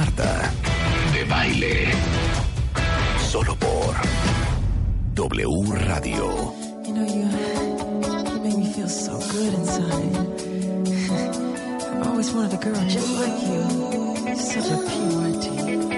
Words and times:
Marta 0.00 0.50
de 1.12 1.24
Baile. 1.24 1.88
Solo 3.30 3.54
por 3.54 3.94
W 5.12 5.72
Radio. 5.88 6.54
You 6.86 6.94
know, 6.94 7.06
you, 7.06 7.28
you 8.32 8.40
make 8.40 8.56
me 8.56 8.72
feel 8.72 8.88
so 8.88 9.18
good 9.30 9.52
inside. 9.52 10.16
I've 12.00 12.06
always 12.08 12.32
wanted 12.32 12.54
a 12.54 12.64
girl 12.64 12.82
just 12.88 13.12
like 13.20 13.42
you. 13.50 14.36
Such 14.36 14.70
a 14.70 14.78
purity. 14.88 15.89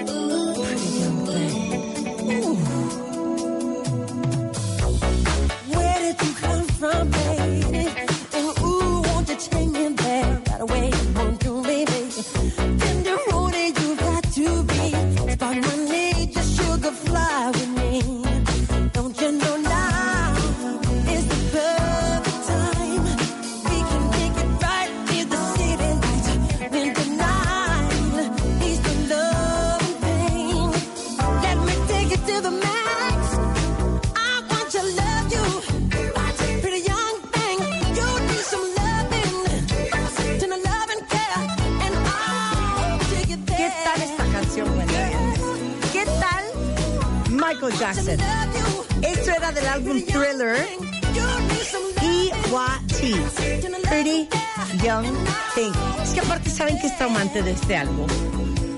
De 57.44 57.52
este 57.52 57.76
álbum. 57.76 58.06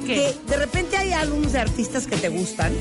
Que 0.06 0.36
de 0.46 0.56
repente 0.56 0.96
hay 0.98 1.12
álbumes 1.12 1.52
de 1.52 1.60
artistas 1.60 2.06
que 2.06 2.16
te 2.16 2.28
gustan, 2.28 2.72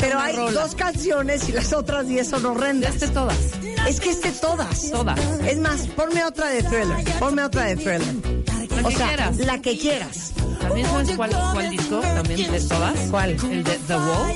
pero 0.00 0.18
hay 0.18 0.34
dos 0.34 0.74
canciones 0.74 1.46
y 1.48 1.52
las 1.52 1.72
otras 1.74 2.08
diez 2.08 2.28
son 2.28 2.46
horrendas. 2.46 2.94
Este 2.94 3.08
todas. 3.08 3.36
Es 3.86 4.00
que 4.00 4.10
este 4.10 4.32
todas. 4.32 4.90
Todas. 4.90 5.18
Es 5.46 5.58
más, 5.58 5.86
ponme 5.88 6.24
otra 6.24 6.48
de 6.48 6.62
Thriller. 6.62 7.04
Ponme 7.18 7.44
otra 7.44 7.64
de 7.64 7.76
Thriller. 7.76 8.14
La 8.70 8.82
o 8.82 8.88
que 8.88 8.96
sea, 8.96 9.08
quieras. 9.08 9.36
la 9.38 9.60
que 9.60 9.78
quieras. 9.78 10.32
¿También 10.60 10.86
sabes 10.86 11.10
cuál, 11.16 11.30
cuál 11.52 11.70
disco? 11.70 12.00
¿También 12.00 12.50
de 12.52 12.60
todas? 12.62 12.98
¿Cuál? 13.10 13.30
El 13.30 13.64
de 13.64 13.78
The 13.86 13.94
Wall. 13.94 14.34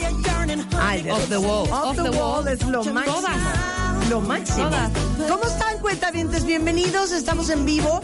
Ah, 0.79 0.97
el 0.97 1.03
de- 1.05 1.13
Off 1.13 1.29
the 1.29 1.39
Wall. 1.39 1.69
Off, 1.71 1.97
the, 1.97 2.11
wall, 2.11 2.49
es 2.49 2.63
lo 2.67 2.85
máximo. 2.85 3.17
Todas. 3.17 4.09
Lo 4.11 4.21
máximo. 4.21 4.69
Todas. 4.69 4.91
¿Cómo 5.29 5.45
están, 5.45 5.79
cuentavientes? 5.79 6.45
Bienvenidos. 6.45 7.13
Estamos 7.13 7.49
en 7.51 7.65
vivo 7.65 8.01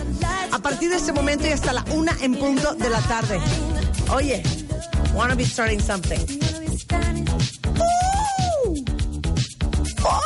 partir 0.68 0.90
de 0.90 0.96
este 0.96 1.12
momento 1.12 1.46
y 1.46 1.50
hasta 1.50 1.72
la 1.72 1.82
una 1.92 2.14
en 2.20 2.34
punto 2.34 2.74
de 2.74 2.90
la 2.90 3.00
tarde. 3.00 3.40
Oye, 4.12 4.42
wanna 5.14 5.34
be 5.34 5.46
starting 5.46 5.80
something. 5.80 6.18
¡Uh! 7.78 8.84
¡Oh! 10.04 10.20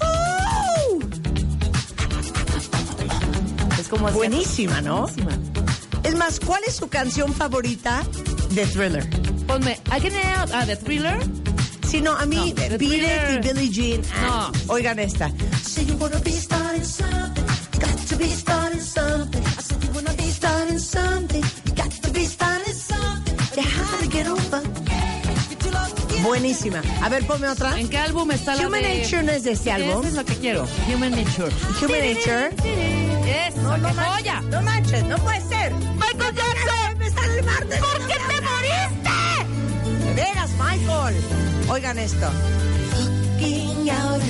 ¡Oh! 0.00 0.98
Es 3.78 3.88
como 3.88 4.10
Buenísima, 4.12 4.80
¿no? 4.80 5.02
Buenísima. 5.08 5.38
Es 6.04 6.14
más, 6.16 6.40
¿cuál 6.40 6.62
es 6.66 6.76
su 6.76 6.88
canción 6.88 7.34
favorita 7.34 8.02
de 8.52 8.64
Thriller? 8.66 9.06
Ponme, 9.46 9.72
I 9.94 10.00
can 10.00 10.14
out. 10.40 10.50
Ah, 10.54 10.64
The 10.64 10.76
Thriller. 10.76 11.18
Si 11.86 12.00
no, 12.00 12.12
a 12.12 12.24
mí, 12.24 12.54
No, 12.56 12.62
The 12.62 12.78
Beat 12.78 12.80
It 12.80 12.80
y 12.80 12.98
Thriller. 12.98 13.42
Billie 13.42 13.70
Jean. 13.70 14.00
No. 14.22 14.50
Oigan 14.68 14.98
esta. 15.00 15.30
Say 15.62 15.84
you 15.84 15.96
wanna 15.98 16.18
be 16.20 16.30
starting 16.30 16.82
something, 16.82 17.44
got 17.78 18.08
to 18.08 18.16
be 18.16 18.30
starting 18.30 18.80
something. 18.80 19.01
Buenísima. 26.22 26.82
A 27.02 27.08
ver, 27.08 27.26
ponme 27.26 27.48
otra. 27.48 27.78
¿En 27.78 27.88
qué 27.88 27.98
álbum 27.98 28.30
está 28.30 28.54
la 28.54 28.68
Human 28.68 28.82
de... 28.82 28.98
Nature 29.02 29.22
no 29.22 29.32
es 29.32 29.44
de 29.44 29.52
este 29.52 29.72
álbum. 29.72 30.04
Es 30.06 30.14
lo 30.14 30.24
que 30.24 30.34
quiero. 30.36 30.66
Human 30.88 31.10
Nature. 31.10 31.52
Human 31.80 32.14
Nature. 32.14 32.50
Es, 33.26 33.56
no, 33.56 33.74
qué 33.74 33.94
joya. 33.94 34.40
No 34.42 34.62
manches, 34.62 35.04
no 35.04 35.16
puede 35.18 35.40
ser. 35.40 35.72
Michael 35.74 36.34
Jackson. 36.34 36.98
Me 36.98 37.06
está 37.06 37.24
el 37.24 37.44
martes. 37.44 37.80
¿Por 37.80 38.06
qué 38.06 38.14
te 38.14 38.40
moriste? 38.40 40.04
De 40.04 40.14
veras, 40.14 40.50
Michael. 40.52 41.16
Oigan 41.68 41.98
esto. 41.98 42.30
Looking 43.40 43.90
out 43.90 44.22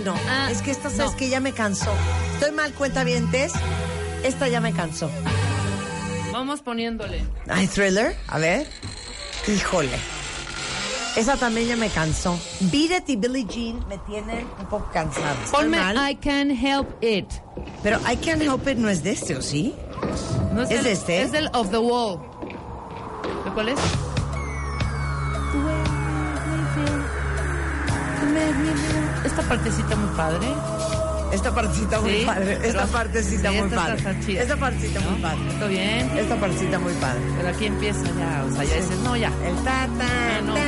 Ay, 0.00 0.04
no. 0.04 0.14
Ah, 0.28 0.48
es 0.50 0.62
que 0.62 0.70
esta, 0.70 0.88
sabes 0.90 1.12
no. 1.12 1.16
que 1.18 1.28
ya 1.28 1.40
me 1.40 1.52
cansó. 1.52 1.92
Estoy 2.34 2.52
mal, 2.52 2.72
cuentavientes. 2.72 3.52
Esta 4.24 4.48
ya 4.48 4.60
me 4.60 4.72
cansó. 4.72 5.10
Vamos 6.32 6.60
poniéndole. 6.60 7.24
Ay, 7.48 7.66
Thriller. 7.66 8.16
A 8.28 8.38
ver. 8.38 8.66
Híjole. 9.48 9.98
Esa 11.16 11.36
también 11.36 11.66
ya 11.66 11.76
me 11.76 11.88
cansó. 11.88 12.38
Beat 12.60 13.00
It 13.02 13.08
y 13.08 13.16
Billie 13.16 13.44
Jean 13.44 13.84
me 13.88 13.98
tienen 13.98 14.46
un 14.60 14.66
poco 14.66 14.88
cansada. 14.92 15.34
¿Estoy 15.44 15.64
Ponme? 15.64 16.10
I 16.10 16.14
Can 16.16 16.50
Help 16.50 17.02
It. 17.02 17.26
Pero 17.82 17.98
I 18.10 18.16
Can't 18.16 18.40
Help 18.42 18.66
It 18.68 18.76
no 18.78 18.88
es 18.88 19.02
de 19.02 19.10
este, 19.12 19.36
¿o 19.36 19.42
sí? 19.42 19.74
No 20.54 20.62
¿Es 20.62 20.68
del- 20.68 20.84
de 20.84 20.92
este? 20.92 21.22
Es 21.22 21.32
del 21.32 21.50
Of 21.52 21.70
the 21.70 21.78
Wall. 21.78 22.20
¿De 23.44 23.50
cuál 23.52 23.70
es? 23.70 23.78
Esta 29.24 29.42
partecita 29.42 29.96
muy 29.96 30.16
padre. 30.16 30.46
Esta 31.32 31.54
partecita 31.54 32.00
muy 32.00 32.10
Sí, 32.10 32.24
padre. 32.26 32.58
Esta 32.64 32.86
partecita 32.86 33.50
sí, 33.50 33.56
muy 33.56 33.66
esta 33.68 33.76
padre. 33.76 34.20
chida. 34.26 34.42
Esta 34.42 34.56
partecita 34.56 35.00
muy 35.00 35.20
padre. 35.22 35.48
¿Está 35.52 35.66
bien? 35.68 36.10
Esta 36.18 36.36
partecita 36.36 36.78
muy 36.80 36.92
padre. 36.94 37.20
Pero 37.36 37.48
aquí 37.48 37.66
empieza 37.66 38.02
ya, 38.18 38.44
o 38.48 38.50
sea, 38.52 38.64
ya 38.64 38.76
dices, 38.76 38.98
no, 39.04 39.16
ya. 39.16 39.28
El 39.46 39.54
ta 39.62 39.86
ta 39.98 40.06
Ah, 40.06 40.40
no. 40.44 40.54
ta, 40.54 40.60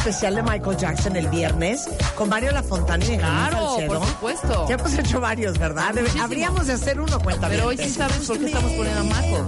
especial 0.00 0.34
de 0.34 0.42
Michael 0.42 0.76
Jackson 0.78 1.14
el 1.16 1.28
viernes 1.28 1.86
con 2.14 2.30
Mario 2.30 2.52
Lafontana 2.52 3.04
y 3.04 3.18
Claro, 3.18 3.76
por 3.86 4.06
supuesto. 4.06 4.66
Ya 4.66 4.76
hemos 4.76 4.94
hecho 4.94 5.20
varios, 5.20 5.58
¿verdad? 5.58 5.94
Habríamos 6.22 6.66
de 6.68 6.72
hacer 6.72 6.98
uno, 6.98 7.20
cuenta 7.20 7.48
Pero 7.48 7.66
hoy 7.66 7.76
sí 7.76 7.90
sabes 7.90 8.26
por 8.26 8.38
qué 8.38 8.46
estamos 8.46 8.72
poniendo 8.72 9.00
a 9.00 9.04
Michael. 9.04 9.44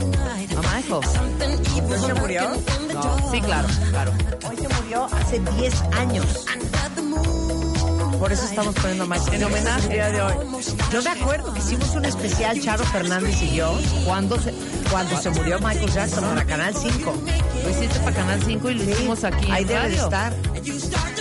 A 0.57 0.77
Michael. 0.77 1.89
¿No 1.89 2.07
se 2.07 2.15
murió? 2.15 2.51
No, 2.93 3.31
sí, 3.31 3.41
claro, 3.41 3.69
claro. 3.91 4.13
Hoy 4.49 4.57
se 4.57 4.69
murió 4.69 5.09
hace 5.11 5.41
10 5.59 5.83
años. 5.93 6.27
Por 8.19 8.31
eso 8.31 8.45
estamos 8.45 8.75
poniendo 8.75 9.05
a 9.05 9.07
Michael. 9.07 9.35
En 9.35 9.45
homenaje. 9.45 9.87
el 9.87 9.93
día 9.93 10.11
de 10.11 10.23
hoy. 10.23 10.35
Yo 10.93 11.03
me 11.03 11.11
acuerdo 11.11 11.55
que 11.55 11.61
hicimos 11.61 11.95
un 11.95 12.05
especial, 12.05 12.61
Charo 12.61 12.85
Fernández 12.85 13.41
y 13.43 13.57
yo, 13.57 13.75
¿Cuándo 14.05 14.39
se, 14.39 14.53
cuando 14.93 15.17
se 15.21 15.31
murió 15.31 15.59
Michael 15.59 15.91
Jackson 15.91 16.23
para 16.25 16.45
Canal 16.45 16.75
5. 16.77 17.15
lo 17.65 17.71
hiciste 17.71 17.99
para 18.01 18.15
Canal 18.15 18.41
5 18.45 18.71
y 18.71 18.75
lo 18.75 18.85
hicimos 18.85 19.25
aquí 19.25 19.51
Ahí 19.51 19.63
en 19.63 19.69
debe 19.69 19.89
de 19.89 19.97
estar. 19.97 20.35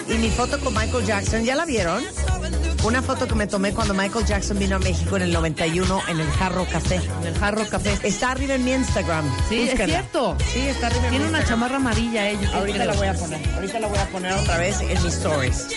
Y 0.09 0.13
mi 0.15 0.29
foto 0.29 0.59
con 0.59 0.73
Michael 0.73 1.05
Jackson, 1.05 1.43
¿ya 1.45 1.55
la 1.55 1.65
vieron? 1.65 2.03
Una 2.83 3.01
foto 3.01 3.27
que 3.27 3.35
me 3.35 3.47
tomé 3.47 3.73
cuando 3.73 3.93
Michael 3.93 4.25
Jackson 4.25 4.59
vino 4.59 4.75
a 4.75 4.79
México 4.79 5.15
en 5.15 5.21
el 5.23 5.31
91 5.31 6.01
en 6.09 6.19
el 6.19 6.29
Jarro 6.31 6.65
Café. 6.69 6.99
En 7.21 7.27
el 7.27 7.37
Jarro 7.39 7.65
Café. 7.69 7.97
Está 8.03 8.31
arriba 8.31 8.55
en 8.55 8.65
mi 8.65 8.73
Instagram. 8.73 9.23
Sí, 9.47 9.69
es 9.69 9.79
cierto. 9.85 10.35
Sí, 10.51 10.59
está 10.67 10.87
arriba 10.87 11.03
en 11.05 11.09
Tiene 11.11 11.25
mi 11.25 11.29
una 11.29 11.45
chamarra 11.45 11.77
amarilla 11.77 12.27
ella. 12.27 12.41
yo 12.51 12.57
Ahorita 12.57 12.85
la 12.85 12.93
voy 12.93 13.07
a 13.07 13.13
poner. 13.13 13.49
Ahorita 13.55 13.79
la 13.79 13.87
voy 13.87 13.97
a 13.99 14.05
poner 14.09 14.33
otra 14.33 14.57
vez 14.57 14.81
en 14.81 15.01
mis 15.03 15.13
stories. 15.13 15.67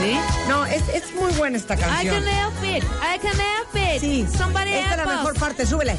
¿Sí? 0.00 0.18
No, 0.48 0.66
es, 0.66 0.82
es 0.92 1.14
muy 1.14 1.32
buena 1.34 1.56
esta 1.56 1.74
I 1.74 1.78
canción. 1.78 2.14
can 2.24 2.28
help 2.28 2.64
it. 2.64 2.84
I 2.84 3.18
can 3.18 3.40
help 3.40 3.94
it. 3.94 4.00
Sí, 4.00 4.26
Somebody 4.36 4.72
esta 4.74 4.90
es 4.90 4.96
la 4.98 5.06
mejor 5.06 5.34
parte, 5.38 5.64
súbele. 5.64 5.96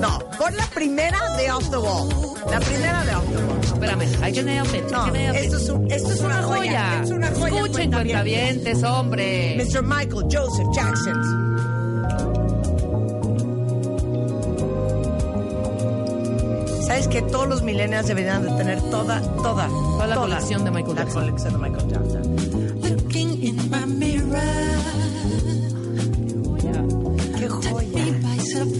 No, 0.00 0.18
pon 0.38 0.56
la 0.56 0.66
primera 0.74 1.36
de 1.36 1.50
Off 1.52 1.70
the 1.70 1.76
Wall. 1.76 2.08
La 2.50 2.58
primera 2.60 3.04
de 3.04 3.14
Off 3.14 3.24
the 3.30 3.36
Wall. 3.36 3.60
Espérame. 3.62 4.02
I 4.28 4.32
can 4.32 4.48
help 4.48 4.74
it. 4.74 4.90
No, 4.90 5.06
esto 5.14 5.56
es, 5.56 5.68
un- 5.68 5.90
esto 5.90 6.10
es 6.12 6.20
una 6.20 6.42
joya. 6.42 6.56
joya. 6.56 7.02
Es 7.02 7.10
una 7.10 7.30
joya. 7.30 7.46
Escuchen, 7.46 7.90
cuentavientes. 7.92 8.82
hombre. 8.84 9.56
Mr. 9.56 9.82
Michael 9.82 10.26
Joseph 10.30 10.66
Jackson. 10.74 11.22
¿Sabes 16.86 17.08
que 17.08 17.22
todos 17.22 17.48
los 17.48 17.62
millennials 17.62 18.06
deberían 18.08 18.42
de 18.42 18.50
tener 18.56 18.80
toda, 18.90 19.20
toda, 19.42 19.68
Toda 19.68 20.06
la 20.06 20.16
colección 20.16 20.64
de 20.64 20.70
Michael 20.70 20.94
la 20.96 21.02
Jackson. 21.04 21.22
colección 21.24 21.52
de 21.54 21.58
Michael 21.70 21.88
Jackson. 21.88 22.51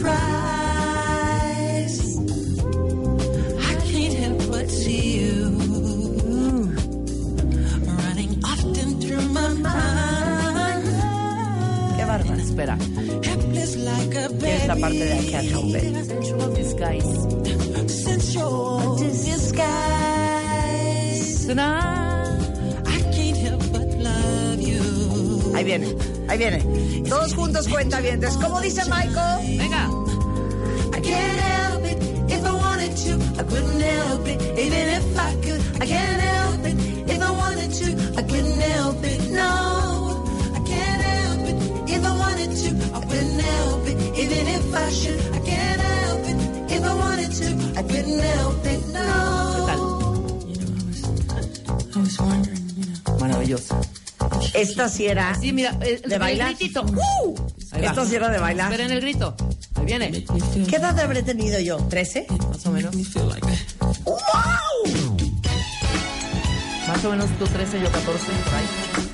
Surprise. 0.02 1.98
I 3.70 3.74
can't 3.90 4.14
help 4.14 4.38
but 4.50 4.68
see 4.70 5.20
you 5.20 5.38
running 7.98 8.32
often 8.44 9.00
through 9.00 9.28
my 9.28 9.48
mind. 9.48 10.86
¡Qué! 11.96 12.02
Espera. 12.42 12.76
Helpless 13.22 13.76
like 13.76 14.14
a 14.16 14.28
Y 14.30 14.50
esta 14.50 14.76
parte 14.76 15.04
de 15.04 15.14
I 15.20 15.30
Can't 15.30 15.50
Help 15.50 15.74
It. 15.74 15.82
Sensual 16.04 16.54
disguise. 16.54 17.10
sensual 17.88 18.96
disguise. 18.96 19.62
Tonight. 21.46 22.40
I 22.86 22.98
can't 23.14 23.36
help 23.36 23.62
but 23.72 23.88
love 23.98 24.60
you. 24.60 24.82
Ahí 25.54 25.64
viene, 25.64 25.86
ahí 26.28 26.38
viene. 26.38 26.58
Todos 27.08 27.34
juntos 27.34 27.68
cuenta 27.68 28.00
bien. 28.00 28.20
¿Cómo 28.40 28.60
dice 28.60 28.82
Michael? 28.86 29.60
Venga. 31.12 31.20
I 31.20 31.20
can't 31.20 31.40
help 31.40 31.84
it 31.84 31.98
if 32.32 32.44
I 32.44 32.54
wanted 32.54 32.96
to. 32.96 33.12
I 33.40 33.44
couldn't 33.44 33.80
help 33.80 34.26
it 34.28 34.38
even 34.58 34.88
if 34.98 35.18
I 35.18 35.34
could. 35.44 35.60
I 35.82 35.86
can't 35.86 36.20
help 36.20 36.64
it 36.66 36.76
if 37.10 37.20
I 37.22 37.30
wanted 37.30 37.70
to. 37.80 37.86
I 38.18 38.22
couldn't 38.22 38.60
help 38.60 39.04
it. 39.04 39.20
No, 39.30 40.24
I 40.54 40.60
can't 40.70 41.02
help 41.02 41.48
it 41.50 41.56
if 41.94 42.04
I 42.04 42.12
wanted 42.22 42.50
to. 42.62 42.68
I 42.96 43.00
couldn't 43.10 43.40
help 43.40 43.86
it 43.88 43.98
even 44.22 44.46
if 44.56 44.74
I 44.74 44.90
should. 44.90 45.20
I 45.34 45.38
can't 45.50 45.80
help 45.80 46.20
it 46.30 46.38
if 46.76 46.82
I 46.84 46.94
wanted 46.94 47.30
to. 47.40 47.46
I 47.78 47.82
couldn't 47.82 48.20
help 48.20 48.64
it. 48.66 48.80
¿Qué 48.82 48.92
No. 48.92 49.66
tal? 49.66 49.80
I 51.94 51.98
was 52.00 52.18
wondering, 52.20 52.64
you 52.76 52.84
know. 52.86 53.18
Maravilloso. 53.18 53.80
Esta 54.54 54.88
sí 54.88 55.06
era 55.06 55.34
Sí, 55.40 55.52
mira. 55.52 55.72
de 55.72 56.00
el 56.04 56.18
bailar. 56.18 56.54
gritito. 56.54 56.82
¡Uh! 56.84 57.36
Sí 58.06 58.14
era 58.16 58.28
de 58.28 58.38
bailar. 58.38 58.70
Esperen 58.72 58.92
el 58.92 59.00
grito. 59.00 59.34
Viene. 59.84 60.24
¿Qué 60.68 60.76
edad 60.76 60.98
habré 60.98 61.22
tenido 61.22 61.58
yo? 61.60 61.78
¿13? 61.88 62.26
Más 62.48 62.66
o 62.66 62.70
menos. 62.70 62.94
¡Wow! 64.04 64.18
Más 66.88 67.04
o 67.04 67.10
menos 67.10 67.30
tú 67.38 67.44
13, 67.46 67.80
yo 67.80 67.90
14. 67.90 68.02
Por 68.08 69.11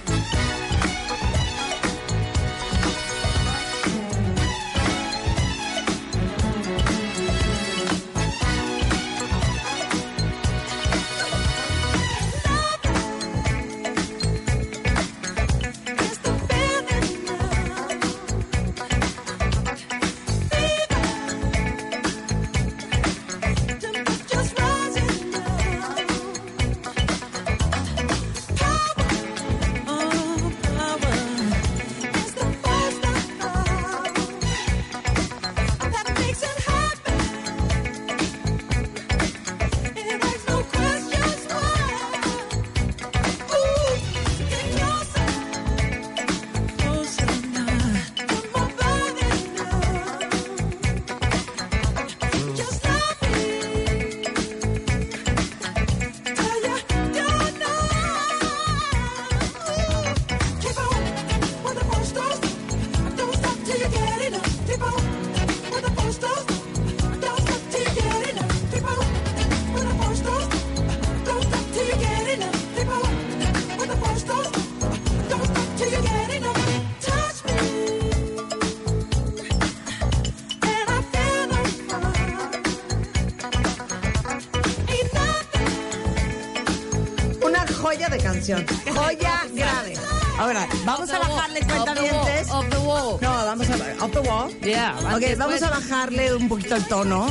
vamos 91.09 91.27
a 91.27 91.35
bajarle 91.35 91.61
cuenta 91.61 91.95
dientes. 91.95 92.51
Off 92.51 92.69
the 92.69 92.79
wall. 92.79 93.19
No, 93.21 93.29
vamos 93.31 93.67
a. 93.71 94.05
Up 94.05 94.13
the 94.13 94.21
wall. 94.21 94.61
Yeah. 94.61 94.95
Ok, 95.15 95.39
vamos 95.39 95.59
pues. 95.59 95.63
a 95.63 95.71
bajarle 95.71 96.35
un 96.35 96.49
poquito 96.49 96.77
el 96.77 96.85
tono. 96.87 97.29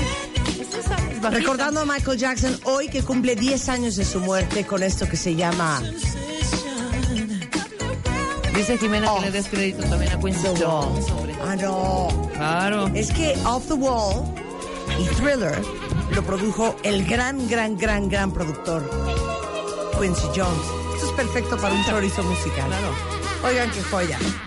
Recordando 1.31 1.81
a 1.81 1.85
Michael 1.85 2.17
Jackson 2.17 2.59
hoy 2.63 2.89
que 2.89 3.03
cumple 3.03 3.35
10 3.35 3.69
años 3.69 3.95
de 3.95 4.05
su 4.05 4.19
muerte 4.19 4.65
con 4.65 4.83
esto 4.83 5.07
que 5.09 5.17
se 5.17 5.35
llama 5.35 5.81
Dice 8.55 8.77
Jimena 8.77 9.11
Off 9.11 9.19
que 9.19 9.25
le 9.25 9.31
des 9.31 9.47
crédito 9.47 9.83
también 9.83 10.11
a 10.11 10.19
Quincy. 10.19 10.47
Jones. 10.59 11.05
Ah, 11.45 11.55
no. 11.55 12.29
Claro. 12.33 12.87
Es 12.93 13.11
que 13.11 13.35
Off 13.45 13.67
the 13.67 13.73
Wall 13.75 14.23
y 14.99 15.05
Thriller 15.15 15.61
lo 16.11 16.23
produjo 16.23 16.75
el 16.83 17.05
gran, 17.05 17.47
gran, 17.47 17.77
gran, 17.77 18.09
gran 18.09 18.31
productor 18.31 18.89
Quincy 19.99 20.27
Jones. 20.35 20.65
Esto 20.95 21.07
es 21.07 21.11
perfecto 21.13 21.57
para 21.57 21.75
un 21.75 21.85
chorizo 21.85 22.23
musical. 22.23 22.67
Claro. 22.67 23.16
Oigan 23.47 23.71
qué 23.71 23.81
joya. 23.81 24.46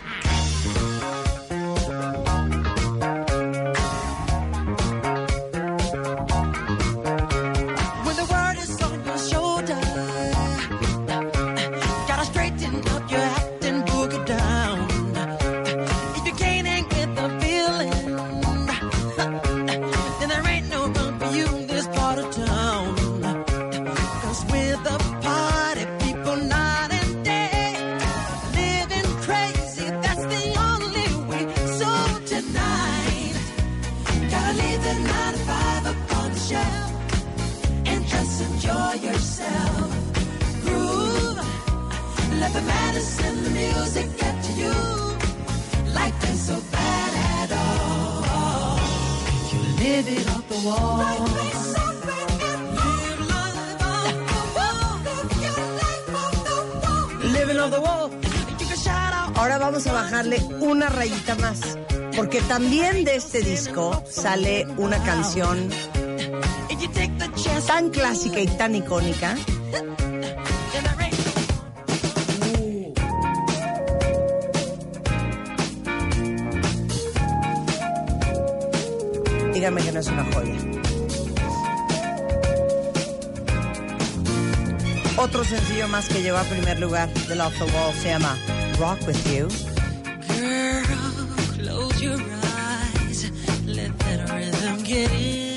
También 62.60 63.04
de 63.04 63.16
este 63.16 63.40
disco 63.40 64.04
sale 64.06 64.66
una 64.76 65.02
canción 65.02 65.70
tan 67.66 67.88
clásica 67.88 68.38
y 68.38 68.46
tan 68.48 68.74
icónica. 68.74 69.34
Dígame 79.54 79.82
que 79.82 79.92
no 79.92 80.00
es 80.00 80.06
una 80.08 80.24
joya. 80.34 80.54
Otro 85.16 85.44
sencillo 85.44 85.88
más 85.88 86.08
que 86.10 86.22
llegó 86.22 86.36
a 86.36 86.44
primer 86.44 86.78
lugar 86.78 87.08
de 87.08 87.40
Off 87.40 87.54
the 87.56 87.64
Wall 87.64 87.94
se 87.94 88.08
llama 88.08 88.36
Rock 88.78 88.98
With 89.06 89.16
You. 89.32 89.48
Girl, 90.28 90.84
close 91.56 92.00
your 92.02 92.20
eyes. 92.20 92.39
again. 94.90 95.49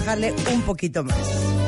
Bajarle 0.00 0.34
un 0.52 0.62
poquito 0.62 1.04
más. 1.04 1.59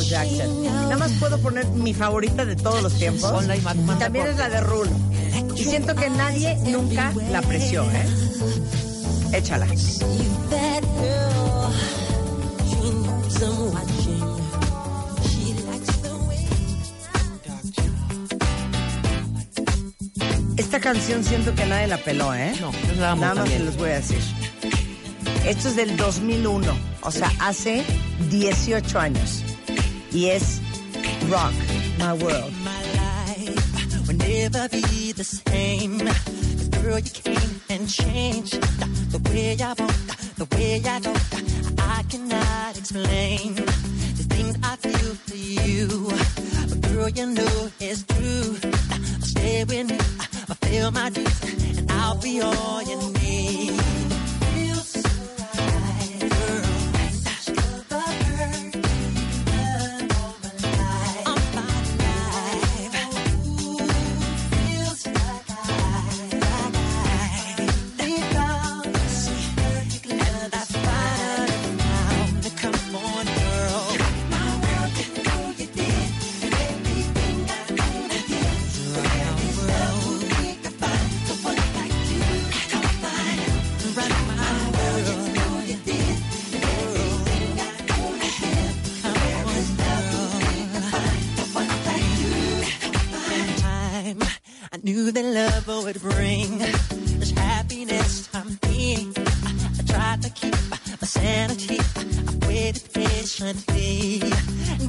Michael 0.00 0.08
Jackson. 0.08 0.64
Nada 0.64 0.96
más 0.96 1.12
puedo 1.12 1.38
poner 1.38 1.66
mi 1.68 1.94
favorita 1.94 2.44
de 2.44 2.56
todos 2.56 2.82
los 2.82 2.94
tiempos. 2.94 3.44
Y 3.44 3.98
También 3.98 4.26
es 4.26 4.36
la 4.36 4.48
de 4.48 4.60
Rulo. 4.60 4.90
Y 5.56 5.64
siento 5.64 5.94
que 5.94 6.08
nadie 6.10 6.56
nunca 6.66 7.12
la 7.30 7.38
apreció, 7.38 7.84
¿eh? 7.90 8.06
Échala. 9.32 9.66
Esta 20.56 20.78
canción 20.80 21.24
siento 21.24 21.54
que 21.54 21.66
nadie 21.66 21.88
la 21.88 21.98
peló, 21.98 22.32
¿eh? 22.34 22.52
No, 22.60 22.70
esa 22.70 23.00
la 23.00 23.10
amo 23.12 23.22
Nada 23.22 23.34
más 23.34 23.48
se 23.48 23.58
los 23.58 23.76
voy 23.76 23.90
a 23.90 23.94
decir. 23.94 24.20
Esto 25.46 25.68
es 25.68 25.76
del 25.76 25.96
2001, 25.96 26.72
o 27.02 27.10
sea, 27.10 27.32
hace 27.40 27.82
18 28.30 29.00
años. 29.00 29.42
Y 30.12 30.26
es 30.26 30.60
Rock 31.28 31.52
My 31.98 32.12
World. 32.12 32.52
My 32.64 32.82
life 32.96 34.08
will 34.08 34.16
never 34.16 34.68
be 34.68 35.12
the 35.12 35.22
same. 35.22 35.98
girl, 36.82 36.98
you 36.98 37.10
came 37.10 37.60
and 37.70 37.88
changed 37.88 38.60
the 39.12 39.18
way 39.30 39.56
I 39.60 39.68
walk, 39.68 39.94
the 40.36 40.46
way 40.56 40.82
I 40.84 41.00
talk. 41.00 41.16
I 41.78 42.02
cannot 42.08 42.78
explain 42.78 43.54
the 43.54 44.26
things 44.34 44.56
I 44.62 44.76
feel 44.76 45.14
for 45.14 45.36
you. 45.36 46.08
But 46.68 46.92
girl, 46.92 47.08
you 47.08 47.26
know 47.26 47.70
it's 47.78 48.02
true. 48.02 48.56
I'll 48.90 49.22
stay 49.22 49.64
with 49.64 49.90
you, 49.90 49.98
I'll 50.48 50.56
feel 50.56 50.90
my 50.90 51.10
dreams, 51.10 51.78
and 51.78 51.90
I'll 51.92 52.16
be 52.20 52.40
all 52.40 52.82
you 52.82 53.12
need. 53.20 53.80
Patiently. 103.20 104.18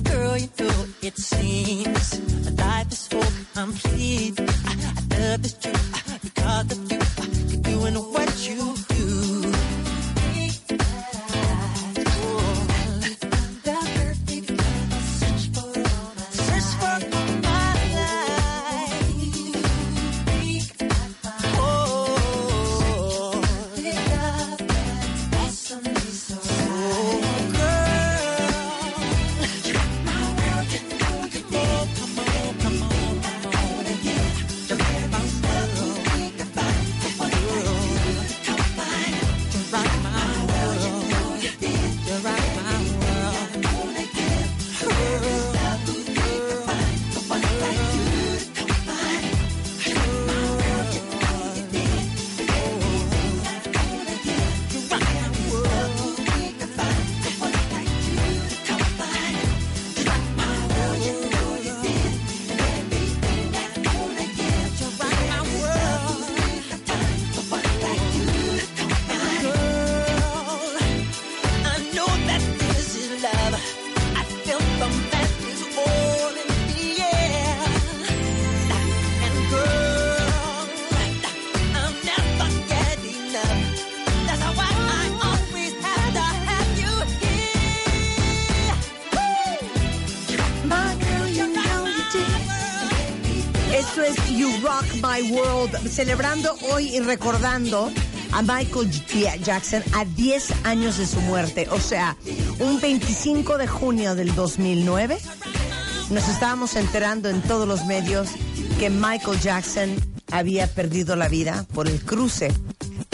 Girl, 0.03 0.37
you 0.37 0.47
know 0.59 0.85
it 1.01 1.17
seems 1.17 2.21
life 2.57 2.91
is 2.91 2.99
so 2.99 3.21
complete. 3.53 4.39
I 4.39 5.19
love 5.19 5.41
this 5.41 5.53
truth 5.53 6.19
because 6.23 6.71
of 6.71 6.91
you. 6.91 6.99
You're 7.49 7.61
doing 7.61 7.95
what 7.95 8.31
you 8.47 8.90
celebrando 95.91 96.55
hoy 96.71 96.95
y 96.95 96.99
recordando 96.99 97.91
a 98.31 98.41
Michael 98.41 98.89
Jackson 99.43 99.83
a 99.93 100.05
10 100.05 100.65
años 100.65 100.97
de 100.97 101.05
su 101.05 101.19
muerte. 101.21 101.67
O 101.69 101.79
sea, 101.79 102.15
un 102.59 102.79
25 102.79 103.57
de 103.57 103.67
junio 103.67 104.15
del 104.15 104.33
2009 104.33 105.19
nos 106.09 106.27
estábamos 106.29 106.75
enterando 106.75 107.29
en 107.29 107.41
todos 107.41 107.67
los 107.67 107.85
medios 107.85 108.29
que 108.79 108.89
Michael 108.89 109.39
Jackson 109.41 109.95
había 110.31 110.67
perdido 110.67 111.15
la 111.15 111.27
vida 111.27 111.65
por 111.73 111.87
el 111.87 112.01
cruce 112.01 112.51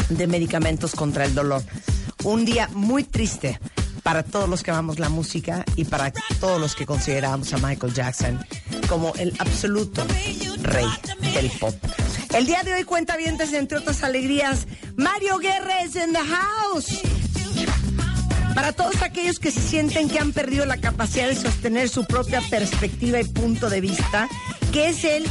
de 0.10 0.28
medicamentos 0.28 0.93
contra 0.93 1.25
el 1.25 1.34
dolor. 1.34 1.63
Un 2.23 2.45
día 2.45 2.69
muy 2.73 3.04
triste 3.04 3.60
para 4.04 4.23
todos 4.23 4.47
los 4.47 4.63
que 4.63 4.71
amamos 4.71 4.99
la 4.99 5.10
música 5.10 5.65
y 5.75 5.86
para 5.86 6.12
todos 6.39 6.62
los 6.62 6.75
que 6.75 6.86
consideramos 6.86 7.52
a 7.54 7.58
Michael 7.58 7.93
Jackson 7.93 8.39
como 8.88 9.13
el 9.15 9.34
absoluto 9.39 10.06
rey 10.62 10.88
del 11.34 11.49
pop. 11.60 11.75
El 12.38 12.45
día 12.45 12.62
de 12.62 12.71
hoy 12.71 12.84
cuenta 12.84 13.17
bien 13.17 13.36
entre 13.54 13.80
otras 13.80 14.04
alegrías, 14.04 14.67
Mario 14.95 15.39
Guerres 15.39 15.95
in 15.95 16.13
the 16.13 16.19
house. 16.19 17.02
Para 18.54 18.73
todos 18.73 19.02
aquellos 19.02 19.39
que 19.39 19.50
se 19.50 19.60
sienten 19.60 20.08
que 20.08 20.19
han 20.19 20.34
perdido 20.34 20.67
la 20.67 20.78
capacidad 20.78 21.28
de 21.28 21.36
sostener 21.36 21.89
su 21.89 22.06
propia 22.06 22.41
perspectiva 22.41 23.19
y 23.19 23.23
punto 23.23 23.71
de 23.71 23.82
vista, 23.82 24.30
que 24.71 24.89
es 24.89 25.04
el 25.04 25.26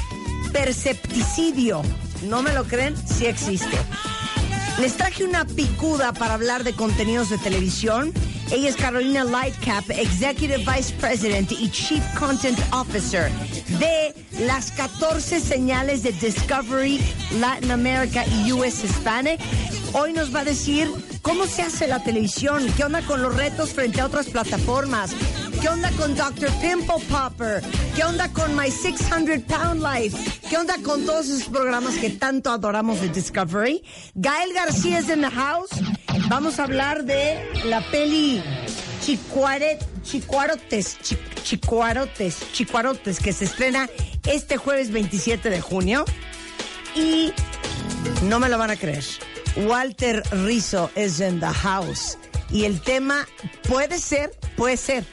percepticidio. 0.53 1.83
¿No 2.25 2.43
me 2.43 2.53
lo 2.53 2.65
creen? 2.65 2.97
Sí 3.07 3.27
existe. 3.27 3.79
Les 4.81 4.97
traje 4.97 5.25
una 5.25 5.45
picuda 5.45 6.13
para 6.13 6.35
hablar 6.35 6.65
de 6.65 6.73
contenidos 6.73 7.31
de 7.31 7.39
televisión. 7.39 8.13
Ella 8.51 8.69
es 8.69 8.77
Carolina 8.77 9.25
Lightcap, 9.25 9.91
Executive 9.91 10.59
Vice 10.59 10.95
President 11.01 11.51
y 11.51 11.69
Chief 11.69 12.03
Content 12.17 12.59
Officer 12.73 13.31
de 13.81 14.15
las 14.47 14.71
14 14.71 15.41
señales 15.41 16.05
de 16.05 16.13
Discovery, 16.13 17.01
Latin 17.41 17.73
America 17.73 18.25
y 18.27 18.53
US 18.53 18.85
Hispanic. 18.85 19.41
Hoy 19.95 20.13
nos 20.13 20.35
va 20.35 20.41
a 20.41 20.45
decir 20.45 20.89
cómo 21.23 21.47
se 21.47 21.63
hace 21.63 21.89
la 21.89 22.03
televisión, 22.05 22.65
qué 22.77 22.85
onda 22.85 23.03
con 23.03 23.21
los 23.21 23.35
retos 23.35 23.71
frente 23.71 24.01
a 24.01 24.07
otras 24.07 24.27
plataformas, 24.27 25.11
qué 25.61 25.69
onda 25.69 25.91
con 25.93 26.15
Dr. 26.15 26.51
Pimple 26.61 27.05
Popper, 27.11 27.65
qué 27.97 28.05
onda 28.05 28.29
con 28.29 28.55
My 28.57 28.71
600 28.71 29.41
Pound 29.49 29.83
Life, 29.83 30.17
qué 30.49 30.57
onda 30.57 30.77
con 30.85 31.05
todos 31.05 31.27
esos 31.29 31.49
programas 31.49 31.97
que 31.97 32.11
tanto 32.11 32.51
adoramos 32.51 33.01
de 33.01 33.09
Discovery. 33.09 33.83
Gael 34.15 34.53
García 34.55 35.01
es 35.01 35.09
en 35.09 35.23
the 35.23 35.31
house. 35.31 35.71
Vamos 36.29 36.59
a 36.59 36.65
hablar 36.65 37.05
de 37.05 37.39
la 37.67 37.81
peli 37.91 38.43
Chicuaret, 39.01 39.79
Chicuarotes, 40.03 40.99
Chicuarotes, 41.45 42.53
Chicuarotes, 42.53 43.21
que 43.21 43.33
se 43.33 43.45
estrena 43.45 43.89
este 44.25 44.57
jueves 44.57 44.91
27 44.91 45.51
de 45.51 45.61
junio. 45.61 46.05
Y 46.97 47.33
no 48.25 48.41
me 48.41 48.49
lo 48.49 48.59
van 48.59 48.71
a 48.71 48.77
creer. 48.77 49.05
Walter 49.69 50.25
Rizzo 50.33 50.91
es 50.97 51.21
en 51.21 51.39
the 51.39 51.47
house. 51.47 52.19
Y 52.51 52.65
el 52.65 52.81
tema 52.81 53.27
puede 53.69 53.99
ser, 53.99 54.33
puede 54.57 54.77
ser, 54.77 55.05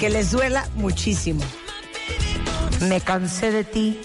que 0.00 0.08
les 0.08 0.30
duela 0.30 0.66
muchísimo. 0.76 1.44
Me 2.88 3.02
cansé 3.02 3.50
de 3.50 3.64
ti, 3.64 4.00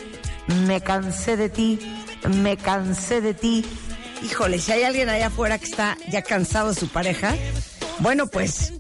me 0.66 0.82
cansé 0.82 1.38
de 1.38 1.48
ti, 1.48 1.80
me 2.28 2.58
cansé 2.58 3.22
de 3.22 3.34
ti. 3.34 3.64
Híjole, 4.24 4.60
si 4.60 4.72
hay 4.72 4.84
alguien 4.84 5.10
allá 5.10 5.28
afuera 5.28 5.58
que 5.58 5.66
está 5.66 5.98
ya 6.10 6.22
cansado 6.22 6.70
de 6.70 6.76
su 6.76 6.88
pareja, 6.90 7.36
bueno, 8.00 8.28
pues 8.28 8.74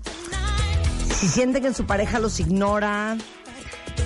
si 1.19 1.27
sienten 1.27 1.63
que 1.63 1.73
su 1.73 1.85
pareja 1.85 2.19
los 2.19 2.39
ignora, 2.39 3.17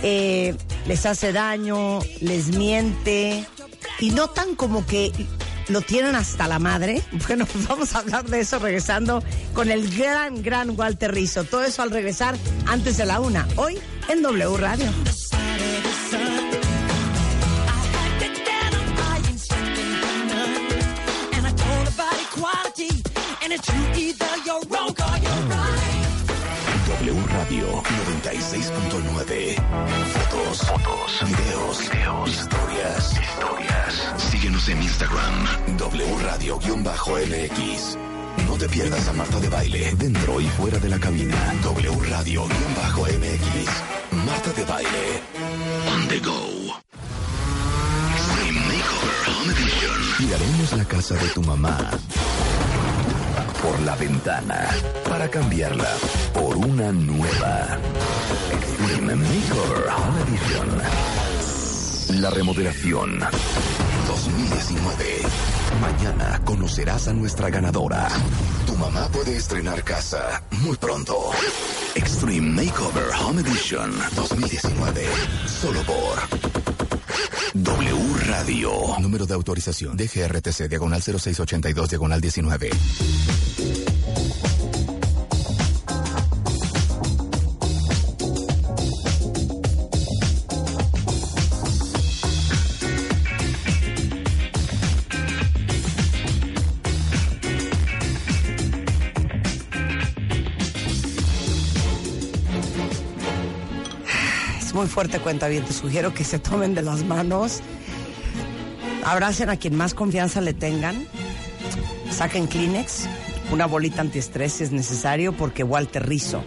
eh, 0.02 0.56
les 0.86 1.06
hace 1.06 1.32
daño, 1.32 2.00
les 2.22 2.50
miente 2.50 3.46
y 4.00 4.12
notan 4.12 4.56
como 4.56 4.86
que 4.86 5.12
lo 5.69 5.82
tienen 5.82 6.15
hasta 6.15 6.48
la 6.48 6.60
madre. 6.60 7.02
Bueno, 7.28 7.46
pues 7.46 7.67
vamos 7.67 7.96
a 7.96 8.00
hablar 8.00 8.26
de 8.26 8.41
eso 8.41 8.60
regresando 8.60 9.24
con 9.54 9.72
el 9.72 9.96
gran, 9.96 10.43
gran 10.43 10.78
Walter 10.78 11.13
Rizzo. 11.13 11.43
Todo 11.43 11.63
eso 11.63 11.82
al 11.82 11.91
regresar 11.91 12.36
antes 12.67 12.98
de 12.98 13.06
la 13.06 13.19
una, 13.19 13.48
hoy 13.56 13.80
en 14.10 14.22
W 14.22 14.58
Radio. 14.58 14.91
Fotos, 30.84 31.24
videos, 31.30 31.82
historias, 32.28 33.13
historias. 33.13 34.13
Síguenos 34.17 34.67
en 34.69 34.82
Instagram, 34.82 35.78
W 35.78 36.17
Radio-MX. 36.24 37.98
No 38.48 38.58
te 38.58 38.67
pierdas 38.67 39.08
a 39.08 39.13
Marta 39.13 39.39
de 39.39 39.50
Baile, 39.50 39.93
dentro 39.98 40.41
y 40.41 40.46
fuera 40.46 40.78
de 40.80 40.89
la 40.89 41.00
cabina. 41.00 41.54
W 41.63 41.91
Radio-MX. 42.10 43.69
Marta 44.26 44.52
de 44.54 44.65
Baile. 44.65 45.22
On 45.93 46.08
the 46.08 46.19
go. 46.19 46.74
Extreme 48.15 48.60
Makeover 48.60 49.15
Home 49.28 49.54
Edition. 49.54 50.17
Tiraremos 50.17 50.74
la 50.74 50.86
casa 50.86 51.15
de 51.15 51.28
tu 51.30 51.41
mamá 51.43 51.78
por 53.63 53.80
la 53.82 53.95
ventana 53.95 54.69
para 55.08 55.30
cambiarla 55.30 55.88
por 56.34 56.58
una 56.58 56.91
nueva. 56.91 57.78
Extreme 58.52 59.15
Makeover 59.15 59.88
Home 59.88 60.21
Edition. 60.21 60.67
La 62.21 62.30
remodelación 62.30 63.19
2019. 64.08 65.21
Mañana 65.82 66.41
conocerás 66.43 67.08
a 67.08 67.13
nuestra 67.13 67.49
ganadora. 67.49 68.10
Tu 68.67 68.76
mamá 68.76 69.08
puede 69.08 69.38
estrenar 69.38 69.82
casa 69.84 70.43
muy 70.62 70.76
pronto. 70.76 71.32
Extreme 71.95 72.65
Makeover 72.65 73.10
Home 73.21 73.41
Edition 73.41 73.93
2019. 74.15 75.08
Solo 75.47 75.82
por 75.84 76.53
W 77.54 78.18
Radio. 78.28 78.72
Número 79.00 79.26
de 79.26 79.34
autorización. 79.34 79.98
DGRTC, 79.98 80.68
diagonal 80.70 81.02
0682, 81.02 81.90
diagonal 81.90 82.22
19. 82.22 82.70
Fuerte 104.94 105.18
cuenta 105.18 105.48
bien. 105.48 105.66
Te 105.66 105.74
sugiero 105.74 106.14
que 106.14 106.24
se 106.24 106.38
tomen 106.38 106.76
de 106.76 106.84
las 106.84 107.04
manos, 107.04 107.62
abracen 109.04 109.50
a 109.50 109.58
quien 109.58 109.76
más 109.76 109.96
confianza 109.96 110.40
le 110.40 110.54
tengan, 110.54 111.08
saquen 112.12 112.46
Kleenex, 112.46 113.08
una 113.52 113.66
bolita 113.66 114.02
antiestrés 114.02 114.62
es 114.62 114.72
necesario, 114.72 115.34
porque 115.34 115.64
Walter 115.64 116.08
Rizzo, 116.08 116.44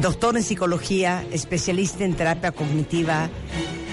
doctor 0.00 0.36
en 0.36 0.42
psicología, 0.42 1.24
especialista 1.30 2.04
en 2.04 2.14
terapia 2.14 2.50
cognitiva, 2.50 3.30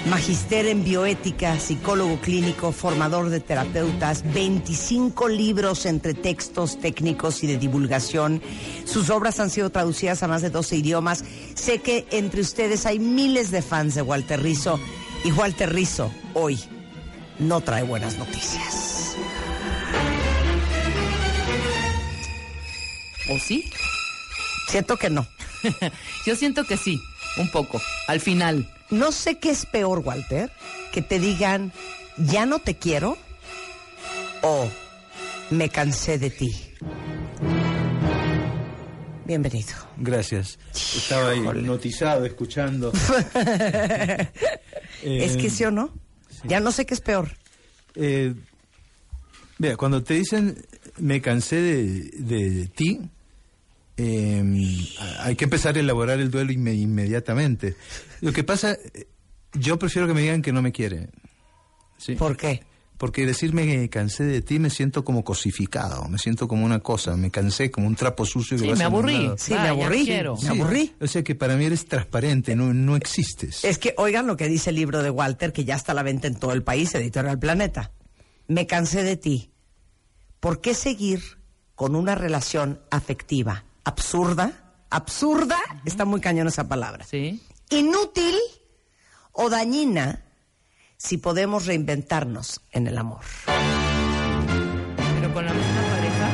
magister 0.06 0.66
en 0.68 0.84
bioética, 0.84 1.60
psicólogo 1.60 2.20
clínico, 2.20 2.72
formador 2.72 3.30
de 3.30 3.40
terapeutas, 3.40 4.24
25 4.34 5.28
libros 5.28 5.86
entre 5.86 6.14
textos 6.14 6.80
técnicos 6.80 7.44
y 7.44 7.48
de 7.48 7.58
divulgación. 7.58 8.42
Sus 8.86 9.10
obras 9.10 9.40
han 9.40 9.50
sido 9.50 9.70
traducidas 9.70 10.24
a 10.24 10.28
más 10.28 10.42
de 10.42 10.50
12 10.50 10.78
idiomas. 10.78 11.24
Sé 11.56 11.80
que 11.80 12.08
entre 12.12 12.42
ustedes 12.42 12.86
hay 12.86 13.00
miles 13.00 13.52
de 13.52 13.62
fans 13.62 13.96
de 13.96 14.02
Walter 14.02 14.42
Rizzo 14.42 14.80
y 15.24 15.32
Walter 15.32 15.72
Rizzo 15.74 16.12
hoy 16.34 16.60
no 17.40 17.62
trae 17.62 17.84
buenas 17.84 18.18
noticias. 18.18 19.16
¿O 23.30 23.40
sí? 23.40 23.64
Siento 24.68 24.98
que 24.98 25.10
no. 25.10 25.28
Yo 26.26 26.36
siento 26.36 26.64
que 26.66 26.78
sí, 26.78 27.00
un 27.38 27.50
poco, 27.52 27.82
al 28.08 28.20
final. 28.20 28.68
No 28.92 29.12
sé 29.12 29.38
qué 29.40 29.50
es 29.52 29.66
peor, 29.66 30.00
Walter, 30.00 30.52
que 30.92 31.02
te 31.02 31.20
digan, 31.20 31.72
ya 32.18 32.46
no 32.46 32.60
te 32.60 32.76
quiero 32.76 33.18
o 34.42 34.70
me 35.50 35.70
cansé 35.70 36.18
de 36.20 36.30
ti. 36.30 36.50
Bienvenido. 39.26 39.70
Gracias. 39.98 40.60
Estaba 40.74 41.30
ahí 41.30 41.40
hipnotizado, 41.40 42.26
escuchando. 42.26 42.92
es 45.04 45.38
que 45.38 45.50
sí 45.50 45.64
o 45.64 45.72
no. 45.72 45.94
Ya 46.44 46.60
no 46.60 46.72
sé 46.74 46.86
qué 46.86 46.94
es 46.94 47.02
peor. 47.02 47.30
Eh, 47.96 48.34
mira, 49.58 49.78
cuando 49.78 50.04
te 50.04 50.16
dicen 50.16 50.58
me 50.98 51.22
cansé 51.22 51.62
de, 51.62 51.84
de 52.14 52.66
ti, 52.68 53.00
eh, 53.96 54.44
hay 55.20 55.36
que 55.38 55.46
empezar 55.46 55.78
a 55.78 55.80
elaborar 55.80 56.20
el 56.20 56.30
duelo 56.30 56.52
inme- 56.52 56.76
inmediatamente. 56.78 57.76
Lo 58.22 58.32
que 58.34 58.44
pasa, 58.44 58.78
yo 59.54 59.78
prefiero 59.78 60.08
que 60.08 60.14
me 60.14 60.22
digan 60.22 60.42
que 60.42 60.54
no 60.54 60.62
me 60.62 60.72
quiere. 60.72 61.10
¿sí? 61.98 62.16
¿Por 62.16 62.38
qué? 62.38 62.64
porque 63.02 63.26
decirme 63.26 63.66
que 63.66 63.90
cansé 63.90 64.26
de 64.26 64.44
ti 64.44 64.60
me 64.60 64.70
siento 64.70 65.04
como 65.04 65.24
cosificado, 65.24 66.08
me 66.08 66.20
siento 66.20 66.48
como 66.48 66.64
una 66.64 66.82
cosa, 66.82 67.18
me 67.18 67.32
cansé 67.32 67.72
como 67.72 67.88
un 67.88 67.96
trapo 67.96 68.28
sucio 68.28 68.58
que 68.58 68.64
Sí, 68.66 68.70
vas 68.70 68.78
me 68.78 68.84
aburrí. 68.86 69.32
Sí, 69.38 69.56
Ah, 69.58 69.64
me 69.64 69.70
aburrí. 69.70 70.06
Me 70.06 70.50
aburrí. 70.50 70.94
O 71.02 71.08
sea 71.08 71.24
que 71.24 71.34
para 71.34 71.56
mí 71.56 71.66
eres 71.66 71.88
transparente, 71.88 72.56
no, 72.56 72.76
no 72.76 72.96
existes. 72.96 73.66
Es 73.66 73.80
que 73.80 73.96
oigan 73.98 74.28
lo 74.28 74.38
que 74.38 74.48
dice 74.48 74.70
el 74.70 74.76
libro 74.76 75.02
de 75.02 75.10
Walter, 75.10 75.52
que 75.52 75.66
ya 75.66 75.74
está 75.78 75.94
a 75.94 75.96
la 75.96 76.04
venta 76.04 76.28
en 76.28 76.36
todo 76.36 76.54
el 76.54 76.62
país, 76.62 76.94
Editorial 76.94 77.40
Planeta. 77.40 77.92
Me 78.48 78.68
cansé 78.68 79.02
de 79.02 79.18
ti. 79.18 79.50
¿Por 80.40 80.62
qué 80.62 80.76
seguir 80.76 81.24
con 81.74 81.96
una 81.96 82.14
relación 82.14 82.82
afectiva 82.92 83.66
absurda? 83.84 84.76
Absurda, 84.92 85.58
está 85.86 86.06
muy 86.06 86.22
cañón 86.22 86.48
esa 86.48 86.68
palabra. 86.68 87.04
Sí. 87.04 87.42
Inútil 87.72 88.36
o 89.32 89.50
dañina 89.50 90.24
si 90.98 91.18
podemos 91.18 91.66
reinventarnos 91.66 92.62
en 92.72 92.88
el 92.88 92.98
amor. 92.98 93.22
Pero 93.48 95.34
con 95.34 95.46
la 95.46 95.54
misma 95.54 95.82
pareja. 95.82 96.30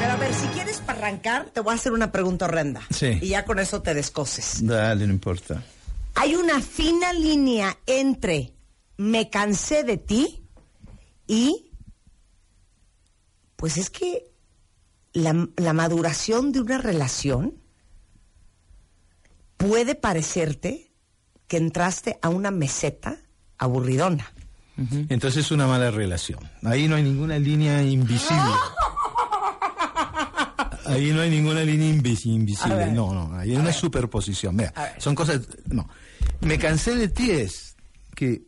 Pero 0.00 0.12
a 0.12 0.16
ver, 0.16 0.34
si 0.34 0.46
quieres 0.48 0.78
para 0.80 0.98
arrancar, 0.98 1.46
te 1.46 1.60
voy 1.60 1.72
a 1.72 1.76
hacer 1.76 1.92
una 1.92 2.12
pregunta 2.12 2.44
horrenda. 2.44 2.82
Sí. 2.90 3.18
Y 3.20 3.28
ya 3.28 3.44
con 3.44 3.58
eso 3.58 3.82
te 3.82 3.94
descoses. 3.94 4.64
Dale, 4.64 5.06
no 5.06 5.12
importa. 5.12 5.64
Hay 6.14 6.34
una 6.34 6.60
fina 6.60 7.12
línea 7.12 7.76
entre 7.86 8.52
me 8.98 9.30
cansé 9.30 9.84
de 9.84 9.96
ti 9.96 10.44
y 11.26 11.70
pues 13.56 13.78
es 13.78 13.88
que 13.88 14.30
la, 15.12 15.48
la 15.56 15.72
maduración 15.72 16.52
de 16.52 16.60
una 16.60 16.78
relación 16.78 17.54
puede 19.58 19.94
parecerte 19.94 20.90
que 21.46 21.58
entraste 21.58 22.18
a 22.22 22.30
una 22.30 22.50
meseta 22.50 23.18
aburridona. 23.58 24.32
Entonces 25.08 25.44
es 25.46 25.50
una 25.50 25.66
mala 25.66 25.90
relación. 25.90 26.38
Ahí 26.62 26.86
no 26.88 26.96
hay 26.96 27.02
ninguna 27.02 27.38
línea 27.38 27.82
invisible. 27.82 28.42
Ahí 30.86 31.10
no 31.12 31.20
hay 31.20 31.30
ninguna 31.30 31.62
línea 31.62 31.92
invis- 31.92 32.24
invisible. 32.26 32.90
No, 32.92 33.12
no, 33.12 33.34
ahí 33.36 33.50
hay 33.50 33.56
una 33.56 33.72
superposición. 33.74 34.56
Mira, 34.56 34.72
son 34.98 35.14
cosas. 35.14 35.42
No. 35.66 35.86
Me 36.40 36.58
cansé 36.58 36.94
de 36.94 37.08
ti 37.08 37.30
es 37.30 37.76
que 38.14 38.42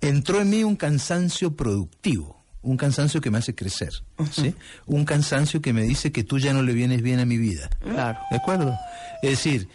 entró 0.00 0.40
en 0.40 0.50
mí 0.50 0.62
un 0.62 0.76
cansancio 0.76 1.56
productivo, 1.56 2.37
un 2.62 2.76
cansancio 2.76 3.20
que 3.20 3.30
me 3.30 3.38
hace 3.38 3.54
crecer, 3.54 3.92
¿sí? 4.32 4.54
Un 4.86 5.04
cansancio 5.04 5.60
que 5.60 5.72
me 5.72 5.82
dice 5.82 6.12
que 6.12 6.24
tú 6.24 6.38
ya 6.38 6.52
no 6.52 6.62
le 6.62 6.72
vienes 6.72 7.02
bien 7.02 7.20
a 7.20 7.24
mi 7.24 7.38
vida. 7.38 7.70
Claro. 7.80 8.18
¿De 8.30 8.36
acuerdo? 8.36 8.76
Es 9.22 9.30
decir, 9.30 9.68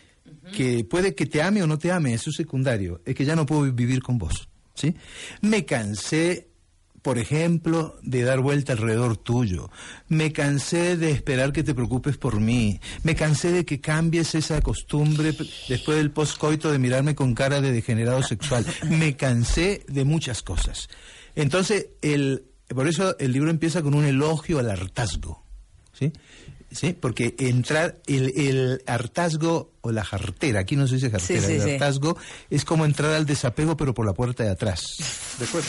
que 0.51 0.83
puede 0.83 1.15
que 1.15 1.25
te 1.25 1.41
ame 1.41 1.63
o 1.63 1.67
no 1.67 1.77
te 1.77 1.91
ame, 1.91 2.13
eso 2.13 2.29
es 2.29 2.35
secundario, 2.35 3.01
es 3.05 3.15
que 3.15 3.25
ya 3.25 3.35
no 3.35 3.45
puedo 3.45 3.71
vivir 3.71 4.01
con 4.01 4.17
vos, 4.17 4.49
¿sí? 4.73 4.95
Me 5.41 5.65
cansé, 5.65 6.49
por 7.01 7.17
ejemplo, 7.17 7.97
de 8.03 8.23
dar 8.23 8.39
vuelta 8.41 8.73
alrededor 8.73 9.17
tuyo. 9.17 9.69
Me 10.09 10.33
cansé 10.33 10.97
de 10.97 11.11
esperar 11.11 11.53
que 11.53 11.63
te 11.63 11.73
preocupes 11.73 12.17
por 12.17 12.39
mí. 12.39 12.79
Me 13.03 13.15
cansé 13.15 13.51
de 13.51 13.65
que 13.65 13.79
cambies 13.79 14.35
esa 14.35 14.61
costumbre 14.61 15.33
después 15.67 15.97
del 15.97 16.11
postcoito 16.11 16.71
de 16.71 16.79
mirarme 16.79 17.15
con 17.15 17.33
cara 17.33 17.61
de 17.61 17.71
degenerado 17.71 18.21
sexual. 18.23 18.65
Me 18.89 19.15
cansé 19.15 19.85
de 19.87 20.03
muchas 20.03 20.43
cosas. 20.43 20.89
Entonces, 21.35 21.87
el, 22.01 22.45
por 22.73 22.87
eso 22.87 23.17
el 23.19 23.31
libro 23.31 23.49
empieza 23.49 23.81
con 23.81 23.93
un 23.93 24.05
elogio 24.05 24.59
al 24.59 24.69
hartazgo. 24.69 25.43
¿sí? 25.93 26.11
¿Sí? 26.71 26.93
Porque 26.99 27.35
entrar, 27.37 28.01
el, 28.07 28.33
el 28.35 28.83
hartazgo 28.87 29.73
o 29.81 29.91
la 29.91 30.03
jartera, 30.03 30.61
aquí 30.61 30.75
no 30.75 30.87
se 30.87 30.95
dice 30.95 31.11
jartera, 31.11 31.39
Sí, 31.41 31.45
sí, 31.47 31.53
el 31.53 31.61
sí. 31.61 31.69
hartazgo 31.71 32.17
es 32.49 32.65
como 32.65 32.85
entrar 32.85 33.11
al 33.11 33.25
desapego 33.27 33.77
pero 33.77 33.93
por 33.93 34.05
la 34.05 34.13
puerta 34.13 34.43
de 34.43 34.49
atrás. 34.49 34.81
¿De 35.37 35.45
acuerdo? 35.45 35.67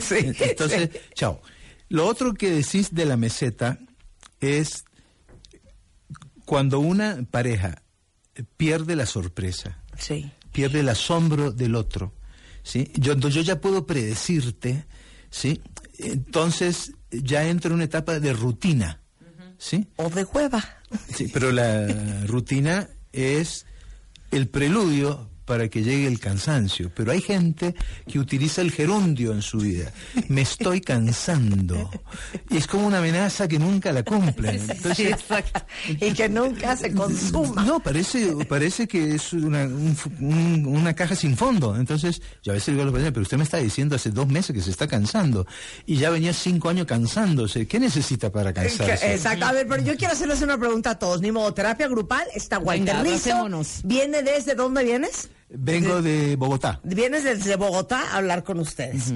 ¿Sí? 0.00 0.14
Entonces, 0.42 0.90
chao. 1.14 1.42
Lo 1.90 2.06
otro 2.06 2.32
que 2.34 2.50
decís 2.50 2.94
de 2.94 3.04
la 3.04 3.16
meseta 3.16 3.78
es 4.40 4.84
cuando 6.46 6.80
una 6.80 7.24
pareja 7.30 7.82
pierde 8.56 8.96
la 8.96 9.06
sorpresa, 9.06 9.82
Sí. 9.98 10.30
pierde 10.52 10.80
el 10.80 10.88
asombro 10.88 11.52
del 11.52 11.74
otro, 11.74 12.14
¿sí? 12.62 12.90
Yo, 12.94 13.14
yo 13.18 13.42
ya 13.42 13.60
puedo 13.60 13.86
predecirte, 13.86 14.86
¿sí? 15.30 15.62
Entonces 15.98 16.92
ya 17.10 17.46
entro 17.46 17.70
en 17.70 17.76
una 17.76 17.84
etapa 17.84 18.20
de 18.20 18.32
rutina, 18.32 19.00
¿sí? 19.58 19.86
O 19.96 20.10
de 20.10 20.24
hueva. 20.24 20.64
Sí, 21.14 21.30
pero 21.32 21.52
la 21.52 21.86
rutina 22.26 22.88
es 23.12 23.66
el 24.30 24.48
preludio 24.48 25.29
para 25.50 25.68
que 25.68 25.82
llegue 25.82 26.06
el 26.06 26.20
cansancio. 26.20 26.92
Pero 26.94 27.10
hay 27.10 27.20
gente 27.20 27.74
que 28.06 28.20
utiliza 28.20 28.60
el 28.62 28.70
gerundio 28.70 29.32
en 29.32 29.42
su 29.42 29.58
vida. 29.58 29.90
Me 30.28 30.42
estoy 30.42 30.80
cansando. 30.80 31.90
Y 32.50 32.56
es 32.58 32.68
como 32.68 32.86
una 32.86 32.98
amenaza 32.98 33.48
que 33.48 33.58
nunca 33.58 33.90
la 33.90 34.04
cumplen. 34.04 34.60
Entonces, 34.70 35.10
exacto. 35.10 35.60
Y 35.88 36.12
que 36.12 36.28
nunca 36.28 36.76
se 36.76 36.92
consuma. 36.94 37.64
no, 37.64 37.80
parece, 37.80 38.32
parece 38.48 38.86
que 38.86 39.16
es 39.16 39.32
una, 39.32 39.64
un 39.64 39.96
un- 40.20 40.66
una 40.66 40.94
caja 40.94 41.16
sin 41.16 41.36
fondo. 41.36 41.74
Entonces, 41.74 42.22
yo 42.44 42.52
a 42.52 42.54
veces 42.54 42.68
digo 42.68 42.82
a 42.82 42.84
los 42.84 42.92
pacientes, 42.92 43.12
pero 43.14 43.22
usted 43.22 43.36
me 43.38 43.42
está 43.42 43.56
diciendo 43.56 43.96
hace 43.96 44.10
dos 44.10 44.28
meses 44.28 44.54
que 44.54 44.62
se 44.62 44.70
está 44.70 44.86
cansando. 44.86 45.48
Y 45.84 45.96
ya 45.96 46.10
venía 46.10 46.32
cinco 46.32 46.68
años 46.68 46.86
cansándose. 46.86 47.66
¿Qué 47.66 47.80
necesita 47.80 48.30
para 48.30 48.52
cansarse? 48.52 49.14
Exacto. 49.14 49.46
A 49.46 49.52
ver, 49.52 49.66
pero 49.66 49.82
yo 49.82 49.96
quiero 49.96 50.12
hacerles 50.12 50.42
una 50.42 50.56
pregunta 50.58 50.90
a 50.90 50.98
todos. 51.00 51.20
Ni 51.20 51.32
modo, 51.32 51.52
terapia 51.52 51.88
grupal, 51.88 52.22
está 52.36 52.56
abracémonos. 52.56 53.80
¿Viene 53.82 54.22
desde 54.22 54.54
dónde 54.54 54.84
vienes? 54.84 55.28
Vengo 55.50 56.00
de 56.00 56.36
Bogotá. 56.36 56.80
Vienes 56.84 57.24
desde 57.24 57.56
Bogotá 57.56 58.00
a 58.12 58.16
hablar 58.18 58.44
con 58.44 58.58
ustedes. 58.60 59.12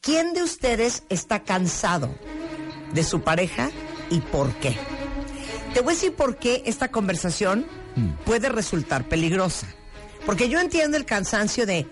¿Quién 0.00 0.34
de 0.34 0.42
ustedes 0.42 1.04
está 1.08 1.42
cansado 1.42 2.14
de 2.92 3.04
su 3.04 3.22
pareja 3.22 3.70
y 4.10 4.20
por 4.20 4.52
qué? 4.56 4.76
Te 5.72 5.80
voy 5.80 5.92
a 5.92 5.94
decir 5.94 6.14
por 6.14 6.36
qué 6.36 6.62
esta 6.66 6.90
conversación 6.90 7.66
puede 8.26 8.48
resultar 8.48 9.08
peligrosa. 9.08 9.66
Porque 10.26 10.48
yo 10.48 10.60
entiendo 10.60 10.96
el 10.96 11.04
cansancio 11.04 11.66
de 11.66 11.86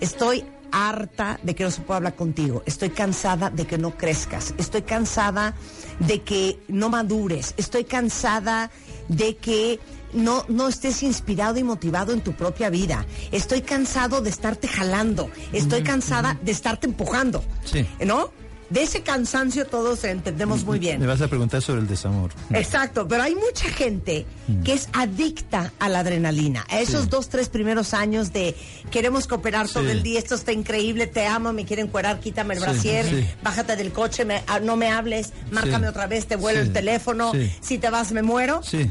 estoy 0.00 0.44
harta 0.72 1.38
de 1.42 1.54
que 1.54 1.62
no 1.62 1.70
se 1.70 1.82
pueda 1.82 1.98
hablar 1.98 2.16
contigo, 2.16 2.62
estoy 2.66 2.90
cansada 2.90 3.48
de 3.48 3.64
que 3.64 3.78
no 3.78 3.96
crezcas, 3.96 4.54
estoy 4.58 4.82
cansada 4.82 5.54
de 6.00 6.22
que 6.22 6.58
no 6.66 6.88
madures, 6.88 7.54
estoy 7.56 7.84
cansada 7.84 8.72
de 9.08 9.36
que 9.36 9.80
no, 10.12 10.44
no 10.48 10.68
estés 10.68 11.02
inspirado 11.02 11.58
y 11.58 11.64
motivado 11.64 12.12
en 12.12 12.20
tu 12.20 12.32
propia 12.32 12.70
vida, 12.70 13.04
estoy 13.32 13.62
cansado 13.62 14.20
de 14.20 14.30
estarte 14.30 14.68
jalando, 14.68 15.30
estoy 15.52 15.82
cansada 15.82 16.38
de 16.42 16.52
estarte 16.52 16.86
empujando, 16.86 17.42
Sí. 17.64 17.86
¿no? 18.04 18.30
De 18.74 18.82
ese 18.82 19.02
cansancio 19.02 19.66
todos 19.66 20.02
entendemos 20.02 20.64
muy 20.64 20.80
bien. 20.80 20.98
Me 21.00 21.06
vas 21.06 21.20
a 21.20 21.28
preguntar 21.28 21.62
sobre 21.62 21.80
el 21.82 21.86
desamor. 21.86 22.32
Exacto, 22.50 23.06
pero 23.06 23.22
hay 23.22 23.36
mucha 23.36 23.68
gente 23.68 24.26
que 24.64 24.72
es 24.72 24.88
adicta 24.92 25.72
a 25.78 25.88
la 25.88 26.00
adrenalina. 26.00 26.66
A 26.68 26.80
esos 26.80 27.04
Sí. 27.04 27.08
dos, 27.08 27.28
tres 27.28 27.48
primeros 27.48 27.94
años 27.94 28.32
de 28.32 28.56
queremos 28.90 29.28
cooperar 29.28 29.68
todo 29.68 29.88
el 29.88 30.02
día, 30.02 30.18
esto 30.18 30.34
está 30.34 30.50
increíble, 30.50 31.06
te 31.06 31.24
amo, 31.24 31.52
me 31.52 31.64
quieren 31.64 31.86
cuerar, 31.86 32.18
quítame 32.18 32.54
el 32.54 32.60
Sí, 32.60 32.64
brasier, 32.66 33.26
bájate 33.44 33.76
del 33.76 33.92
coche, 33.92 34.24
me- 34.24 34.42
ah, 34.48 34.58
no 34.58 34.74
me 34.76 34.90
hables, 34.90 35.32
márcame 35.52 35.88
otra 35.88 36.08
vez, 36.08 36.26
te 36.26 36.34
vuelo 36.34 36.58
el 36.60 36.72
teléfono, 36.72 37.30
si 37.60 37.78
te 37.78 37.90
vas 37.90 38.10
me 38.10 38.22
muero. 38.22 38.60
Sí. 38.64 38.90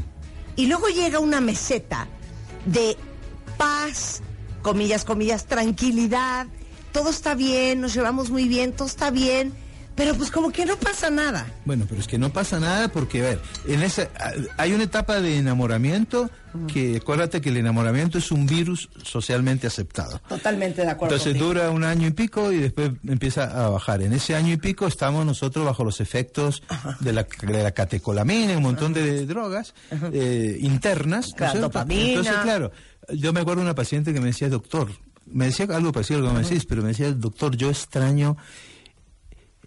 Y 0.56 0.66
luego 0.66 0.88
llega 0.88 1.18
una 1.18 1.42
meseta 1.42 2.08
de 2.64 2.96
paz, 3.58 4.22
comillas, 4.62 5.04
comillas, 5.04 5.44
tranquilidad, 5.44 6.46
todo 6.92 7.10
está 7.10 7.34
bien, 7.34 7.82
nos 7.82 7.92
llevamos 7.92 8.30
muy 8.30 8.48
bien, 8.48 8.72
todo 8.72 8.88
está 8.88 9.10
bien, 9.10 9.52
pero 9.94 10.14
pues 10.14 10.30
como 10.30 10.50
que 10.50 10.66
no 10.66 10.76
pasa 10.76 11.10
nada. 11.10 11.46
Bueno, 11.64 11.86
pero 11.88 12.00
es 12.00 12.06
que 12.06 12.18
no 12.18 12.32
pasa 12.32 12.58
nada 12.58 12.88
porque, 12.88 13.20
a 13.20 13.24
ver, 13.30 13.40
en 13.68 13.82
esa, 13.82 14.08
hay 14.56 14.72
una 14.72 14.84
etapa 14.84 15.20
de 15.20 15.38
enamoramiento 15.38 16.30
que, 16.72 16.96
acuérdate 16.96 17.40
que 17.40 17.50
el 17.50 17.56
enamoramiento 17.58 18.18
es 18.18 18.30
un 18.30 18.46
virus 18.46 18.88
socialmente 19.02 19.66
aceptado. 19.66 20.20
Totalmente 20.28 20.82
de 20.82 20.90
acuerdo. 20.90 21.14
Entonces 21.14 21.34
contigo. 21.34 21.46
dura 21.46 21.70
un 21.70 21.84
año 21.84 22.08
y 22.08 22.10
pico 22.10 22.52
y 22.52 22.58
después 22.58 22.90
empieza 23.06 23.44
a 23.44 23.68
bajar. 23.68 24.02
En 24.02 24.12
ese 24.12 24.34
año 24.34 24.52
y 24.52 24.56
pico 24.56 24.86
estamos 24.86 25.24
nosotros 25.24 25.64
bajo 25.64 25.84
los 25.84 26.00
efectos 26.00 26.62
de 27.00 27.12
la, 27.12 27.26
de 27.42 27.62
la 27.62 27.72
catecolamina 27.72 28.52
y 28.52 28.56
un 28.56 28.62
montón 28.62 28.92
de 28.92 29.26
drogas 29.26 29.74
eh, 30.12 30.58
internas. 30.60 31.34
¿no 31.54 31.60
dopamina. 31.60 32.08
Entonces, 32.08 32.36
claro, 32.42 32.72
yo 33.12 33.32
me 33.32 33.40
acuerdo 33.40 33.60
de 33.60 33.66
una 33.66 33.74
paciente 33.74 34.12
que 34.12 34.20
me 34.20 34.26
decía, 34.26 34.48
doctor, 34.48 34.90
me 35.26 35.46
decía 35.46 35.66
algo 35.70 35.92
parecido 35.92 36.20
a 36.20 36.22
lo 36.22 36.28
que 36.28 36.34
me 36.34 36.42
decís, 36.42 36.66
pero 36.66 36.82
me 36.82 36.88
decía, 36.88 37.12
doctor, 37.12 37.56
yo 37.56 37.70
extraño 37.70 38.36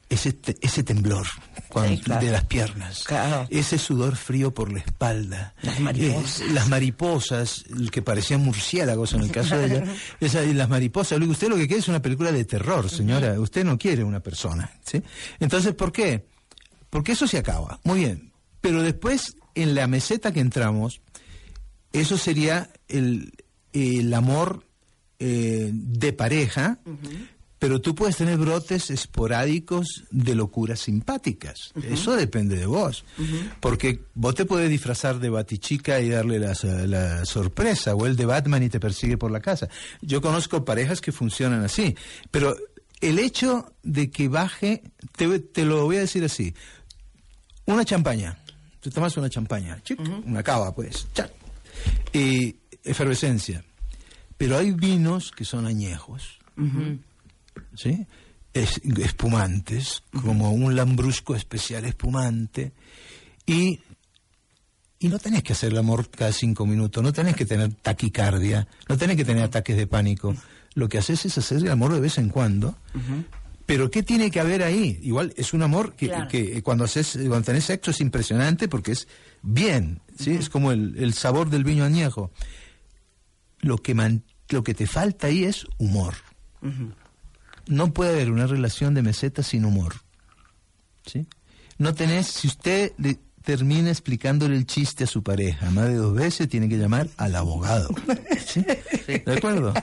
ese, 0.09 0.31
te- 0.33 0.57
ese 0.61 0.83
temblor 0.83 1.27
cuando- 1.69 1.95
Sí, 1.97 2.01
claro. 2.01 2.25
de 2.25 2.31
las 2.31 2.45
piernas, 2.45 3.03
Claro. 3.03 3.45
ese 3.49 3.77
sudor 3.77 4.15
frío 4.15 4.53
por 4.53 4.71
la 4.71 4.79
espalda, 4.79 5.53
Las 5.61 5.79
mariposas. 5.79 6.41
eh, 6.41 6.45
las 6.53 6.67
mariposas, 6.69 7.65
que 7.91 8.01
parecían 8.01 8.41
murciélagos 8.43 9.13
en 9.13 9.21
el 9.21 9.31
caso 9.31 9.57
de 9.57 9.65
ella, 9.65 9.83
esa- 10.21 10.43
y 10.43 10.53
las 10.53 10.69
mariposas. 10.69 11.19
Usted 11.19 11.49
lo 11.49 11.57
que 11.57 11.67
quiere 11.67 11.81
es 11.81 11.87
una 11.89 12.01
película 12.01 12.31
de 12.31 12.45
terror, 12.45 12.89
señora. 12.89 13.39
Usted 13.39 13.65
no 13.65 13.77
quiere 13.77 14.03
una 14.03 14.21
persona, 14.21 14.71
¿sí? 14.85 15.01
Entonces, 15.39 15.73
¿por 15.73 15.91
qué? 15.91 16.25
Porque 16.89 17.11
eso 17.11 17.27
se 17.27 17.37
acaba. 17.37 17.79
Muy 17.83 17.99
bien. 17.99 18.31
Pero 18.61 18.81
después, 18.81 19.35
en 19.55 19.75
la 19.75 19.87
meseta 19.87 20.31
que 20.31 20.39
entramos, 20.39 21.01
eso 21.91 22.17
sería 22.17 22.69
el, 22.87 23.33
el 23.73 24.13
amor 24.13 24.63
eh, 25.19 25.69
de 25.73 26.13
pareja, 26.13 26.79
Pero 27.59 27.81
tú 27.81 27.95
puedes 27.95 28.17
tener 28.17 28.37
brotes 28.37 28.91
esporádicos 28.91 30.03
de 30.11 30.35
locuras 30.35 30.79
simpáticas. 30.79 31.71
Eso 31.81 32.15
depende 32.15 32.55
de 32.55 32.67
vos. 32.67 33.03
Porque 33.59 34.01
vos 34.13 34.35
te 34.35 34.45
puedes 34.45 34.69
disfrazar 34.69 35.19
de 35.19 35.29
batichica 35.29 35.99
y 35.99 36.09
darle 36.09 36.37
la, 36.37 36.53
la 36.85 37.25
sorpresa, 37.25 37.95
o 37.95 38.05
el 38.05 38.15
de 38.15 38.25
Batman 38.25 38.61
y 38.61 38.69
te 38.69 38.79
persigue 38.79 39.17
por 39.17 39.31
la 39.31 39.39
casa. 39.39 39.69
Yo 40.01 40.21
conozco 40.21 40.65
parejas 40.65 41.01
que 41.01 41.11
funcionan 41.11 41.63
así. 41.63 41.95
Pero 42.29 42.55
el 43.01 43.17
hecho 43.17 43.73
de 43.81 44.11
que 44.11 44.27
baje, 44.27 44.83
te, 45.15 45.39
te 45.39 45.65
lo 45.65 45.85
voy 45.85 45.97
a 45.97 46.01
decir 46.01 46.23
así. 46.23 46.53
Una 47.65 47.83
champaña. 47.85 48.37
Tú 48.79 48.91
tomas 48.91 49.17
una 49.17 49.29
champaña, 49.29 49.81
chic, 49.83 49.99
una 50.25 50.43
cava, 50.43 50.73
pues. 50.73 51.07
chac. 51.13 51.31
Y 52.13 52.55
efervescencia. 52.83 53.63
Pero 54.37 54.57
hay 54.57 54.71
vinos 54.71 55.31
que 55.31 55.43
son 55.43 55.65
añejos. 55.65 56.37
¿Sí? 57.75 58.05
Es- 58.53 58.81
espumantes, 59.01 60.03
como 60.23 60.51
un 60.51 60.75
lambrusco 60.75 61.35
especial 61.35 61.85
espumante, 61.85 62.73
y, 63.45 63.79
y 64.99 65.07
no 65.09 65.19
tenés 65.19 65.43
que 65.43 65.53
hacer 65.53 65.71
el 65.71 65.77
amor 65.77 66.09
cada 66.09 66.31
cinco 66.31 66.65
minutos, 66.65 67.03
no 67.03 67.13
tenés 67.13 67.35
que 67.35 67.45
tener 67.45 67.73
taquicardia, 67.75 68.67
no 68.89 68.97
tenés 68.97 69.15
que 69.17 69.25
tener 69.25 69.43
ataques 69.43 69.77
de 69.77 69.87
pánico. 69.87 70.35
Lo 70.73 70.89
que 70.89 70.97
haces 70.97 71.25
es 71.25 71.37
hacer 71.37 71.57
el 71.59 71.69
amor 71.71 71.93
de 71.93 71.99
vez 71.99 72.17
en 72.17 72.29
cuando. 72.29 72.75
Pero 73.65 73.91
¿qué 73.91 74.01
tiene 74.03 74.31
que 74.31 74.39
haber 74.39 74.63
ahí? 74.63 74.97
Igual 75.01 75.33
es 75.35 75.53
un 75.53 75.61
amor 75.61 75.93
que, 75.95 76.07
Claro. 76.07 76.27
que 76.29 76.61
cuando 76.63 76.83
haces, 76.85 77.13
cuando 77.27 77.41
tenés 77.41 77.65
sexo 77.65 77.91
es 77.91 77.99
impresionante 77.99 78.67
porque 78.69 78.91
es 78.93 79.07
bien, 79.41 80.01
¿sí? 80.17 80.31
Es 80.31 80.49
como 80.49 80.71
el, 80.71 80.95
el 80.97 81.13
sabor 81.13 81.49
del 81.49 81.63
vino 81.65 81.83
añejo. 81.83 82.31
Lo 83.59 83.77
que, 83.79 83.93
man- 83.93 84.23
lo 84.49 84.63
que 84.63 84.73
te 84.73 84.87
falta 84.87 85.27
ahí 85.27 85.43
es 85.43 85.65
humor. 85.79 86.13
No 87.67 87.93
puede 87.93 88.11
haber 88.11 88.31
una 88.31 88.47
relación 88.47 88.93
de 88.93 89.01
meseta 89.01 89.43
sin 89.43 89.65
humor. 89.65 89.95
¿Sí? 91.05 91.27
No 91.77 91.93
tenés, 91.93 92.27
si 92.27 92.47
usted 92.47 92.93
le 92.97 93.19
termina 93.43 93.89
explicándole 93.89 94.57
el 94.57 94.65
chiste 94.65 95.05
a 95.05 95.07
su 95.07 95.23
pareja 95.23 95.69
más 95.71 95.87
de 95.87 95.95
dos 95.95 96.13
veces, 96.13 96.49
tiene 96.49 96.67
que 96.67 96.77
llamar 96.77 97.07
al 97.15 97.35
abogado. 97.35 97.89
¿Sí? 98.45 98.65
¿De 99.25 99.33
acuerdo? 99.33 99.73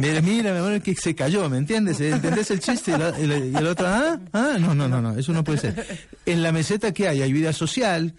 Mira, 0.00 0.20
mira, 0.20 0.52
mi 0.52 0.58
amor, 0.58 0.82
que 0.82 0.94
se 0.94 1.14
cayó, 1.14 1.48
¿me 1.48 1.58
entiendes? 1.58 2.00
¿Entendés 2.00 2.50
el 2.50 2.60
chiste? 2.60 2.90
Y, 2.90 3.56
el 3.56 3.66
otro, 3.66 3.86
¿ah? 3.86 4.18
Ah, 4.32 4.56
no, 4.58 4.74
no, 4.74 4.88
no, 4.88 5.00
no, 5.00 5.16
eso 5.16 5.32
no 5.32 5.44
puede 5.44 5.58
ser. 5.58 5.86
En 6.26 6.42
la 6.42 6.50
meseta, 6.50 6.92
¿qué 6.92 7.08
hay? 7.08 7.22
Hay 7.22 7.32
vida 7.32 7.52
social, 7.52 8.14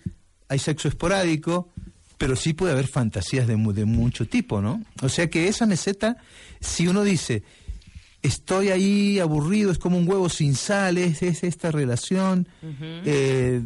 hay 0.48 0.60
sexo 0.60 0.88
esporádico, 0.88 1.70
pero 2.18 2.36
sí 2.36 2.54
puede 2.54 2.74
haber 2.74 2.88
fantasías 2.88 3.48
de, 3.48 3.56
de 3.56 3.86
mucho 3.86 4.26
tipo, 4.26 4.62
¿no? 4.62 4.84
O 5.02 5.10
sea 5.10 5.30
que 5.30 5.48
esa 5.48 5.66
meseta, 5.66 6.18
si 6.60 6.88
uno 6.88 7.04
dice, 7.04 7.44
estoy 8.22 8.70
ahí 8.70 9.20
aburrido, 9.20 9.72
es 9.72 9.78
como 9.78 9.98
un 9.98 10.08
huevo 10.08 10.30
sin 10.30 10.56
sal, 10.56 10.98
es, 10.98 11.22
es 11.22 11.44
esta 11.44 11.72
relación, 11.72 12.48
eh, 13.06 13.62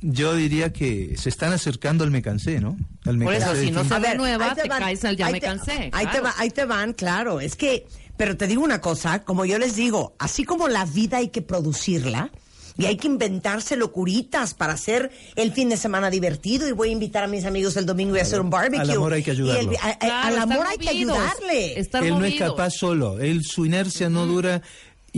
yo 0.00 0.34
diría 0.34 0.72
que 0.72 1.16
se 1.18 1.28
están 1.28 1.52
acercando 1.52 2.04
al 2.04 2.10
me 2.10 2.22
cansé, 2.22 2.60
¿no? 2.60 2.76
Al 3.04 3.16
me 3.16 3.24
Por 3.26 3.34
eso, 3.34 3.46
cansé 3.46 3.64
si 3.64 3.70
no 3.70 3.84
ve 3.84 4.14
nueva, 4.16 4.54
te 4.54 4.68
van, 4.68 4.80
caes 4.80 5.04
al 5.04 5.16
ya 5.16 5.26
ahí 5.26 5.32
me 5.32 5.40
te- 5.40 5.46
cansé. 5.46 5.90
Ahí, 5.92 6.06
te 6.06 6.20
va- 6.20 6.34
ahí 6.38 6.50
te 6.50 6.64
van, 6.64 6.92
claro. 6.92 7.40
Es 7.40 7.56
que, 7.56 7.86
pero 8.16 8.36
te 8.36 8.46
digo 8.46 8.62
una 8.62 8.80
cosa, 8.80 9.24
como 9.24 9.44
yo 9.44 9.58
les 9.58 9.76
digo, 9.76 10.14
así 10.18 10.44
como 10.44 10.68
la 10.68 10.84
vida 10.84 11.18
hay 11.18 11.28
que 11.28 11.42
producirla. 11.42 12.30
Y 12.78 12.86
hay 12.86 12.96
que 12.96 13.08
inventarse 13.08 13.76
locuritas 13.76 14.54
para 14.54 14.72
hacer 14.74 15.10
el 15.36 15.52
fin 15.52 15.68
de 15.68 15.76
semana 15.76 16.10
divertido. 16.10 16.68
Y 16.68 16.72
voy 16.72 16.90
a 16.90 16.92
invitar 16.92 17.24
a 17.24 17.26
mis 17.26 17.44
amigos 17.44 17.76
el 17.76 17.84
domingo 17.86 18.14
y 18.16 18.20
a 18.20 18.22
hacer 18.22 18.40
un 18.40 18.50
barbecue. 18.50 18.80
Al 18.80 18.90
amor 18.90 19.12
hay 19.14 19.22
que 19.24 19.32
el- 19.32 19.36
ayudarlo. 19.38 19.72
a- 19.82 19.88
a- 19.88 19.98
Claro, 19.98 20.26
al 20.28 20.38
amor 20.38 20.66
hay 20.68 20.78
que 20.78 20.88
ayudarle. 20.88 21.78
estar 21.80 22.04
él 22.04 22.10
no 22.18 22.24
es 22.24 22.36
capaz 22.36 22.70
solo, 22.70 23.18
él 23.18 23.42
su 23.44 23.66
inercia 23.66 24.08
no 24.08 24.26
dura 24.26 24.62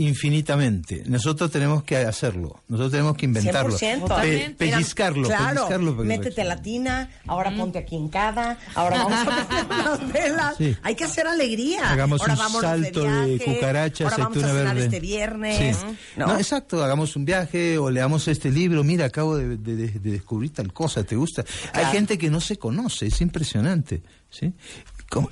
infinitamente. 0.05 1.03
Nosotros 1.07 1.51
tenemos 1.51 1.83
que 1.83 1.97
hacerlo, 1.97 2.61
nosotros 2.67 2.91
tenemos 2.91 3.15
que 3.17 3.25
inventarlo, 3.25 3.77
100%. 3.77 4.21
Pe- 4.21 4.55
pellizcarlo, 4.57 5.27
Claro, 5.27 5.45
pellizcarlo 5.67 5.93
métete 5.95 6.23
reaccione. 6.43 6.49
latina, 6.49 7.09
ahora 7.27 7.55
ponte 7.55 7.79
aquí 7.79 7.95
en 7.95 8.07
cada, 8.09 8.57
ahora 8.75 9.03
vamos 9.03 9.19
a 9.19 9.47
prender 9.47 9.79
unas 9.79 10.13
velas. 10.13 10.55
Sí. 10.57 10.75
Hay 10.83 10.95
que 10.95 11.03
hacer 11.03 11.27
alegría. 11.27 11.91
Hagamos 11.91 12.21
ahora 12.21 12.33
un 12.47 12.61
salto 12.61 13.03
de, 13.03 13.25
viaje, 13.35 13.53
cucaracha, 13.55 14.03
ahora 14.05 14.17
vamos 14.17 14.37
a 14.37 14.39
aceituna 14.39 14.59
cenar 14.59 14.75
verde. 14.75 14.85
este 14.85 14.99
viernes. 14.99 15.77
Sí. 15.77 15.85
¿no? 16.17 16.27
No, 16.27 16.37
exacto, 16.37 16.83
hagamos 16.83 17.15
un 17.15 17.25
viaje 17.25 17.77
o 17.77 17.89
leamos 17.89 18.27
este 18.27 18.51
libro. 18.51 18.83
Mira, 18.83 19.05
acabo 19.05 19.37
de, 19.37 19.57
de- 19.57 19.75
de- 19.75 19.99
de 19.99 20.11
descubrir 20.11 20.51
tal 20.53 20.71
cosa, 20.73 21.03
¿te 21.03 21.15
gusta? 21.15 21.43
Hay 21.73 21.85
gente 21.85 22.17
que 22.17 22.29
no 22.29 22.39
se 22.41 22.57
conoce, 22.57 23.07
es 23.07 23.21
impresionante. 23.21 24.01
¿sí? 24.29 24.53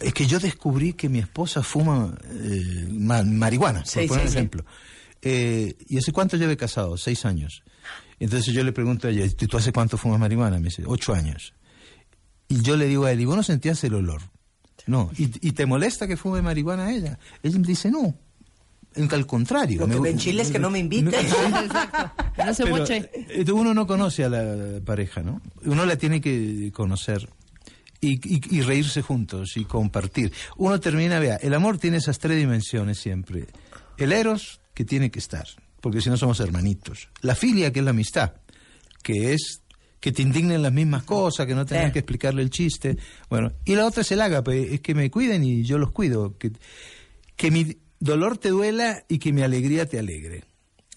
Es 0.02 0.14
que 0.14 0.26
yo 0.26 0.40
descubrí 0.40 0.94
que 0.94 1.08
mi 1.10 1.20
esposa 1.20 1.64
fuma 1.64 2.14
eh, 2.26 2.88
ma- 2.92 3.24
marihuana, 3.24 3.86
Sí, 3.86 4.00
por 4.00 4.08
poner 4.10 4.22
sí, 4.24 4.28
un 4.28 4.32
sí. 4.32 4.38
ejemplo. 4.38 4.66
Eh, 5.22 5.76
¿Y 5.88 5.98
hace 5.98 6.12
cuánto 6.12 6.38
lleve 6.38 6.58
casado? 6.58 6.98
Seis 6.98 7.26
años. 7.26 7.64
Entonces 8.20 8.54
yo 8.54 8.64
le 8.64 8.72
pregunto 8.74 9.08
a 9.08 9.12
ella, 9.12 9.26
¿tú 9.36 9.48
tú 9.48 9.58
hace 9.58 9.72
cuánto 9.72 9.98
fumas 9.98 10.20
marihuana? 10.20 10.58
Me 10.60 10.66
dice, 10.66 10.84
ocho 10.86 11.14
años. 11.14 11.54
Y 12.48 12.62
yo 12.62 12.76
le 12.76 12.88
digo 12.88 13.06
a 13.06 13.12
él, 13.12 13.22
¿y 13.22 13.26
vos 13.26 13.36
no 13.38 13.44
sentías 13.44 13.82
el 13.84 13.94
olor? 13.94 14.22
No. 14.88 15.12
¿Y, 15.18 15.26
y 15.48 15.52
te 15.52 15.66
molesta 15.66 16.08
que 16.08 16.18
fume 16.18 16.42
marihuana 16.42 16.86
a 16.88 16.92
ella? 16.94 17.20
Ella 17.44 17.60
me 17.60 17.68
dice, 17.68 17.92
no. 17.92 18.16
En- 18.96 19.14
Al 19.14 19.26
contrario. 19.28 19.82
Lo 19.82 19.88
que 19.88 19.94
me- 19.96 20.02
me 20.02 20.10
enchila 20.10 20.42
es 20.42 20.52
que 20.52 20.60
no 20.60 20.70
me 20.70 20.80
invite. 20.80 21.10
Exacto. 21.20 22.12
Que 22.36 22.44
No 22.44 22.54
se 22.54 22.66
moche. 22.66 23.10
eh, 23.14 23.46
uno 23.52 23.74
no 23.74 23.86
conoce 23.88 24.24
a 24.26 24.30
la 24.30 24.82
pareja, 24.84 25.22
¿no? 25.22 25.42
Uno 25.64 25.86
la 25.86 25.96
tiene 25.96 26.20
que 26.22 26.72
conocer 26.74 27.30
y, 28.02 28.14
y- 28.36 28.58
y 28.58 28.62
reírse 28.62 29.02
juntos 29.02 29.58
y 29.58 29.66
compartir. 29.66 30.32
Uno 30.58 30.80
termina, 30.80 31.20
vea, 31.20 31.36
el 31.38 31.54
amor 31.54 31.78
tiene 31.78 31.98
esas 31.98 32.20
tres 32.20 32.38
dimensiones 32.38 32.98
siempre. 33.00 33.48
El 33.98 34.12
eros, 34.14 34.62
que 34.74 34.86
tiene 34.86 35.12
que 35.12 35.20
estar, 35.20 35.46
porque 35.82 36.02
si 36.02 36.10
no 36.10 36.18
somos 36.18 36.40
hermanitos. 36.40 37.10
La 37.22 37.36
filia, 37.36 37.72
que 37.74 37.80
es 37.80 37.86
la 37.86 37.92
amistad, 37.92 38.34
que 39.04 39.34
es 39.34 39.62
que 40.00 40.14
te 40.14 40.22
indignen 40.22 40.62
las 40.62 40.72
mismas 40.72 41.04
cosas, 41.04 41.46
que 41.46 41.54
no 41.56 41.66
tengas 41.66 41.88
Sí. 41.88 41.92
que 41.94 42.00
explicarle 42.00 42.42
el 42.42 42.50
chiste. 42.50 42.98
Bueno, 43.30 43.52
y 43.66 43.76
la 43.76 43.86
otra 43.86 44.02
es 44.04 44.12
el 44.14 44.22
ágape, 44.22 44.74
es 44.76 44.80
que 44.80 44.96
me 44.96 45.12
cuiden 45.12 45.44
y 45.44 45.64
yo 45.64 45.78
los 45.78 45.92
cuido. 45.92 46.38
Que, 46.38 46.52
que 47.36 47.52
mi 47.52 47.76
dolor 48.00 48.38
te 48.38 48.48
duela 48.50 49.04
y 49.10 49.20
que 49.20 49.34
mi 49.34 49.42
alegría 49.42 49.86
te 49.88 50.00
alegre. 50.00 50.46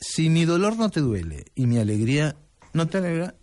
Si 0.01 0.31
mi 0.31 0.45
dolor 0.45 0.77
no 0.77 0.89
te 0.91 1.01
duele 1.01 1.47
y 1.57 1.67
mi 1.67 1.79
alegría 1.79 2.37
no 2.75 2.87
te 2.87 2.99
alegra, 2.99 3.35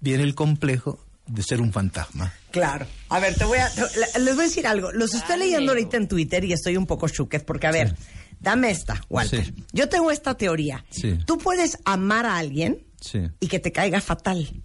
viene 0.00 0.24
el 0.24 0.34
complejo 0.34 1.04
de 1.28 1.44
ser 1.44 1.60
un 1.60 1.72
fantasma. 1.72 2.32
Claro. 2.50 2.86
A 3.08 3.20
ver, 3.20 3.34
te 3.34 3.44
voy 3.44 3.58
a, 3.58 3.68
te- 3.70 4.20
les 4.20 4.34
voy 4.34 4.44
a 4.44 4.48
decir 4.48 4.66
algo. 4.66 4.92
Los 4.92 5.14
estoy 5.14 5.38
leyendo 5.38 5.72
ahorita 5.72 5.96
en 5.96 6.08
Twitter 6.08 6.44
y 6.44 6.52
estoy 6.52 6.76
un 6.76 6.86
poco 6.86 7.08
chuquet 7.08 7.44
porque, 7.44 7.66
a 7.66 7.72
ver, 7.72 7.94
dame 8.40 8.70
esta, 8.70 9.00
Walter. 9.08 9.44
Sí. 9.44 9.54
Yo 9.72 9.88
tengo 9.88 10.10
esta 10.10 10.34
teoría. 10.36 10.84
Sí. 10.90 11.18
Tú 11.26 11.38
puedes 11.38 11.78
amar 11.84 12.26
a 12.26 12.36
alguien 12.38 12.84
Sí. 13.00 13.20
y 13.40 13.48
que 13.48 13.58
te 13.58 13.72
caiga 13.72 14.00
fatal, 14.00 14.62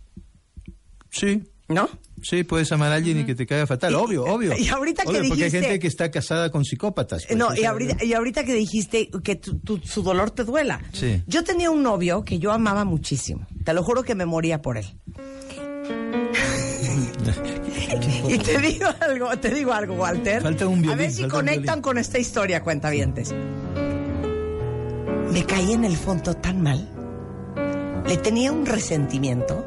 Sí. 1.11 1.43
¿no? 1.67 1.89
Sí, 2.21 2.43
puedes 2.43 2.71
amar 2.71 2.91
a 2.91 2.95
alguien 2.95 3.19
y 3.19 3.25
que 3.25 3.35
te 3.35 3.45
caiga 3.45 3.67
fatal, 3.67 3.91
Y- 3.91 3.95
obvio, 3.95 4.23
obvio. 4.25 4.57
y 4.57 4.67
ahorita 4.69 5.03
que 5.03 5.09
Obvio, 5.09 5.27
porque 5.27 5.43
hay 5.43 5.49
dijiste- 5.51 5.61
gente 5.67 5.79
que 5.79 5.87
está 5.87 6.09
casada 6.09 6.49
con 6.49 6.65
psicópatas. 6.65 7.25
pues, 7.27 7.37
No, 7.37 7.53
y 7.55 7.65
ahorita, 7.65 8.03
y 8.03 8.13
ahorita 8.13 8.43
que 8.45 8.53
dijiste 8.55 9.09
que 9.23 9.35
tu- 9.35 9.59
tu- 9.59 9.77
su 9.79 10.01
dolor 10.01 10.31
te 10.31 10.43
duela. 10.43 10.81
Sí. 10.93 11.21
Yo 11.27 11.43
tenía 11.43 11.69
un 11.69 11.83
novio 11.83 12.23
que 12.23 12.39
yo 12.39 12.51
amaba 12.51 12.83
muchísimo. 12.83 13.45
Te 13.63 13.73
lo 13.73 13.83
juro 13.83 14.03
que 14.03 14.15
me 14.15 14.25
moría 14.25 14.61
por 14.61 14.77
él. 14.77 14.85
y 18.27 18.37
te 18.37 18.57
digo 18.59 18.87
algo, 18.99 19.37
te 19.37 19.49
digo 19.49 19.73
algo, 19.73 19.95
Walter. 19.95 20.41
Falta 20.41 20.67
un 20.67 20.79
A 20.79 20.81
violín, 20.81 20.97
ver 20.97 21.11
si 21.11 21.27
conectan 21.27 21.81
con 21.81 21.97
esta 21.97 22.19
historia, 22.19 22.61
cuentavientes. 22.61 23.33
Me 25.31 25.43
caí 25.45 25.73
en 25.73 25.85
el 25.85 25.97
fondo 25.97 26.35
tan 26.35 26.61
mal. 26.61 26.89
Le 28.07 28.17
tenía 28.17 28.51
un 28.51 28.65
resentimiento 28.65 29.65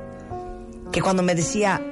que 0.92 1.02
cuando 1.02 1.22
me 1.22 1.34
decía, 1.34 1.82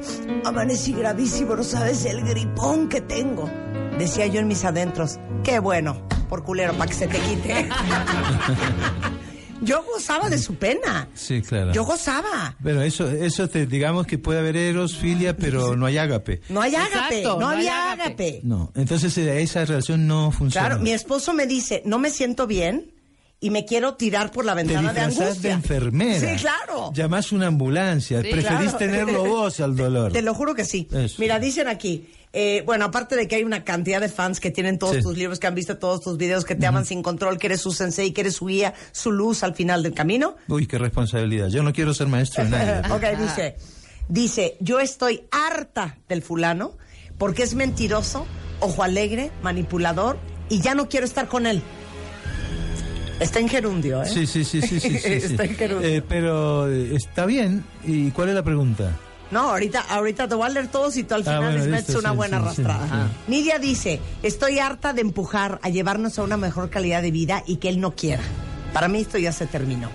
amanecí 0.45 0.93
gravísimo, 0.93 1.57
no 1.57 1.65
sabes 1.65 2.05
el 2.05 2.23
gripón 2.23 2.89
que 2.89 3.01
tengo. 3.01 3.51
Decía 3.99 4.27
yo 4.27 4.41
en 4.41 4.49
mis 4.49 4.65
adentros, 4.65 5.19
qué 5.43 5.59
bueno, 5.59 6.07
por 6.29 6.45
culero, 6.45 6.73
para 6.75 6.89
que 6.89 6.95
se 6.95 7.07
te 7.07 7.19
quite. 7.19 7.69
yo 9.63 9.83
gozaba 9.83 10.29
de 10.31 10.39
su 10.39 10.55
pena. 10.55 11.09
Sí, 11.15 11.43
claro. 11.43 11.73
Yo 11.73 11.85
gozaba. 11.85 12.55
Pero 12.63 12.83
eso, 12.83 13.09
eso 13.09 13.49
te, 13.49 13.67
digamos 13.67 14.07
que 14.07 14.19
puede 14.19 14.39
haber 14.41 14.57
eros, 14.57 14.97
filia, 14.97 15.37
pero 15.37 15.77
no 15.77 15.87
hay 15.87 15.99
ágape. 15.99 16.41
No 16.49 16.61
hay 16.61 16.75
ágape, 16.75 17.19
Exacto, 17.19 17.35
no, 17.35 17.41
no 17.41 17.49
hay 17.49 17.57
había 17.59 17.93
ágape. 17.93 18.03
ágape. 18.05 18.41
No, 18.45 18.73
entonces 18.75 19.17
eh, 19.19 19.43
esa 19.43 19.65
relación 19.65 20.07
no 20.07 20.31
funciona. 20.31 20.69
Claro, 20.69 20.83
mi 20.83 20.93
esposo 20.93 21.33
me 21.33 21.47
dice, 21.47 21.83
no 21.85 21.99
me 21.99 22.11
siento 22.11 22.47
bien 22.47 22.93
y 23.41 23.51
me 23.51 23.65
quiero 23.67 23.95
tirar 23.95 24.31
por 24.33 24.45
la 24.45 24.55
te 24.55 24.63
ventana 24.65 24.93
de 24.93 25.01
angustia. 25.01 25.35
de 25.35 25.51
enfermera. 25.51 26.21
Sí, 26.37 26.41
claro. 26.43 26.91
Llamás 26.95 27.33
una 27.33 27.49
ambulancia. 27.49 28.23
Sí, 28.23 28.29
Preferís 28.31 28.59
claro. 28.71 28.79
tenerlo 28.79 29.25
vos 29.29 29.61
al 29.61 29.77
dolor. 29.77 30.13
Te 30.13 30.23
lo 30.23 30.35
juro 30.35 30.55
que 30.55 30.65
sí. 30.65 30.89
Eso. 30.93 31.17
Mira, 31.19 31.39
dicen 31.39 31.69
aquí, 31.69 32.09
eh, 32.33 32.63
bueno, 32.67 32.87
aparte 32.87 33.15
de 33.15 33.29
que 33.29 33.37
hay 33.37 33.45
una 33.45 33.63
cantidad 33.65 34.01
de 34.01 34.09
fans 34.09 34.41
que 34.41 34.51
tienen 34.51 34.79
todos 34.79 34.97
Sí. 34.97 35.03
tus 35.03 35.17
libros, 35.17 35.39
que 35.39 35.47
han 35.47 35.55
visto 35.55 35.77
todos 35.79 36.01
tus 36.01 36.17
videos, 36.17 36.45
que 36.45 36.55
te 36.55 36.67
aman 36.67 36.87
sin 36.87 37.03
control, 37.03 37.39
que 37.39 37.47
eres 37.49 37.61
su 37.61 37.73
sensei, 37.73 38.13
que 38.13 38.23
eres 38.23 38.37
su 38.37 38.47
guía, 38.47 38.73
su 38.93 39.13
luz 39.13 39.43
al 39.43 39.55
final 39.55 39.83
del 39.83 39.93
camino. 39.95 40.37
Uy, 40.49 40.67
qué 40.67 40.79
responsabilidad. 40.79 41.49
Yo 41.49 41.63
no 41.63 41.73
quiero 41.73 41.93
ser 41.95 42.07
maestro 42.09 42.45
de 42.45 42.51
nadie. 42.51 42.93
ok, 42.95 43.19
dice, 43.21 43.57
dice, 44.09 44.57
yo 44.61 44.81
estoy 44.81 45.25
harta 45.31 45.99
del 46.09 46.23
fulano 46.23 46.77
porque 47.19 47.43
es 47.43 47.55
mentiroso, 47.55 48.27
ojo 48.61 48.83
alegre, 48.83 49.31
manipulador 49.43 50.19
y 50.49 50.61
ya 50.61 50.75
no 50.75 50.89
quiero 50.89 51.07
estar 51.07 51.29
con 51.29 51.47
él. 51.47 51.63
Está 53.21 53.39
en 53.41 53.49
gerundio, 53.49 54.03
¿eh? 54.03 54.07
Sí, 54.07 54.27
sí, 54.27 54.45
sí, 54.45 54.61
sí, 54.63 54.79
sí. 54.81 54.89
Está 55.05 55.45
en 55.45 55.55
gerundio. 55.57 55.89
Eh, 55.89 56.03
pero 56.07 56.71
eh, 56.71 56.95
está 56.95 57.25
bien. 57.27 57.65
¿Y 57.85 58.11
cuál 58.11 58.29
es 58.31 58.35
la 58.35 58.43
pregunta? 58.43 58.93
No, 59.31 59.51
ahorita, 59.51 59.81
ahorita 59.81 60.29
te 60.29 60.35
voy 60.37 60.47
a 60.47 60.51
leer 60.51 60.69
todos 60.69 60.97
y 60.97 61.03
tú 61.03 61.15
al 61.15 61.23
Ah, 61.23 61.25
final 61.25 61.43
bueno, 61.43 61.59
les 61.59 61.67
metes 61.69 61.95
una 61.97 62.11
sí, 62.11 62.17
buena 62.17 62.39
sí, 62.39 62.43
arrastrada. 62.45 63.09
sí. 63.09 63.31
Nidia 63.31 63.59
dice, 63.59 64.01
estoy 64.23 64.59
harta 64.61 64.93
de 64.93 65.01
empujar 65.01 65.59
a 65.63 65.69
llevarnos 65.69 66.19
a 66.19 66.23
una 66.23 66.37
mejor 66.37 66.71
calidad 66.71 67.03
de 67.03 67.11
vida 67.11 67.43
y 67.47 67.57
que 67.57 67.69
él 67.69 67.81
no 67.81 67.97
quiera. 67.97 68.23
Para 68.73 68.89
mí 68.89 69.01
esto 69.01 69.17
ya 69.19 69.33
se 69.33 69.47
terminó. 69.47 69.89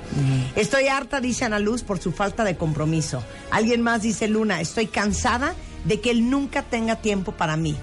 Estoy 0.55 0.87
harta, 0.87 1.21
dice 1.21 1.45
Ana 1.45 1.59
Luz, 1.59 1.83
por 1.83 1.99
su 1.99 2.11
falta 2.11 2.43
de 2.43 2.57
compromiso. 2.57 3.23
Alguien 3.51 3.81
más 3.81 4.01
dice 4.01 4.27
Luna, 4.27 4.59
estoy 4.59 4.87
cansada 4.87 5.53
de 5.85 6.01
que 6.01 6.09
él 6.09 6.29
nunca 6.29 6.63
tenga 6.63 6.95
tiempo 6.95 7.31
para 7.31 7.55
mí. 7.57 7.75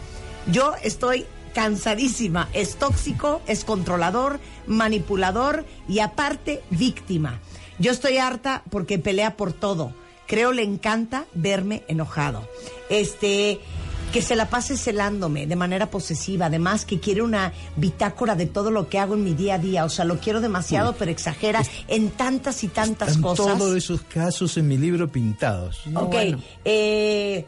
Yo 0.50 0.74
estoy 0.82 1.24
cansadísima. 1.58 2.48
Es 2.52 2.76
tóxico, 2.76 3.42
es 3.48 3.64
controlador, 3.64 4.38
manipulador 4.68 5.64
y 5.88 5.98
aparte 5.98 6.62
víctima. 6.70 7.40
Yo 7.80 7.90
estoy 7.90 8.18
harta 8.18 8.62
porque 8.70 9.00
pelea 9.00 9.36
por 9.36 9.52
todo. 9.52 9.92
Creo 10.28 10.52
le 10.52 10.62
encanta 10.62 11.24
verme 11.34 11.82
enojado. 11.88 12.48
Este, 12.90 13.58
que 14.12 14.22
se 14.22 14.36
la 14.36 14.48
pase 14.48 14.76
celándome 14.76 15.48
de 15.48 15.56
manera 15.56 15.90
posesiva, 15.90 16.46
además 16.46 16.84
que 16.84 17.00
quiere 17.00 17.22
una 17.22 17.52
bitácora 17.74 18.36
de 18.36 18.46
todo 18.46 18.70
lo 18.70 18.88
que 18.88 19.00
hago 19.00 19.14
en 19.14 19.24
mi 19.24 19.34
día 19.34 19.54
a 19.54 19.58
día, 19.58 19.84
o 19.84 19.88
sea, 19.88 20.04
lo 20.04 20.20
quiero 20.20 20.40
demasiado, 20.40 20.94
pero 20.96 21.10
exagera 21.10 21.62
en 21.88 22.10
tantas 22.10 22.62
y 22.62 22.68
tantas 22.68 23.08
Están 23.08 23.22
cosas. 23.22 23.58
todos 23.58 23.76
esos 23.76 24.02
casos 24.02 24.56
en 24.58 24.68
mi 24.68 24.78
libro 24.78 25.08
pintados. 25.08 25.80
Ok, 25.92 26.14
eh, 26.64 27.44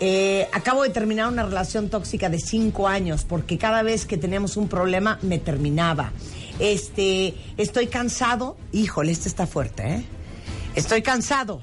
eh, 0.00 0.48
acabo 0.52 0.82
de 0.82 0.90
terminar 0.90 1.28
una 1.28 1.44
relación 1.44 1.88
tóxica 1.88 2.28
de 2.28 2.38
cinco 2.38 2.88
años 2.88 3.24
porque 3.24 3.58
cada 3.58 3.82
vez 3.82 4.06
que 4.06 4.16
teníamos 4.16 4.56
un 4.56 4.68
problema 4.68 5.18
me 5.22 5.38
terminaba. 5.38 6.12
Este, 6.58 7.34
estoy 7.56 7.86
cansado, 7.86 8.56
híjole, 8.72 9.12
este 9.12 9.28
está 9.28 9.46
fuerte, 9.46 9.94
¿eh? 9.94 10.04
Estoy 10.74 11.02
cansado 11.02 11.62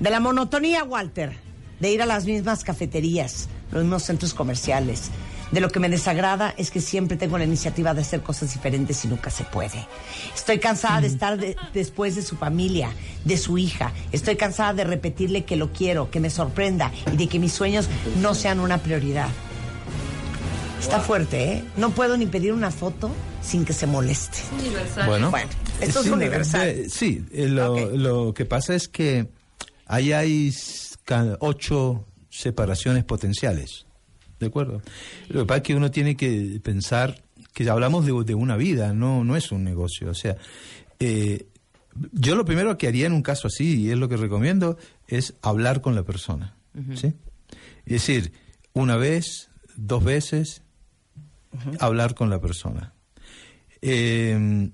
de 0.00 0.10
la 0.10 0.20
monotonía, 0.20 0.84
Walter, 0.84 1.36
de 1.80 1.90
ir 1.90 2.02
a 2.02 2.06
las 2.06 2.24
mismas 2.24 2.62
cafeterías, 2.64 3.48
los 3.72 3.82
mismos 3.82 4.04
centros 4.04 4.34
comerciales. 4.34 5.10
De 5.52 5.60
lo 5.60 5.70
que 5.70 5.80
me 5.80 5.88
desagrada 5.88 6.52
es 6.58 6.70
que 6.70 6.80
siempre 6.80 7.16
tengo 7.16 7.38
la 7.38 7.44
iniciativa 7.44 7.94
de 7.94 8.02
hacer 8.02 8.20
cosas 8.20 8.52
diferentes 8.52 9.02
y 9.04 9.08
nunca 9.08 9.30
se 9.30 9.44
puede. 9.44 9.86
Estoy 10.34 10.58
cansada 10.58 11.00
de 11.00 11.06
estar 11.06 11.38
de- 11.38 11.56
después 11.72 12.16
de 12.16 12.22
su 12.22 12.36
familia, 12.36 12.90
de 13.24 13.36
su 13.38 13.56
hija. 13.56 13.92
Estoy 14.12 14.36
cansada 14.36 14.74
de 14.74 14.84
repetirle 14.84 15.44
que 15.44 15.56
lo 15.56 15.72
quiero, 15.72 16.10
que 16.10 16.20
me 16.20 16.28
sorprenda 16.30 16.92
y 17.12 17.16
de 17.16 17.28
que 17.28 17.38
mis 17.38 17.52
sueños 17.52 17.88
no 18.20 18.34
sean 18.34 18.60
una 18.60 18.78
prioridad. 18.78 19.28
Está 20.80 21.00
fuerte, 21.00 21.52
¿eh? 21.52 21.64
No 21.76 21.90
puedo 21.90 22.16
ni 22.16 22.26
pedir 22.26 22.52
una 22.52 22.70
foto 22.70 23.10
sin 23.42 23.64
que 23.64 23.72
se 23.72 23.86
moleste. 23.86 24.38
Bueno, 25.06 25.30
Bueno, 25.30 25.48
esto 25.80 26.00
es 26.00 26.06
universal. 26.08 26.68
eh, 26.68 26.86
Sí, 26.90 27.24
eh, 27.32 27.48
lo, 27.48 27.90
lo 27.96 28.32
que 28.34 28.44
pasa 28.44 28.74
es 28.74 28.88
que 28.88 29.28
ahí 29.86 30.12
hay 30.12 30.54
ocho 31.40 32.04
separaciones 32.30 33.04
potenciales. 33.04 33.86
¿De 34.40 34.46
acuerdo? 34.46 34.82
Lo 35.28 35.40
que 35.40 35.46
pasa 35.46 35.56
es 35.58 35.62
que 35.64 35.74
uno 35.74 35.90
tiene 35.90 36.16
que 36.16 36.60
pensar 36.62 37.22
que 37.52 37.68
hablamos 37.68 38.06
de, 38.06 38.12
de 38.24 38.34
una 38.34 38.56
vida, 38.56 38.92
no, 38.92 39.24
no 39.24 39.36
es 39.36 39.50
un 39.50 39.64
negocio. 39.64 40.10
O 40.10 40.14
sea, 40.14 40.36
eh, 41.00 41.46
yo 42.12 42.36
lo 42.36 42.44
primero 42.44 42.78
que 42.78 42.86
haría 42.86 43.06
en 43.06 43.12
un 43.12 43.22
caso 43.22 43.48
así, 43.48 43.80
y 43.82 43.90
es 43.90 43.98
lo 43.98 44.08
que 44.08 44.16
recomiendo, 44.16 44.78
es 45.08 45.34
hablar 45.42 45.80
con 45.80 45.94
la 45.96 46.04
persona. 46.04 46.54
¿sí? 46.94 47.14
Es 47.86 47.92
decir, 48.06 48.32
una 48.74 48.96
vez, 48.96 49.50
dos 49.76 50.04
veces, 50.04 50.62
hablar 51.80 52.14
con 52.14 52.30
la 52.30 52.40
persona. 52.40 52.94
Eh, 53.82 54.70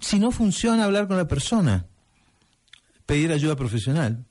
si 0.00 0.18
no 0.18 0.30
funciona 0.32 0.84
hablar 0.84 1.08
con 1.08 1.16
la 1.16 1.28
persona, 1.28 1.86
pedir 3.06 3.32
ayuda 3.32 3.56
profesional. 3.56 4.26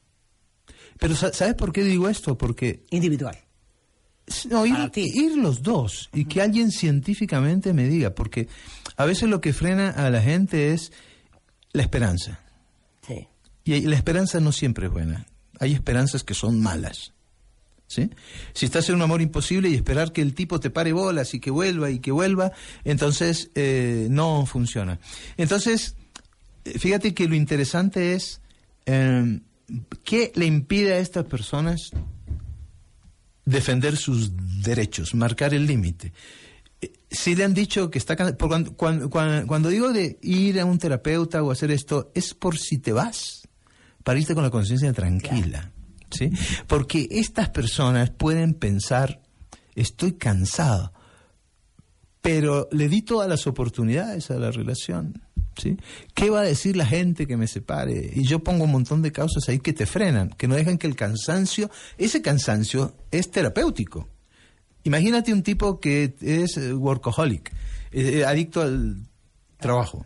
Pero 0.99 1.15
sa- 1.15 1.33
¿sabes 1.33 1.55
por 1.55 1.71
qué 1.71 1.83
digo 1.83 2.09
esto? 2.09 2.37
Porque 2.37 2.85
Individual. 2.91 3.37
No, 4.49 4.65
ir, 4.65 4.89
ti. 4.91 5.09
ir 5.13 5.37
los 5.37 5.61
dos 5.61 6.09
y 6.13 6.25
que 6.25 6.41
alguien 6.41 6.71
científicamente 6.71 7.73
me 7.73 7.87
diga, 7.87 8.13
porque 8.15 8.47
a 8.97 9.05
veces 9.05 9.29
lo 9.29 9.41
que 9.41 9.53
frena 9.53 9.89
a 9.89 10.09
la 10.09 10.21
gente 10.21 10.73
es 10.73 10.91
la 11.73 11.81
esperanza. 11.81 12.39
Sí. 13.05 13.27
Y 13.63 13.81
la 13.81 13.95
esperanza 13.95 14.39
no 14.39 14.51
siempre 14.51 14.87
es 14.87 14.91
buena. 14.91 15.25
Hay 15.59 15.73
esperanzas 15.73 16.23
que 16.23 16.33
son 16.33 16.61
malas. 16.61 17.13
¿Sí? 17.87 18.09
Si 18.53 18.65
estás 18.65 18.87
en 18.87 18.95
un 18.95 19.01
amor 19.01 19.21
imposible 19.21 19.67
y 19.67 19.75
esperar 19.75 20.13
que 20.13 20.21
el 20.21 20.33
tipo 20.33 20.61
te 20.61 20.69
pare 20.69 20.93
bolas 20.93 21.33
y 21.33 21.41
que 21.41 21.51
vuelva 21.51 21.89
y 21.89 21.99
que 21.99 22.11
vuelva, 22.11 22.53
entonces 22.85 23.51
eh, 23.53 24.07
no 24.09 24.45
funciona. 24.45 24.99
Entonces, 25.35 25.95
eh, 26.63 26.79
fíjate 26.79 27.13
que 27.13 27.27
lo 27.27 27.35
interesante 27.35 28.13
es 28.13 28.39
eh, 28.85 29.41
qué 30.05 30.31
le 30.35 30.45
impide 30.45 30.93
a 30.93 30.99
estas 30.99 31.25
personas 31.25 31.91
defender 33.45 33.97
sus 33.97 34.31
derechos, 34.63 35.13
marcar 35.15 35.53
el 35.53 35.65
límite. 35.65 36.13
Eh, 36.81 36.91
Si 37.09 37.35
le 37.35 37.43
han 37.43 37.53
dicho 37.53 37.89
que 37.91 37.97
está 37.97 38.15
cuando, 38.37 38.75
cuando- 38.75 39.09
cuando 39.09 39.69
digo 39.69 39.91
de 39.91 40.17
ir 40.21 40.59
a 40.59 40.65
un 40.65 40.77
terapeuta 40.77 41.43
o 41.43 41.51
hacer 41.51 41.71
esto, 41.71 42.11
es 42.15 42.33
por 42.33 42.57
si 42.57 42.77
te 42.77 42.93
vas, 42.93 43.47
para 44.03 44.19
irte 44.19 44.33
con 44.33 44.43
la 44.43 44.49
conciencia 44.49 44.91
tranquila. 44.93 45.71
¿sí? 46.09 46.29
Porque 46.67 47.07
estas 47.11 47.49
personas 47.49 48.09
pueden 48.11 48.53
pensar, 48.53 49.21
estoy 49.75 50.13
cansado, 50.13 50.91
pero 52.21 52.67
le 52.71 52.87
di 52.89 53.01
todas 53.01 53.27
las 53.29 53.47
oportunidades 53.47 54.29
a 54.31 54.35
la 54.35 54.51
relación. 54.51 55.21
¿Qué 56.13 56.29
va 56.29 56.41
a 56.41 56.43
decir 56.43 56.75
la 56.75 56.85
gente 56.85 57.27
que 57.27 57.37
me 57.37 57.47
separe? 57.47 58.11
Y 58.13 58.23
yo 58.23 58.43
pongo 58.43 58.65
un 58.65 58.71
montón 58.71 59.01
de 59.01 59.11
causas 59.11 59.47
ahí 59.49 59.59
que 59.59 59.73
te 59.73 59.85
frenan, 59.85 60.29
que 60.29 60.47
no 60.47 60.55
dejan 60.55 60.77
que 60.77 60.87
el 60.87 60.95
cansancio, 60.95 61.69
ese 61.97 62.21
cansancio 62.21 62.95
es 63.11 63.31
terapéutico. 63.31 64.07
Imagínate 64.83 65.33
un 65.33 65.43
tipo 65.43 65.79
que 65.79 66.15
es 66.21 66.57
eh, 66.57 66.73
workaholic, 66.73 67.51
eh, 67.91 68.25
adicto 68.25 68.61
al 68.61 68.97
trabajo. 69.57 70.05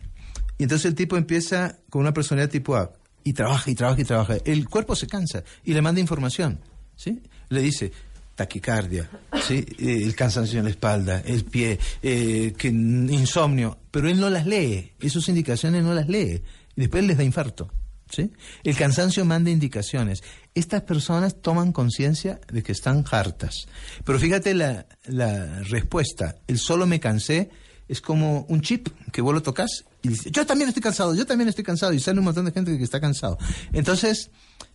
Y 0.58 0.64
entonces 0.64 0.86
el 0.86 0.94
tipo 0.94 1.16
empieza 1.16 1.78
con 1.90 2.02
una 2.02 2.12
personalidad 2.12 2.50
tipo 2.50 2.76
A 2.76 2.92
y 3.24 3.32
trabaja 3.32 3.70
y 3.70 3.74
trabaja 3.74 4.00
y 4.00 4.04
trabaja. 4.04 4.36
El 4.44 4.68
cuerpo 4.68 4.94
se 4.94 5.06
cansa 5.06 5.42
y 5.64 5.74
le 5.74 5.82
manda 5.82 6.00
información, 6.00 6.60
¿sí? 6.94 7.22
Le 7.48 7.60
dice 7.62 7.92
taquicardia, 8.36 9.10
¿sí? 9.42 9.66
Eh, 9.78 10.02
el 10.04 10.14
cansancio 10.14 10.58
en 10.58 10.66
la 10.66 10.70
espalda, 10.70 11.22
el 11.24 11.44
pie, 11.44 11.78
eh, 12.02 12.54
que 12.56 12.68
insomnio, 12.68 13.78
pero 13.90 14.08
él 14.08 14.20
no 14.20 14.30
las 14.30 14.46
lee, 14.46 14.92
esas 15.00 15.28
indicaciones 15.28 15.82
no 15.82 15.94
las 15.94 16.06
lee 16.06 16.42
y 16.76 16.80
después 16.80 17.02
les 17.04 17.16
da 17.16 17.24
infarto. 17.24 17.72
¿Sí? 18.08 18.30
El 18.62 18.76
cansancio 18.76 19.24
manda 19.24 19.50
indicaciones. 19.50 20.22
Estas 20.54 20.82
personas 20.82 21.42
toman 21.42 21.72
conciencia 21.72 22.40
de 22.52 22.62
que 22.62 22.70
están 22.70 23.04
hartas. 23.10 23.66
Pero 24.04 24.20
fíjate 24.20 24.54
la, 24.54 24.86
la 25.06 25.64
respuesta. 25.64 26.36
El 26.46 26.60
solo 26.60 26.86
me 26.86 27.00
cansé 27.00 27.50
es 27.88 28.00
como 28.00 28.46
un 28.48 28.60
chip 28.60 28.90
que 29.12 29.22
vos 29.22 29.34
lo 29.34 29.42
tocas 29.42 29.86
y 30.02 30.08
dice, 30.10 30.30
yo 30.30 30.46
también 30.46 30.68
estoy 30.68 30.84
cansado, 30.84 31.16
yo 31.16 31.26
también 31.26 31.48
estoy 31.48 31.64
cansado. 31.64 31.92
Y 31.94 31.98
sale 31.98 32.20
un 32.20 32.26
montón 32.26 32.44
de 32.44 32.52
gente 32.52 32.78
que 32.78 32.84
está 32.84 33.00
cansado. 33.00 33.38
Entonces, 33.72 34.30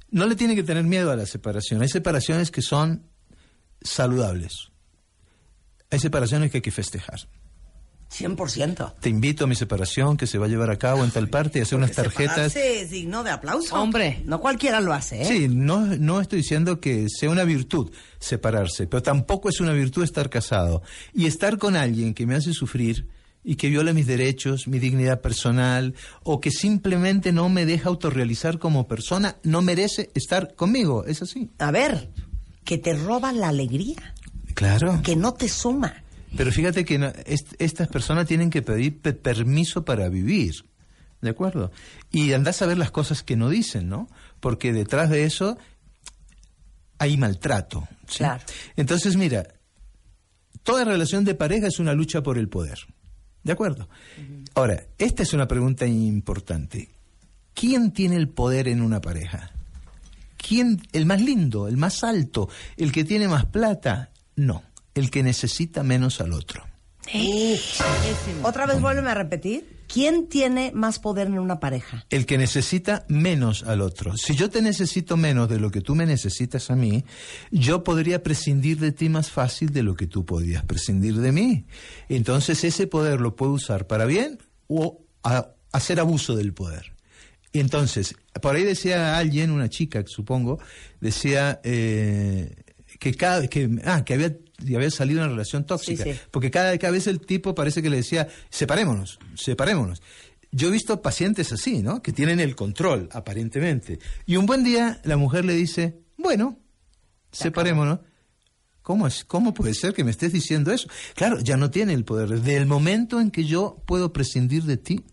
no 0.09 0.27
le 0.27 0.35
tiene 0.35 0.55
que 0.55 0.63
tener 0.63 0.83
miedo 0.83 1.09
a 1.09 1.15
la 1.15 1.25
separación. 1.25 1.81
Hay 1.81 1.87
separaciones 1.87 2.51
que 2.51 2.61
son 2.61 3.10
saludables. 3.81 4.71
Hay 5.89 5.99
separaciones 5.99 6.51
que 6.51 6.57
hay 6.57 6.61
que 6.61 6.71
festejar. 6.71 7.19
100%. 8.11 8.95
Te 8.99 9.09
invito 9.09 9.45
a 9.45 9.47
mi 9.47 9.55
separación 9.55 10.17
que 10.17 10.27
se 10.27 10.37
va 10.37 10.45
a 10.45 10.49
llevar 10.49 10.69
a 10.69 10.77
cabo 10.77 11.03
en 11.03 11.11
tal 11.11 11.29
parte 11.29 11.59
y 11.59 11.61
hacer 11.61 11.77
unas 11.77 11.93
tarjetas. 11.93 12.55
Es 12.55 12.89
digno 12.89 13.23
de 13.23 13.31
aplauso. 13.31 13.81
Hombre. 13.81 14.21
No 14.25 14.41
cualquiera 14.41 14.81
lo 14.81 14.93
hace, 14.93 15.21
¿eh? 15.21 15.25
Sí, 15.25 15.47
no, 15.47 15.85
no 15.85 16.19
estoy 16.19 16.39
diciendo 16.39 16.81
que 16.81 17.07
sea 17.07 17.29
una 17.29 17.45
virtud 17.45 17.91
separarse, 18.19 18.85
pero 18.87 19.01
tampoco 19.01 19.49
es 19.49 19.61
una 19.61 19.71
virtud 19.71 20.03
estar 20.03 20.29
casado. 20.29 20.81
Y 21.13 21.25
estar 21.25 21.57
con 21.57 21.77
alguien 21.77 22.13
que 22.13 22.25
me 22.25 22.35
hace 22.35 22.53
sufrir 22.53 23.07
y 23.43 23.55
que 23.55 23.69
viola 23.69 23.93
mis 23.93 24.07
derechos, 24.07 24.67
mi 24.67 24.77
dignidad 24.77 25.21
personal, 25.21 25.95
o 26.23 26.41
que 26.41 26.51
simplemente 26.51 27.31
no 27.31 27.49
me 27.49 27.65
deja 27.65 27.89
autorrealizar 27.89 28.59
como 28.59 28.87
persona, 28.87 29.37
no 29.43 29.61
merece 29.61 30.11
estar 30.13 30.53
conmigo. 30.53 31.05
Es 31.05 31.21
así. 31.21 31.49
A 31.57 31.71
ver, 31.71 32.09
que 32.63 32.77
te 32.77 32.93
roba 32.93 33.31
la 33.33 33.49
alegría, 33.49 34.13
Claro. 34.53 35.01
que 35.03 35.15
no 35.15 35.33
te 35.33 35.49
suma. 35.49 36.03
Pero 36.37 36.51
fíjate 36.51 36.85
que 36.85 36.97
no- 36.97 37.11
est- 37.25 37.53
estas 37.59 37.87
personas 37.89 38.25
tienen 38.27 38.49
que 38.49 38.61
pedir 38.61 39.01
pe- 39.01 39.13
permiso 39.13 39.83
para 39.83 40.07
vivir. 40.09 40.53
¿De 41.21 41.29
acuerdo? 41.29 41.71
Y 42.11 42.33
andás 42.33 42.61
a 42.61 42.65
ver 42.65 42.77
las 42.77 42.89
cosas 42.91 43.21
que 43.21 43.35
no 43.35 43.49
dicen, 43.49 43.89
¿no? 43.89 44.07
Porque 44.39 44.73
detrás 44.73 45.09
de 45.09 45.25
eso 45.25 45.57
hay 46.97 47.17
maltrato. 47.17 47.87
¿sí? 48.07 48.19
Claro. 48.19 48.43
Entonces, 48.75 49.15
mira, 49.17 49.47
toda 50.63 50.83
relación 50.85 51.23
de 51.25 51.35
pareja 51.35 51.67
es 51.67 51.79
una 51.79 51.93
lucha 51.93 52.21
por 52.23 52.37
el 52.37 52.47
poder. 52.49 52.77
¿De 53.43 53.51
acuerdo? 53.51 53.89
Ahora, 54.55 54.83
esta 54.97 55.23
es 55.23 55.33
una 55.33 55.47
pregunta 55.47 55.85
importante. 55.87 56.89
¿Quién 57.53 57.91
tiene 57.91 58.15
el 58.17 58.29
poder 58.29 58.67
en 58.67 58.81
una 58.81 59.01
pareja? 59.01 59.50
¿Quién, 60.45 60.81
el 60.91 61.05
más 61.05 61.21
lindo, 61.21 61.67
el 61.67 61.77
más 61.77 62.03
alto, 62.03 62.49
el 62.77 62.91
que 62.91 63.03
tiene 63.03 63.27
más 63.27 63.45
plata? 63.45 64.11
No, 64.35 64.63
el 64.95 65.09
que 65.11 65.23
necesita 65.23 65.83
menos 65.83 66.19
al 66.21 66.33
otro. 66.33 66.63
Otra 68.43 68.65
vez 68.65 68.79
vuelve 68.81 69.09
a 69.09 69.13
repetir. 69.13 69.81
¿Quién 69.91 70.27
tiene 70.29 70.71
más 70.73 70.99
poder 70.99 71.27
en 71.27 71.37
una 71.37 71.59
pareja? 71.59 72.05
El 72.09 72.25
que 72.25 72.37
necesita 72.37 73.05
menos 73.09 73.63
al 73.63 73.81
otro. 73.81 74.15
Si 74.15 74.35
yo 74.35 74.49
te 74.49 74.61
necesito 74.61 75.17
menos 75.17 75.49
de 75.49 75.59
lo 75.59 75.69
que 75.69 75.81
tú 75.81 75.95
me 75.95 76.05
necesitas 76.05 76.71
a 76.71 76.75
mí, 76.77 77.03
yo 77.51 77.83
podría 77.83 78.23
prescindir 78.23 78.79
de 78.79 78.93
ti 78.93 79.09
más 79.09 79.29
fácil 79.29 79.73
de 79.73 79.83
lo 79.83 79.95
que 79.95 80.07
tú 80.07 80.25
podías 80.25 80.63
prescindir 80.63 81.17
de 81.19 81.33
mí. 81.33 81.65
Entonces 82.07 82.63
ese 82.63 82.87
poder 82.87 83.19
lo 83.19 83.35
puedo 83.35 83.51
usar 83.51 83.85
para 83.87 84.05
bien 84.05 84.37
o 84.67 85.01
a- 85.23 85.49
hacer 85.73 85.99
abuso 85.99 86.35
del 86.37 86.53
poder. 86.53 86.93
Y 87.53 87.59
entonces, 87.59 88.15
por 88.41 88.55
ahí 88.55 88.63
decía 88.63 89.17
alguien, 89.17 89.51
una 89.51 89.69
chica, 89.69 90.03
supongo, 90.07 90.59
decía 91.01 91.59
eh, 91.63 92.55
que 92.99 93.13
cada 93.13 93.47
que, 93.47 93.69
ah, 93.85 94.05
que 94.05 94.13
había, 94.13 94.37
había 94.75 94.91
salido 94.91 95.21
una 95.21 95.29
relación 95.29 95.65
tóxica. 95.65 96.03
Sí, 96.03 96.13
sí. 96.13 96.19
Porque 96.31 96.49
cada, 96.49 96.77
cada 96.77 96.91
vez 96.91 97.07
el 97.07 97.19
tipo 97.19 97.53
parece 97.53 97.81
que 97.81 97.89
le 97.89 97.97
decía, 97.97 98.27
separémonos, 98.49 99.19
separémonos. 99.35 100.01
Yo 100.51 100.67
he 100.67 100.71
visto 100.71 101.01
pacientes 101.01 101.51
así, 101.51 101.81
¿no? 101.81 102.01
Que 102.01 102.11
tienen 102.11 102.39
el 102.39 102.55
control, 102.55 103.09
aparentemente. 103.11 103.99
Y 104.25 104.35
un 104.35 104.45
buen 104.45 104.63
día 104.63 105.01
la 105.03 105.17
mujer 105.17 105.45
le 105.45 105.53
dice, 105.53 105.99
bueno, 106.17 106.57
separémonos. 107.31 107.99
¿Cómo, 108.81 109.07
es, 109.07 109.23
¿Cómo 109.25 109.53
puede 109.53 109.73
ser 109.73 109.93
que 109.93 110.03
me 110.03 110.11
estés 110.11 110.33
diciendo 110.33 110.71
eso? 110.71 110.87
Claro, 111.15 111.39
ya 111.39 111.55
no 111.55 111.69
tiene 111.69 111.93
el 111.93 112.03
poder. 112.03 112.29
Desde 112.29 112.57
el 112.57 112.65
momento 112.65 113.21
en 113.21 113.29
que 113.29 113.45
yo 113.45 113.81
puedo 113.85 114.11
prescindir 114.11 114.63
de 114.63 114.77
ti, 114.77 115.05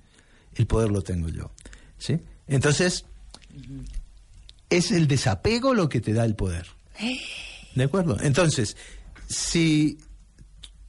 el 0.54 0.66
poder 0.66 0.90
lo 0.90 1.02
tengo 1.02 1.28
yo. 1.28 1.52
¿Sí? 1.98 2.18
Entonces, 2.46 3.04
es 4.70 4.90
el 4.92 5.08
desapego 5.08 5.74
lo 5.74 5.88
que 5.88 6.00
te 6.00 6.12
da 6.12 6.24
el 6.24 6.34
poder. 6.34 6.66
¿De 7.74 7.84
acuerdo? 7.84 8.16
Entonces, 8.20 8.76
si, 9.28 9.98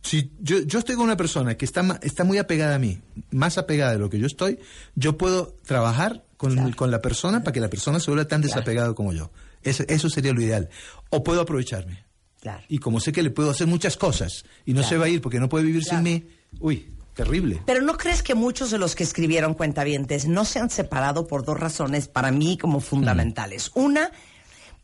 si 0.02 0.32
yo, 0.40 0.60
yo 0.62 0.80
estoy 0.80 0.96
con 0.96 1.06
una 1.06 1.18
persona 1.18 1.56
que 1.56 1.66
está, 1.66 2.00
está 2.02 2.24
muy 2.24 2.38
apegada 2.38 2.76
a 2.76 2.80
mí, 2.80 3.00
más 3.32 3.58
apegada 3.58 3.94
de 3.94 4.00
lo 4.00 4.10
que 4.10 4.20
yo 4.20 4.28
estoy, 4.28 4.60
yo 4.96 5.18
puedo 5.18 5.56
trabajar 5.66 6.26
con, 6.38 6.72
con 6.74 6.90
la 6.92 7.02
persona 7.02 7.44
para 7.44 7.52
que 7.54 7.60
la 7.60 7.70
persona 7.70 8.00
se 8.00 8.10
vuelva 8.12 8.28
tan 8.28 8.42
desapegada 8.42 8.94
como 8.94 9.14
yo. 9.14 9.32
Eso, 9.64 9.84
eso 9.88 10.10
sería 10.10 10.34
lo 10.34 10.42
ideal. 10.42 10.70
O 11.10 11.24
puedo 11.24 11.42
aprovecharme. 11.42 12.06
Claro. 12.40 12.64
Y 12.70 12.78
como 12.78 13.02
sé 13.02 13.12
que 13.12 13.22
le 13.22 13.32
puedo 13.32 13.50
hacer 13.52 13.68
muchas 13.68 13.98
cosas 13.98 14.46
y 14.66 14.74
no 14.74 14.82
se 14.84 14.98
va 14.98 15.06
a 15.06 15.10
ir 15.10 15.20
porque 15.22 15.40
no 15.42 15.50
puede 15.50 15.66
vivir 15.66 15.84
Claro. 15.84 15.98
sin 15.98 16.14
mí, 16.14 16.26
uy, 16.62 16.90
terrible. 17.24 17.62
Pero 17.66 17.82
¿no 17.82 17.98
crees 17.98 18.24
que 18.24 18.34
muchos 18.34 18.72
de 18.72 18.78
los 18.78 18.96
que 18.96 19.04
escribieron 19.04 19.54
cuentavientes 19.54 20.26
no 20.26 20.46
se 20.46 20.60
han 20.60 20.70
separado 20.70 21.28
por 21.28 21.44
dos 21.44 21.60
razones 21.60 22.08
para 22.08 22.32
mí 22.32 22.58
como 22.58 22.80
fundamentales? 22.80 23.72
Una, 23.76 24.12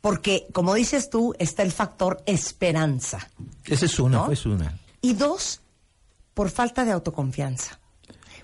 porque, 0.02 0.48
como 0.52 0.74
dices 0.74 1.10
tú, 1.10 1.34
está 1.40 1.64
el 1.64 1.72
factor 1.72 2.22
esperanza. 2.26 3.30
Esa 3.64 3.86
es 3.86 4.00
una, 4.00 4.18
¿No? 4.18 4.32
es 4.32 4.46
una. 4.46 4.78
Y 5.02 5.14
dos, 5.14 5.62
por 6.34 6.50
falta 6.50 6.84
de 6.84 6.92
autoconfianza. 6.92 7.80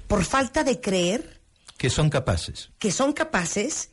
Por 0.07 0.23
falta 0.23 0.63
de 0.63 0.79
creer 0.79 1.41
Que 1.77 1.89
son 1.89 2.09
capaces. 2.09 2.69
que 2.79 2.91
son 2.91 3.11
capaces 3.13 3.89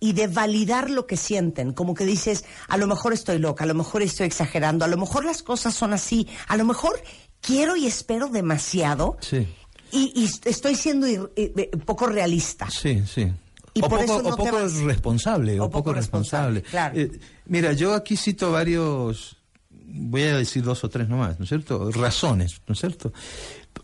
y 0.00 0.12
de 0.12 0.28
validar 0.28 0.90
lo 0.90 1.06
que 1.06 1.16
sienten, 1.16 1.72
como 1.72 1.94
que 1.94 2.04
dices, 2.04 2.44
a 2.68 2.76
lo 2.76 2.86
mejor 2.86 3.12
estoy 3.12 3.38
loca, 3.38 3.64
a 3.64 3.66
lo 3.66 3.74
mejor 3.74 4.02
estoy 4.02 4.26
exagerando, 4.26 4.84
a 4.84 4.88
lo 4.88 4.96
mejor 4.96 5.24
las 5.24 5.42
cosas 5.42 5.74
son 5.74 5.92
así, 5.92 6.28
a 6.46 6.56
lo 6.56 6.64
mejor 6.64 7.02
quiero 7.40 7.76
y 7.76 7.86
espero 7.86 8.28
demasiado 8.28 9.16
Sí. 9.20 9.46
y, 9.92 10.12
y 10.14 10.28
estoy 10.48 10.74
siendo 10.74 11.06
eh, 11.06 11.28
eh, 11.36 11.70
poco 11.84 12.06
realista. 12.06 12.68
Sí, 12.70 13.02
sí. 13.06 13.32
Y 13.74 13.80
o 13.80 13.88
por 13.88 14.00
poco, 14.00 14.02
eso 14.02 14.22
no 14.22 14.28
o 14.34 14.36
poco 14.36 14.52
vas. 14.56 14.74
responsable, 14.80 15.60
o, 15.60 15.64
O 15.64 15.70
poco, 15.70 15.84
poco 15.84 15.92
responsable. 15.94 16.60
responsable, 16.60 16.62
claro. 16.70 16.98
Eh, 17.16 17.20
mira, 17.46 17.72
yo 17.74 17.94
aquí 17.94 18.16
cito 18.16 18.50
varios, 18.50 19.36
voy 19.70 20.22
a 20.22 20.36
decir 20.36 20.62
dos 20.64 20.82
o 20.84 20.88
tres 20.88 21.08
nomás, 21.08 21.38
¿no 21.38 21.44
es 21.44 21.48
cierto? 21.48 21.90
Razones, 21.92 22.60
¿no 22.66 22.72
es 22.72 22.80
cierto? 22.80 23.12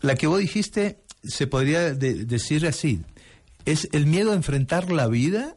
La 0.01 0.15
que 0.15 0.27
vos 0.27 0.39
dijiste 0.39 1.01
se 1.23 1.47
podría 1.47 1.93
de- 1.93 2.25
decir 2.25 2.67
así, 2.67 3.01
es 3.65 3.87
el 3.93 4.05
miedo 4.05 4.31
a 4.31 4.35
enfrentar 4.35 4.91
la 4.91 5.07
vida 5.07 5.55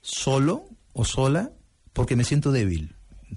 solo 0.00 0.64
o 0.92 1.04
sola 1.04 1.52
porque 1.92 2.16
me 2.16 2.24
siento 2.24 2.50
débil, 2.52 2.95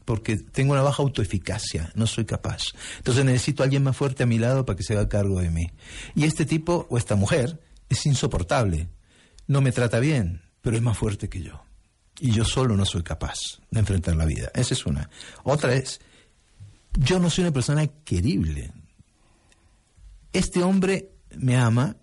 porque 0.09 0.37
tengo 0.37 0.73
una 0.73 0.81
baja 0.81 1.03
autoeficacia, 1.03 1.91
no 1.93 2.07
soy 2.07 2.25
capaz. 2.25 2.73
Entonces 2.97 3.23
necesito 3.23 3.61
a 3.61 3.65
alguien 3.65 3.83
más 3.83 3.95
fuerte 3.95 4.23
a 4.23 4.25
mi 4.25 4.39
lado 4.39 4.65
para 4.65 4.75
que 4.75 4.81
se 4.81 4.93
haga 4.93 5.07
cargo 5.07 5.39
de 5.39 5.51
mí. 5.51 5.69
Y 6.15 6.23
este 6.23 6.47
tipo 6.47 6.87
o 6.89 6.97
esta 6.97 7.15
mujer 7.15 7.59
es 7.89 8.07
insoportable, 8.07 8.89
no 9.45 9.61
me 9.61 9.71
trata 9.71 9.99
bien, 9.99 10.41
pero 10.61 10.75
es 10.75 10.81
más 10.81 10.97
fuerte 10.97 11.29
que 11.29 11.43
yo. 11.43 11.63
Y 12.19 12.31
yo 12.31 12.43
solo 12.43 12.75
no 12.75 12.85
soy 12.85 13.03
capaz 13.03 13.37
de 13.69 13.81
enfrentar 13.81 14.15
la 14.15 14.25
vida. 14.25 14.49
Esa 14.55 14.73
es 14.73 14.83
una. 14.87 15.11
Otra 15.43 15.75
es, 15.75 16.01
yo 16.97 17.19
no 17.19 17.29
soy 17.29 17.43
una 17.43 17.53
persona 17.53 17.85
querible. 17.85 18.71
Este 20.33 20.63
hombre 20.63 21.11
me 21.37 21.55
ama 21.55 21.97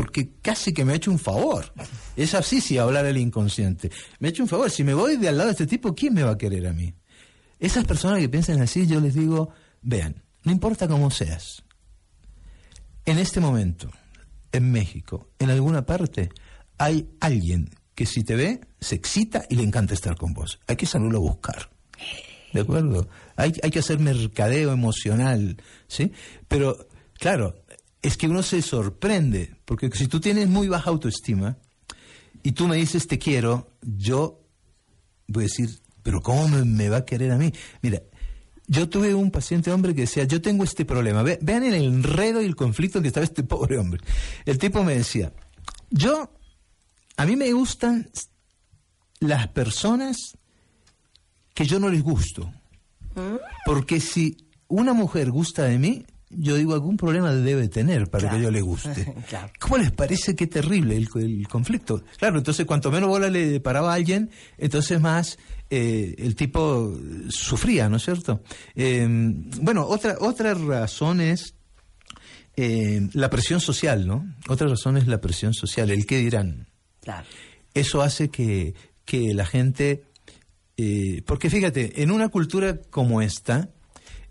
porque 0.00 0.30
casi 0.40 0.72
que 0.72 0.82
me 0.82 0.94
ha 0.94 0.96
hecho 0.96 1.10
un 1.10 1.18
favor. 1.18 1.74
Es 2.16 2.32
así 2.32 2.62
si 2.62 2.78
hablar 2.78 3.04
el 3.04 3.18
inconsciente. 3.18 3.90
Me 4.18 4.28
ha 4.28 4.30
hecho 4.30 4.42
un 4.42 4.48
favor. 4.48 4.70
Si 4.70 4.82
me 4.82 4.94
voy 4.94 5.18
de 5.18 5.28
al 5.28 5.36
lado 5.36 5.48
de 5.48 5.52
este 5.52 5.66
tipo, 5.66 5.94
¿quién 5.94 6.14
me 6.14 6.22
va 6.22 6.30
a 6.30 6.38
querer 6.38 6.66
a 6.68 6.72
mí? 6.72 6.94
Esas 7.58 7.84
personas 7.84 8.18
que 8.18 8.30
piensan 8.30 8.62
así, 8.62 8.86
yo 8.86 8.98
les 8.98 9.12
digo, 9.12 9.50
vean, 9.82 10.22
no 10.42 10.52
importa 10.52 10.88
cómo 10.88 11.10
seas. 11.10 11.64
En 13.04 13.18
este 13.18 13.40
momento, 13.40 13.90
en 14.52 14.72
México, 14.72 15.28
en 15.38 15.50
alguna 15.50 15.84
parte, 15.84 16.30
hay 16.78 17.10
alguien 17.20 17.68
que 17.94 18.06
si 18.06 18.24
te 18.24 18.36
ve, 18.36 18.60
se 18.80 18.94
excita 18.94 19.44
y 19.50 19.56
le 19.56 19.64
encanta 19.64 19.92
estar 19.92 20.16
con 20.16 20.32
vos. 20.32 20.60
Hay 20.66 20.76
que 20.76 20.86
salirlo 20.86 21.18
a 21.18 21.20
buscar. 21.20 21.68
¿De 22.54 22.62
acuerdo? 22.62 23.06
Hay, 23.36 23.52
hay 23.62 23.70
que 23.70 23.80
hacer 23.80 23.98
mercadeo 23.98 24.72
emocional, 24.72 25.62
¿sí? 25.88 26.10
Pero, 26.48 26.88
claro, 27.18 27.60
es 28.02 28.16
que 28.16 28.28
uno 28.28 28.42
se 28.42 28.62
sorprende, 28.62 29.56
porque 29.70 29.88
si 29.96 30.08
tú 30.08 30.18
tienes 30.18 30.48
muy 30.48 30.66
baja 30.66 30.90
autoestima 30.90 31.56
y 32.42 32.50
tú 32.52 32.66
me 32.66 32.74
dices 32.74 33.06
te 33.06 33.20
quiero, 33.20 33.70
yo 33.82 34.40
voy 35.28 35.44
a 35.44 35.46
decir, 35.46 35.70
pero 36.02 36.20
¿cómo 36.20 36.48
me, 36.48 36.64
me 36.64 36.88
va 36.88 36.96
a 36.96 37.04
querer 37.04 37.30
a 37.30 37.38
mí? 37.38 37.52
Mira, 37.80 38.02
yo 38.66 38.88
tuve 38.88 39.14
un 39.14 39.30
paciente 39.30 39.70
hombre 39.70 39.94
que 39.94 40.00
decía, 40.00 40.24
yo 40.24 40.42
tengo 40.42 40.64
este 40.64 40.84
problema. 40.84 41.22
Ve- 41.22 41.38
vean 41.40 41.62
el 41.62 41.74
enredo 41.74 42.42
y 42.42 42.46
el 42.46 42.56
conflicto 42.56 42.98
en 42.98 43.02
que 43.02 43.08
estaba 43.08 43.22
este 43.22 43.42
pobre 43.44 43.78
hombre. 43.78 44.00
El 44.44 44.58
tipo 44.58 44.82
me 44.82 44.96
decía, 44.96 45.32
yo, 45.88 46.32
a 47.16 47.24
mí 47.24 47.36
me 47.36 47.52
gustan 47.52 48.10
las 49.20 49.46
personas 49.48 50.36
que 51.54 51.64
yo 51.64 51.78
no 51.78 51.90
les 51.90 52.02
gusto. 52.02 52.52
Porque 53.66 54.00
si 54.00 54.48
una 54.66 54.94
mujer 54.94 55.30
gusta 55.30 55.62
de 55.62 55.78
mí, 55.78 56.04
yo 56.30 56.54
digo, 56.56 56.74
algún 56.74 56.96
problema 56.96 57.32
debe 57.34 57.68
tener 57.68 58.08
para 58.08 58.22
Claro. 58.22 58.36
que 58.38 58.42
yo 58.44 58.50
le 58.50 58.60
guste. 58.60 59.14
Claro. 59.28 59.52
¿Cómo 59.58 59.78
les 59.78 59.90
parece 59.90 60.34
qué 60.36 60.46
terrible 60.46 60.96
el, 60.96 61.08
el 61.16 61.48
conflicto? 61.48 62.02
Claro, 62.18 62.38
entonces 62.38 62.64
cuanto 62.66 62.90
menos 62.90 63.08
bola 63.08 63.28
le 63.28 63.58
paraba 63.60 63.92
a 63.92 63.94
alguien, 63.96 64.30
entonces 64.56 65.00
más 65.00 65.38
eh, 65.70 66.14
el 66.18 66.34
tipo 66.36 66.96
sufría, 67.28 67.88
¿no 67.88 67.96
es 67.96 68.04
cierto? 68.04 68.42
Eh, 68.74 69.06
bueno, 69.60 69.84
otra, 69.86 70.16
otra 70.20 70.54
razón 70.54 71.20
es 71.20 71.54
eh, 72.56 73.08
la 73.12 73.30
presión 73.30 73.60
social, 73.60 74.06
¿no? 74.06 74.24
Otra 74.48 74.68
razón 74.68 74.96
es 74.96 75.06
la 75.06 75.20
presión 75.20 75.54
social, 75.54 75.90
el 75.90 76.06
qué 76.06 76.18
dirán. 76.18 76.66
Claro. 77.00 77.26
Eso 77.74 78.02
hace 78.02 78.28
que, 78.30 78.74
que 79.04 79.32
la 79.34 79.46
gente... 79.46 80.04
eh, 80.76 81.22
porque 81.26 81.50
fíjate, 81.50 82.02
en 82.02 82.10
una 82.10 82.28
cultura 82.28 82.80
como 82.90 83.22
esta, 83.22 83.70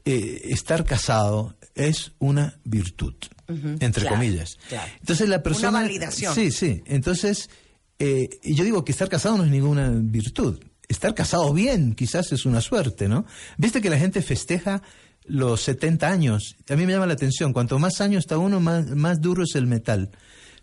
eh, 0.06 0.42
estar 0.46 0.84
casado 0.86 1.56
es 1.80 2.12
una 2.20 2.60
virtud, 2.66 3.14
entre 3.48 4.02
claro, 4.02 4.18
comillas. 4.18 4.58
claro. 4.68 4.92
Entonces 5.00 5.30
la 5.30 5.42
persona... 5.42 5.70
Una 5.70 5.82
validación. 5.82 6.36
Sí, 6.36 6.52
sí. 6.52 6.84
Entonces, 6.86 7.50
eh, 7.98 8.30
y 8.44 8.56
yo 8.56 8.64
digo 8.64 8.84
que 8.84 8.92
estar 8.92 9.08
casado 9.08 9.38
no 9.38 9.46
es 9.46 9.50
ninguna 9.50 9.90
virtud. 9.90 10.60
Estar 10.88 11.16
casado 11.16 11.54
bien 11.54 11.96
quizás 11.96 12.32
es 12.32 12.46
una 12.46 12.62
suerte, 12.62 13.08
¿no? 13.08 13.26
Viste 13.58 13.82
que 13.82 13.90
la 13.90 13.98
gente 13.98 14.22
festeja 14.22 14.82
los 15.26 15.62
70 15.62 16.08
años. 16.08 16.58
A 16.70 16.76
mí 16.76 16.86
me 16.86 16.94
llama 16.94 17.06
la 17.06 17.14
atención. 17.14 17.54
Cuanto 17.54 17.80
más 17.80 18.02
años 18.02 18.20
está 18.20 18.38
uno, 18.38 18.60
más, 18.60 18.88
más 18.88 19.22
duro 19.22 19.44
es 19.44 19.56
el 19.56 19.68
metal. 19.68 20.10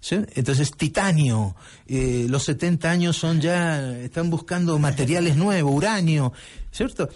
¿Sí? 0.01 0.17
Entonces, 0.35 0.71
titanio, 0.77 1.57
eh, 1.87 2.27
los 2.29 2.45
70 2.45 2.91
años 2.91 3.17
son 3.17 3.41
ya, 3.41 3.97
están 3.99 4.29
buscando 4.29 4.79
materiales 4.79 5.37
nuevos, 5.37 5.75
uranio, 5.75 6.33
¿cierto? 6.71 7.09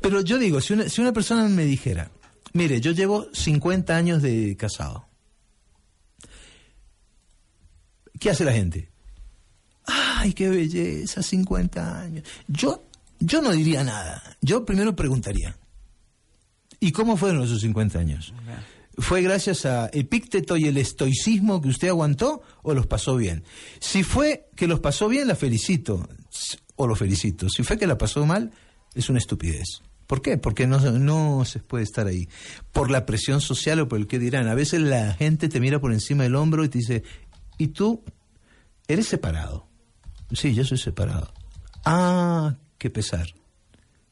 Pero 0.00 0.22
yo 0.22 0.38
digo, 0.38 0.60
si 0.60 0.72
una, 0.72 0.88
si 0.88 1.00
una 1.02 1.12
persona 1.12 1.46
me 1.48 1.64
dijera, 1.64 2.10
mire, 2.52 2.80
yo 2.80 2.92
llevo 2.92 3.26
50 3.32 3.96
años 3.96 4.22
de 4.22 4.56
casado, 4.56 5.08
¿qué 8.18 8.30
hace 8.30 8.44
la 8.44 8.52
gente? 8.52 8.90
¡Ay, 9.86 10.32
qué 10.32 10.48
belleza, 10.48 11.22
50 11.22 12.00
años! 12.00 12.24
Yo, 12.46 12.84
yo 13.18 13.42
no 13.42 13.50
diría 13.50 13.82
nada. 13.82 14.36
Yo 14.40 14.64
primero 14.64 14.94
preguntaría, 14.94 15.56
¿y 16.78 16.92
cómo 16.92 17.16
fueron 17.16 17.42
esos 17.42 17.60
50 17.60 17.98
años? 17.98 18.32
¿Fue 18.98 19.22
gracias 19.22 19.64
a 19.64 19.88
Epícteto 19.92 20.56
y 20.56 20.66
el 20.66 20.76
estoicismo 20.76 21.62
que 21.62 21.68
usted 21.68 21.88
aguantó 21.88 22.42
o 22.62 22.74
los 22.74 22.86
pasó 22.86 23.16
bien? 23.16 23.42
Si 23.80 24.02
fue 24.02 24.50
que 24.54 24.66
los 24.66 24.80
pasó 24.80 25.08
bien, 25.08 25.28
la 25.28 25.34
felicito. 25.34 26.08
O 26.76 26.86
lo 26.86 26.94
felicito. 26.94 27.48
Si 27.48 27.62
fue 27.62 27.78
que 27.78 27.86
la 27.86 27.96
pasó 27.96 28.24
mal, 28.26 28.52
es 28.94 29.08
una 29.08 29.18
estupidez. 29.18 29.82
¿Por 30.12 30.20
qué? 30.20 30.36
Porque 30.36 30.66
no, 30.66 30.78
no 30.78 31.42
se 31.46 31.60
puede 31.60 31.84
estar 31.84 32.06
ahí. 32.06 32.28
Por 32.70 32.90
la 32.90 33.06
presión 33.06 33.40
social 33.40 33.80
o 33.80 33.88
por 33.88 33.98
el 33.98 34.06
que 34.06 34.18
dirán. 34.18 34.46
A 34.46 34.54
veces 34.54 34.82
la 34.82 35.14
gente 35.14 35.48
te 35.48 35.58
mira 35.58 35.80
por 35.80 35.90
encima 35.90 36.24
del 36.24 36.34
hombro 36.34 36.64
y 36.64 36.68
te 36.68 36.80
dice, 36.80 37.02
¿y 37.56 37.68
tú 37.68 38.04
eres 38.88 39.06
separado? 39.06 39.66
Sí, 40.30 40.52
yo 40.52 40.66
soy 40.66 40.76
separado. 40.76 41.32
Ah, 41.86 42.56
qué 42.76 42.90
pesar. 42.90 43.26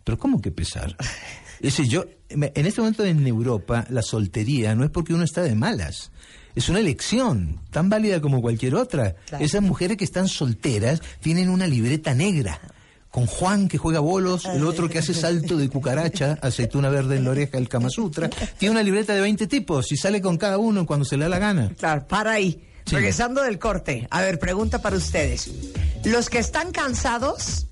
Pero 0.03 0.19
¿cómo 0.19 0.41
que 0.41 0.51
pesar? 0.51 0.97
Es 1.61 1.77
decir, 1.77 1.89
yo, 1.89 2.07
en 2.31 2.67
este 2.67 2.81
momento 2.81 3.05
en 3.05 3.27
Europa, 3.27 3.85
la 3.91 4.01
soltería 4.01 4.75
no 4.75 4.85
es 4.85 4.91
porque 4.91 5.13
uno 5.13 5.25
está 5.25 5.43
de 5.43 5.55
malas. 5.55 6.13
Es 6.55 6.71
una 6.71 6.81
elección, 6.81 7.61
tan 7.69 7.91
válida 7.91 8.23
como 8.23 8.41
cualquier 8.41 8.75
otra. 8.75 9.17
Claro. 9.27 9.45
Esas 9.45 9.61
mujeres 9.61 9.99
que 9.99 10.05
están 10.05 10.29
solteras 10.29 11.03
tienen 11.21 11.51
una 11.51 11.67
libreta 11.67 12.15
negra. 12.15 12.59
Con 13.11 13.27
Juan 13.27 13.67
que 13.67 13.77
juega 13.77 13.99
bolos, 13.99 14.45
el 14.45 14.65
otro 14.65 14.89
que 14.89 15.01
hace 15.01 15.15
salto 15.15 15.57
de 15.57 15.69
cucaracha, 15.69 16.39
aceituna 16.43 16.91
verde 16.91 17.17
en 17.17 17.25
la 17.25 17.31
oreja, 17.31 17.59
el 17.59 17.69
Kama 17.69 17.91
Sutra. 17.91 18.31
Tiene 18.57 18.71
una 18.71 18.85
libreta 18.85 19.15
de 19.15 19.21
20 19.21 19.49
tipos 19.49 19.91
y 19.91 19.97
sale 19.97 20.23
con 20.23 20.39
cada 20.39 20.59
uno 20.59 20.87
cuando 20.87 21.05
se 21.05 21.17
le 21.17 21.25
da 21.25 21.29
la 21.29 21.41
gana. 21.41 21.73
Claro, 21.77 22.07
para 22.07 22.33
ahí. 22.33 22.65
Sí. 22.87 22.95
Regresando 22.95 23.43
del 23.43 23.59
corte. 23.59 24.07
A 24.11 24.21
ver, 24.21 24.39
pregunta 24.39 24.81
para 24.81 24.97
ustedes. 24.97 25.51
Los 26.05 26.31
que 26.31 26.39
están 26.39 26.71
cansados, 26.71 27.67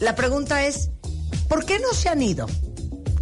la 0.00 0.14
pregunta 0.14 0.66
es, 0.66 0.90
¿por 1.48 1.66
qué 1.66 1.78
no 1.78 1.92
se 1.92 2.08
han 2.08 2.22
ido? 2.22 2.46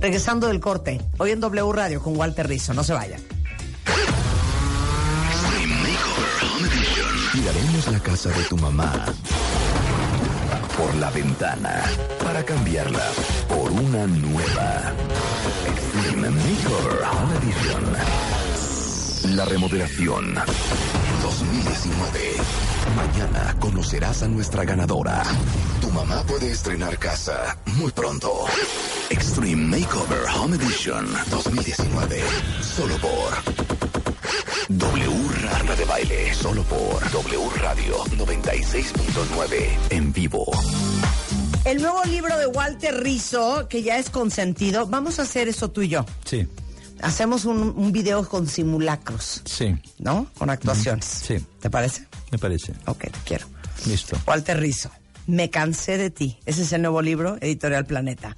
Regresando 0.01 0.47
del 0.47 0.61
corte. 0.61 1.01
Hoy 1.19 1.33
en 1.33 1.41
W 1.41 1.73
Radio 1.73 2.03
con 2.03 2.17
Walter 2.17 2.47
Rizzo. 2.47 2.73
No 2.73 2.85
se 2.85 2.93
vayan. 2.93 3.21
Tiraremos 7.33 7.89
la 7.91 7.99
casa 8.01 8.29
de 8.29 8.45
tu 8.45 8.57
mamá 8.57 9.07
por 10.83 10.95
la 10.97 11.11
ventana 11.11 11.85
para 12.25 12.45
cambiarla 12.45 13.07
por 13.49 13.71
una 13.71 14.07
nueva. 14.07 14.93
Extreme 15.67 16.31
Makeover 16.31 17.03
Home 17.13 17.37
Edition. 17.37 17.85
La 19.37 19.45
remodelación 19.45 20.35
2019. 21.23 22.37
Mañana 22.97 23.57
conocerás 23.61 24.25
a 24.25 24.29
nuestra 24.29 24.65
ganadora. 24.65 25.23
Tu 25.81 25.89
mamá 25.91 26.25
puede 26.25 26.51
estrenar 26.51 26.99
casa 26.99 27.57
muy 27.77 27.93
pronto. 27.93 28.33
Extreme 29.11 29.79
Makeover 29.79 30.25
Home 30.37 30.57
Edition 30.57 31.07
2019. 31.31 32.23
Solo 32.61 32.97
por 32.97 33.82
W 34.79 35.29
Rara 35.43 35.77
de 35.77 35.85
Baile, 35.85 36.35
solo 36.35 36.63
por 36.65 37.11
W 37.11 37.51
Radio 37.57 38.05
96.9 38.17 39.67
en 39.91 40.13
vivo. 40.13 40.47
El 41.65 41.83
nuevo 41.83 42.03
libro 42.05 42.37
de 42.39 42.47
Walter 42.47 43.03
Rizzo, 43.03 43.67
que 43.69 43.83
ya 43.83 43.99
es 43.99 44.09
consentido, 44.11 44.87
vamos 44.87 45.19
a 45.19 45.23
hacer 45.23 45.49
eso 45.49 45.71
tú 45.71 45.83
y 45.83 45.89
yo. 45.89 46.07
Sí, 46.25 46.47
Hacemos 47.03 47.45
un, 47.47 47.75
un 47.77 47.91
video 47.91 48.29
con 48.29 48.47
simulacros, 48.47 49.43
sí, 49.45 49.75
¿no? 49.99 50.29
Con 50.39 50.51
actuaciones. 50.51 51.05
Sí. 51.05 51.45
¿Te 51.61 51.69
parece? 51.69 52.07
me 52.31 52.39
parece. 52.39 52.73
Ok, 52.87 53.01
te 53.01 53.19
quiero. 53.25 53.47
Listo. 53.87 54.17
Walter 54.27 54.59
Rizzo, 54.59 54.91
Me 55.27 55.51
cansé 55.51 55.99
de 55.99 56.11
ti. 56.11 56.39
Ese 56.47 56.63
es 56.63 56.73
el 56.73 56.83
nuevo 56.83 57.03
libro, 57.03 57.37
Editorial 57.41 57.85
Planeta. 57.87 58.37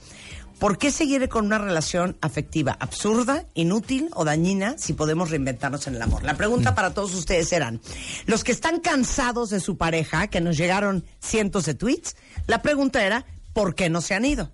¿Por 0.59 0.79
qué 0.79 0.91
seguir 0.91 1.29
con 1.29 1.47
una 1.47 1.59
relación 1.59 2.17
afectiva 2.21 2.77
absurda, 2.79 3.45
inútil 3.55 4.09
o 4.15 4.25
dañina 4.25 4.77
si 4.79 4.93
podemos 4.93 5.31
reinventarnos 5.31 5.87
en 5.87 5.97
el 5.97 6.03
amor? 6.03 6.23
La 6.23 6.37
pregunta 6.37 6.75
para 6.75 6.95
todos 6.95 7.15
ustedes 7.15 7.53
eran, 7.53 7.81
los 8.27 8.45
que 8.45 8.53
están 8.53 8.81
cansados 8.81 9.51
de 9.51 9.61
su 9.61 9.77
pareja, 9.77 10.29
que 10.29 10.41
nos 10.41 10.57
llegaron 10.57 11.05
cientos 11.21 11.67
de 11.67 11.75
tweets, 11.75 12.17
la 12.47 12.63
pregunta 12.63 13.05
era, 13.05 13.27
¿por 13.53 13.75
qué 13.75 13.91
no 13.91 14.01
se 14.01 14.15
han 14.15 14.25
ido? 14.25 14.53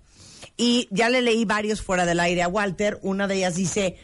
Y 0.57 0.87
ya 0.91 1.09
le 1.09 1.21
leí 1.21 1.45
varios 1.45 1.81
fuera 1.81 2.05
del 2.05 2.19
aire 2.19 2.43
a 2.43 2.47
Walter. 2.47 2.99
Una 3.03 3.27
de 3.27 3.35
ellas 3.35 3.55
dice, 3.55 3.97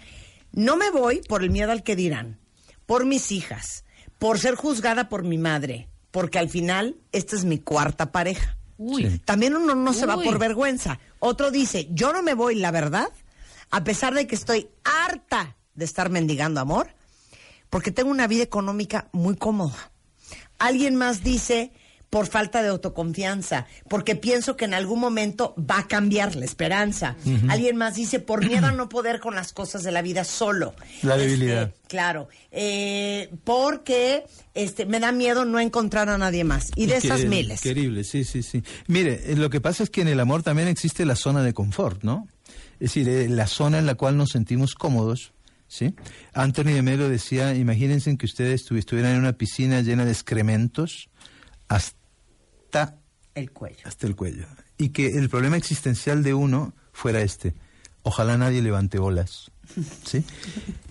no 0.52 0.78
me 0.78 0.90
voy 0.92 1.22
por 1.28 1.44
el 1.44 1.50
miedo 1.50 1.72
al 1.72 1.84
que 1.84 1.96
dirán, 1.96 2.40
por 2.86 3.06
mis 3.06 3.32
hijas, 3.32 3.84
por 4.18 4.40
ser 4.40 4.56
juzgada 4.56 5.10
por 5.10 5.24
mi 5.24 5.38
madre, 5.38 5.90
porque 6.12 6.40
al 6.40 6.50
final 6.50 6.96
esta 7.12 7.36
es 7.36 7.44
mi 7.44 7.60
cuarta 7.60 8.12
pareja. 8.12 8.57
Uy. 8.78 9.10
Sí. 9.10 9.20
También 9.20 9.56
uno 9.56 9.76
no 9.76 9.94
se 9.94 10.06
va 10.06 10.16
por 10.16 10.40
vergüenza. 10.40 11.00
Otro 11.20 11.52
dice, 11.52 11.88
yo 11.92 12.14
no 12.14 12.22
me 12.22 12.34
voy, 12.34 12.56
la 12.56 12.72
verdad, 12.72 13.10
a 13.72 13.84
pesar 13.84 14.14
de 14.14 14.28
que 14.28 14.36
estoy 14.36 14.70
harta 14.84 15.56
de 15.74 15.86
estar 15.86 16.10
mendigando 16.10 16.60
amor, 16.60 16.90
porque 17.70 17.92
tengo 17.92 18.10
una 18.10 18.28
vida 18.28 18.44
económica 18.44 19.10
muy 19.12 19.36
cómoda. 19.36 19.92
Alguien 20.60 20.96
más 20.96 21.24
dice, 21.24 21.72
por 22.10 22.28
falta 22.28 22.62
de 22.62 22.70
autoconfianza, 22.70 23.68
porque 23.90 24.16
pienso 24.16 24.56
que 24.56 24.64
en 24.66 24.74
algún 24.74 25.00
momento 25.00 25.54
va 25.60 25.80
a 25.80 25.88
cambiar 25.88 26.36
la 26.38 26.46
esperanza. 26.46 27.16
Alguien 27.50 27.76
más 27.76 27.96
dice, 27.96 28.20
por 28.20 28.46
miedo 28.48 28.68
a 28.68 28.72
no 28.74 28.88
poder 28.88 29.20
con 29.20 29.36
las 29.36 29.52
cosas 29.52 29.84
de 29.84 29.92
la 29.92 30.02
vida 30.02 30.24
solo. 30.24 30.74
La 31.04 31.16
Este, 31.16 31.28
debilidad. 31.28 31.74
claro, 31.90 32.30
eh, 32.52 33.30
porque 33.44 34.24
este, 34.54 34.86
me 34.86 35.00
da 35.02 35.12
miedo 35.12 35.44
no 35.44 35.60
encontrar 35.60 36.08
a 36.10 36.18
nadie 36.18 36.44
más. 36.46 36.72
Y 36.76 36.86
de 36.86 36.98
esas 36.98 37.26
miles. 37.26 37.60
Querible, 37.62 38.04
sí, 38.06 38.24
sí, 38.24 38.42
sí. 38.42 38.64
Mire, 38.88 39.32
eh, 39.32 39.36
lo 39.36 39.50
que 39.50 39.60
pasa 39.60 39.84
es 39.84 39.90
que 39.90 40.02
en 40.02 40.08
el 40.08 40.20
amor 40.22 40.44
también 40.44 40.68
existe 40.70 41.06
la 41.06 41.16
zona 41.18 41.44
de 41.44 41.54
confort, 41.54 42.04
¿no? 42.04 42.28
Es 42.80 42.92
decir, 42.94 43.10
eh, 43.10 43.28
la 43.28 43.48
zona 43.48 43.80
en 43.80 43.86
la 43.86 43.96
cual 43.96 44.16
nos 44.16 44.30
sentimos 44.30 44.76
cómodos, 44.76 45.34
¿sí? 45.68 45.94
Anthony 46.34 46.72
de 46.72 46.82
Melo 46.84 47.10
decía, 47.10 47.54
imagínense 47.54 48.16
que 48.18 48.26
ustedes 48.28 48.66
estu- 48.66 48.78
estuvieran 48.78 49.14
en 49.14 49.20
una 49.20 49.34
piscina 49.34 49.82
llena 49.82 50.06
de 50.06 50.12
excrementos 50.14 51.10
hasta, 51.68 51.97
El 53.36 53.52
cuello. 53.52 53.78
hasta 53.86 54.08
el 54.08 54.16
cuello. 54.16 54.46
Y 54.78 54.90
que 54.90 55.18
el 55.18 55.30
problema 55.30 55.58
existencial 55.58 56.24
de 56.24 56.34
uno 56.34 56.74
fuera 56.92 57.22
este. 57.22 57.54
Ojalá 58.04 58.38
nadie 58.38 58.62
levante 58.62 58.98
olas. 59.00 59.52
¿Sí? 60.06 60.24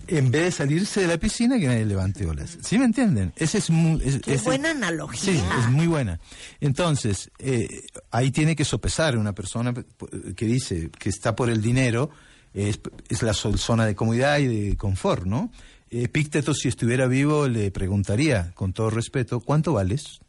En 0.07 0.29
vez 0.31 0.43
de 0.43 0.51
salirse 0.51 1.01
de 1.01 1.07
la 1.07 1.17
piscina, 1.17 1.57
que 1.59 1.65
nadie 1.67 1.83
levante 1.85 2.25
olas. 2.27 2.57
¿Sí 2.61 2.77
me 2.77 2.85
entienden? 2.85 3.33
Ese 3.35 3.57
es 3.57 3.69
muy, 3.71 3.99
es- 4.03 4.19
Qué 4.21 4.35
ese- 4.35 4.43
buena 4.45 4.69
analogía. 4.71 5.33
Sí, 5.33 5.41
es 5.59 5.69
muy 5.71 5.87
buena. 5.87 6.19
Entonces, 6.61 7.31
eh, 7.39 7.87
ahí 8.11 8.29
tiene 8.31 8.55
que 8.55 8.63
sopesar 8.65 9.17
una 9.17 9.33
persona 9.33 9.73
que 9.73 10.45
dice 10.45 10.89
que 10.97 11.09
está 11.09 11.35
por 11.35 11.49
el 11.49 11.61
dinero, 11.61 12.11
es, 12.53 12.79
es 13.09 13.23
la 13.23 13.33
sol- 13.33 13.57
zona 13.57 13.85
de 13.85 13.95
comodidad 13.95 14.37
y 14.39 14.47
de 14.69 14.77
confort, 14.77 15.25
¿no? 15.25 15.51
Epícteto, 15.89 16.53
si 16.53 16.67
estuviera 16.67 17.07
vivo, 17.07 17.47
le 17.47 17.71
preguntaría, 17.71 18.51
con 18.53 18.73
todo 18.73 18.89
respeto, 18.89 19.39
¿cuánto 19.39 19.73
vales? 19.73 20.19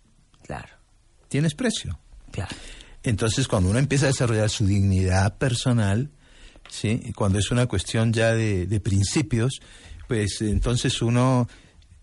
¿Tienes 1.28 1.54
precio? 1.54 1.98
claro. 2.30 2.54
Entonces, 3.04 3.46
cuando 3.46 3.70
uno 3.70 3.78
empieza 3.78 4.06
a 4.06 4.08
desarrollar 4.08 4.50
su 4.50 4.66
dignidad 4.66 5.38
personal, 5.38 6.10
¿sí? 6.68 7.12
Cuando 7.14 7.38
es 7.38 7.50
una 7.52 7.66
cuestión 7.66 8.12
ya 8.12 8.34
de, 8.34 8.66
de 8.66 8.80
principios, 8.80 9.60
pues 10.08 10.40
entonces 10.42 11.00
uno 11.00 11.48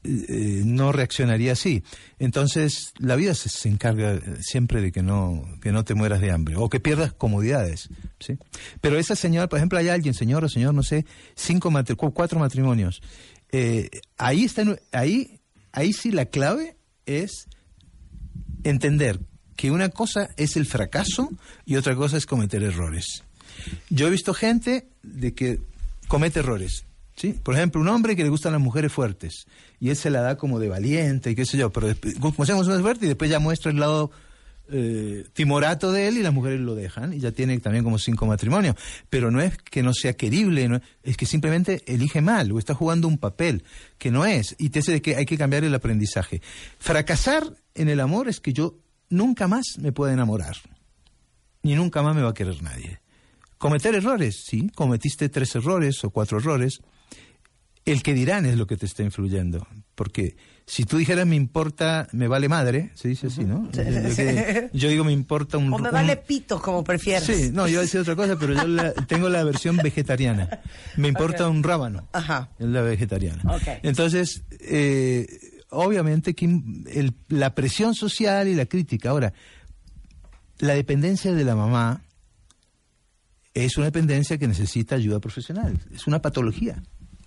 eh, 0.05 0.25
eh, 0.29 0.61
no 0.65 0.93
reaccionaría 0.93 1.51
así. 1.51 1.83
Entonces, 2.17 2.93
la 2.97 3.15
vida 3.17 3.35
se, 3.35 3.49
se 3.49 3.67
encarga 3.67 4.19
siempre 4.39 4.81
de 4.81 4.91
que 4.93 5.03
no, 5.03 5.43
que 5.61 5.73
no 5.73 5.83
te 5.83 5.95
mueras 5.95 6.21
de 6.21 6.31
hambre 6.31 6.55
o 6.55 6.69
que 6.69 6.79
pierdas 6.79 7.11
comodidades, 7.13 7.89
¿sí? 8.19 8.37
Pero 8.79 8.97
esa 8.97 9.15
señora, 9.17 9.47
por 9.49 9.59
ejemplo, 9.59 9.77
hay 9.77 9.89
alguien, 9.89 10.13
señor 10.13 10.45
o 10.45 10.49
señor, 10.49 10.73
no 10.73 10.81
sé, 10.81 11.05
cinco 11.35 11.71
matri- 11.71 11.97
cu- 11.97 12.13
cuatro 12.13 12.39
matrimonios. 12.39 13.01
Eh, 13.51 13.89
ahí 14.17 14.45
está, 14.45 14.63
ahí, 14.93 15.41
ahí 15.73 15.91
sí 15.91 16.11
la 16.11 16.25
clave 16.25 16.77
es 17.05 17.47
entender 18.69 19.19
que 19.55 19.71
una 19.71 19.89
cosa 19.89 20.29
es 20.37 20.57
el 20.57 20.65
fracaso 20.65 21.29
y 21.65 21.77
otra 21.77 21.95
cosa 21.95 22.17
es 22.17 22.25
cometer 22.25 22.61
errores. 22.63 23.23
Yo 23.89 24.07
he 24.07 24.09
visto 24.11 24.33
gente 24.33 24.87
de 25.01 25.33
que 25.33 25.59
comete 26.07 26.39
errores. 26.39 26.85
¿Sí? 27.15 27.31
Por 27.31 27.55
ejemplo, 27.55 27.79
un 27.79 27.87
hombre 27.87 28.17
que 28.17 28.23
le 28.23 28.29
gustan 28.29 28.51
las 28.51 28.61
mujeres 28.61 28.91
fuertes 28.91 29.45
y 29.79 29.89
él 29.89 29.95
se 29.95 30.09
la 30.09 30.19
da 30.19 30.35
como 30.35 30.59
de 30.59 30.67
valiente 30.67 31.31
y 31.31 31.35
qué 31.35 31.45
sé 31.45 31.57
yo, 31.57 31.71
pero 31.71 31.87
como 32.19 32.35
más 32.37 32.81
fuerte 32.81 33.05
y 33.05 33.07
después 33.07 33.31
ya 33.31 33.39
muestra 33.39 33.71
el 33.71 33.79
lado 33.79 34.11
eh, 34.69 35.23
timorato 35.31 35.93
de 35.93 36.09
él 36.09 36.17
y 36.17 36.23
las 36.23 36.33
mujeres 36.33 36.59
lo 36.59 36.75
dejan 36.75 37.13
y 37.13 37.19
ya 37.19 37.31
tiene 37.31 37.57
también 37.59 37.85
como 37.85 37.99
cinco 37.99 38.25
matrimonios. 38.25 38.75
Pero 39.09 39.31
no 39.31 39.39
es 39.39 39.57
que 39.57 39.81
no 39.81 39.93
sea 39.93 40.11
querible, 40.11 40.67
no 40.67 40.75
es, 40.75 40.81
es 41.03 41.15
que 41.15 41.25
simplemente 41.25 41.83
elige 41.85 42.19
mal 42.19 42.51
o 42.51 42.59
está 42.59 42.73
jugando 42.73 43.07
un 43.07 43.17
papel 43.17 43.63
que 43.97 44.11
no 44.11 44.25
es 44.25 44.53
y 44.57 44.69
te 44.69 44.79
hace 44.79 44.91
de 44.91 45.01
que 45.01 45.15
hay 45.15 45.25
que 45.25 45.37
cambiar 45.37 45.63
el 45.63 45.73
aprendizaje. 45.73 46.41
Fracasar 46.79 47.53
en 47.75 47.89
el 47.89 47.99
amor 47.99 48.27
es 48.27 48.39
que 48.39 48.53
yo 48.53 48.79
nunca 49.09 49.47
más 49.47 49.77
me 49.79 49.91
pueda 49.91 50.13
enamorar 50.13 50.55
ni 51.63 51.73
nunca 51.75 52.01
más 52.03 52.15
me 52.15 52.21
va 52.21 52.29
a 52.29 52.33
querer 52.35 52.61
nadie. 52.61 52.99
Cometer 53.57 53.95
errores, 53.95 54.43
sí, 54.45 54.69
cometiste 54.75 55.29
tres 55.29 55.55
errores 55.55 56.03
o 56.03 56.11
cuatro 56.11 56.37
errores. 56.37 56.79
El 57.85 58.03
que 58.03 58.13
dirán 58.13 58.45
es 58.45 58.55
lo 58.57 58.67
que 58.67 58.77
te 58.77 58.85
está 58.85 59.01
influyendo. 59.01 59.65
Porque 59.95 60.35
si 60.67 60.83
tú 60.85 60.97
dijeras 60.97 61.25
me 61.25 61.35
importa, 61.35 62.07
me 62.11 62.27
vale 62.27 62.49
madre, 62.49 62.91
se 62.93 63.07
dice 63.07 63.27
así, 63.27 63.45
¿no? 63.45 63.67
Yo, 64.73 64.89
digo 64.89 65.03
me 65.03 65.11
importa 65.11 65.57
un... 65.57 65.73
O 65.73 65.77
me 65.79 65.87
un- 65.87 65.91
vale 65.93 66.17
pito, 66.17 66.61
como 66.61 66.83
prefieras. 66.83 67.23
Sí, 67.23 67.49
no, 67.51 67.65
yo 67.67 67.73
iba 67.73 67.79
a 67.81 67.85
decir 67.85 67.99
otra 68.01 68.15
cosa, 68.15 68.37
pero 68.37 68.53
yo 68.53 68.67
la- 68.67 68.93
tengo 69.07 69.29
la 69.29 69.43
versión 69.43 69.77
vegetariana. 69.77 70.61
Me 70.97 71.07
importa 71.07 71.47
un 71.49 71.63
rábano. 71.63 72.07
Ajá. 72.13 72.49
Es 72.59 72.67
la 72.67 72.81
vegetariana. 72.81 73.41
Ok. 73.55 73.79
Entonces, 73.81 74.43
eh, 74.59 75.25
obviamente 75.75 76.33
que 76.33 76.45
el- 76.45 77.13
la 77.29 77.53
presión 77.55 77.93
social 77.95 78.47
y 78.47 78.55
la 78.55 78.65
crítica. 78.65 79.09
Ahora, 79.09 79.33
la 80.59 80.73
dependencia 80.73 81.33
de 81.33 81.43
la 81.43 81.55
mamá 81.55 82.01
es 83.53 83.77
una 83.77 83.85
dependencia 83.85 84.37
que 84.37 84.47
necesita 84.47 84.95
ayuda 84.95 85.19
profesional. 85.19 85.79
Es 85.93 86.07
una 86.07 86.21
patología. 86.21 86.81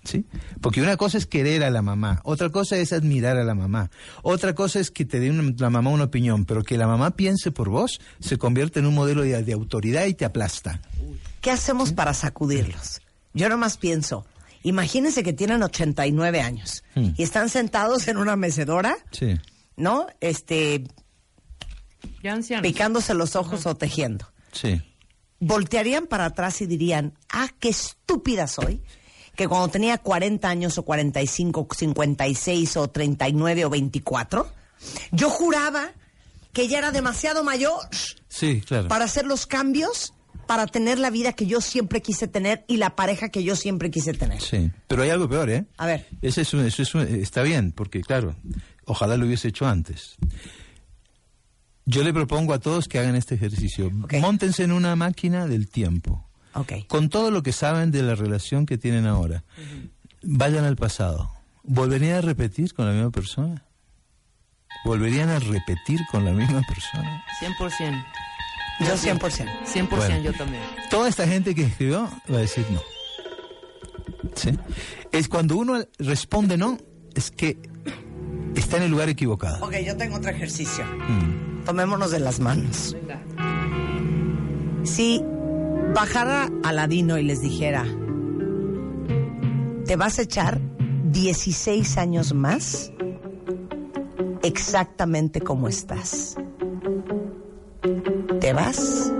¿Sí? 0.05 0.25
Porque 0.61 0.81
una 0.81 0.95
cosa 0.95 1.17
es 1.17 1.25
querer 1.25 1.61
a 1.61 1.69
la 1.69 1.81
mamá, 1.81 2.21
otra 2.23 2.49
cosa 2.49 2.77
es 2.77 2.93
admirar 2.93 3.35
a 3.37 3.43
la 3.43 3.53
mamá, 3.53 3.91
otra 4.23 4.55
cosa 4.55 4.79
es 4.79 4.91
que 4.91 5.03
te 5.03 5.19
dé 5.19 5.29
una- 5.29 5.53
la 5.57 5.69
mamá 5.69 5.89
una 5.89 6.05
opinión, 6.05 6.45
pero 6.45 6.63
que 6.63 6.77
la 6.77 6.87
mamá 6.87 7.11
piense 7.17 7.51
por 7.51 7.67
vos 7.67 7.99
se 8.21 8.37
convierte 8.37 8.79
en 8.79 8.85
un 8.85 8.95
modelo 8.95 9.23
de, 9.23 9.43
de 9.43 9.53
autoridad 9.53 10.05
y 10.05 10.13
te 10.13 10.23
aplasta. 10.23 10.79
¿Qué 11.41 11.51
hacemos 11.51 11.91
para 11.91 12.13
sacudirlos? 12.13 13.01
Yo 13.33 13.49
nomás 13.49 13.75
pienso, 13.77 14.25
imagínense 14.63 15.23
que 15.23 15.33
tienen 15.33 15.63
89 15.63 16.41
años 16.41 16.83
Hmm. 16.95 17.11
y 17.17 17.23
están 17.23 17.49
sentados 17.49 18.07
en 18.07 18.17
una 18.17 18.35
mecedora, 18.35 18.95
Sí. 19.11 19.37
¿no? 19.77 20.07
Este, 20.19 20.83
Ya 22.23 22.37
picándose 22.61 23.13
los 23.13 23.35
ojos 23.35 23.65
o 23.65 23.75
tejiendo. 23.75 24.31
Sí. 24.51 24.81
Voltearían 25.39 26.07
para 26.07 26.25
atrás 26.25 26.61
y 26.61 26.65
dirían, 26.65 27.13
ah, 27.29 27.47
qué 27.59 27.69
estúpida 27.69 28.47
soy, 28.47 28.81
que 29.35 29.47
cuando 29.47 29.69
tenía 29.69 29.97
40 29.97 30.49
años 30.49 30.77
o 30.77 30.83
45, 30.83 31.67
56 31.73 32.75
o 32.77 32.89
39 32.89 33.63
o 33.65 33.69
24, 33.69 34.51
yo 35.11 35.29
juraba 35.29 35.91
que 36.51 36.67
ya 36.67 36.79
era 36.79 36.91
demasiado 36.91 37.43
mayor 37.43 37.79
Sí, 38.27 38.61
claro. 38.61 38.87
para 38.89 39.05
hacer 39.05 39.25
los 39.25 39.45
cambios, 39.45 40.13
para 40.49 40.65
tener 40.65 40.97
la 40.97 41.11
vida 41.11 41.33
que 41.33 41.45
yo 41.45 41.61
siempre 41.61 42.01
quise 42.01 42.27
tener 42.27 42.65
y 42.67 42.77
la 42.77 42.95
pareja 42.95 43.29
que 43.29 43.43
yo 43.43 43.55
siempre 43.55 43.91
quise 43.91 44.15
tener. 44.15 44.41
Sí. 44.41 44.71
Pero 44.87 45.03
hay 45.03 45.11
algo 45.11 45.29
peor, 45.29 45.47
¿eh? 45.51 45.65
A 45.77 45.85
ver. 45.85 46.07
Ese 46.23 46.41
es 46.41 46.51
un- 46.55 46.65
eso 46.65 46.81
es 46.81 46.95
un- 46.95 47.01
está 47.03 47.43
bien, 47.43 47.71
porque 47.71 48.01
claro, 48.01 48.35
ojalá 48.85 49.15
lo 49.15 49.27
hubiese 49.27 49.49
hecho 49.49 49.67
antes. 49.67 50.15
Yo 51.85 52.03
le 52.03 52.11
propongo 52.13 52.53
a 52.55 52.59
todos 52.59 52.87
que 52.87 52.97
hagan 52.97 53.15
este 53.15 53.35
ejercicio. 53.35 53.91
Ok. 54.03 54.15
Móntense 54.21 54.63
en 54.63 54.71
una 54.71 54.95
máquina 54.95 55.45
del 55.45 55.69
tiempo. 55.69 56.27
Ok. 56.55 56.87
Con 56.87 57.09
todo 57.09 57.29
lo 57.29 57.43
que 57.43 57.51
saben 57.51 57.91
de 57.91 58.01
la 58.01 58.15
relación 58.15 58.65
que 58.65 58.79
tienen 58.79 59.05
ahora. 59.05 59.43
Vayan 60.23 60.65
al 60.65 60.77
pasado. 60.77 61.31
¿Volverían 61.61 62.15
a 62.17 62.21
repetir 62.21 62.73
con 62.73 62.87
la 62.87 62.93
misma 62.93 63.11
persona? 63.11 63.65
¿Volverían 64.83 65.29
a 65.29 65.37
repetir 65.37 65.99
con 66.11 66.25
la 66.25 66.31
misma 66.31 66.63
persona? 66.67 67.23
100%. 67.39 68.03
Yo 68.79 68.95
100%. 68.95 69.19
100% 69.65 69.89
Bueno. 69.89 70.21
yo 70.23 70.33
también. 70.33 70.63
Toda 70.89 71.09
esta 71.09 71.27
gente 71.27 71.53
que 71.53 71.63
escribió 71.63 72.09
va 72.31 72.37
a 72.37 72.41
decir 72.41 72.65
no. 72.71 72.79
¿Sí? 74.35 74.51
Es 75.11 75.27
cuando 75.27 75.57
uno 75.57 75.83
responde 75.97 76.57
no, 76.57 76.77
es 77.15 77.31
que 77.31 77.57
está 78.55 78.77
en 78.77 78.83
el 78.83 78.91
lugar 78.91 79.09
equivocado. 79.09 79.65
Ok, 79.65 79.75
yo 79.85 79.97
tengo 79.97 80.15
otro 80.17 80.31
ejercicio. 80.31 80.85
Mm. 80.85 81.65
Tomémonos 81.65 82.11
de 82.11 82.19
las 82.19 82.39
manos. 82.39 82.95
Si 84.83 85.21
bajara 85.93 86.49
Aladino 86.63 87.17
y 87.17 87.23
les 87.23 87.41
dijera, 87.41 87.85
te 89.85 89.95
vas 89.95 90.19
a 90.19 90.21
echar 90.21 90.61
16 91.11 91.97
años 91.97 92.33
más 92.33 92.91
exactamente 94.43 95.41
como 95.41 95.67
estás. 95.67 96.35
¿Te 98.49 98.53
vas 98.53 99.11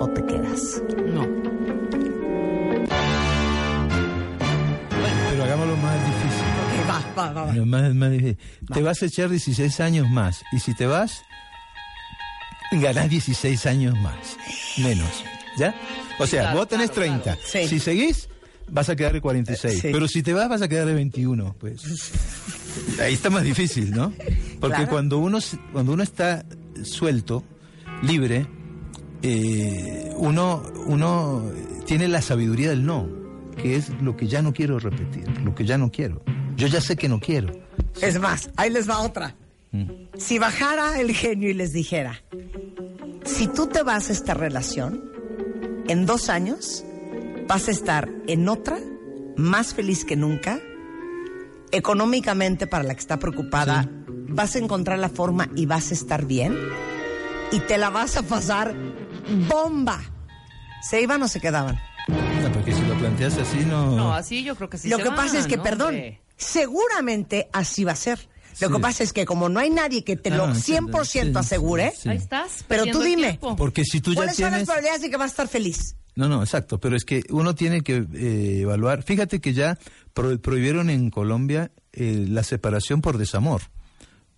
o 0.00 0.08
te 0.14 0.24
quedas? 0.24 0.82
No. 1.08 1.26
Pero 5.28 5.44
hagámoslo 5.44 5.76
más 5.76 5.98
difícil. 6.06 6.88
Va, 6.88 7.04
va, 7.14 7.32
va. 7.34 7.44
va. 7.44 7.52
Lo 7.52 7.66
más- 7.66 7.94
más 7.94 8.10
difícil. 8.12 8.38
Te 8.72 8.80
vas 8.80 9.02
a 9.02 9.04
echar 9.04 9.28
16 9.28 9.78
años 9.80 10.08
más. 10.08 10.42
Y 10.52 10.60
si 10.60 10.72
te 10.72 10.86
vas, 10.86 11.22
ganás 12.72 13.10
16 13.10 13.66
años 13.66 13.94
más. 14.00 14.38
Menos. 14.78 15.22
¿Ya? 15.58 15.74
O 16.18 16.26
sea, 16.26 16.40
claro, 16.44 16.58
vos 16.60 16.68
tenés 16.68 16.90
claro, 16.92 17.08
30. 17.10 17.22
claro. 17.24 17.40
Sí. 17.44 17.68
Si 17.68 17.78
seguís, 17.78 18.30
vas 18.70 18.88
a 18.88 18.96
quedar 18.96 19.12
de 19.12 19.20
46. 19.20 19.80
Sí. 19.82 19.88
Pero 19.92 20.08
si 20.08 20.22
te 20.22 20.32
vas, 20.32 20.48
vas 20.48 20.62
a 20.62 20.68
quedar 20.68 20.86
de 20.86 20.94
21. 20.94 21.54
Pues. 21.60 21.82
Ahí 23.02 23.12
está 23.12 23.28
más 23.28 23.42
difícil, 23.42 23.90
¿no? 23.90 24.14
Porque 24.60 24.76
Claro. 24.76 24.88
cuando, 24.90 25.18
uno, 25.18 25.40
cuando 25.74 25.92
uno 25.92 26.02
está 26.02 26.46
suelto, 26.84 27.44
libre, 28.02 28.46
eh, 29.22 30.12
uno, 30.16 30.62
uno 30.86 31.42
tiene 31.86 32.08
la 32.08 32.22
sabiduría 32.22 32.70
del 32.70 32.84
no, 32.84 33.08
que 33.56 33.76
es 33.76 33.90
lo 34.00 34.16
que 34.16 34.26
ya 34.26 34.42
no 34.42 34.52
quiero 34.52 34.78
repetir, 34.78 35.28
lo 35.42 35.54
que 35.54 35.64
ya 35.64 35.78
no 35.78 35.90
quiero. 35.90 36.22
Yo 36.56 36.66
ya 36.66 36.80
sé 36.80 36.96
que 36.96 37.08
no 37.08 37.20
quiero. 37.20 37.52
Es 38.00 38.18
más, 38.18 38.50
ahí 38.56 38.70
les 38.70 38.88
va 38.88 39.00
otra. 39.00 39.34
Si 40.16 40.38
bajara 40.38 40.98
el 41.00 41.12
genio 41.12 41.50
y 41.50 41.54
les 41.54 41.72
dijera, 41.72 42.22
si 43.24 43.46
tú 43.46 43.66
te 43.66 43.82
vas 43.82 44.08
a 44.08 44.12
esta 44.12 44.32
relación, 44.32 45.04
en 45.88 46.06
dos 46.06 46.30
años 46.30 46.84
vas 47.46 47.68
a 47.68 47.70
estar 47.70 48.08
en 48.26 48.48
otra, 48.48 48.78
más 49.36 49.74
feliz 49.74 50.06
que 50.06 50.16
nunca, 50.16 50.58
económicamente 51.72 52.66
para 52.66 52.84
la 52.84 52.94
que 52.94 53.00
está 53.00 53.18
preocupada, 53.18 53.90
vas 54.28 54.56
a 54.56 54.58
encontrar 54.58 54.98
la 54.98 55.10
forma 55.10 55.50
y 55.54 55.66
vas 55.66 55.90
a 55.90 55.94
estar 55.94 56.24
bien, 56.24 56.56
y 57.52 57.60
te 57.60 57.78
la 57.78 57.90
vas 57.90 58.16
a 58.16 58.22
pasar 58.22 58.74
bomba. 59.48 60.00
¿Se 60.88 61.00
iban 61.00 61.22
o 61.22 61.28
se 61.28 61.40
quedaban? 61.40 61.78
No, 62.42 62.52
porque 62.52 62.72
si 62.72 62.80
lo 62.82 62.94
planteas 62.98 63.36
así, 63.38 63.58
no. 63.66 63.96
No, 63.96 64.14
así 64.14 64.44
yo 64.44 64.54
creo 64.54 64.70
que 64.70 64.78
sí 64.78 64.88
Lo 64.88 64.96
se 64.98 65.02
que 65.02 65.08
van, 65.08 65.16
pasa 65.18 65.38
es 65.38 65.46
que, 65.46 65.56
¿no, 65.56 65.62
perdón, 65.62 65.88
hombre? 65.94 66.20
seguramente 66.36 67.48
así 67.52 67.84
va 67.84 67.92
a 67.92 67.96
ser. 67.96 68.18
Lo 68.60 68.68
Sí. 68.68 68.74
que 68.74 68.80
pasa 68.80 69.02
es 69.02 69.12
que 69.12 69.26
como 69.26 69.48
no 69.48 69.60
hay 69.60 69.68
nadie 69.70 70.02
que 70.02 70.16
te 70.16 70.30
Ah, 70.32 70.36
lo 70.36 70.44
entiendo. 70.46 70.90
100% 70.92 71.40
Sí, 71.40 71.46
asegure, 71.46 71.92
sí. 71.96 72.08
Ahí 72.08 72.16
estás. 72.16 72.64
Pero 72.68 72.86
tú 72.86 73.00
dime. 73.02 73.38
Porque 73.58 73.84
si 73.84 74.00
tú 74.00 74.12
ya 74.12 74.16
¿cuáles 74.16 74.36
son 74.36 74.44
las 74.44 74.50
tienes. 74.52 74.64
probabilidades 74.66 75.02
de 75.02 75.10
que 75.10 75.16
vas 75.16 75.24
a 75.26 75.32
estar 75.32 75.48
feliz? 75.48 75.96
No, 76.14 76.28
no, 76.28 76.42
exacto, 76.42 76.78
pero 76.80 76.96
es 76.96 77.04
que 77.04 77.22
uno 77.28 77.54
tiene 77.54 77.82
que 77.82 78.06
eh, 78.14 78.60
evaluar. 78.62 79.02
Fíjate 79.02 79.40
que 79.40 79.52
ya 79.52 79.78
pro- 80.14 80.40
prohibieron 80.40 80.88
en 80.88 81.10
Colombia 81.10 81.70
eh, 81.92 82.24
la 82.28 82.42
separación 82.42 83.02
por 83.02 83.18
desamor, 83.18 83.60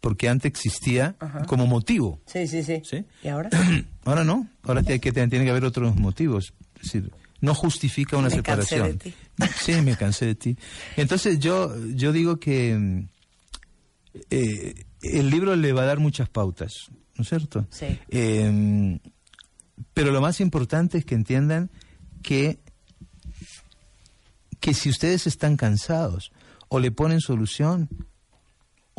porque 0.01 0.29
antes 0.29 0.49
existía 0.51 1.17
como 1.47 1.67
motivo. 1.67 2.21
Sí, 2.27 2.47
sí, 2.47 2.63
sí. 2.63 2.83
¿Sí? 2.85 3.05
¿Y 3.23 3.29
ahora? 3.29 3.51
Ahora 4.05 4.25
no, 4.25 4.49
ahora 4.63 4.83
tiene 4.83 5.01
que, 5.01 5.13
tiene 5.13 5.29
que 5.45 5.51
haber 5.51 5.67
otros 5.67 5.95
motivos. 5.97 6.55
Es 6.77 6.83
decir, 6.85 7.13
no 7.43 7.55
justifica 7.55 8.17
una 8.17 8.31
Me 8.31 8.43
cansé 8.43 8.77
separación. 8.77 8.99
de 8.99 9.11
ti. 9.11 9.15
Sí, 9.61 9.83
me 9.83 9.97
cansé 9.97 10.25
de 10.27 10.35
ti. 10.35 10.57
Entonces 10.97 11.39
yo, 11.39 11.75
yo 11.89 12.11
digo 12.13 12.39
que 12.41 13.05
eh, 14.31 14.85
el 15.03 15.29
libro 15.31 15.55
le 15.57 15.73
va 15.75 15.83
a 15.83 15.87
dar 15.87 15.99
muchas 15.99 16.29
pautas, 16.31 16.73
¿no 17.17 17.23
es 17.23 17.29
cierto? 17.29 17.67
Sí. 17.71 17.99
Eh, 18.09 18.99
pero 19.93 20.11
lo 20.11 20.21
más 20.23 20.41
importante 20.41 20.97
es 20.99 21.05
que 21.05 21.15
entiendan 21.15 21.71
que, 22.23 22.59
que 24.61 24.73
si 24.73 24.89
ustedes 24.89 25.27
están 25.27 25.57
cansados 25.59 26.33
o 26.69 26.81
le 26.81 26.91
ponen 26.93 27.21
solución 27.21 27.89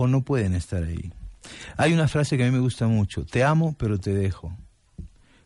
o 0.04 0.08
no 0.08 0.24
pueden 0.24 0.54
estar 0.54 0.84
ahí. 0.84 1.12
Hay 1.78 1.94
una 1.94 2.08
frase 2.08 2.38
que 2.38 2.44
a 2.44 2.46
mí 2.48 2.52
me 2.52 2.60
gusta 2.60 2.88
mucho, 2.88 3.26
te 3.26 3.44
amo 3.44 3.76
pero 3.78 3.98
te 4.00 4.14
dejo. 4.14 4.56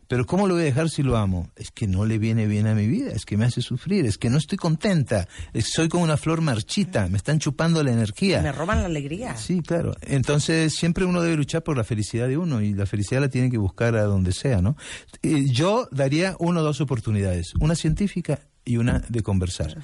Pero 0.06 0.26
¿cómo 0.26 0.46
lo 0.46 0.52
voy 0.54 0.64
a 0.64 0.66
dejar 0.66 0.90
si 0.90 1.02
lo 1.02 1.16
amo? 1.16 1.48
Es 1.56 1.70
que 1.70 1.86
no 1.86 2.04
le 2.04 2.18
viene 2.18 2.46
bien 2.46 2.66
a 2.66 2.74
mi 2.74 2.86
vida, 2.86 3.10
es 3.12 3.24
que 3.24 3.38
me 3.38 3.46
hace 3.46 3.62
sufrir, 3.62 4.04
es 4.04 4.18
que 4.18 4.28
no 4.28 4.36
estoy 4.36 4.58
contenta, 4.58 5.26
es- 5.54 5.70
soy 5.72 5.88
como 5.88 6.04
una 6.04 6.18
flor 6.18 6.42
marchita, 6.42 7.08
me 7.08 7.16
están 7.16 7.38
chupando 7.38 7.82
la 7.82 7.90
energía. 7.90 8.42
Me 8.42 8.52
roban 8.52 8.80
la 8.80 8.86
alegría. 8.86 9.34
Sí, 9.38 9.62
claro. 9.62 9.94
Entonces 10.02 10.74
siempre 10.74 11.06
uno 11.06 11.22
debe 11.22 11.36
luchar 11.36 11.62
por 11.62 11.78
la 11.78 11.84
felicidad 11.84 12.28
de 12.28 12.36
uno 12.36 12.60
y 12.60 12.74
la 12.74 12.84
felicidad 12.84 13.22
la 13.22 13.30
tiene 13.30 13.50
que 13.50 13.56
buscar 13.56 13.96
a 13.96 14.02
donde 14.04 14.32
sea, 14.32 14.60
¿no? 14.60 14.76
Eh, 15.22 15.46
yo 15.50 15.88
daría 15.90 16.36
una 16.38 16.60
o 16.60 16.62
dos 16.62 16.82
oportunidades, 16.82 17.54
una 17.60 17.74
científica 17.74 18.40
y 18.64 18.76
una 18.76 19.02
de 19.08 19.22
conversar. 19.22 19.76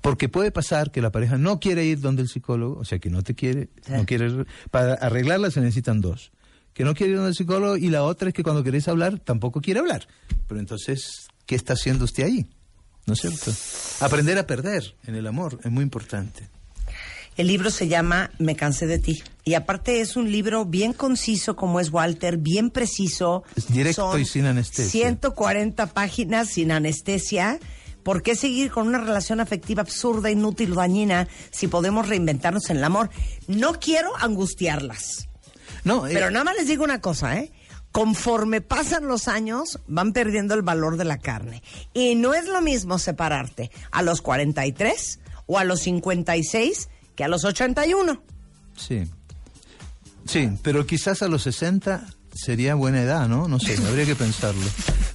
Porque 0.00 0.28
puede 0.28 0.50
pasar 0.50 0.90
que 0.90 1.00
la 1.00 1.10
pareja 1.10 1.38
no 1.38 1.60
quiere 1.60 1.84
ir 1.84 2.00
donde 2.00 2.22
el 2.22 2.28
psicólogo, 2.28 2.78
o 2.78 2.84
sea, 2.84 2.98
que 2.98 3.10
no 3.10 3.22
te 3.22 3.34
quiere, 3.34 3.68
no 3.88 4.04
quiere, 4.04 4.44
para 4.70 4.94
arreglarla 4.94 5.50
se 5.50 5.60
necesitan 5.60 6.00
dos. 6.00 6.32
Que 6.72 6.84
no 6.84 6.94
quiere 6.94 7.12
ir 7.12 7.16
donde 7.16 7.30
el 7.30 7.36
psicólogo 7.36 7.76
y 7.76 7.88
la 7.88 8.02
otra 8.02 8.28
es 8.28 8.34
que 8.34 8.42
cuando 8.42 8.64
querés 8.64 8.88
hablar 8.88 9.20
tampoco 9.20 9.60
quiere 9.60 9.80
hablar. 9.80 10.08
Pero 10.48 10.60
entonces, 10.60 11.28
¿qué 11.46 11.54
está 11.54 11.74
haciendo 11.74 12.04
usted 12.04 12.24
ahí? 12.24 12.46
¿No 13.06 13.14
es 13.14 13.20
cierto? 13.20 13.52
Aprender 14.00 14.38
a 14.38 14.46
perder 14.46 14.94
en 15.06 15.14
el 15.14 15.26
amor 15.26 15.60
es 15.62 15.70
muy 15.70 15.82
importante. 15.82 16.48
El 17.36 17.48
libro 17.48 17.70
se 17.70 17.88
llama 17.88 18.30
Me 18.38 18.54
cansé 18.54 18.86
de 18.86 18.98
ti. 18.98 19.22
Y 19.44 19.54
aparte 19.54 20.00
es 20.00 20.16
un 20.16 20.30
libro 20.30 20.64
bien 20.64 20.92
conciso 20.92 21.56
como 21.56 21.80
es 21.80 21.90
Walter, 21.90 22.38
bien 22.38 22.70
preciso. 22.70 23.42
Es 23.56 23.68
directo 23.68 24.12
Son 24.12 24.20
y 24.20 24.24
sin 24.24 24.46
anestesia. 24.46 24.90
140 24.90 25.86
páginas 25.86 26.48
sin 26.48 26.70
anestesia. 26.70 27.58
¿Por 28.04 28.22
qué 28.22 28.36
seguir 28.36 28.70
con 28.70 28.86
una 28.86 28.98
relación 28.98 29.40
afectiva 29.40 29.82
absurda, 29.82 30.30
inútil 30.30 30.74
dañina 30.74 31.26
si 31.50 31.66
podemos 31.68 32.06
reinventarnos 32.06 32.70
en 32.70 32.76
el 32.76 32.84
amor? 32.84 33.10
No 33.48 33.80
quiero 33.80 34.14
angustiarlas. 34.18 35.28
No, 35.82 36.06
eh, 36.06 36.10
Pero 36.12 36.30
nada 36.30 36.44
más 36.44 36.56
les 36.56 36.68
digo 36.68 36.84
una 36.84 37.00
cosa, 37.00 37.38
¿eh? 37.38 37.50
Conforme 37.92 38.60
pasan 38.60 39.06
los 39.06 39.28
años, 39.28 39.80
van 39.86 40.12
perdiendo 40.12 40.54
el 40.54 40.62
valor 40.62 40.96
de 40.96 41.04
la 41.04 41.18
carne. 41.18 41.62
Y 41.92 42.14
no 42.14 42.34
es 42.34 42.46
lo 42.46 42.60
mismo 42.60 42.98
separarte 42.98 43.70
a 43.90 44.02
los 44.02 44.20
43 44.20 45.20
o 45.46 45.58
a 45.58 45.64
los 45.64 45.80
56 45.80 46.88
que 47.16 47.24
a 47.24 47.28
los 47.28 47.44
81. 47.44 48.22
Sí. 48.76 49.04
Sí, 50.26 50.50
pero 50.62 50.86
quizás 50.86 51.22
a 51.22 51.28
los 51.28 51.42
60 51.42 52.06
sería 52.34 52.74
buena 52.74 53.02
edad, 53.02 53.28
¿no? 53.28 53.48
No 53.48 53.60
sé, 53.60 53.76
habría 53.86 54.06
que 54.06 54.16
pensarlo. 54.16 54.64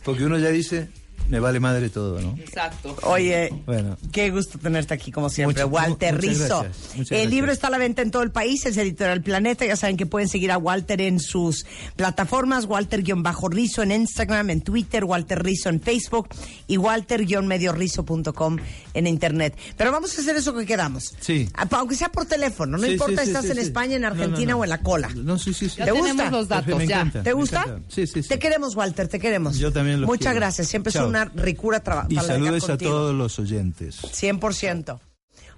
Porque 0.04 0.24
uno 0.24 0.38
ya 0.38 0.50
dice, 0.50 0.90
me 1.30 1.40
vale 1.40 1.60
madre 1.60 1.90
todo, 1.90 2.20
¿no? 2.22 2.36
Exacto. 2.40 2.96
Oye, 3.04 3.54
Bueno. 3.66 3.98
qué 4.12 4.30
gusto 4.32 4.58
tenerte 4.60 4.94
aquí 4.94 5.12
como 5.12 5.30
siempre, 5.30 5.66
Muchas- 5.66 5.88
Walter 5.90 6.16
muchas 6.16 6.30
Rizzo. 6.30 6.60
gracias, 6.62 6.78
muchas 6.96 6.98
el 7.00 7.06
gracias. 7.18 7.32
libro 7.32 7.52
está 7.52 7.68
a 7.68 7.70
la 7.70 7.78
venta 7.78 8.02
en 8.02 8.12
todo 8.12 8.24
el 8.24 8.32
país, 8.32 8.66
es 8.66 8.76
editorial 8.78 9.22
Planeta, 9.22 9.66
ya 9.66 9.76
saben 9.76 9.96
que 9.98 10.06
pueden 10.06 10.28
seguir 10.28 10.52
a 10.52 10.58
Walter 10.58 11.00
en 11.02 11.20
sus 11.20 11.66
plataformas, 11.96 12.66
Walter-Rizzo 12.66 13.84
en 13.84 13.92
Instagram, 13.92 14.50
en 14.50 14.62
Twitter, 14.62 15.04
Walter 15.06 15.44
Rizzo 15.44 15.70
en 15.70 15.80
Facebook 15.82 16.30
y 16.68 16.78
Walter-Rizzo.com 16.78 18.58
en 18.94 19.08
Internet. 19.08 19.56
Pero 19.78 19.92
vamos 19.92 20.18
a 20.18 20.22
hacer 20.22 20.36
eso 20.36 20.54
que 20.56 20.66
quedamos. 20.66 21.14
Sí. 21.20 21.48
Ah, 21.54 21.68
Aunque 21.72 21.96
sea 21.96 22.10
por 22.12 22.26
teléfono, 22.26 22.78
no 22.78 22.84
Sí, 22.86 22.92
importa 22.94 23.22
si 23.22 23.26
sí, 23.28 23.30
estás 23.32 23.46
sí, 23.46 23.52
en 23.52 23.58
sí. 23.58 23.62
España, 23.64 23.96
en 23.96 24.02
No, 24.02 24.10
no, 24.10 24.16
Argentina 24.16 24.52
no. 24.54 24.60
o 24.60 24.64
en 24.64 24.70
la 24.70 24.82
cola. 24.82 25.10
No, 25.16 25.38
sí, 25.38 25.54
sí, 25.54 25.70
sí. 25.70 25.78
Ya 25.78 25.86
¿Te 25.86 25.92
tenemos 25.92 26.12
gusta? 26.16 26.32
los 26.32 26.48
datos, 26.48 26.78
Me 26.78 26.88
ya. 26.88 26.96
encanta. 26.98 27.24
¿Te 27.24 27.34
gusta? 27.34 27.80
Sí, 27.88 28.08
sí, 28.08 28.24
sí. 28.24 28.30
Te 28.30 28.40
queremos, 28.40 28.76
Walter, 28.76 29.08
te 29.08 29.20
queremos. 29.20 29.58
Yo 29.58 29.72
también 29.72 30.02
los 30.02 30.08
Muchas 30.08 30.28
quiero. 30.32 30.36
gracias, 30.40 30.68
siempre 30.68 30.92
Chao. 30.92 31.04
es 31.04 31.10
una 31.10 31.19
ricura 31.26 31.80
trabajar. 31.82 32.12
Y 32.12 32.18
saludes 32.18 32.70
a 32.70 32.78
todos 32.78 33.16
los 33.16 33.40
oyentes. 33.40 34.02
100%. 34.02 35.00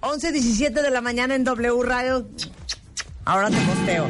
11.17 0.00 0.72
de 0.82 0.90
la 0.90 1.00
mañana 1.00 1.34
en 1.34 1.44
W 1.44 1.82
Radio. 1.82 2.26
Ahora 3.24 3.50
te 3.50 3.56
posteo. 3.60 4.06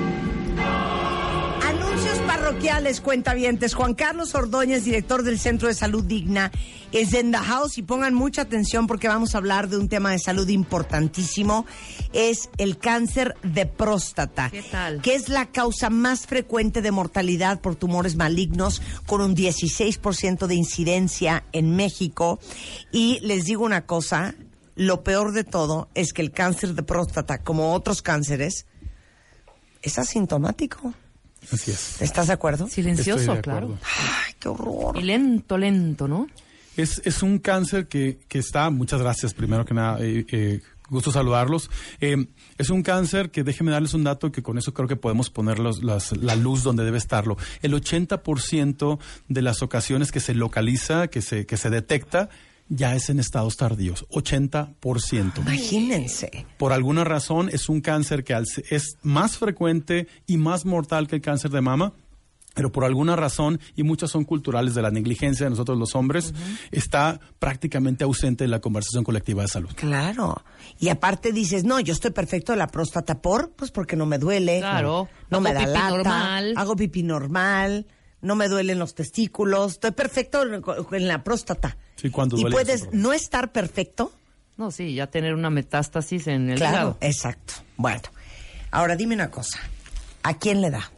Parroquiales, 2.43 3.01
cuentavientes. 3.01 3.73
Juan 3.73 3.95
Carlos 3.95 4.35
Ordóñez, 4.35 4.83
director 4.83 5.23
del 5.23 5.39
Centro 5.39 5.69
de 5.69 5.75
Salud 5.75 6.03
Digna, 6.03 6.51
es 6.91 7.15
en 7.15 7.31
the 7.31 7.39
house 7.39 7.79
y 7.79 7.83
pongan 7.83 8.15
mucha 8.15 8.43
atención 8.43 8.89
porque 8.89 9.07
vamos 9.07 9.37
a 9.37 9.39
hablar 9.39 9.69
de 9.69 9.79
un 9.79 9.89
tema 9.89 10.11
de 10.11 10.19
salud 10.19 10.49
importantísimo. 10.49 11.67
Es 12.13 12.51
el 12.59 12.79
cáncer 12.79 13.37
de 13.45 13.67
próstata. 13.67 14.51
¿Qué 14.51 14.65
tal? 14.65 15.01
Que 15.03 15.15
es 15.15 15.29
la 15.29 15.53
causa 15.53 15.89
más 15.89 16.27
frecuente 16.27 16.83
de 16.83 16.91
mortalidad 16.91 17.61
por 17.61 17.77
tumores 17.77 18.17
malignos, 18.17 18.83
con 19.07 19.21
un 19.21 19.37
16% 19.37 20.49
de 20.49 20.55
incidencia 20.57 21.45
en 21.53 21.77
México. 21.77 22.41
Y 22.91 23.21
les 23.21 23.45
digo 23.45 23.65
una 23.65 23.87
cosa, 23.87 24.35
lo 24.75 25.05
peor 25.05 25.33
de 25.33 25.45
todo 25.45 25.91
es 25.95 26.13
que 26.13 26.23
el 26.23 26.33
cáncer 26.33 26.75
de 26.75 26.83
próstata, 26.83 27.39
como 27.39 27.73
otros 27.73 28.03
cánceres, 28.03 28.67
es 29.81 29.97
asintomático. 30.01 30.93
Así 31.53 31.71
es. 31.71 32.01
¿Estás 32.03 32.27
de 32.29 32.33
acuerdo? 32.33 32.67
Silencioso, 32.69 33.21
Estoy 33.21 33.37
de 33.37 33.43
claro. 33.43 33.67
acuerdo. 33.67 33.85
Ay, 34.27 34.35
qué 34.39 34.49
horror. 34.49 34.97
Y 34.99 35.03
lento, 35.03 35.59
lento, 35.59 36.09
¿no? 36.09 36.27
Es, 36.77 37.03
es 37.05 37.23
un 37.23 37.39
cáncer 37.39 37.87
que, 37.89 38.19
que 38.29 38.39
está, 38.39 38.71
muchas 38.71 39.01
gracias 39.03 39.35
primero 39.35 39.65
que 39.67 39.75
nada, 39.75 39.99
eh, 40.01 40.25
eh, 40.33 40.61
gusto 40.89 41.13
saludarlos. 41.13 41.71
Eh, 42.01 42.27
es 42.57 42.71
un 42.71 42.83
cáncer 42.83 43.31
que 43.31 43.45
déjenme 43.45 43.73
darles 43.73 43.93
un 43.95 44.05
dato 44.05 44.33
que 44.33 44.43
con 44.43 44.57
eso 44.57 44.73
creo 44.73 44.89
que 44.89 44.97
podemos 44.97 45.29
poner 45.29 45.59
los- 45.59 45.83
las- 45.83 46.17
la 46.17 46.35
luz 46.37 46.63
donde 46.63 46.85
debe 46.85 46.97
estarlo. 46.99 47.37
El 47.61 47.75
80% 47.75 48.99
de 49.29 49.43
las 49.43 49.63
ocasiones 49.63 50.11
que 50.13 50.21
se 50.21 50.35
localiza, 50.35 51.09
que 51.09 51.21
se, 51.23 51.45
que 51.47 51.57
se 51.59 51.69
detecta, 51.71 52.31
ya 52.75 52.95
es 52.95 53.11
en 53.11 53.19
estados 53.21 53.57
tardíos. 53.57 54.07
80%. 54.11 55.39
Imagínense. 55.41 56.47
Por 56.59 56.73
alguna 56.73 57.05
razón 57.05 57.49
es 57.53 57.69
un 57.69 57.81
cáncer 57.81 58.25
que 58.25 58.35
al 58.35 58.47
se- 58.47 58.65
es 58.71 58.97
más 59.03 59.37
frecuente 59.37 60.07
y 60.27 60.37
más 60.39 60.65
mortal 60.65 61.07
que 61.09 61.17
el 61.17 61.23
cáncer 61.23 61.51
de 61.51 61.61
mama. 61.61 61.93
Pero 62.55 62.71
por 62.71 62.85
alguna 62.85 63.17
razón, 63.17 63.61
y 63.77 63.83
muchas 63.83 64.11
son 64.11 64.25
culturales 64.25 64.75
de 64.75 64.83
la 64.83 64.91
negligencia 64.91 65.47
de 65.47 65.51
nosotros 65.51 65.79
los 65.79 65.95
hombres, 65.95 66.35
está 66.71 67.19
prácticamente 67.39 68.05
ausente 68.05 68.45
de 68.45 68.49
la 68.49 68.61
conversación 68.61 69.05
colectiva 69.05 69.41
de 69.41 69.49
salud. 69.49 69.71
Claro. 69.75 70.43
Y 70.79 70.91
aparte 70.91 71.33
dices, 71.33 71.65
no, 71.65 71.81
yo 71.81 71.95
estoy 71.95 72.11
perfecto 72.11 72.53
de 72.53 72.59
la 72.59 72.67
próstata 72.67 73.23
por, 73.23 73.53
pues 73.53 73.71
porque 73.71 73.97
no 73.97 74.05
me 74.05 74.19
duele. 74.19 74.59
Claro. 74.61 75.09
No 75.31 75.41
me 75.41 75.55
da 75.55 75.61
pipí 75.61 75.73
lata. 75.73 75.89
normal. 75.91 76.55
Hago 76.59 76.77
pipí 76.77 77.03
normal. 77.03 77.87
No 78.23 78.35
me 78.37 78.49
duelen 78.49 78.79
los 78.79 78.95
testículos. 78.95 79.73
Estoy 79.73 79.91
perfecto 79.91 80.43
en- 80.43 81.09
la 81.09 81.23
próstata. 81.23 81.77
Sí, 81.97 82.09
cuando 82.11 82.37
y 82.37 82.41
duele 82.43 82.55
puedes 82.55 82.75
es 82.77 82.81
un 82.83 82.87
problema. 82.89 83.09
no 83.09 83.13
estar 83.13 83.53
perfecto. 83.53 84.13
No, 84.57 84.71
sí, 84.71 84.95
ya 84.95 85.09
tener 85.09 85.35
una 85.35 85.51
metástasis 85.51 86.27
en 86.29 86.51
el 86.51 86.57
claro, 86.57 86.73
hígado. 86.77 86.97
exacto. 87.01 87.55
Bueno, 87.77 88.03
ahora 88.71 88.97
dime 88.97 89.15
una 89.15 89.31
cosa. 89.31 89.59
¿A 90.23 90.39
quién 90.39 90.61
le 90.61 90.71
da? 90.71 90.91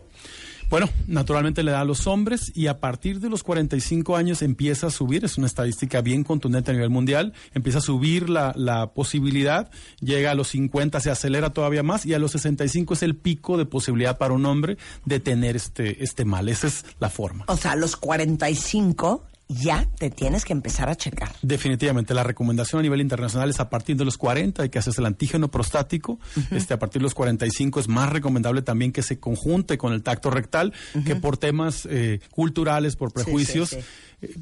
Bueno, 0.70 0.88
naturalmente 1.06 1.62
le 1.62 1.70
da 1.70 1.80
a 1.80 1.84
los 1.84 2.06
hombres 2.06 2.52
y 2.54 2.66
a 2.66 2.80
partir 2.80 3.20
de 3.20 3.28
los 3.28 3.42
45 3.42 4.16
años 4.16 4.42
empieza 4.42 4.88
a 4.88 4.90
subir, 4.90 5.24
es 5.24 5.38
una 5.38 5.46
estadística 5.46 6.00
bien 6.00 6.24
contundente 6.24 6.70
a 6.70 6.74
nivel 6.74 6.90
mundial, 6.90 7.32
empieza 7.52 7.78
a 7.78 7.82
subir 7.82 8.28
la, 8.28 8.52
la 8.56 8.92
posibilidad, 8.92 9.70
llega 10.00 10.30
a 10.30 10.34
los 10.34 10.48
50, 10.48 11.00
se 11.00 11.10
acelera 11.10 11.50
todavía 11.50 11.82
más 11.82 12.06
y 12.06 12.14
a 12.14 12.18
los 12.18 12.32
65 12.32 12.94
es 12.94 13.02
el 13.02 13.16
pico 13.16 13.56
de 13.56 13.66
posibilidad 13.66 14.18
para 14.18 14.34
un 14.34 14.46
hombre 14.46 14.78
de 15.04 15.20
tener 15.20 15.56
este, 15.56 16.02
este 16.02 16.24
mal. 16.24 16.48
Esa 16.48 16.66
es 16.66 16.84
la 16.98 17.10
forma. 17.10 17.44
O 17.48 17.56
sea, 17.56 17.72
a 17.72 17.76
los 17.76 17.96
45 17.96 19.22
ya 19.48 19.86
te 19.98 20.10
tienes 20.10 20.44
que 20.44 20.52
empezar 20.52 20.88
a 20.88 20.96
checar. 20.96 21.30
Definitivamente, 21.42 22.14
la 22.14 22.22
recomendación 22.22 22.80
a 22.80 22.82
nivel 22.82 23.00
internacional 23.00 23.50
es 23.50 23.60
a 23.60 23.68
partir 23.68 23.96
de 23.96 24.04
los 24.04 24.16
40 24.16 24.62
hay 24.62 24.68
que 24.70 24.78
hacerse 24.78 25.00
el 25.00 25.06
antígeno 25.06 25.50
prostático. 25.50 26.18
este, 26.50 26.74
a 26.74 26.78
partir 26.78 27.00
de 27.00 27.04
los 27.04 27.14
45 27.14 27.80
es 27.80 27.88
más 27.88 28.10
recomendable 28.10 28.62
también 28.62 28.92
que 28.92 29.02
se 29.02 29.18
conjunte 29.18 29.76
con 29.78 29.92
el 29.92 30.02
tacto 30.02 30.30
rectal, 30.30 30.72
que 31.04 31.16
por 31.16 31.36
temas 31.36 31.86
eh, 31.90 32.20
culturales, 32.30 32.96
por 32.96 33.12
prejuicios, 33.12 33.70
sí. 33.70 33.78
eh, 34.22 34.34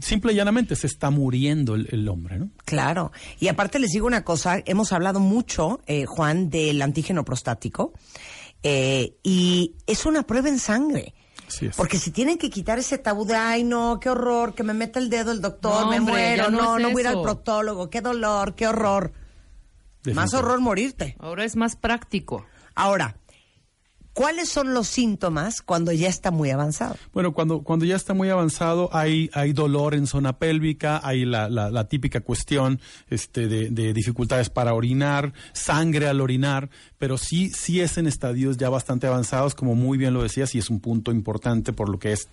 simple 0.00 0.32
y 0.32 0.36
llanamente 0.36 0.74
se 0.76 0.86
está 0.86 1.10
muriendo 1.10 1.74
el, 1.74 1.88
el 1.90 2.08
hombre, 2.08 2.38
¿no? 2.38 2.50
Claro. 2.64 3.12
Y 3.38 3.48
aparte 3.48 3.78
les 3.78 3.90
digo 3.90 4.06
una 4.06 4.24
cosa, 4.24 4.62
hemos 4.66 4.92
hablado 4.92 5.20
mucho, 5.20 5.80
eh, 5.86 6.04
Juan, 6.06 6.50
del 6.50 6.82
antígeno 6.82 7.24
prostático, 7.24 7.92
eh, 8.62 9.14
y 9.22 9.74
es 9.86 10.04
una 10.06 10.24
prueba 10.24 10.48
en 10.48 10.58
sangre. 10.58 11.14
Así 11.48 11.66
es. 11.66 11.76
Porque 11.76 11.98
si 11.98 12.10
tienen 12.10 12.38
que 12.38 12.50
quitar 12.50 12.78
ese 12.78 12.98
tabú 12.98 13.24
de, 13.24 13.34
ay, 13.34 13.64
no, 13.64 13.98
qué 14.00 14.10
horror, 14.10 14.54
que 14.54 14.62
me 14.62 14.74
meta 14.74 14.98
el 14.98 15.10
dedo 15.10 15.32
el 15.32 15.40
doctor, 15.40 15.84
No, 15.84 15.90
me 15.90 15.98
hombre, 15.98 16.12
muero, 16.12 16.50
no 16.50 16.62
no, 16.62 16.76
es 16.76 16.82
no 16.82 16.90
voy 16.90 17.00
a 17.00 17.04
ir 17.04 17.08
al 17.08 17.22
proctólogo, 17.22 17.90
qué 17.90 18.00
dolor, 18.00 18.54
qué 18.54 18.68
horror. 18.68 19.12
Más 20.14 20.32
horror 20.34 20.60
morirte. 20.60 21.16
Ahora 21.18 21.44
es 21.44 21.56
más 21.56 21.76
práctico. 21.76 22.46
Ahora, 22.74 23.16
¿cuáles 24.12 24.48
son 24.48 24.74
los 24.74 24.88
síntomas 24.88 25.62
cuando 25.62 25.92
ya 25.92 26.08
está 26.08 26.30
muy 26.30 26.50
avanzado? 26.50 26.96
Bueno, 27.12 27.32
cuando, 27.32 27.62
cuando 27.62 27.84
ya 27.84 27.96
está 27.96 28.14
muy 28.14 28.28
avanzado 28.30 28.90
hay, 28.92 29.30
hay 29.32 29.52
dolor 29.52 29.94
en 29.94 30.06
zona 30.06 30.38
pélvica, 30.38 31.00
hay 31.02 31.24
la, 31.24 31.48
la, 31.48 31.70
la 31.70 31.88
típica 31.88 32.20
cuestión 32.20 32.80
este, 33.08 33.46
de, 33.48 33.70
de 33.70 33.92
dificultades 33.92 34.50
para 34.50 34.74
orinar, 34.74 35.32
sangre 35.52 36.08
al 36.08 36.20
orinar, 36.20 36.68
pero 36.98 37.16
sí, 37.18 37.50
sí 37.50 37.80
es 37.80 37.96
en 37.98 38.06
estadios 38.06 38.56
ya 38.56 38.68
bastante 38.70 39.06
avanzados, 39.06 39.54
como 39.54 39.74
muy 39.74 39.98
bien 39.98 40.14
lo 40.14 40.22
decías, 40.22 40.54
y 40.54 40.58
es 40.58 40.68
un 40.70 40.80
punto 40.80 41.12
importante 41.12 41.72
por 41.72 41.88
lo 41.88 41.98
que 41.98 42.12
es 42.12 42.28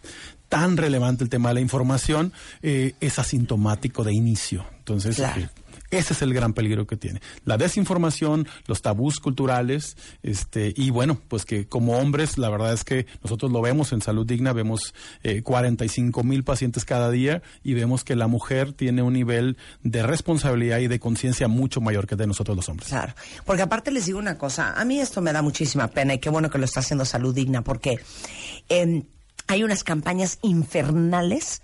tan 0.50 0.78
relevante 0.78 1.24
el 1.24 1.30
tema 1.30 1.50
de 1.50 1.56
la 1.56 1.62
información, 1.62 2.32
eh, 2.62 2.94
es 3.00 3.20
asintomático 3.20 4.04
de 4.04 4.14
inicio. 4.14 4.66
Entonces, 4.78 5.16
Claro. 5.16 5.42
eh, 5.42 5.50
ese 5.92 6.14
es 6.14 6.22
el 6.22 6.34
gran 6.34 6.54
peligro 6.54 6.88
que 6.88 6.98
tiene. 6.98 7.22
La 7.44 7.58
desinformación, 7.58 8.48
los 8.68 8.82
tabús 8.82 9.20
culturales, 9.20 9.98
este, 10.24 10.74
y 10.76 10.90
bueno, 10.90 11.20
pues 11.28 11.46
que 11.46 11.68
como 11.68 11.98
hombres, 11.98 12.38
la 12.38 12.50
verdad 12.50 12.74
es 12.74 12.84
que 12.84 13.06
nosotros 13.24 13.52
lo 13.52 13.62
vemos 13.62 13.92
en 13.92 14.02
Salud 14.02 14.26
Digna, 14.26 14.54
vemos 14.54 14.94
eh, 15.24 15.42
45 15.42 16.24
mil 16.24 16.44
pacientes 16.44 16.86
cada 16.86 17.12
día 17.12 17.42
y 17.64 17.74
vemos 17.74 18.04
que 18.04 18.16
la 18.16 18.28
mujer 18.28 18.74
tiene 18.74 19.02
un 19.02 19.14
nivel 19.14 19.58
de 19.84 20.04
responsabilidad 20.04 20.80
y 20.80 20.88
de 20.88 21.00
conciencia 21.00 21.48
mucho 21.48 21.82
mayor 21.82 22.08
que 22.08 22.16
de 22.16 22.28
nosotros 22.28 22.56
los 22.56 22.70
hombres. 22.70 22.90
Claro, 22.90 23.14
porque 23.46 23.62
aparte 23.62 23.92
les 23.92 24.06
digo 24.06 24.20
una 24.20 24.38
cosa, 24.38 24.74
a 24.74 24.86
mí 24.86 25.00
esto 25.00 25.22
me 25.22 25.34
da 25.34 25.42
muchísima 25.42 25.88
pena 25.88 26.14
y 26.14 26.20
qué 26.20 26.30
bueno 26.30 26.50
que 26.50 26.58
lo 26.58 26.66
está 26.66 26.80
haciendo 26.80 27.06
Salud 27.06 27.34
Digna, 27.34 27.62
porque 27.64 28.00
eh, 28.70 29.04
hay 29.48 29.64
unas 29.64 29.84
campañas 29.84 30.40
infernales 30.42 31.62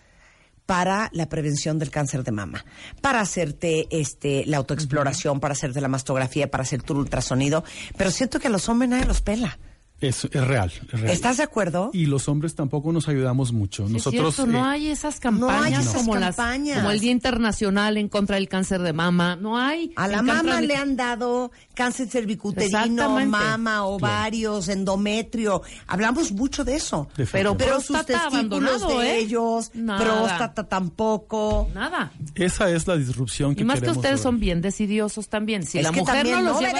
para 0.66 1.09
la 1.14 1.28
prevención 1.28 1.80
del 1.80 1.91
cáncer 1.91 2.24
de 2.24 2.32
mama, 2.32 2.64
para 3.01 3.20
hacerte 3.20 3.88
este 3.89 4.45
la 4.45 4.57
autoexploración, 4.57 5.39
para 5.39 5.53
hacerte 5.53 5.82
la 5.82 5.88
mastografía, 5.88 6.49
para 6.49 6.64
hacer 6.64 6.82
tu 6.82 6.95
ultrasonido, 6.95 7.64
pero 7.97 8.12
siento 8.12 8.39
que 8.39 8.47
a 8.47 8.51
los 8.51 8.70
hombres 8.70 8.89
nadie 8.89 9.05
los 9.05 9.22
pela. 9.22 9.57
Es, 10.01 10.25
es 10.25 10.47
real, 10.47 10.71
es 10.91 10.99
real. 10.99 11.13
¿Estás 11.13 11.37
de 11.37 11.43
acuerdo? 11.43 11.91
Y 11.93 12.07
los 12.07 12.27
hombres 12.27 12.55
tampoco 12.55 12.91
nos 12.91 13.07
ayudamos 13.07 13.53
mucho. 13.53 13.87
Sí, 13.87 13.93
Nosotros 13.93 14.35
cierto, 14.35 14.51
no 14.51 14.57
eh, 14.65 14.69
hay 14.69 14.87
esas 14.87 15.23
no 15.23 15.47
hay 15.49 15.71
campañas 15.73 15.81
esas 15.85 15.95
como 15.95 16.13
campañas. 16.13 16.67
las 16.75 16.83
como 16.83 16.91
el 16.91 16.99
Día 16.99 17.11
Internacional 17.11 17.97
en 17.97 18.09
contra 18.09 18.35
del 18.37 18.49
cáncer 18.49 18.81
de 18.81 18.93
mama, 18.93 19.35
no 19.35 19.57
hay. 19.59 19.93
A 19.95 20.07
la 20.07 20.21
mama 20.21 20.59
de- 20.59 20.67
le 20.67 20.75
han 20.75 20.95
dado 20.95 21.51
cáncer 21.75 22.07
cervicuterino, 22.09 23.19
mama, 23.27 23.85
ovarios, 23.85 24.67
endometrio. 24.69 25.61
Hablamos 25.87 26.31
mucho 26.31 26.63
de 26.63 26.75
eso. 26.75 27.07
Pero 27.31 27.55
Pero 27.55 27.79
sus 27.79 27.97
testículos 28.05 28.33
abandonado, 28.33 28.99
de 28.99 29.11
¿eh? 29.11 29.19
ellos, 29.19 29.71
Nada. 29.73 29.99
próstata 30.03 30.63
tampoco. 30.67 31.69
Nada. 31.73 32.11
esa 32.35 32.69
es 32.71 32.87
la 32.87 32.97
disrupción 32.97 33.55
que 33.55 33.61
Y 33.61 33.65
más 33.65 33.81
que 33.81 33.89
ustedes 33.91 34.21
son 34.21 34.39
bien 34.39 34.61
decidiosos 34.61 35.29
también. 35.29 35.65
Si 35.65 35.77
Es 35.77 35.83
la 35.83 35.91
que 35.91 35.99
mujer 35.99 36.15
también 36.15 36.43
no 36.43 36.51
los 36.51 36.59
lleva 36.59 36.79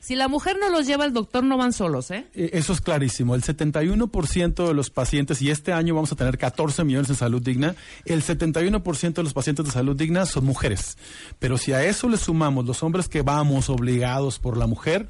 si 0.00 0.14
la 0.16 0.28
mujer 0.28 0.56
no 0.60 0.68
los 0.70 0.86
lleva 0.86 1.04
al 1.04 1.12
doctor 1.12 1.44
no 1.44 1.56
van 1.56 1.72
solos, 1.72 2.10
¿eh? 2.10 2.26
Eh, 2.34 2.50
Eso 2.56 2.72
es 2.72 2.80
clarísimo. 2.80 3.34
El 3.34 3.42
71% 3.42 4.66
de 4.66 4.72
los 4.72 4.88
pacientes, 4.88 5.42
y 5.42 5.50
este 5.50 5.74
año 5.74 5.94
vamos 5.94 6.10
a 6.12 6.16
tener 6.16 6.38
14 6.38 6.84
millones 6.84 7.10
en 7.10 7.16
salud 7.16 7.42
digna, 7.42 7.76
el 8.06 8.22
71% 8.22 9.12
de 9.12 9.22
los 9.22 9.34
pacientes 9.34 9.66
de 9.66 9.72
salud 9.72 9.94
digna 9.94 10.24
son 10.24 10.46
mujeres. 10.46 10.96
Pero 11.38 11.58
si 11.58 11.74
a 11.74 11.84
eso 11.84 12.08
le 12.08 12.16
sumamos 12.16 12.64
los 12.64 12.82
hombres 12.82 13.08
que 13.08 13.20
vamos 13.20 13.68
obligados 13.68 14.38
por 14.38 14.56
la 14.56 14.66
mujer, 14.66 15.06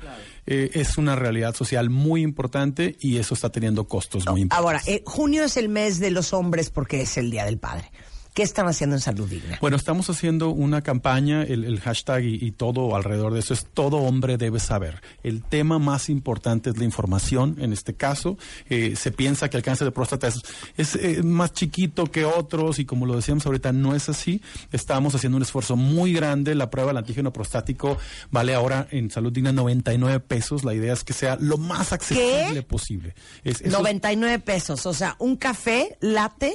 eh, 0.46 0.70
es 0.74 0.98
una 0.98 1.14
realidad 1.14 1.54
social 1.54 1.88
muy 1.88 2.22
importante 2.22 2.96
y 2.98 3.18
eso 3.18 3.34
está 3.34 3.50
teniendo 3.50 3.86
costos 3.86 4.26
muy 4.26 4.40
importantes. 4.40 4.58
Ahora, 4.58 4.82
eh, 4.86 5.04
junio 5.06 5.44
es 5.44 5.56
el 5.56 5.68
mes 5.68 6.00
de 6.00 6.10
los 6.10 6.32
hombres 6.32 6.70
porque 6.70 7.02
es 7.02 7.16
el 7.16 7.30
Día 7.30 7.44
del 7.44 7.58
Padre. 7.58 7.92
¿Qué 8.36 8.42
están 8.42 8.66
haciendo 8.68 8.96
en 8.96 9.00
Salud 9.00 9.26
Digna? 9.30 9.56
Bueno, 9.62 9.78
estamos 9.78 10.10
haciendo 10.10 10.50
una 10.50 10.82
campaña, 10.82 11.42
el, 11.42 11.64
el 11.64 11.80
hashtag 11.80 12.22
y, 12.22 12.34
y 12.34 12.50
todo 12.50 12.94
alrededor 12.94 13.32
de 13.32 13.40
eso 13.40 13.54
es 13.54 13.64
todo 13.72 13.96
hombre 13.96 14.36
debe 14.36 14.60
saber. 14.60 15.00
El 15.22 15.42
tema 15.42 15.78
más 15.78 16.10
importante 16.10 16.68
es 16.68 16.76
la 16.76 16.84
información. 16.84 17.56
En 17.58 17.72
este 17.72 17.94
caso, 17.94 18.36
eh, 18.68 18.94
se 18.94 19.10
piensa 19.10 19.48
que 19.48 19.56
el 19.56 19.62
cáncer 19.62 19.86
de 19.86 19.90
próstata 19.92 20.28
es, 20.28 20.34
es, 20.76 20.96
eh, 20.96 21.22
más 21.22 21.54
chiquito 21.54 22.04
que 22.04 22.26
otros 22.26 22.78
y 22.78 22.84
como 22.84 23.06
lo 23.06 23.16
decíamos 23.16 23.46
ahorita, 23.46 23.72
no 23.72 23.94
es 23.94 24.10
así. 24.10 24.42
Estamos 24.70 25.14
haciendo 25.14 25.36
un 25.36 25.42
esfuerzo 25.42 25.74
muy 25.76 26.12
grande. 26.12 26.54
La 26.54 26.68
prueba 26.68 26.90
del 26.90 26.98
antígeno 26.98 27.32
prostático 27.32 27.96
vale 28.30 28.52
ahora 28.54 28.86
en 28.90 29.10
Salud 29.10 29.32
Digna 29.32 29.52
99 29.52 30.20
pesos. 30.20 30.62
La 30.62 30.74
idea 30.74 30.92
es 30.92 31.04
que 31.04 31.14
sea 31.14 31.38
lo 31.40 31.56
más 31.56 31.94
accesible 31.94 32.62
posible. 32.62 33.14
Es- 33.44 33.62
eso 33.62 33.68
es- 33.68 33.72
99 33.72 34.40
pesos, 34.40 34.84
o 34.84 34.92
sea, 34.92 35.16
un 35.20 35.36
café 35.36 35.96
latte 36.02 36.52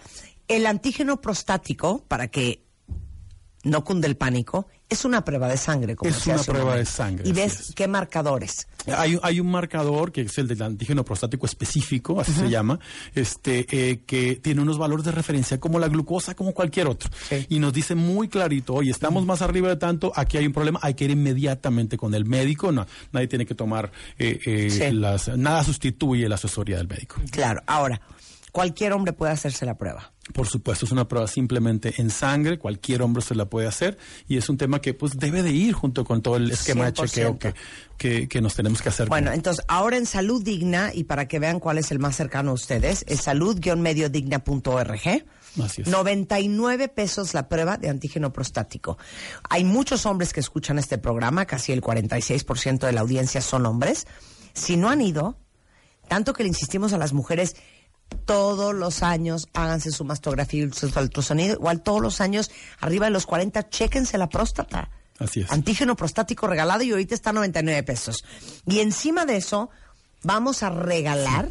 El 0.47 0.65
antígeno 0.65 1.21
prostático, 1.21 2.03
para 2.07 2.27
que 2.27 2.63
no 3.63 3.83
cunde 3.83 4.07
el 4.07 4.17
pánico, 4.17 4.67
es 4.89 5.05
una 5.05 5.23
prueba 5.23 5.47
de 5.47 5.55
sangre. 5.57 5.95
Como 5.95 6.09
Es 6.09 6.25
una 6.25 6.35
hace 6.35 6.51
un 6.51 6.55
prueba 6.57 6.75
de 6.75 6.85
sangre, 6.85 7.27
¿Y 7.27 7.31
ves 7.31 7.59
es. 7.69 7.73
qué 7.75 7.87
marcadores? 7.87 8.67
Hay, 8.87 9.17
hay 9.21 9.39
un 9.39 9.49
marcador 9.51 10.11
que 10.11 10.21
es 10.21 10.37
el 10.39 10.47
del 10.47 10.61
antígeno 10.63 11.05
prostático 11.05 11.45
específico, 11.45 12.19
así 12.19 12.31
se 12.33 12.49
llama, 12.49 12.79
este, 13.13 13.65
eh, 13.69 14.01
que 14.05 14.37
tiene 14.37 14.61
unos 14.61 14.77
valores 14.77 15.05
de 15.05 15.11
referencia 15.11 15.59
como 15.59 15.79
la 15.79 15.87
glucosa, 15.87 16.33
como 16.35 16.53
cualquier 16.53 16.87
otro. 16.87 17.09
Y 17.49 17.59
nos 17.59 17.73
dice 17.73 17.93
muy 17.95 18.27
clarito, 18.27 18.73
oye, 18.73 18.91
estamos 18.91 19.25
más 19.25 19.41
arriba 19.41 19.69
de 19.69 19.75
tanto, 19.77 20.11
aquí 20.15 20.37
hay 20.37 20.47
un 20.47 20.53
problema, 20.53 20.79
hay 20.81 20.95
que 20.95 21.05
ir 21.05 21.11
inmediatamente 21.11 21.95
con 21.97 22.13
el 22.15 22.25
médico, 22.25 22.71
no, 22.71 22.85
nadie 23.11 23.27
tiene 23.27 23.45
que 23.45 23.55
tomar, 23.55 23.91
eh, 24.17 24.39
eh, 24.45 24.69
Sí. 24.71 24.91
las, 24.95 25.27
nada 25.37 25.63
sustituye 25.63 26.27
la 26.27 26.35
asesoría 26.35 26.77
del 26.77 26.87
médico. 26.87 27.17
Claro. 27.31 27.61
Ahora, 27.67 28.01
cualquier 28.51 28.93
hombre 28.93 29.13
puede 29.13 29.31
hacerse 29.31 29.65
la 29.65 29.77
prueba. 29.77 30.11
Por 30.33 30.47
supuesto, 30.47 30.85
es 30.85 30.91
una 30.91 31.07
prueba 31.07 31.27
simplemente 31.27 31.95
en 31.97 32.09
sangre, 32.09 32.57
cualquier 32.57 33.01
hombre 33.01 33.21
se 33.21 33.35
la 33.35 33.45
puede 33.45 33.67
hacer 33.67 33.97
y 34.27 34.37
es 34.37 34.49
un 34.49 34.57
tema 34.57 34.79
que 34.79 34.93
pues 34.93 35.17
debe 35.17 35.43
de 35.43 35.51
ir 35.51 35.73
junto 35.73 36.05
con 36.05 36.21
todo 36.21 36.37
el 36.37 36.51
esquema 36.51 36.85
de 36.85 36.93
100%. 36.93 37.05
chequeo 37.05 37.39
que, 37.39 37.53
que, 37.97 38.27
que 38.27 38.41
nos 38.41 38.55
tenemos 38.55 38.81
que 38.81 38.89
hacer. 38.89 39.09
Bueno, 39.09 39.31
entonces 39.31 39.65
ahora 39.67 39.97
en 39.97 40.05
Salud 40.05 40.43
Digna, 40.43 40.91
y 40.93 41.05
para 41.05 41.27
que 41.27 41.39
vean 41.39 41.59
cuál 41.59 41.79
es 41.79 41.91
el 41.91 41.99
más 41.99 42.15
cercano 42.15 42.51
a 42.51 42.53
ustedes, 42.53 43.03
es 43.07 43.21
salud-mediodigna.org. 43.21 45.25
Así 45.61 45.81
es. 45.81 45.87
99 45.87 46.87
pesos 46.87 47.33
la 47.33 47.49
prueba 47.49 47.77
de 47.77 47.89
antígeno 47.89 48.31
prostático. 48.31 48.97
Hay 49.49 49.65
muchos 49.65 50.05
hombres 50.05 50.31
que 50.31 50.39
escuchan 50.39 50.79
este 50.79 50.97
programa, 50.97 51.45
casi 51.45 51.73
el 51.73 51.81
46% 51.81 52.85
de 52.85 52.91
la 52.93 53.01
audiencia 53.01 53.41
son 53.41 53.65
hombres. 53.65 54.07
Si 54.53 54.77
no 54.77 54.89
han 54.89 55.01
ido, 55.01 55.37
tanto 56.07 56.33
que 56.33 56.43
le 56.43 56.49
insistimos 56.49 56.93
a 56.93 56.97
las 56.97 57.11
mujeres, 57.11 57.57
todos 58.25 58.73
los 58.73 59.03
años 59.03 59.47
háganse 59.53 59.91
su 59.91 60.03
mastografía 60.05 60.63
y 60.65 60.71
su 60.71 60.87
ultrasonido, 60.87 61.55
igual 61.55 61.81
todos 61.81 62.01
los 62.01 62.21
años, 62.21 62.51
arriba 62.79 63.05
de 63.05 63.11
los 63.11 63.25
40, 63.25 63.69
chéquense 63.69 64.17
la 64.17 64.29
próstata. 64.29 64.89
Así 65.19 65.41
es. 65.41 65.51
Antígeno 65.51 65.95
prostático 65.95 66.47
regalado 66.47 66.83
y 66.83 66.91
ahorita 66.91 67.13
está 67.13 67.29
a 67.29 67.33
99 67.33 67.83
pesos. 67.83 68.23
Y 68.65 68.79
encima 68.79 69.25
de 69.25 69.37
eso, 69.37 69.69
vamos 70.23 70.63
a 70.63 70.69
regalar, 70.71 71.49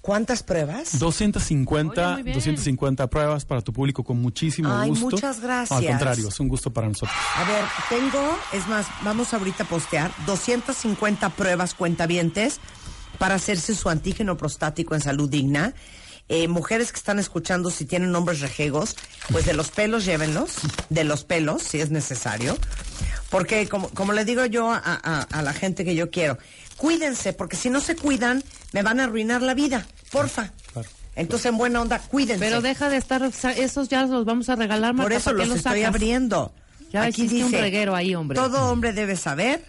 ¿cuántas 0.00 0.44
pruebas? 0.44 0.98
250, 0.98 2.06
Oye, 2.06 2.14
muy 2.14 2.22
bien. 2.22 2.34
250 2.36 3.06
pruebas 3.08 3.44
para 3.44 3.60
tu 3.62 3.72
público 3.72 4.04
con 4.04 4.20
muchísimo 4.20 4.68
Ay, 4.72 4.90
gusto. 4.90 5.06
muchas 5.06 5.40
gracias. 5.40 5.78
Al 5.78 5.86
contrario, 5.86 6.28
es 6.28 6.38
un 6.38 6.48
gusto 6.48 6.72
para 6.72 6.86
nosotros. 6.86 7.16
A 7.34 7.44
ver, 7.44 7.64
tengo, 7.88 8.38
es 8.52 8.68
más, 8.68 8.86
vamos 9.02 9.34
ahorita 9.34 9.64
a 9.64 9.66
postear 9.66 10.12
250 10.26 11.28
pruebas 11.30 11.74
cuentavientes 11.74 12.60
para 13.18 13.34
hacerse 13.36 13.74
su 13.74 13.88
antígeno 13.88 14.36
prostático 14.36 14.94
en 14.94 15.00
salud 15.00 15.28
digna. 15.28 15.74
Eh, 16.28 16.48
mujeres 16.48 16.90
que 16.90 16.98
están 16.98 17.20
escuchando, 17.20 17.70
si 17.70 17.84
tienen 17.84 18.14
hombres 18.16 18.40
rejegos, 18.40 18.96
pues 19.30 19.46
de 19.46 19.52
los 19.54 19.70
pelos 19.70 20.04
llévenlos, 20.04 20.54
de 20.90 21.04
los 21.04 21.22
pelos, 21.22 21.62
si 21.62 21.80
es 21.80 21.90
necesario. 21.90 22.56
Porque, 23.30 23.68
como, 23.68 23.88
como 23.90 24.12
le 24.12 24.24
digo 24.24 24.44
yo 24.46 24.70
a, 24.72 24.80
a- 24.84 25.22
a 25.22 25.42
la 25.42 25.52
gente 25.52 25.84
que 25.84 25.94
yo 25.94 26.10
quiero, 26.10 26.36
cuídense, 26.76 27.32
porque 27.32 27.56
si 27.56 27.70
no 27.70 27.80
se 27.80 27.94
cuidan, 27.96 28.42
me 28.72 28.82
van 28.82 28.98
a 29.00 29.04
arruinar 29.04 29.42
la 29.42 29.54
vida. 29.54 29.86
Porfa. 30.10 30.52
Entonces, 31.14 31.46
en 31.46 31.56
buena 31.58 31.80
onda, 31.80 31.98
cuídense. 32.00 32.44
Pero 32.44 32.60
deja 32.60 32.88
de 32.90 32.96
estar, 32.98 33.22
esos 33.56 33.88
ya 33.88 34.04
los 34.04 34.24
vamos 34.24 34.48
a 34.48 34.56
regalar, 34.56 34.92
Por 34.92 35.04
Marta, 35.04 35.16
eso 35.16 35.30
¿para 35.30 35.42
qué 35.44 35.48
los 35.48 35.56
estoy 35.58 35.80
sacas? 35.80 35.88
abriendo. 35.94 36.52
Ya 36.92 37.08
hiciste 37.08 37.44
un 37.44 37.52
reguero 37.52 37.94
ahí, 37.96 38.14
hombre. 38.14 38.36
Todo 38.36 38.70
hombre 38.70 38.92
debe 38.92 39.16
saber, 39.16 39.64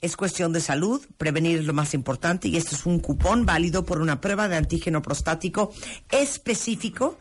es 0.00 0.16
cuestión 0.16 0.52
de 0.52 0.60
salud, 0.60 1.00
prevenir 1.18 1.58
es 1.60 1.64
lo 1.66 1.72
más 1.74 1.92
importante 1.94 2.48
y 2.48 2.56
este 2.56 2.74
es 2.74 2.86
un 2.86 3.00
cupón 3.00 3.44
válido 3.46 3.84
por 3.84 4.00
una 4.00 4.20
prueba 4.20 4.48
de 4.48 4.56
antígeno 4.56 5.02
prostático 5.02 5.72
específico 6.10 7.18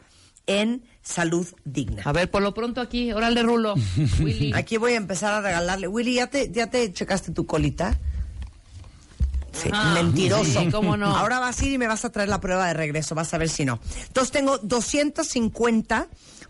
en 0.48 0.84
salud 1.04 1.46
digna. 1.66 2.02
A 2.06 2.12
ver, 2.12 2.32
por 2.32 2.42
lo 2.42 2.54
pronto 2.54 2.82
aquí, 2.82 3.12
órale, 3.12 3.44
Rulo. 3.44 3.76
Willy. 4.22 4.52
Aquí 4.56 4.78
voy 4.78 4.94
a 4.94 4.98
empezar 4.98 5.34
a 5.34 5.42
regalarle. 5.42 5.88
Willy, 5.88 6.16
¿ya 6.16 6.28
te, 6.28 6.50
ya 6.52 6.68
te 6.70 6.92
checaste 6.94 7.32
tu 7.34 7.46
colita? 7.46 7.98
Sí, 9.52 9.70
Ah, 9.74 9.92
mentiroso. 9.96 10.62
sí, 10.62 10.70
cómo 10.72 10.96
no. 10.96 11.08
Ahora 11.18 11.40
vas 11.40 11.60
a 11.62 11.66
ir 11.66 11.74
y 11.74 11.78
me 11.78 11.88
vas 11.88 12.06
a 12.06 12.12
traer 12.12 12.30
la 12.30 12.40
prueba 12.40 12.68
de 12.68 12.74
regreso, 12.76 13.14
vas 13.16 13.34
a 13.34 13.38
ver 13.38 13.50
si 13.50 13.66
no. 13.66 13.80
Entonces 14.08 14.32
tengo 14.32 14.58
250 14.60 16.08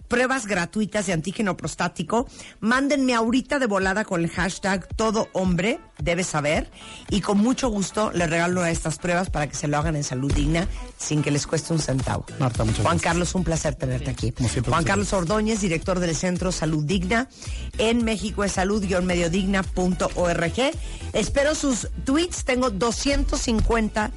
pruebas 0.10 0.46
gratuitas 0.48 1.06
de 1.06 1.14
antígeno 1.14 1.56
prostático. 1.56 2.28
Mándenme 2.60 3.14
ahorita 3.14 3.60
de 3.60 3.68
volada 3.68 4.04
con 4.04 4.22
el 4.22 4.30
hashtag 4.30 4.86
todo 4.96 5.30
hombre 5.32 5.80
debe 6.00 6.26
saber 6.26 6.70
y 7.10 7.22
con 7.22 7.38
mucho 7.38 7.70
gusto 7.70 8.12
les 8.14 8.30
regalo 8.30 8.66
estas 8.66 8.98
pruebas 8.98 9.30
para 9.30 9.48
que 9.48 9.56
se 9.56 9.68
lo 9.68 9.78
hagan 9.78 9.96
en 9.96 10.04
salud 10.04 10.34
digna 10.34 10.68
sin 10.98 11.22
que 11.22 11.30
les 11.32 11.48
cueste 11.48 11.72
un 11.72 11.80
centavo. 11.80 12.26
Marta, 12.40 12.66
muchas 12.66 12.82
Juan 12.82 12.98
gracias. 12.98 13.14
Carlos, 13.14 13.36
un 13.36 13.44
placer 13.44 13.76
tenerte 13.76 14.10
aquí. 14.10 14.34
Siempre, 14.38 14.72
Juan 14.72 14.84
Carlos 14.84 15.14
Ordóñez, 15.14 15.62
director 15.62 16.00
del 16.00 16.16
Centro 16.16 16.52
Salud 16.52 16.84
Digna 16.84 17.30
en 17.78 18.04
México 18.04 18.44
es 18.44 18.54
salud-mediodigna.org. 18.54 20.72
Espero 21.14 21.54
sus 21.56 21.88
tweets, 22.04 22.44
tengo 22.44 22.72
250 22.72 24.12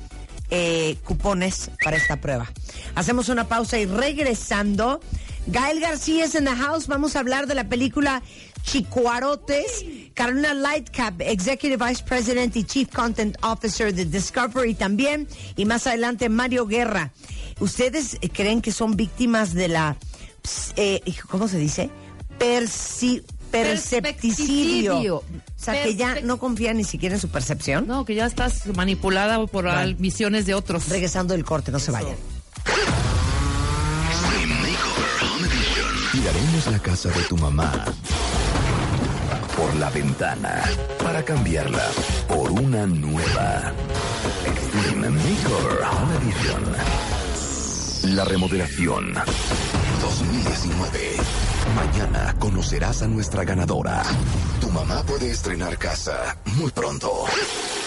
eh, 0.55 0.99
cupones 1.05 1.71
para 1.83 1.97
esta 1.97 2.21
prueba. 2.21 2.47
Hacemos 2.95 3.31
una 3.31 3.49
pausa 3.49 3.79
y 3.79 3.87
regresando, 3.87 5.01
Gael 5.47 5.81
García 5.81 6.25
es 6.25 6.35
en 6.35 6.45
the 6.45 6.53
house, 6.55 6.87
vamos 6.87 7.17
a 7.17 7.21
hablar 7.21 7.47
de 7.47 7.55
la 7.55 7.69
película 7.69 8.23
Chicuarotes, 8.63 9.85
Carolina 10.15 10.55
Lightcap, 10.55 11.21
Executive 11.21 11.85
Vice 11.85 12.05
President 12.05 12.55
y 12.57 12.65
Chief 12.65 12.89
Content 12.89 13.37
Officer 13.43 13.93
de 13.93 14.05
Discovery 14.05 14.75
también, 14.75 15.27
y 15.57 15.65
más 15.65 15.87
adelante 15.87 16.29
Mario 16.29 16.67
Guerra. 16.67 17.13
¿Ustedes 17.61 18.19
creen 18.33 18.63
que 18.63 18.73
son 18.73 18.97
víctimas 18.97 19.53
de 19.53 19.69
la, 19.69 19.97
eh, 20.77 21.01
¿cómo 21.29 21.49
se 21.49 21.59
dice? 21.59 21.91
Perci- 22.39 23.23
percepticidio. 23.51 25.17
O 25.19 25.25
sea, 25.57 25.83
que 25.83 25.95
ya 25.97 26.21
no 26.23 26.39
confían 26.39 26.77
ni 26.77 26.85
siquiera 26.85 27.17
en 27.17 27.21
su 27.21 27.29
percepción. 27.29 27.87
No, 27.87 28.05
que 28.05 28.15
ya 28.15 28.27
estás 28.27 28.67
manipulada 28.75 29.45
por 29.47 29.65
Vale. 29.65 29.95
visiones 29.95 30.47
de 30.47 30.55
otros. 30.55 30.89
Regresando 30.89 31.35
del 31.35 31.45
corte, 31.45 31.71
no 31.71 31.79
se 31.79 31.91
vayan. 31.93 32.17
Tiraremos 36.33 36.67
la 36.69 36.79
casa 36.79 37.11
de 37.11 37.23
tu 37.25 37.37
mamá 37.37 37.71
por 39.55 39.75
la 39.75 39.91
ventana 39.91 40.63
para 41.03 41.23
cambiarla 41.23 41.91
por 42.27 42.51
una 42.51 42.87
nueva. 42.87 43.71
Extreme 44.47 45.11
Makeover 45.11 45.83
Home 45.93 46.17
Edition. 46.17 46.63
La 48.17 48.25
remodelación 48.25 49.13
2019. 50.01 51.17
Mañana 51.77 52.35
conocerás 52.39 53.03
a 53.03 53.09
nuestra 53.09 53.45
ganadora. 53.45 54.03
Tu 54.59 54.71
mamá 54.71 55.03
puede 55.03 55.31
estrenar 55.31 55.77
casa 55.77 56.39
muy 56.57 56.71
pronto. 56.71 57.13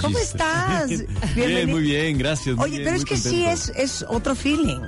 ¿Cómo 0.00 0.18
estás? 0.18 0.88
Bien, 1.34 1.68
muy 1.68 1.82
bien, 1.82 2.16
gracias. 2.16 2.56
muy 2.56 2.64
Oye, 2.64 2.78
bien, 2.78 2.84
pero 2.84 2.96
es 2.96 3.04
que 3.04 3.16
sí 3.16 3.44
es, 3.44 3.70
es 3.70 4.04
otro 4.08 4.34
feeling. 4.36 4.80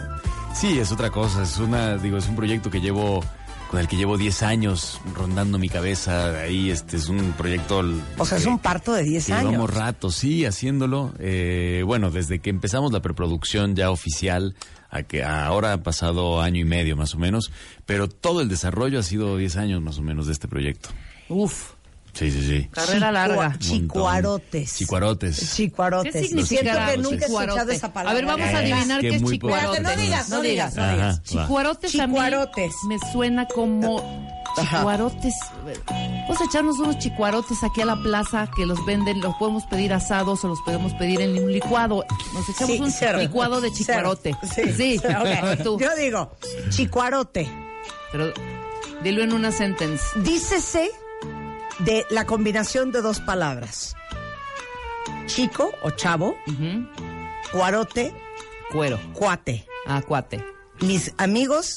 Sí, 0.55 0.79
es 0.79 0.93
otra 0.93 1.11
cosa, 1.11 1.43
es 1.43 1.59
una, 1.59 1.99
digo, 1.99 2.19
es 2.19 2.29
un 2.29 2.37
proyecto 2.37 2.71
que 2.71 2.81
llevo, 2.81 3.23
con 3.71 3.81
el 3.81 3.89
que 3.89 3.97
llevo 3.97 4.17
10 4.17 4.43
años 4.43 5.01
rondando 5.15 5.59
mi 5.59 5.69
cabeza, 5.69 6.41
ahí 6.41 6.71
este 6.71 6.97
es 6.97 7.09
un 7.09 7.33
proyecto... 7.33 7.83
O 8.19 8.25
sea, 8.25 8.39
es 8.39 8.47
un 8.47 8.59
parto 8.59 8.93
de 8.93 9.03
10 9.03 9.27
que 9.27 9.33
años. 9.33 9.51
Llevamos 9.51 9.75
rato, 9.75 10.11
sí, 10.11 10.45
haciéndolo. 10.45 11.13
Eh, 11.19 11.83
bueno, 11.85 12.11
desde 12.11 12.41
que 12.41 12.51
empezamos 12.51 12.93
la 12.93 13.01
preproducción 13.01 13.75
ya 13.75 13.91
oficial, 13.91 14.55
a 14.91 15.03
que 15.03 15.25
ahora 15.25 15.73
ha 15.73 15.83
pasado 15.83 16.41
año 16.41 16.61
y 16.61 16.65
medio 16.65 16.97
más 16.97 17.15
o 17.15 17.19
menos, 17.19 17.51
pero 17.85 18.09
todo 18.09 18.41
el 18.41 18.49
desarrollo 18.49 18.99
ha 18.99 19.03
sido 19.03 19.37
10 19.37 19.57
años 19.57 19.83
más 19.83 19.99
o 19.99 20.03
menos 20.03 20.27
de 20.27 20.33
este 20.33 20.49
proyecto. 20.49 20.91
Uf, 21.29 21.73
Sí, 22.19 22.31
sí, 22.31 22.43
sí. 22.43 22.69
carrera 22.73 23.09
Chicua- 23.09 23.13
larga. 23.13 23.57
Chicuarotes. 23.59 24.75
Chicuarotes. 24.77 25.55
Chicuarotes. 25.55 26.13
¿Qué 26.15 26.23
significa 26.25 26.63
Siento 26.63 26.87
que 26.93 26.97
nunca 26.97 27.15
he 27.15 27.19
escuchado 27.19 27.47
chicuarote? 27.47 27.75
esa 27.75 27.93
palabra. 27.93 28.11
A 28.11 28.15
ver, 28.15 28.25
vamos 28.27 28.55
a 28.55 28.59
adivinar 28.59 29.01
qué 29.03 29.09
es 29.17 29.23
muy 29.23 29.33
chicuarote. 29.33 29.67
poco. 29.67 29.75
Espérate, 29.77 29.97
no 29.97 30.03
digas, 30.03 30.29
no 30.31 30.41
digas, 30.41 30.75
no 30.77 30.83
Ajá, 30.83 30.93
digas. 30.95 31.19
va. 31.19 31.23
Chicuarotes 31.23 31.95
a 32.01 32.07
mí 32.07 32.15
Chicuarotes. 32.15 32.73
me 32.89 32.99
suena 33.13 33.47
como 33.49 34.37
chicuarotes. 34.59 35.35
Vamos 36.23 36.41
a 36.41 36.45
echarnos 36.45 36.79
unos 36.79 36.99
chicuarotes 36.99 37.63
aquí 37.63 37.83
a 37.83 37.85
la 37.85 37.97
plaza 37.97 38.49
que 38.57 38.65
los 38.65 38.85
venden, 38.87 39.21
los 39.21 39.35
podemos 39.37 39.65
pedir 39.67 39.93
asados 39.93 40.43
o 40.45 40.49
los 40.49 40.61
podemos 40.63 40.95
pedir 40.95 41.21
en 41.21 41.43
un 41.43 41.53
licuado. 41.53 42.05
Nos 42.33 42.49
echamos 42.49 42.77
Sí, 42.77 42.81
un 42.81 42.91
cero. 42.91 43.19
licuado 43.19 43.61
de 43.61 43.71
chicuarote. 43.73 44.35
Cero. 44.55 44.73
Sí, 44.77 44.99
tú. 45.63 45.79
Yo 45.79 45.95
digo, 45.97 46.35
chicuarote. 46.71 47.47
Pero 48.13 48.33
dilo 49.03 49.23
en 49.23 49.33
una 49.35 49.53
sentence. 49.53 50.03
Dícese 50.17 50.91
de 51.81 52.07
la 52.11 52.25
combinación 52.27 52.93
de 52.93 53.03
dos 53.03 53.21
palabras. 53.21 53.95
Chico 55.27 55.73
o 55.83 55.91
chavo, 55.91 56.37
cuarote, 57.53 58.13
Cuero. 58.73 58.99
cuate. 59.13 59.67
Ah, 59.87 60.03
cuate. 60.07 60.45
Mis 60.81 61.13
amigos, 61.19 61.77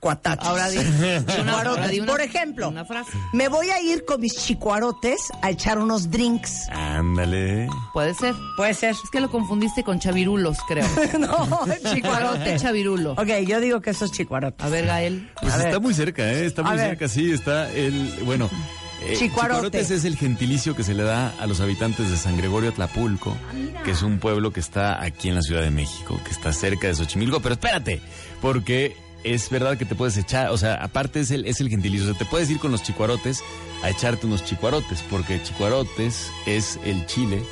cuataches. 0.00 0.46
Ahora 0.46 0.68
di, 0.68 0.78
una, 0.78 1.20
Chicuarotes. 1.26 1.48
ahora 1.54 1.88
di 1.88 2.00
una- 2.00 2.12
Por 2.12 2.20
ejemplo, 2.20 2.68
Una 2.68 2.84
frase. 2.84 3.10
me 3.32 3.48
voy 3.48 3.70
a 3.70 3.80
ir 3.80 4.04
con 4.04 4.20
mis 4.20 4.34
chicuarotes 4.36 5.18
a 5.42 5.50
echar 5.50 5.78
unos 5.78 6.10
drinks. 6.10 6.68
Ándale. 6.70 7.68
Puede 7.92 8.14
ser. 8.14 8.34
Puede 8.56 8.74
ser. 8.74 8.90
Es 8.90 9.10
que 9.10 9.20
lo 9.20 9.30
confundiste 9.30 9.82
con 9.84 9.98
chavirulos, 9.98 10.58
creo. 10.68 10.86
no, 11.18 11.60
Chicuarote, 11.94 12.56
chavirulo. 12.58 13.12
Ok, 13.12 13.28
yo 13.46 13.60
digo 13.60 13.80
que 13.80 13.90
eso 13.90 14.04
es 14.04 14.12
chicuarote. 14.12 14.62
A 14.64 14.68
ver, 14.68 14.86
Gael. 14.86 15.30
Pues 15.40 15.52
A 15.52 15.56
ver. 15.58 15.66
está 15.68 15.80
muy 15.80 15.92
cerca, 15.94 16.30
¿eh? 16.30 16.46
Está 16.46 16.62
A 16.62 16.64
muy 16.66 16.76
ver. 16.76 16.88
cerca, 16.90 17.08
sí, 17.08 17.30
está 17.32 17.70
el, 17.72 18.20
bueno... 18.24 18.48
eh, 19.06 19.16
Chicuarote. 19.16 19.56
Chicuarotes 19.78 19.90
es 19.90 20.04
el 20.04 20.16
gentilicio 20.16 20.74
que 20.74 20.82
se 20.82 20.94
le 20.94 21.02
da 21.02 21.32
a 21.38 21.46
los 21.46 21.60
habitantes 21.60 22.10
de 22.10 22.16
San 22.16 22.36
Gregorio 22.36 22.70
Atlapulco, 22.70 23.36
que 23.84 23.92
es 23.92 24.02
un 24.02 24.18
pueblo 24.18 24.52
que 24.52 24.60
está 24.60 25.02
aquí 25.02 25.28
en 25.28 25.34
la 25.34 25.42
Ciudad 25.42 25.62
de 25.62 25.70
México, 25.70 26.20
que 26.24 26.30
está 26.30 26.52
cerca 26.52 26.86
de 26.88 26.94
Xochimilco, 26.94 27.40
pero 27.40 27.54
espérate, 27.54 28.00
porque 28.40 28.96
es 29.24 29.50
verdad 29.50 29.76
que 29.76 29.84
te 29.84 29.94
puedes 29.94 30.16
echar, 30.16 30.50
o 30.50 30.58
sea, 30.58 30.74
aparte 30.74 31.20
es 31.20 31.30
el, 31.30 31.46
es 31.46 31.60
el 31.60 31.68
gentilicio, 31.68 32.06
o 32.06 32.10
sea, 32.10 32.18
te 32.18 32.24
puedes 32.26 32.50
ir 32.50 32.58
con 32.58 32.70
los 32.70 32.82
chicuarotes 32.82 33.42
a 33.82 33.90
echarte 33.90 34.26
unos 34.26 34.44
chicuarotes, 34.44 35.02
porque 35.10 35.42
chicuarotes 35.42 36.30
es 36.46 36.78
el 36.84 37.06
chile 37.06 37.42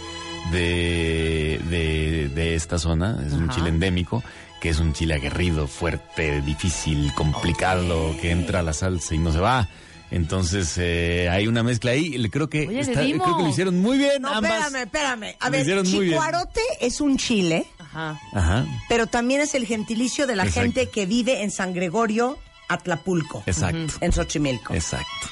de, 0.53 1.61
de, 1.71 2.29
de 2.29 2.55
esta 2.55 2.79
zona, 2.79 3.23
es 3.27 3.33
un 3.33 3.49
chile 3.51 3.71
endémico, 3.71 4.23
que 4.61 4.71
es 4.71 4.79
un 4.79 4.93
chile 4.93 5.15
aguerrido, 5.15 5.67
fuerte, 5.67 6.41
difícil, 6.43 7.13
complicado, 7.15 8.15
que 8.21 8.31
entra 8.31 8.61
a 8.61 8.63
la 8.63 8.73
salsa 8.73 9.15
y 9.15 9.19
no 9.19 9.33
se 9.33 9.39
va. 9.39 9.69
Entonces 10.11 10.75
eh, 10.79 11.29
hay 11.31 11.47
una 11.49 11.63
mezcla 11.63 11.91
ahí. 11.93 12.29
Creo 12.31 12.49
que 12.49 12.69
Oye, 12.69 12.81
está- 12.81 13.01
creo 13.03 13.37
que 13.37 13.43
lo 13.43 13.49
hicieron 13.49 13.81
muy 13.81 13.99
bien 13.99 14.23
No, 14.23 14.29
ambas. 14.29 14.53
espérame, 14.67 14.83
espérame. 14.85 15.37
A 15.41 15.51
ver, 15.51 15.83
chicuarote 15.85 16.61
es 16.81 17.01
un 17.01 17.17
chile, 17.17 17.67
Ajá. 17.79 18.21
Ajá, 18.33 18.67
pero 18.89 19.07
también 19.07 19.41
es 19.41 19.55
el 19.55 19.67
gentilicio 19.67 20.27
de 20.27 20.37
la 20.37 20.45
Exacto. 20.45 20.63
gente 20.63 20.89
que 20.91 21.07
vive 21.07 21.43
en 21.43 21.51
San 21.51 21.73
Gregorio, 21.75 22.39
Atlapulco, 22.69 23.43
exacto, 23.47 23.95
en 24.01 24.13
Xochimilco. 24.13 24.75
exacto. 24.75 25.29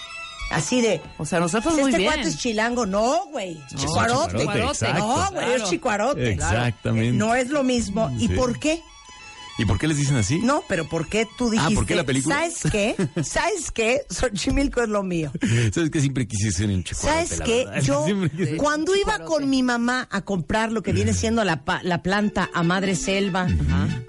Así 0.50 0.82
de, 0.82 1.00
O 1.16 1.24
sea, 1.24 1.40
nosotros 1.40 1.72
este 1.72 1.82
muy 1.82 1.92
bien. 1.94 2.12
cuate 2.12 2.28
es 2.28 2.36
chilango. 2.38 2.84
No, 2.84 3.24
güey. 3.30 3.58
chicuarote. 3.74 4.38
chicuarote. 4.38 4.92
No, 4.92 5.30
güey, 5.32 5.52
es 5.54 5.64
chicuarote. 5.64 6.30
Exactamente. 6.32 7.12
No 7.16 7.34
es 7.34 7.48
lo 7.48 7.62
mismo. 7.64 8.14
¿Y 8.18 8.28
Sí. 8.28 8.34
por 8.34 8.58
qué? 8.58 8.82
¿Y 9.58 9.64
por 9.66 9.78
qué 9.78 9.86
les 9.86 9.96
dicen 9.98 10.16
así? 10.16 10.38
No, 10.38 10.62
pero 10.68 10.88
¿por 10.88 11.08
qué 11.08 11.28
tú 11.36 11.50
dijiste? 11.50 11.72
Ah, 11.72 11.76
¿por 11.76 11.86
qué 11.86 11.94
la 11.94 12.04
película? 12.04 12.34
¿Sabes 12.36 12.58
qué? 12.72 12.96
¿Sabes 13.22 13.70
qué? 13.70 14.00
Xochimilco 14.08 14.82
es 14.82 14.88
lo 14.88 15.02
mío. 15.02 15.30
¿Sabes 15.72 15.90
que 15.90 16.00
siempre 16.00 16.26
quise 16.26 16.50
ser 16.50 16.70
un 16.70 16.82
chicuarote? 16.82 17.26
¿Sabes 17.26 17.42
qué? 17.44 17.66
Yo, 17.82 18.06
quise- 18.36 18.56
cuando 18.56 18.96
iba 18.96 19.18
con 19.24 19.48
mi 19.50 19.62
mamá 19.62 20.08
a 20.10 20.22
comprar 20.22 20.72
lo 20.72 20.82
que 20.82 20.92
viene 20.92 21.12
siendo 21.12 21.44
la, 21.44 21.64
pa- 21.64 21.82
la 21.82 22.02
planta 22.02 22.48
a 22.54 22.62
Madre 22.62 22.96
Selva, 22.96 23.46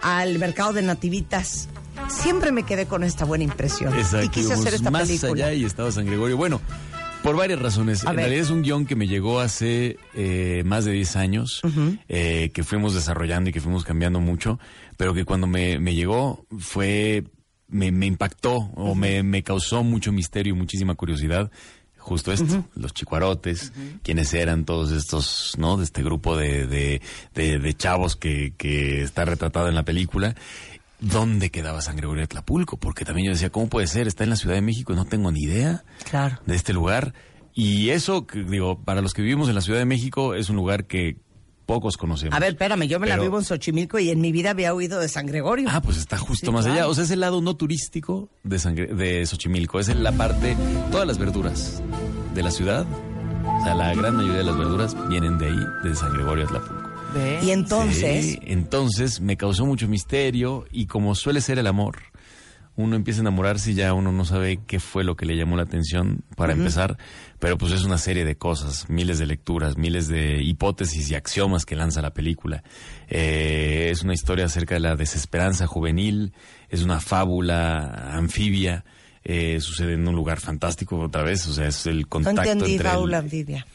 al 0.02 0.40
mercado 0.40 0.74
de 0.74 0.82
Nativitas, 0.82 1.68
siempre 2.10 2.52
me 2.52 2.64
quedé 2.64 2.86
con 2.86 3.04
esta 3.04 3.26
buena 3.26 3.44
impresión. 3.44 3.94
Exacto, 3.94 4.26
y 4.26 4.30
quise 4.30 4.54
hacer 4.54 4.74
esta 4.74 4.92
más 4.92 5.08
película. 5.08 5.48
allá 5.48 5.54
y 5.54 5.66
estaba 5.66 5.92
San 5.92 6.06
Gregorio. 6.06 6.38
Bueno, 6.38 6.62
por 7.24 7.36
varias 7.38 7.60
razones. 7.60 8.06
A 8.06 8.10
en 8.12 8.18
ver. 8.18 8.26
realidad 8.26 8.44
es 8.46 8.52
un 8.52 8.62
guion 8.62 8.86
que 8.86 8.96
me 8.96 9.08
llegó 9.08 9.40
hace 9.40 9.98
eh, 10.14 10.62
más 10.66 10.86
de 10.86 10.92
10 10.92 11.16
años, 11.16 11.62
eh, 12.10 12.52
que 12.54 12.64
fuimos 12.64 12.94
desarrollando 12.94 13.50
y 13.50 13.54
que 13.54 13.62
fuimos 13.62 13.84
cambiando 13.86 14.20
mucho, 14.20 14.60
pero 14.98 15.14
que 15.14 15.26
cuando 15.26 15.48
me, 15.48 15.80
me 15.80 15.96
llegó 15.96 16.46
fue, 16.60 17.24
me, 17.68 17.92
me 17.92 18.06
impactó 18.06 18.56
o 18.76 18.94
me, 18.94 19.24
me 19.24 19.42
causó 19.42 19.84
mucho 19.84 20.12
misterio 20.12 20.54
y 20.54 20.58
muchísima 20.58 20.94
curiosidad. 20.96 21.50
Justo 21.98 22.34
esto, 22.34 22.66
los 22.76 22.94
chicuarotes, 22.94 23.72
quiénes 24.04 24.34
eran 24.34 24.66
todos 24.66 24.92
estos, 24.92 25.54
¿no? 25.58 25.78
De 25.78 25.86
este 25.86 26.04
grupo 26.04 26.36
de, 26.36 26.68
de, 26.68 27.02
de, 27.34 27.60
de 27.60 27.74
chavos 27.76 28.18
que, 28.18 28.54
que 28.58 29.04
está 29.04 29.24
retratado 29.24 29.70
en 29.70 29.76
la 29.76 29.84
película. 29.86 30.36
¿Dónde 31.12 31.52
quedaba 31.52 31.82
San 31.82 31.98
Gregorio 31.98 32.22
de 32.22 32.28
Tlapulco? 32.28 32.78
Porque 32.78 33.04
también 33.04 33.28
yo 33.28 33.34
decía, 33.34 33.50
¿cómo 33.50 33.68
puede 33.68 33.88
ser? 33.88 34.08
Está 34.08 34.24
en 34.24 34.30
la 34.30 34.36
Ciudad 34.38 34.56
de 34.56 34.62
México 34.62 34.94
y 34.94 34.96
no 34.96 35.06
tengo 35.06 35.32
ni 35.32 35.42
idea 35.42 35.84
Claro. 36.10 36.40
de 36.46 36.56
este 36.56 36.72
lugar. 36.74 37.14
Y 37.54 37.90
eso, 37.90 38.26
digo, 38.50 38.80
para 38.84 39.02
los 39.02 39.14
que 39.14 39.22
vivimos 39.22 39.50
en 39.50 39.56
la 39.56 39.62
Ciudad 39.62 39.80
de 39.80 39.86
México, 39.86 40.34
es 40.34 40.50
un 40.50 40.56
lugar 40.56 40.86
que 40.86 41.18
pocos 41.66 41.98
conocemos. 41.98 42.36
A 42.36 42.40
ver, 42.40 42.54
espérame, 42.54 42.84
yo 42.88 43.00
me 43.00 43.08
la 43.08 43.18
vivo 43.18 43.38
en 43.38 43.46
Xochimilco 43.46 44.00
y 44.00 44.10
en 44.10 44.22
mi 44.22 44.32
vida 44.32 44.52
había 44.52 44.74
oído 44.74 45.00
de 45.00 45.08
San 45.10 45.26
Gregorio. 45.26 45.68
Ah, 45.72 45.82
pues 45.82 45.98
está 45.98 46.18
justo 46.18 46.48
Sí, 46.48 46.52
más 46.52 46.66
claro. 46.66 46.80
allá. 46.82 46.88
O 46.90 46.96
sea, 46.96 47.04
es 47.04 47.12
el 47.12 47.20
lado 47.20 47.42
no 47.42 47.56
turístico 47.56 48.30
de, 48.44 48.58
Sangre- 48.60 48.94
de 48.94 49.26
Xochimilco. 49.26 49.80
Es 49.80 49.90
la 49.96 50.12
parte, 50.14 50.56
todas 50.92 51.06
las 51.06 51.18
verduras 51.18 51.82
de 52.34 52.44
la 52.44 52.52
ciudad, 52.52 52.86
o 52.88 53.64
sea, 53.64 53.76
la 53.76 53.94
gran 53.94 54.16
mayoría 54.16 54.38
de 54.40 54.44
las 54.46 54.58
verduras 54.58 54.96
vienen 55.10 55.38
de 55.38 55.48
ahí, 55.48 55.60
de 55.84 55.96
San 55.96 56.12
Gregorio 56.14 56.46
Atlapulco. 56.46 56.83
Ve. 57.14 57.40
y 57.44 57.52
entonces, 57.52 58.26
Sí, 58.26 58.40
entonces 58.44 59.22
me 59.22 59.38
causó 59.38 59.66
mucho 59.66 59.88
misterio 59.88 60.66
y 60.72 60.88
como 60.88 61.16
suele 61.16 61.42
ser 61.42 61.60
el 61.60 61.68
amor, 61.68 61.98
uno 62.76 62.96
empieza 62.96 63.20
a 63.20 63.24
enamorarse 63.24 63.72
y 63.72 63.76
ya 63.76 63.94
uno 63.94 64.12
no 64.12 64.26
sabe 64.26 64.60
qué 64.66 64.80
fue 64.80 65.04
lo 65.04 65.16
que 65.16 65.26
le 65.26 65.36
llamó 65.38 65.56
la 65.56 65.64
atención 65.64 66.24
para 66.36 66.54
empezar, 66.54 66.98
pero 67.38 67.58
pues 67.58 67.72
es 67.72 67.84
una 67.84 68.00
serie 68.00 68.26
de 68.26 68.36
cosas, 68.36 68.90
miles 68.90 69.20
de 69.20 69.28
lecturas, 69.28 69.78
miles 69.78 70.08
de 70.08 70.42
hipótesis 70.42 71.10
y 71.12 71.16
axiomas 71.16 71.66
que 71.66 71.76
lanza 71.76 72.02
la 72.02 72.14
película. 72.14 72.64
Eh, 73.10 73.90
es 73.92 74.02
una 74.02 74.14
historia 74.14 74.46
acerca 74.46 74.74
de 74.74 74.80
la 74.80 74.96
desesperanza 74.96 75.68
juvenil, 75.68 76.34
es 76.70 76.82
una 76.82 77.00
fábula 77.00 78.16
anfibia. 78.16 78.86
Eh, 79.26 79.62
sucede 79.62 79.94
en 79.94 80.06
un 80.06 80.14
lugar 80.16 80.42
fantástico 80.42 81.00
otra 81.00 81.24
vez, 81.24 81.48
o 81.48 81.54
sea, 81.54 81.68
es 81.68 81.86
el 81.86 82.08
contacto 82.10 82.42
entendí, 82.42 82.74
entre 82.74 82.90
Raúl 82.90 83.14
el-. 83.14 83.16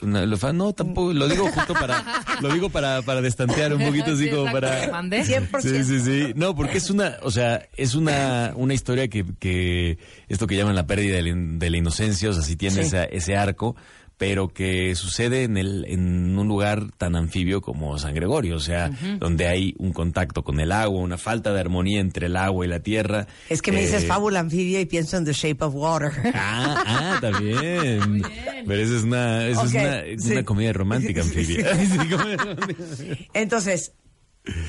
No, 0.03 0.27
lo 0.27 0.37
no, 0.53 0.75
tampoco, 0.75 1.15
lo 1.15 1.27
digo 1.27 1.51
justo 1.51 1.73
para, 1.73 2.05
lo 2.43 2.53
digo 2.53 2.69
para, 2.69 3.01
para 3.01 3.23
destantear 3.23 3.73
un 3.73 3.83
poquito 3.83 4.13
así 4.13 4.25
Sí, 4.25 4.31
como 4.31 4.53
para... 4.53 4.79
te 4.83 4.89
mandé. 4.93 5.23
100%. 5.25 5.61
Sí, 5.63 5.85
sí, 5.85 6.01
sí. 6.01 6.33
No, 6.37 6.55
porque 6.55 6.77
es 6.77 6.91
una, 6.91 7.17
o 7.23 7.31
sea, 7.31 7.67
es 7.79 7.95
una, 7.95 8.53
una 8.57 8.75
historia 8.75 9.09
que, 9.09 9.25
que 9.39 9.97
esto 10.29 10.47
que 10.47 10.55
llaman 10.55 10.75
la 10.75 10.87
pérdida 10.87 11.17
de 11.17 11.23
la, 11.23 11.29
in- 11.31 11.59
de 11.59 11.71
la 11.71 11.79
inocencia, 11.79 12.29
o 12.29 12.35
sea, 12.35 12.43
sí 12.43 12.57
tiene 12.57 12.75
Sí. 12.75 12.81
esa- 12.83 13.05
ese 13.05 13.35
arco, 13.35 13.75
pero 14.19 14.49
que 14.49 14.95
sucede 14.97 15.45
en 15.45 15.57
el, 15.57 15.85
en 15.87 16.37
un 16.37 16.49
lugar 16.49 16.91
tan 16.99 17.15
anfibio 17.15 17.61
como 17.63 17.97
San 18.01 18.15
Gregorio, 18.15 18.57
o 18.57 18.61
sea, 18.61 18.91
donde 19.21 19.47
hay 19.47 19.75
un 19.79 19.93
contacto 19.93 20.43
con 20.43 20.59
el 20.59 20.73
agua, 20.73 21.01
una 21.01 21.19
falta 21.19 21.53
de 21.53 21.61
armonía 21.61 22.01
entre 22.01 22.27
el 22.27 22.37
agua 22.37 22.67
y 22.67 22.69
la 22.69 22.81
tierra. 22.81 23.29
Es 23.49 23.63
que 23.63 23.71
me 23.71 23.81
dices 23.81 24.03
Eh, 24.03 24.07
fábula 24.09 24.41
anfibia 24.41 24.81
y 24.81 24.87
pienso 24.87 25.17
en 25.17 25.25
The 25.25 25.33
Shape 25.33 25.65
of 25.65 25.75
Water. 25.75 26.13
Ah, 26.35 26.85
ah, 26.87 27.19
también. 27.21 28.23
Pero 28.67 28.83
esa 28.83 28.97
es 28.97 29.03
una, 29.05 29.47
esa 29.47 29.61
Ok, 29.63 29.67
es 29.67 29.73
una, 29.75 30.03
sí. 30.19 30.33
una 30.33 30.45
comedia 30.45 30.73
romántica 30.73 31.21
anfibia. 31.23 31.67
Entonces, 33.35 33.93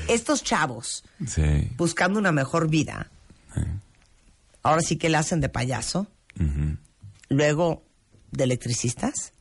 estos 0.08 0.44
chavos 0.44 1.02
Sí. 1.26 1.68
buscando 1.76 2.18
una 2.20 2.32
mejor 2.32 2.68
vida, 2.68 3.10
ahora 4.62 4.82
sí 4.82 4.96
que 4.96 5.08
la 5.08 5.18
hacen 5.20 5.40
de 5.40 5.48
payaso, 5.48 6.06
luego 7.28 7.82
de 8.30 8.44
electricistas. 8.44 9.32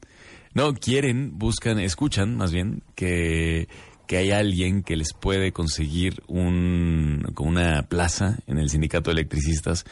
No, 0.60 0.74
quieren, 0.74 1.40
buscan, 1.40 1.80
escuchan 1.80 2.36
más 2.36 2.52
bien 2.52 2.84
que, 2.94 3.70
que 4.08 4.18
hay 4.18 4.32
alguien 4.32 4.84
que 4.84 4.98
les 4.98 5.14
puede 5.14 5.54
conseguir 5.54 6.22
un, 6.28 7.34
una 7.38 7.84
plaza 7.84 8.40
en 8.46 8.58
el 8.58 8.70
sindicato 8.70 9.10
de 9.10 9.14
electricistas 9.14 9.86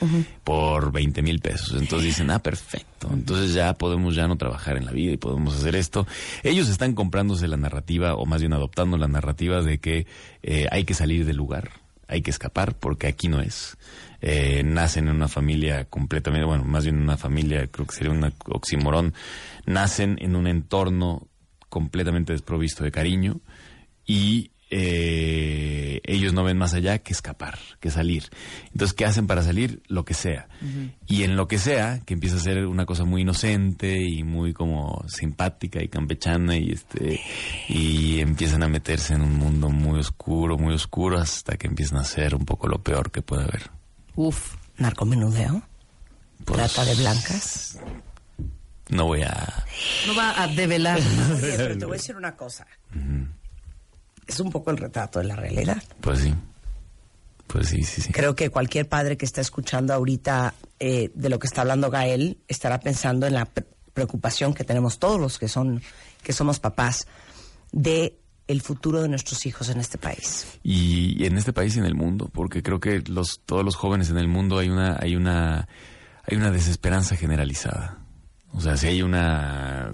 por 0.43 0.91
20 0.91 1.22
mil 1.22 1.39
pesos. 1.39 1.80
Entonces 1.80 2.07
dicen, 2.07 2.30
ah, 2.32 2.39
perfecto. 2.39 3.07
Entonces 3.13 3.53
ya 3.53 3.76
podemos 3.76 4.13
ya 4.13 4.28
no 4.28 4.36
trabajar 4.36 4.76
en 4.76 4.84
la 4.84 4.91
vida 4.91 5.13
y 5.13 5.18
podemos 5.18 5.55
hacer 5.55 5.74
esto. 5.78 6.05
Ellos 6.43 6.68
están 6.68 6.95
comprándose 6.95 7.47
la 7.47 7.55
narrativa, 7.55 8.15
o 8.15 8.26
más 8.26 8.41
bien 8.41 8.51
adoptando 8.51 8.97
la 8.97 9.07
narrativa 9.07 9.61
de 9.61 9.78
que 9.78 10.05
eh, 10.43 10.68
hay 10.70 10.84
que 10.84 10.95
salir 10.95 11.26
del 11.26 11.38
lugar, 11.38 11.72
hay 12.09 12.22
que 12.22 12.32
escapar 12.32 12.76
porque 12.78 13.07
aquí 13.07 13.30
no 13.30 13.39
es. 13.39 13.78
Eh, 14.22 14.63
nacen 14.63 15.07
en 15.07 15.15
una 15.15 15.28
familia 15.28 15.86
completamente, 15.86 16.45
bueno, 16.45 16.63
más 16.63 16.84
bien 16.84 16.97
una 16.97 17.18
familia, 17.18 17.68
creo 17.68 17.86
que 17.86 17.95
sería 17.95 18.11
un 18.11 18.34
oximorón, 18.45 19.13
nacen 19.65 20.18
en 20.20 20.36
un 20.36 20.47
entorno 20.47 21.28
completamente 21.70 22.34
desprovisto 22.34 22.84
de 22.84 22.91
cariño 22.91 23.41
y 24.05 24.51
eh, 24.70 26.01
ellos 26.03 26.34
no 26.34 26.43
ven 26.43 26.57
más 26.57 26.74
allá 26.74 26.99
que 26.99 27.13
escapar, 27.13 27.57
que 27.80 27.89
salir. 27.89 28.24
Entonces, 28.72 28.93
¿qué 28.93 29.05
hacen 29.05 29.28
para 29.28 29.41
salir? 29.41 29.82
Lo 29.88 30.03
que 30.03 30.13
sea. 30.13 30.49
Y 31.05 31.24
en 31.24 31.38
lo 31.38 31.47
que 31.47 31.57
sea, 31.57 32.01
que 32.05 32.13
empieza 32.13 32.36
a 32.36 32.39
ser 32.39 32.65
una 32.65 32.86
cosa 32.86 33.05
muy 33.05 33.22
inocente 33.22 33.97
y 34.01 34.24
muy 34.24 34.53
como 34.53 35.03
simpática 35.07 35.82
y 35.82 35.88
campechana 35.88 36.57
y 36.57 36.72
este 36.72 37.22
y 37.70 38.20
empiezan 38.20 38.63
a 38.63 38.67
meterse 38.67 39.13
en 39.13 39.21
un 39.21 39.36
mundo 39.36 39.70
muy 39.70 40.00
oscuro, 40.00 40.58
muy 40.58 40.74
oscuro 40.74 41.17
hasta 41.17 41.55
que 41.58 41.67
empiezan 41.67 42.00
a 42.00 42.04
ser 42.04 42.36
un 42.36 42.46
poco 42.46 42.67
lo 42.67 42.82
peor 42.83 43.12
que 43.12 43.21
puede 43.21 43.43
haber. 43.43 43.76
Uf. 44.17 44.55
Narcomenudeo, 44.77 45.61
Pues, 46.45 46.57
trata 46.73 46.85
de 46.85 46.95
blancas. 46.95 47.79
No 48.89 49.05
voy 49.05 49.21
a 49.23 49.65
No 50.05 50.15
va 50.15 50.41
a 50.43 50.47
develar. 50.47 50.99
Oye, 51.41 51.53
pero 51.57 51.77
te 51.77 51.85
voy 51.85 51.95
a 51.95 51.97
decir 51.99 52.15
una 52.15 52.35
cosa. 52.35 52.67
Es 54.27 54.39
un 54.39 54.51
poco 54.51 54.69
el 54.71 54.77
retrato 54.77 55.19
de 55.19 55.25
la 55.25 55.35
realidad. 55.35 55.81
pues 56.01 56.19
sí. 56.19 56.33
Pues 57.47 57.69
sí, 57.69 57.81
sí, 57.83 58.01
sí. 58.01 58.11
Creo 58.11 58.35
que 58.35 58.49
cualquier 58.49 58.89
padre 58.89 59.15
que 59.17 59.23
está 59.25 59.39
escuchando 59.39 59.93
ahorita 59.93 60.53
eh, 60.79 61.11
de 61.15 61.29
lo 61.29 61.39
que 61.39 61.47
está 61.47 61.61
hablando 61.61 61.89
Gael 61.89 62.37
estará 62.49 62.79
pensando 62.81 63.25
en 63.25 63.33
la 63.35 63.45
pre- 63.45 63.65
preocupación 63.93 64.53
que 64.53 64.65
tenemos 64.65 64.99
todos 64.99 65.17
los 65.19 65.39
que 65.39 65.47
son 65.47 65.81
que 66.23 66.33
somos 66.33 66.59
papás 66.59 67.07
de 67.71 68.17
el 68.47 68.61
futuro 68.61 69.01
de 69.01 69.09
nuestros 69.09 69.45
hijos 69.45 69.69
en 69.69 69.79
este 69.79 69.97
país. 69.97 70.59
y, 70.63 71.25
en 71.25 71.37
este 71.37 71.53
país 71.53 71.75
y 71.75 71.79
en 71.79 71.86
el 71.86 71.95
mundo, 71.95 72.29
porque 72.33 72.63
creo 72.63 72.79
que 72.79 73.03
los 73.07 73.41
todos 73.45 73.63
los 73.63 73.75
jóvenes 73.75 74.09
en 74.09 74.17
el 74.17 74.28
mundo 74.28 74.57
hay 74.57 74.69
una 74.69 74.97
hay 74.99 75.15
una 75.15 75.67
hay 76.24 76.37
una 76.37 76.51
desesperanza 76.51 77.15
generalizada. 77.15 77.99
O 78.53 78.61
sea, 78.61 78.78
si 78.78 78.87
hay 78.87 79.01
una 79.01 79.93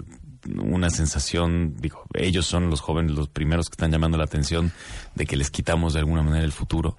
una 0.58 0.90
sensación, 0.90 1.74
digo, 1.78 2.04
ellos 2.14 2.46
son 2.46 2.70
los 2.70 2.80
jóvenes 2.80 3.12
los 3.12 3.28
primeros 3.28 3.68
que 3.68 3.74
están 3.74 3.90
llamando 3.90 4.18
la 4.18 4.24
atención 4.24 4.72
de 5.14 5.26
que 5.26 5.36
les 5.36 5.50
quitamos 5.50 5.94
de 5.94 6.00
alguna 6.00 6.22
manera 6.22 6.44
el 6.44 6.52
futuro. 6.52 6.96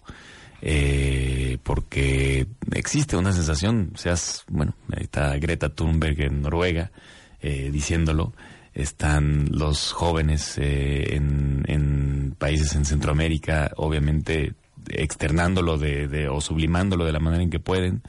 eh, 0.61 1.57
porque 1.63 2.47
existe 2.71 3.17
una 3.17 3.31
sensación, 3.33 3.91
seas, 3.95 4.45
bueno, 4.49 4.73
ahí 4.95 5.03
está 5.03 5.37
Greta 5.37 5.69
Thunberg 5.69 6.19
en 6.21 6.41
Noruega 6.41 6.91
eh, 7.41 7.69
diciéndolo, 7.71 8.33
están 8.75 9.47
los 9.51 9.91
jóvenes 9.93 10.57
eh, 10.59 11.15
en, 11.15 11.63
en 11.67 12.35
países 12.37 12.75
en 12.75 12.85
Centroamérica, 12.85 13.71
obviamente 13.77 14.53
externándolo 14.89 15.77
de, 15.79 16.07
de- 16.07 16.27
o 16.29 16.41
sublimándolo 16.41 17.05
de 17.05 17.11
la 17.13 17.19
manera 17.19 17.41
en 17.41 17.49
que 17.49 17.59
pueden, 17.59 18.03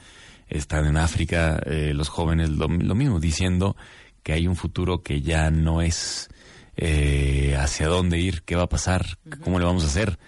están 0.47 0.85
en 0.85 0.97
África 0.97 1.59
eh, 1.65 1.93
los 1.95 2.09
jóvenes 2.09 2.49
lo, 2.51 2.67
lo 2.67 2.93
mismo, 2.95 3.19
diciendo 3.19 3.75
que 4.23 4.33
hay 4.33 4.45
un 4.47 4.55
futuro 4.55 5.01
que 5.01 5.21
ya 5.21 5.49
no 5.49 5.81
es 5.81 6.29
eh, 6.75 7.55
hacia 7.59 7.87
dónde 7.87 8.19
ir, 8.19 8.43
qué 8.43 8.55
va 8.55 8.63
a 8.63 8.69
pasar, 8.69 9.17
cómo 9.43 9.57
le 9.59 9.65
vamos 9.65 9.83
a 9.85 9.87
hacer, 9.87 10.19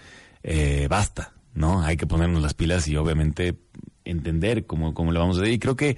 eh, 0.42 0.86
basta, 0.90 1.34
¿no? 1.54 1.82
Hay 1.82 1.96
que 1.96 2.06
ponernos 2.06 2.42
las 2.42 2.54
pilas 2.54 2.88
y 2.88 2.96
obviamente 2.96 3.54
entender 4.10 4.66
cómo, 4.66 4.92
cómo 4.94 5.12
le 5.12 5.18
vamos 5.18 5.36
a 5.38 5.40
hacer. 5.42 5.52
Y 5.52 5.58
creo 5.58 5.76
que 5.76 5.96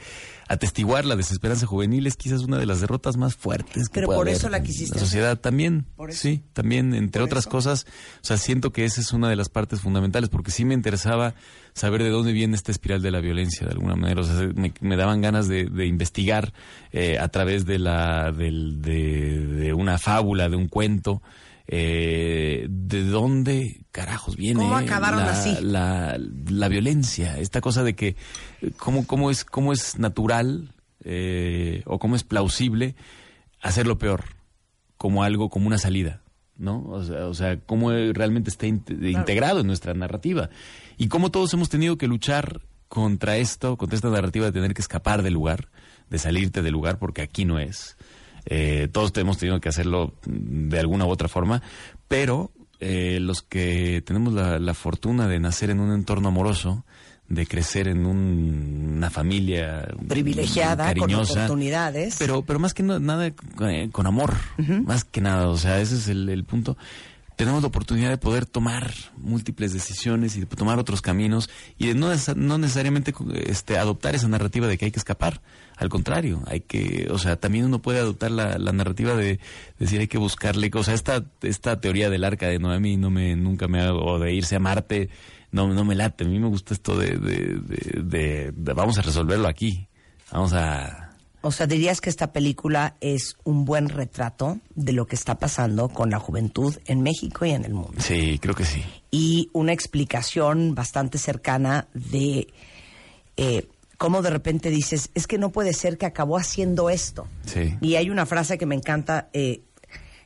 atestiguar 0.48 1.04
la 1.06 1.16
desesperanza 1.16 1.66
juvenil 1.66 2.06
es 2.06 2.16
quizás 2.16 2.42
una 2.42 2.58
de 2.58 2.66
las 2.66 2.80
derrotas 2.80 3.16
más 3.16 3.36
fuertes 3.36 3.88
que 3.88 3.94
Pero 3.94 4.06
puede 4.06 4.18
por 4.18 4.26
haber 4.28 4.36
eso 4.36 4.48
la 4.50 4.58
en 4.58 4.64
quisiste 4.64 4.96
La 4.96 5.00
sociedad 5.00 5.38
también, 5.40 5.86
Por 5.96 6.12
sí, 6.12 6.42
también, 6.52 6.94
entre 6.94 7.20
Por 7.20 7.26
otras 7.28 7.44
eso. 7.44 7.50
cosas, 7.50 7.86
o 8.20 8.24
sea, 8.24 8.36
siento 8.36 8.70
que 8.72 8.84
esa 8.84 9.00
es 9.00 9.12
una 9.12 9.28
de 9.28 9.36
las 9.36 9.48
partes 9.48 9.80
fundamentales, 9.80 10.28
porque 10.28 10.50
sí 10.50 10.64
me 10.64 10.74
interesaba 10.74 11.34
saber 11.72 12.02
de 12.02 12.10
dónde 12.10 12.32
viene 12.32 12.54
esta 12.54 12.70
espiral 12.70 13.00
de 13.00 13.10
la 13.10 13.20
violencia, 13.20 13.66
de 13.66 13.72
alguna 13.72 13.96
manera, 13.96 14.20
o 14.20 14.24
sea, 14.24 14.46
me, 14.54 14.74
me 14.80 14.96
daban 14.96 15.22
ganas 15.22 15.48
de, 15.48 15.64
de 15.64 15.86
investigar 15.86 16.52
eh, 16.92 17.18
a 17.18 17.28
través 17.28 17.64
de 17.64 17.78
la, 17.78 18.30
del- 18.32 18.82
de, 18.82 19.46
de 19.46 19.72
una 19.72 19.96
fábula, 19.98 20.50
de 20.50 20.56
un 20.56 20.68
cuento, 20.68 21.22
eh, 21.66 22.66
de 22.68 23.04
dónde 23.04 23.84
carajos 23.90 24.36
viene 24.36 24.60
¿Cómo 24.60 24.76
acabaron 24.76 25.20
la, 25.20 25.32
así? 25.32 25.56
la, 25.62 26.18
la 26.48 26.68
violencia, 26.68 27.38
esta 27.38 27.60
cosa 27.60 27.82
de 27.82 27.94
que 27.94 28.16
cómo, 28.78 29.06
cómo 29.06 29.30
es, 29.30 29.44
cómo 29.44 29.72
es 29.72 29.98
natural 29.98 30.74
eh, 31.04 31.82
o 31.86 31.98
cómo 31.98 32.16
es 32.16 32.24
plausible 32.24 32.94
hacerlo 33.60 33.98
peor, 33.98 34.24
como 34.96 35.22
algo, 35.24 35.50
como 35.50 35.66
una 35.66 35.78
salida, 35.78 36.22
¿no? 36.56 36.84
O 36.86 37.02
sea, 37.04 37.26
o 37.26 37.34
sea 37.34 37.58
cómo 37.60 37.90
realmente 37.90 38.50
está 38.50 38.66
inte- 38.66 38.94
integrado 39.10 39.60
en 39.60 39.66
nuestra 39.66 39.94
narrativa 39.94 40.50
y 40.96 41.08
cómo 41.08 41.30
todos 41.30 41.52
hemos 41.54 41.68
tenido 41.68 41.96
que 41.96 42.06
luchar 42.08 42.60
contra 42.88 43.36
esto, 43.36 43.76
contra 43.76 43.96
esta 43.96 44.10
narrativa 44.10 44.46
de 44.46 44.52
tener 44.52 44.74
que 44.74 44.82
escapar 44.82 45.22
del 45.22 45.34
lugar, 45.34 45.68
de 46.10 46.18
salirte 46.18 46.60
del 46.62 46.72
lugar 46.72 46.98
porque 46.98 47.22
aquí 47.22 47.44
no 47.44 47.58
es. 47.58 47.96
Eh, 48.46 48.88
todos 48.92 49.12
hemos 49.16 49.38
tenido 49.38 49.60
que 49.60 49.68
hacerlo 49.68 50.14
de 50.26 50.78
alguna 50.80 51.06
u 51.06 51.08
otra 51.10 51.28
forma, 51.28 51.62
pero 52.08 52.50
eh, 52.80 53.18
los 53.20 53.42
que 53.42 54.02
tenemos 54.04 54.32
la, 54.32 54.58
la 54.58 54.74
fortuna 54.74 55.28
de 55.28 55.38
nacer 55.38 55.70
en 55.70 55.78
un 55.80 55.92
entorno 55.92 56.28
amoroso, 56.28 56.84
de 57.28 57.46
crecer 57.46 57.86
en 57.88 58.04
un- 58.04 58.94
una 58.96 59.08
familia 59.08 59.88
Privilegiada, 60.08 60.92
con 60.92 61.00
cariñosa, 61.00 61.32
oportunidades. 61.44 62.16
pero, 62.18 62.42
pero 62.42 62.58
más 62.58 62.74
que 62.74 62.82
no- 62.82 62.98
nada 62.98 63.28
eh, 63.28 63.88
con 63.92 64.06
amor, 64.06 64.34
más 64.84 65.04
que 65.04 65.20
nada, 65.20 65.48
o 65.48 65.56
sea, 65.56 65.80
ese 65.80 65.94
es 65.94 66.08
el, 66.08 66.28
el 66.28 66.44
punto. 66.44 66.76
Tenemos 67.36 67.62
la 67.62 67.68
oportunidad 67.68 68.10
de 68.10 68.18
poder 68.18 68.46
tomar 68.46 68.92
múltiples 69.16 69.72
decisiones 69.72 70.36
y 70.36 70.40
de 70.40 70.46
tomar 70.46 70.78
otros 70.78 71.00
caminos 71.02 71.48
y 71.78 71.88
de 71.88 71.94
no, 71.94 72.08
no 72.36 72.58
necesariamente 72.58 73.12
este, 73.46 73.78
adoptar 73.78 74.14
esa 74.14 74.28
narrativa 74.28 74.66
de 74.66 74.76
que 74.78 74.84
hay 74.84 74.90
que 74.90 74.98
escapar. 74.98 75.40
Al 75.76 75.88
contrario, 75.88 76.42
hay 76.46 76.60
que, 76.60 77.08
o 77.10 77.18
sea, 77.18 77.36
también 77.36 77.64
uno 77.64 77.80
puede 77.80 77.98
adoptar 77.98 78.30
la, 78.30 78.58
la 78.58 78.72
narrativa 78.72 79.16
de 79.16 79.40
decir 79.78 79.98
hay 80.00 80.06
que 80.08 80.18
buscarle, 80.18 80.70
o 80.74 80.84
sea, 80.84 80.94
esta, 80.94 81.24
esta 81.40 81.80
teoría 81.80 82.10
del 82.10 82.22
arca 82.24 82.46
de 82.46 82.58
Noemi 82.58 82.96
no 82.96 83.10
me, 83.10 83.34
nunca 83.34 83.66
me, 83.66 83.80
ha- 83.82 83.92
o 83.94 84.18
de 84.18 84.32
irse 84.34 84.54
a 84.54 84.60
Marte, 84.60 85.08
no, 85.50 85.66
no 85.68 85.84
me 85.84 85.94
late. 85.94 86.24
A 86.24 86.28
mí 86.28 86.38
me 86.38 86.46
gusta 86.48 86.74
esto 86.74 86.96
de, 86.98 87.16
de- 87.16 88.02
de- 88.02 88.52
de 88.54 88.72
vamos 88.74 88.98
a 88.98 89.02
resolverlo 89.02 89.48
aquí. 89.48 89.88
Vamos 90.30 90.52
a, 90.52 91.01
O 91.44 91.50
sea, 91.52 91.66
dirías 91.66 92.00
que 92.00 92.08
esta 92.08 92.32
película 92.32 92.96
es 93.00 93.36
un 93.44 93.64
buen 93.64 93.88
retrato 93.88 94.60
de 94.74 94.92
lo 94.92 95.06
que 95.06 95.16
está 95.16 95.38
pasando 95.38 95.88
con 95.88 96.08
la 96.10 96.18
juventud 96.20 96.76
en 96.86 97.02
México 97.02 97.44
y 97.44 97.50
en 97.50 97.64
el 97.64 97.74
mundo. 97.74 97.94
Sí, 98.00 98.38
creo 98.40 98.54
que 98.54 98.64
sí. 98.64 98.82
Y 99.10 99.50
una 99.52 99.72
explicación 99.72 100.74
bastante 100.74 101.18
cercana 101.18 101.88
de 101.94 102.46
eh, 103.36 103.68
cómo 103.98 104.22
de 104.22 104.30
repente 104.30 104.70
dices, 104.70 105.10
es 105.14 105.26
que 105.26 105.38
no 105.38 105.50
puede 105.50 105.72
ser 105.72 105.98
que 105.98 106.06
acabó 106.06 106.36
haciendo 106.38 106.90
esto. 106.90 107.26
Sí. 107.44 107.76
Y 107.80 107.96
hay 107.96 108.08
una 108.08 108.24
frase 108.24 108.56
que 108.56 108.66
me 108.66 108.74
encanta, 108.76 109.28
eh, 109.32 109.62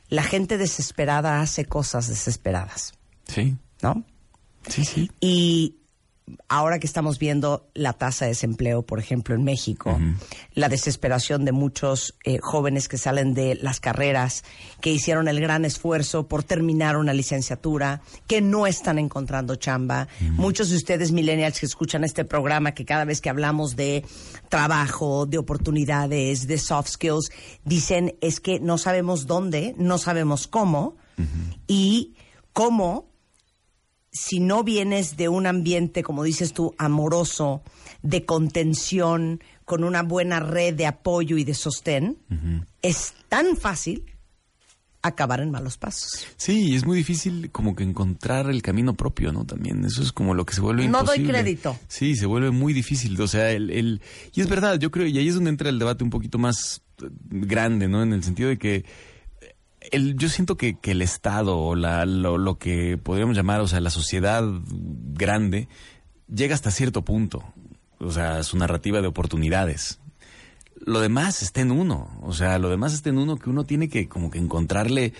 la 0.09 0.23
gente 0.23 0.57
desesperada 0.57 1.41
hace 1.41 1.65
cosas 1.65 2.07
desesperadas, 2.07 2.93
Sí, 3.27 3.57
¿no? 3.81 4.03
sí, 4.69 4.85
sí. 4.85 5.11
Y 5.19 5.75
ahora 6.49 6.79
que 6.79 6.87
estamos 6.87 7.19
viendo 7.19 7.69
la 7.73 7.93
tasa 7.93 8.25
de 8.25 8.31
desempleo, 8.31 8.81
por 8.81 8.99
ejemplo, 8.99 9.35
en 9.35 9.43
México, 9.43 9.97
la 10.53 10.69
desesperación 10.69 11.45
de 11.45 11.51
muchos 11.51 12.15
eh, 12.23 12.39
jóvenes 12.41 12.87
que 12.87 12.97
salen 12.97 13.33
de 13.33 13.55
las 13.55 13.79
carreras, 13.79 14.43
que 14.81 14.91
hicieron 14.91 15.27
el 15.27 15.39
gran 15.39 15.65
esfuerzo 15.65 16.27
por 16.27 16.43
terminar 16.43 16.97
una 16.97 17.13
licenciatura, 17.13 18.01
que 18.27 18.41
no 18.41 18.67
están 18.67 18.99
encontrando 18.99 19.55
chamba. 19.55 20.07
Muchos 20.19 20.69
de 20.69 20.75
ustedes, 20.75 21.11
millennials, 21.11 21.59
que 21.59 21.65
escuchan 21.65 22.03
este 22.03 22.25
programa, 22.25 22.73
que 22.73 22.85
cada 22.85 23.05
vez 23.05 23.21
que 23.21 23.29
hablamos 23.29 23.75
de 23.75 24.05
trabajo, 24.49 25.25
de 25.25 25.37
oportunidades, 25.37 26.47
de 26.47 26.57
soft 26.57 26.89
skills, 26.89 27.31
dicen 27.63 28.15
es 28.21 28.39
que 28.39 28.59
no 28.59 28.77
sabemos 28.77 29.27
dónde, 29.27 29.75
no 29.77 29.97
sabemos 29.97 30.47
cómo, 30.47 30.97
y 31.67 32.15
cómo 32.53 33.07
si 34.17 34.39
no 34.39 34.63
vienes 34.63 35.15
de 35.17 35.29
un 35.29 35.45
ambiente, 35.47 36.03
como 36.03 36.23
dices 36.23 36.53
tú, 36.53 36.73
amoroso, 36.77 37.61
de 38.01 38.25
contención, 38.25 39.41
con 39.65 39.83
una 39.83 40.03
buena 40.03 40.39
red 40.39 40.73
de 40.75 40.85
apoyo 40.85 41.37
y 41.37 41.43
de 41.43 41.53
sostén, 41.53 42.17
es 42.81 43.13
tan 43.29 43.55
fácil 43.57 44.03
acabar 45.01 45.39
en 45.39 45.51
malos 45.51 45.77
pasos. 45.77 46.25
Sí, 46.35 46.75
es 46.75 46.85
muy 46.85 46.97
difícil 46.97 47.49
como 47.51 47.75
que 47.75 47.83
encontrar 47.83 48.49
el 48.49 48.61
camino 48.61 48.93
propio, 48.95 49.31
¿no? 49.31 49.45
También 49.45 49.85
eso 49.85 50.01
es 50.01 50.11
como 50.11 50.33
lo 50.33 50.45
que 50.45 50.53
se 50.53 50.61
vuelve 50.61 50.87
No 50.87 51.03
doy 51.03 51.17
imposible. 51.19 51.33
crédito. 51.33 51.77
Sí, 51.87 52.15
se 52.15 52.25
vuelve 52.25 52.51
muy 52.51 52.73
difícil. 52.73 53.19
O 53.21 53.27
sea, 53.27 53.51
el, 53.51 53.69
el- 53.69 54.01
y 54.33 54.41
es 54.41 54.49
verdad, 54.49 54.79
yo 54.79 54.91
creo, 54.91 55.07
y 55.07 55.17
ahí 55.17 55.27
es 55.29 55.35
donde 55.35 55.49
entra 55.51 55.69
el 55.69 55.79
debate 55.79 56.03
un 56.03 56.09
poquito 56.09 56.37
más 56.39 56.81
eh, 57.01 57.05
grande, 57.29 57.87
¿no? 57.87 58.03
En 58.03 58.11
el 58.11 58.23
sentido 58.23 58.49
de 58.49 58.57
que 58.57 58.85
el, 59.91 60.15
yo 60.17 60.29
siento 60.29 60.57
que, 60.57 60.77
el 60.83 61.01
Estado 61.01 61.57
o 61.57 61.75
lo 61.75 62.57
que 62.57 62.97
podríamos 62.97 63.35
llamar, 63.35 63.61
o 63.61 63.67
sea, 63.67 63.79
la 63.79 63.89
sociedad 63.89 64.43
grande, 65.13 65.67
llega 66.33 66.55
hasta 66.55 66.71
cierto 66.71 67.03
punto. 67.03 67.43
O 67.99 68.11
sea, 68.11 68.43
su 68.43 68.57
narrativa 68.57 69.01
de 69.01 69.07
oportunidades. 69.07 69.99
Lo 70.85 70.99
demás 70.99 71.41
está 71.41 71.61
en 71.61 71.71
uno. 71.71 72.09
O 72.21 72.33
sea, 72.33 72.59
lo 72.59 72.69
demás 72.69 72.93
está 72.93 73.09
en 73.09 73.17
uno 73.17 73.37
que 73.37 73.49
uno 73.49 73.63
tiene 73.63 73.89
que 73.89 74.07
como 74.07 74.29
que 74.29 74.39
encontrarle 74.39 75.13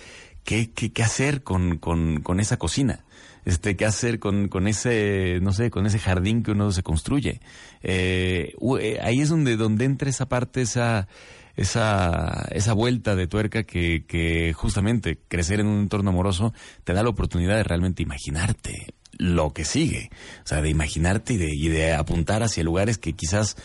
qué, 0.43 0.71
qué, 0.71 0.91
qué 0.91 1.03
hacer 1.03 1.43
con, 1.43 1.77
con, 1.77 2.21
con 2.21 2.39
esa 2.39 2.57
cocina. 2.57 3.03
Este, 3.47 3.77
qué 3.77 3.85
hacer 3.85 4.19
con, 4.19 4.49
con 4.49 4.67
ese, 4.67 5.39
no 5.41 5.53
sé, 5.53 5.71
con 5.71 5.85
ese 5.85 5.99
jardín 5.99 6.43
que 6.43 6.51
uno 6.51 6.69
se 6.73 6.83
construye. 6.83 7.39
Eh, 7.81 8.53
eh, 8.81 8.99
ahí 9.01 9.21
es 9.21 9.29
donde, 9.29 9.55
donde 9.55 9.85
entra 9.85 10.09
esa 10.09 10.27
parte, 10.27 10.61
esa, 10.61 11.07
esa, 11.55 12.45
esa 12.51 12.73
vuelta 12.73 13.15
de 13.15 13.25
tuerca 13.25 13.63
que, 13.63 14.03
que 14.05 14.51
justamente 14.51 15.19
crecer 15.29 15.61
en 15.61 15.67
un 15.67 15.79
entorno 15.79 16.09
amoroso 16.09 16.53
te 16.83 16.91
da 16.91 17.03
la 17.03 17.09
oportunidad 17.09 17.55
de 17.55 17.63
realmente 17.63 18.03
imaginarte 18.03 18.93
lo 19.17 19.53
que 19.53 19.63
sigue. 19.63 20.09
O 20.43 20.47
sea, 20.47 20.61
de 20.61 20.67
imaginarte 20.69 21.35
y 21.35 21.37
de, 21.37 21.55
y 21.55 21.69
de 21.69 21.93
apuntar 21.93 22.43
hacia 22.43 22.65
lugares 22.65 22.97
que 22.97 23.13
quizás 23.13 23.55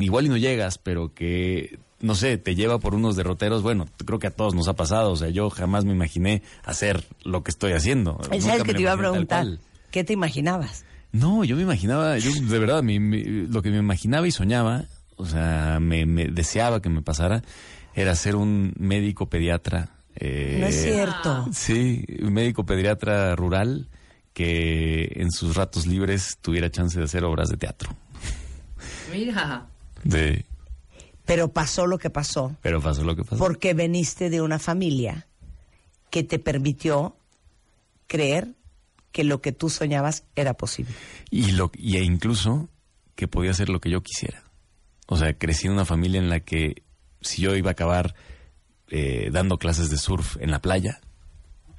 igual 0.00 0.24
y 0.24 0.28
no 0.30 0.38
llegas, 0.38 0.78
pero 0.78 1.12
que, 1.12 1.78
no 2.04 2.14
sé, 2.14 2.38
te 2.38 2.54
lleva 2.54 2.78
por 2.78 2.94
unos 2.94 3.16
derroteros. 3.16 3.62
Bueno, 3.62 3.86
creo 4.04 4.18
que 4.18 4.26
a 4.26 4.30
todos 4.30 4.54
nos 4.54 4.68
ha 4.68 4.74
pasado. 4.74 5.10
O 5.12 5.16
sea, 5.16 5.30
yo 5.30 5.50
jamás 5.50 5.84
me 5.84 5.92
imaginé 5.92 6.42
hacer 6.64 7.04
lo 7.24 7.42
que 7.42 7.50
estoy 7.50 7.72
haciendo. 7.72 8.18
¿Sabes 8.24 8.44
Nunca 8.44 8.58
me 8.58 8.64
que 8.64 8.74
te 8.74 8.82
iba 8.82 8.92
a 8.92 8.96
preguntar? 8.96 9.46
¿Qué 9.90 10.04
te 10.04 10.12
imaginabas? 10.12 10.84
No, 11.12 11.44
yo 11.44 11.54
me 11.56 11.62
imaginaba, 11.62 12.18
yo 12.18 12.30
de 12.32 12.58
verdad, 12.58 12.82
mi- 12.82 12.98
mi- 12.98 13.46
lo 13.46 13.62
que 13.62 13.70
me 13.70 13.78
imaginaba 13.78 14.26
y 14.26 14.32
soñaba, 14.32 14.84
o 15.16 15.24
sea, 15.26 15.78
me, 15.80 16.06
me 16.06 16.26
deseaba 16.26 16.82
que 16.82 16.88
me 16.88 17.02
pasara, 17.02 17.42
era 17.94 18.14
ser 18.16 18.34
un 18.36 18.74
médico 18.78 19.26
pediatra. 19.28 19.90
eh, 20.16 20.58
No 20.60 20.66
es 20.66 20.82
cierto. 20.82 21.46
Sí, 21.52 22.04
un 22.20 22.32
médico 22.32 22.64
pediatra 22.66 23.36
rural 23.36 23.86
que 24.32 25.12
en 25.14 25.30
sus 25.30 25.54
ratos 25.54 25.86
libres 25.86 26.38
tuviera 26.42 26.68
chance 26.70 26.98
de 26.98 27.04
hacer 27.04 27.22
obras 27.24 27.48
de 27.48 27.56
teatro. 27.56 27.90
Mira. 29.12 29.66
De, 30.02 30.44
Pero 31.24 31.48
pasó 31.48 31.86
lo 31.86 31.98
que 31.98 32.10
pasó 32.10 32.54
pero 32.60 32.80
pasó 32.80 33.02
lo 33.02 33.16
que 33.16 33.24
pasó. 33.24 33.38
porque 33.38 33.72
veniste 33.72 34.30
de 34.30 34.42
una 34.42 34.58
familia 34.58 35.26
que 36.10 36.22
te 36.22 36.38
permitió 36.38 37.16
creer 38.06 38.54
que 39.10 39.24
lo 39.24 39.40
que 39.40 39.52
tú 39.52 39.70
soñabas 39.70 40.24
era 40.34 40.54
posible. 40.54 40.92
Y, 41.30 41.52
lo, 41.52 41.70
y 41.74 41.96
e 41.96 42.02
incluso 42.02 42.68
que 43.14 43.28
podía 43.28 43.52
hacer 43.52 43.68
lo 43.68 43.80
que 43.80 43.90
yo 43.90 44.02
quisiera. 44.02 44.42
O 45.06 45.16
sea, 45.16 45.36
crecí 45.38 45.66
en 45.66 45.72
una 45.72 45.84
familia 45.84 46.20
en 46.20 46.28
la 46.28 46.40
que 46.40 46.82
si 47.20 47.42
yo 47.42 47.56
iba 47.56 47.70
a 47.70 47.72
acabar 47.72 48.14
eh, 48.88 49.30
dando 49.32 49.56
clases 49.56 49.90
de 49.90 49.96
surf 49.96 50.36
en 50.40 50.50
la 50.50 50.60
playa, 50.60 51.00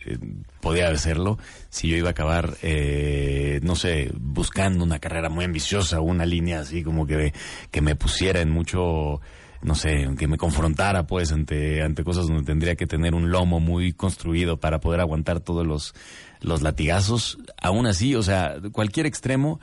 eh, 0.05 0.17
podía 0.61 0.89
hacerlo. 0.89 1.37
Si 1.69 1.87
yo 1.87 1.97
iba 1.97 2.09
a 2.09 2.11
acabar, 2.11 2.57
eh, 2.61 3.59
no 3.63 3.75
sé, 3.75 4.11
buscando 4.15 4.83
una 4.83 4.99
carrera 4.99 5.29
muy 5.29 5.45
ambiciosa, 5.45 6.01
una 6.01 6.25
línea 6.25 6.59
así 6.59 6.83
como 6.83 7.05
que, 7.05 7.33
que 7.71 7.81
me 7.81 7.95
pusiera 7.95 8.41
en 8.41 8.51
mucho, 8.51 9.21
no 9.61 9.75
sé, 9.75 10.07
que 10.17 10.27
me 10.27 10.37
confrontara 10.37 11.07
pues 11.07 11.31
ante, 11.31 11.81
ante 11.81 12.03
cosas 12.03 12.27
donde 12.27 12.43
tendría 12.43 12.75
que 12.75 12.87
tener 12.87 13.15
un 13.15 13.31
lomo 13.31 13.59
muy 13.59 13.93
construido 13.93 14.59
para 14.59 14.79
poder 14.79 15.01
aguantar 15.01 15.39
todos 15.39 15.65
los, 15.65 15.93
los 16.41 16.61
latigazos. 16.61 17.37
Aún 17.61 17.87
así, 17.87 18.15
o 18.15 18.23
sea, 18.23 18.55
cualquier 18.71 19.05
extremo, 19.05 19.59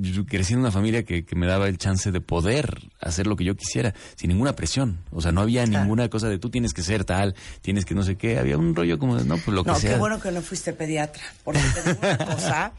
yo 0.00 0.24
crecí 0.26 0.52
en 0.54 0.60
una 0.60 0.70
familia 0.70 1.04
que, 1.04 1.24
que 1.24 1.36
me 1.36 1.46
daba 1.46 1.68
el 1.68 1.78
chance 1.78 2.10
de 2.12 2.20
poder 2.20 2.78
hacer 3.00 3.26
lo 3.26 3.36
que 3.36 3.44
yo 3.44 3.56
quisiera, 3.56 3.94
sin 4.16 4.28
ninguna 4.28 4.54
presión. 4.54 5.00
O 5.10 5.20
sea, 5.20 5.32
no 5.32 5.40
había 5.40 5.66
ninguna 5.66 6.08
cosa 6.08 6.28
de 6.28 6.38
tú 6.38 6.50
tienes 6.50 6.72
que 6.72 6.82
ser 6.82 7.04
tal, 7.04 7.34
tienes 7.60 7.84
que 7.84 7.94
no 7.94 8.02
sé 8.02 8.16
qué. 8.16 8.38
Había 8.38 8.56
un 8.58 8.74
rollo 8.74 8.98
como 8.98 9.16
de, 9.16 9.24
no, 9.24 9.36
pues 9.36 9.48
lo 9.48 9.64
que 9.64 9.70
No, 9.70 9.78
sea. 9.78 9.92
qué 9.92 9.98
bueno 9.98 10.20
que 10.20 10.30
no 10.30 10.40
fuiste 10.42 10.72
pediatra. 10.72 11.22
Porque 11.44 11.60
te 11.74 11.82
digo 11.90 11.98
una 12.02 12.18
cosa, 12.34 12.72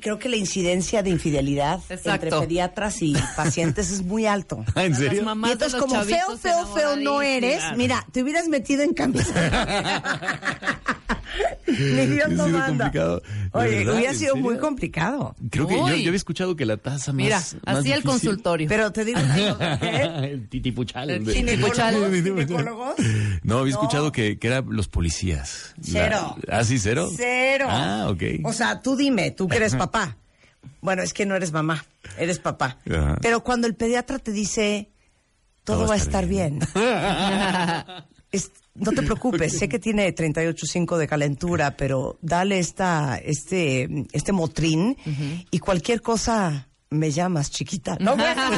creo 0.00 0.18
que 0.18 0.28
la 0.28 0.36
incidencia 0.36 1.02
de 1.02 1.10
infidelidad 1.10 1.80
Exacto. 1.88 2.10
entre 2.26 2.30
pediatras 2.46 3.02
y 3.02 3.14
pacientes 3.36 3.90
es 3.90 4.02
muy 4.02 4.26
alto. 4.26 4.64
Ah, 4.74 4.84
¿En 4.84 4.92
Las 4.92 5.00
serio? 5.00 5.22
mamás 5.24 5.50
Y 5.50 5.52
entonces, 5.54 5.80
como 5.80 6.02
feo, 6.02 6.36
feo, 6.38 6.66
feo 6.66 6.96
no 6.96 7.20
eres, 7.22 7.54
enamoradísimas. 7.62 7.76
mira, 7.78 8.06
te 8.12 8.22
hubieras 8.22 8.48
metido 8.48 8.82
en 8.82 8.94
camisa. 8.94 9.32
Ni 11.66 12.06
Dios 12.06 12.26
Ha 12.26 12.28
lo 12.28 12.44
sido 12.44 12.58
manda. 12.58 12.84
complicado. 12.84 13.20
¿De 13.22 13.58
Oye, 13.58 13.76
verdad? 13.78 13.94
hubiera 13.94 14.12
¿En 14.12 14.18
sido 14.18 14.36
muy 14.36 14.58
complicado. 14.58 15.34
Creo 15.50 15.66
que 15.66 15.74
yo, 15.74 15.88
yo 15.88 15.94
había 15.94 16.12
escuchado 16.14 16.54
que 16.56 16.66
la 16.66 16.76
tasa 16.76 17.12
más. 17.12 17.16
Mira, 17.16 17.36
más 17.38 17.56
así 17.64 17.92
el 17.92 18.00
difícil- 18.00 18.04
consultorio. 18.04 18.68
Pero 18.68 18.92
te 18.92 19.04
digo, 19.06 19.18
¿eh? 19.34 20.30
el 20.32 20.48
titipuchal. 20.48 21.08
El 21.10 21.26
¿Ginecólogos? 21.32 22.94
No, 23.42 23.58
había 23.58 23.74
No. 23.74 23.80
escuchado 23.80 24.12
que, 24.12 24.38
que 24.38 24.46
eran 24.46 24.66
los 24.68 24.88
policías. 24.88 25.74
Cero. 25.80 26.36
La- 26.46 26.58
¿Ah, 26.58 26.64
sí, 26.64 26.78
cero? 26.78 27.08
Cero. 27.16 27.66
Ah, 27.70 28.08
ok. 28.10 28.22
O 28.44 28.52
sea, 28.52 28.82
tú 28.82 28.94
dime, 28.96 29.30
tú 29.30 29.48
que 29.48 29.56
eres 29.56 29.71
papá. 29.74 30.16
Bueno, 30.80 31.02
es 31.02 31.12
que 31.12 31.26
no 31.26 31.34
eres 31.34 31.52
mamá, 31.52 31.84
eres 32.18 32.38
papá. 32.38 32.78
Ajá. 32.90 33.18
Pero 33.20 33.42
cuando 33.42 33.66
el 33.66 33.74
pediatra 33.74 34.18
te 34.18 34.30
dice, 34.32 34.90
todo, 35.64 35.86
va 35.88 35.94
a 35.94 35.98
estar 35.98 36.26
bien. 36.26 36.60
Es- 38.32 38.50
no 38.74 38.92
te 38.92 39.02
preocupes, 39.02 39.58
sé 39.58 39.68
que 39.68 39.78
tiene 39.78 40.14
38.5 40.14 40.96
de 40.96 41.06
calentura, 41.06 41.76
pero 41.76 42.16
dale 42.22 42.58
esta, 42.58 43.18
este, 43.18 44.06
este 44.12 44.32
motrín 44.32 44.96
y 45.50 45.58
cualquier 45.58 46.00
cosa 46.00 46.68
me 46.92 47.10
llamas 47.10 47.50
chiquita. 47.50 47.96
No, 48.00 48.16
bueno. 48.16 48.42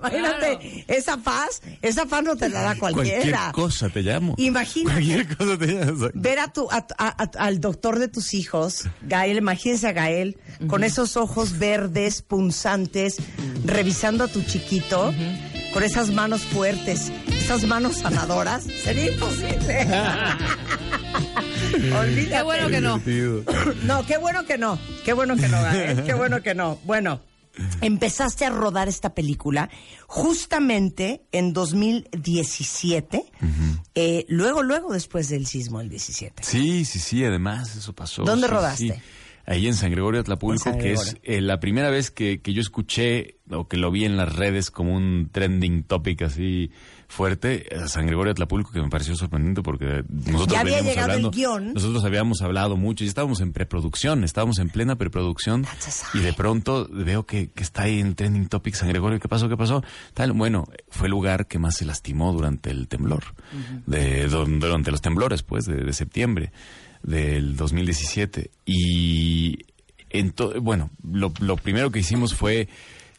Imagínate, 0.00 0.84
esa 0.88 1.16
paz, 1.16 1.60
esa 1.82 2.06
paz 2.06 2.22
no 2.22 2.36
te 2.36 2.48
la 2.48 2.62
da 2.62 2.76
Cualquier 2.76 3.14
cualquiera. 3.14 3.52
cosa 3.52 3.88
te 3.88 4.02
llamo. 4.02 4.34
Imagínate. 4.38 4.92
Cualquier 4.94 5.36
cosa 5.36 5.58
te 5.58 5.66
llamo. 5.66 6.08
Ver 6.14 6.38
a 6.38 6.48
tu, 6.52 6.68
a- 6.70 6.86
a- 6.98 7.22
a- 7.22 7.44
al 7.44 7.60
doctor 7.60 7.98
de 7.98 8.08
tus 8.08 8.34
hijos, 8.34 8.84
Gael, 9.02 9.38
imagínense 9.38 9.88
a 9.88 9.92
Gael, 9.92 10.38
con 10.66 10.84
esos 10.84 11.16
ojos 11.16 11.58
verdes, 11.58 12.22
punzantes, 12.22 13.16
revisando 13.64 14.24
a 14.24 14.28
tu 14.28 14.42
chiquito, 14.42 15.12
con 15.72 15.82
esas 15.82 16.10
manos 16.10 16.42
fuertes, 16.42 17.12
esas 17.28 17.64
manos 17.64 17.96
sanadoras, 17.98 18.64
sería 18.84 19.12
imposible. 19.12 19.86
Olvídate. 21.98 22.28
Qué 22.30 22.42
bueno 22.42 22.68
que 22.68 22.80
no. 22.80 23.02
No, 23.84 24.06
qué 24.06 24.18
bueno 24.18 24.44
que 24.44 24.58
no, 24.58 24.78
qué 25.04 25.12
bueno 25.12 25.36
que 25.36 25.48
no, 25.48 25.62
Gael, 25.62 26.04
qué 26.04 26.14
bueno 26.14 26.42
que 26.42 26.54
no. 26.54 26.78
Bueno, 26.84 27.20
empezaste 27.80 28.44
a 28.44 28.50
rodar 28.50 28.88
esta 28.88 29.14
película 29.14 29.70
justamente 30.06 31.22
en 31.32 31.52
2017, 31.52 33.24
eh, 33.94 34.24
luego, 34.28 34.62
luego 34.62 34.92
después 34.92 35.28
del 35.28 35.46
sismo 35.46 35.78
del 35.78 35.88
17. 35.88 36.42
Sí, 36.42 36.84
sí, 36.84 36.98
sí, 36.98 37.24
además 37.24 37.74
eso 37.76 37.92
pasó. 37.94 38.24
¿Dónde 38.24 38.46
sí, 38.46 38.52
rodaste? 38.52 38.94
sí. 38.94 39.00
Ahí 39.46 39.66
en 39.66 39.74
San 39.74 39.90
Gregorio 39.90 40.20
Atlapulco, 40.20 40.76
que 40.76 40.92
es 40.92 41.16
eh, 41.22 41.40
la 41.40 41.58
primera 41.58 41.88
vez 41.88 42.10
que, 42.10 42.42
que 42.42 42.52
yo 42.52 42.60
escuché 42.60 43.38
o 43.50 43.66
que 43.66 43.78
lo 43.78 43.90
vi 43.90 44.04
en 44.04 44.18
las 44.18 44.36
redes 44.36 44.70
como 44.70 44.94
un 44.94 45.30
trending 45.32 45.84
topic 45.84 46.20
así 46.20 46.70
fuerte, 47.08 47.66
a 47.74 47.88
San 47.88 48.06
Gregorio 48.06 48.30
Atlapulco, 48.32 48.70
que 48.70 48.80
me 48.82 48.88
pareció 48.90 49.16
sorprendente 49.16 49.62
porque 49.62 50.04
nosotros 50.08 50.48
Ya 50.52 50.60
había 50.60 50.76
veníamos 50.76 50.84
llegado 50.84 51.06
el 51.08 51.14
hablando, 51.16 51.30
guion. 51.30 51.72
nosotros 51.72 52.04
habíamos 52.04 52.42
hablado 52.42 52.76
mucho 52.76 53.02
y 53.02 53.06
estábamos 53.08 53.40
en 53.40 53.52
preproducción, 53.52 54.24
estábamos 54.24 54.58
en 54.58 54.68
plena 54.68 54.96
preproducción 54.96 55.66
y 56.14 56.18
de 56.18 56.32
pronto 56.34 56.86
veo 56.92 57.24
que, 57.24 57.50
que 57.50 57.62
está 57.62 57.84
ahí 57.84 57.98
en 58.00 58.14
trending 58.14 58.48
topic 58.48 58.74
San 58.74 58.88
Gregorio, 58.90 59.18
¿qué 59.20 59.28
pasó? 59.28 59.48
¿Qué 59.48 59.56
pasó? 59.56 59.82
Tal, 60.14 60.32
bueno, 60.32 60.68
fue 60.90 61.06
el 61.06 61.12
lugar 61.12 61.46
que 61.46 61.58
más 61.58 61.76
se 61.76 61.84
lastimó 61.86 62.32
durante 62.32 62.70
el 62.70 62.88
temblor, 62.88 63.24
de, 63.86 64.28
don- 64.28 64.60
durante 64.60 64.90
los 64.90 65.00
temblores, 65.00 65.42
pues, 65.42 65.64
de, 65.64 65.76
de 65.76 65.92
septiembre 65.94 66.52
del 67.02 67.56
2017. 67.56 68.50
Y 68.66 69.58
ento- 70.10 70.60
bueno, 70.60 70.90
lo, 71.10 71.32
lo 71.40 71.56
primero 71.56 71.90
que 71.90 72.00
hicimos 72.00 72.34
fue, 72.34 72.68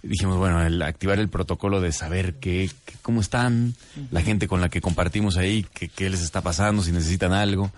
dijimos, 0.02 0.38
bueno, 0.38 0.66
el 0.66 0.82
activar 0.82 1.20
el 1.20 1.30
protocolo 1.30 1.82
de 1.82 1.92
saber 1.92 2.36
qué, 2.36 2.70
cómo 3.02 3.22
están, 3.22 3.76
la 4.12 4.22
gente 4.22 4.48
con 4.48 4.62
la 4.62 4.70
que 4.70 4.82
compartimos 4.82 5.38
ahí, 5.38 5.66
qué, 5.74 5.90
qué 5.90 6.10
les 6.10 6.22
está 6.22 6.42
pasando, 6.42 6.82
si 6.82 6.92
necesitan 6.92 7.34
algo. 7.34 7.72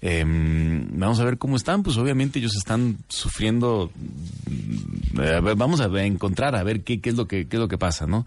Em, 0.00 0.86
vamos 0.98 1.20
a 1.20 1.24
ver 1.24 1.38
cómo 1.38 1.56
están, 1.56 1.82
pues 1.82 1.96
obviamente 1.96 2.38
ellos 2.38 2.54
están 2.56 2.98
sufriendo. 3.08 3.90
ver, 5.12 5.42
vamos 5.56 5.80
a 5.80 5.86
encontrar, 6.04 6.54
a 6.54 6.62
ver 6.62 6.82
qué, 6.82 7.00
qué 7.00 7.10
es 7.10 7.16
lo 7.16 7.26
que, 7.26 7.48
qué 7.48 7.56
es 7.56 7.60
lo 7.60 7.68
que 7.68 7.78
pasa, 7.78 8.06
¿no? 8.06 8.26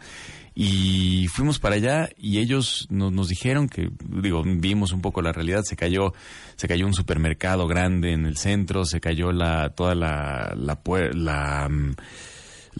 Y 0.55 1.27
fuimos 1.27 1.59
para 1.59 1.75
allá 1.75 2.09
y 2.17 2.39
ellos 2.39 2.87
nos, 2.89 3.13
nos 3.13 3.29
dijeron 3.29 3.69
que, 3.69 3.91
digo, 4.09 4.43
vimos 4.45 4.91
un 4.91 5.01
poco 5.01 5.21
la 5.21 5.31
realidad, 5.31 5.61
se 5.63 5.77
cayó, 5.77 6.13
se 6.57 6.67
cayó 6.67 6.85
un 6.85 6.93
supermercado 6.93 7.65
grande 7.67 8.11
en 8.11 8.25
el 8.25 8.35
centro, 8.35 8.83
se 8.83 8.99
cayó 8.99 9.31
la, 9.31 9.69
toda 9.69 9.95
la, 9.95 10.53
la, 10.57 10.77
la, 11.13 11.69
mm, 11.69 11.95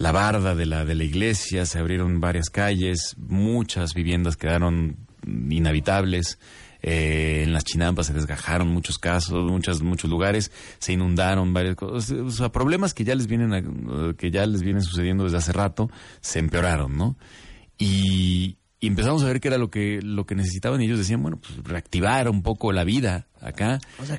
la 0.00 0.12
barda 0.12 0.54
de 0.54 0.64
la, 0.66 0.84
de 0.84 0.94
la 0.94 1.04
iglesia, 1.04 1.66
se 1.66 1.78
abrieron 1.78 2.20
varias 2.20 2.48
calles, 2.50 3.14
muchas 3.18 3.92
viviendas 3.94 4.36
quedaron 4.36 4.96
inhabitables. 5.50 6.38
eh, 6.82 7.42
en 7.44 7.52
las 7.52 7.64
chinampas 7.64 8.06
se 8.06 8.14
desgajaron 8.14 8.68
muchos 8.68 8.98
casos, 8.98 9.44
muchas, 9.50 9.82
muchos 9.82 10.08
lugares, 10.08 10.50
se 10.78 10.94
inundaron 10.94 11.52
varias 11.52 11.76
cosas, 11.76 12.10
o 12.12 12.30
sea, 12.30 12.50
problemas 12.50 12.94
que 12.94 13.04
ya 13.04 13.14
les 13.14 13.26
vienen, 13.26 13.52
a- 13.52 14.14
que 14.16 14.30
ya 14.30 14.46
les 14.46 14.62
vienen 14.62 14.82
sucediendo 14.82 15.24
desde 15.24 15.36
hace 15.36 15.52
rato, 15.52 15.90
se 16.22 16.38
empeoraron, 16.38 16.96
¿no? 16.96 17.16
Y, 17.76 18.56
y 18.80 18.86
empezamos 18.86 19.22
a 19.22 19.26
ver 19.26 19.40
qué 19.40 19.48
era 19.48 19.58
lo 19.58 19.70
que, 19.70 20.00
lo 20.02 20.24
que 20.24 20.34
necesitaban 20.34 20.80
y 20.80 20.86
ellos 20.86 20.98
decían, 20.98 21.20
bueno, 21.20 21.38
pues 21.38 21.58
reactivar 21.64 22.30
un 22.30 22.42
poco 22.42 22.72
la 22.72 22.84
vida 22.84 23.26
acá, 23.42 23.78
O 23.98 24.06
sea, 24.06 24.18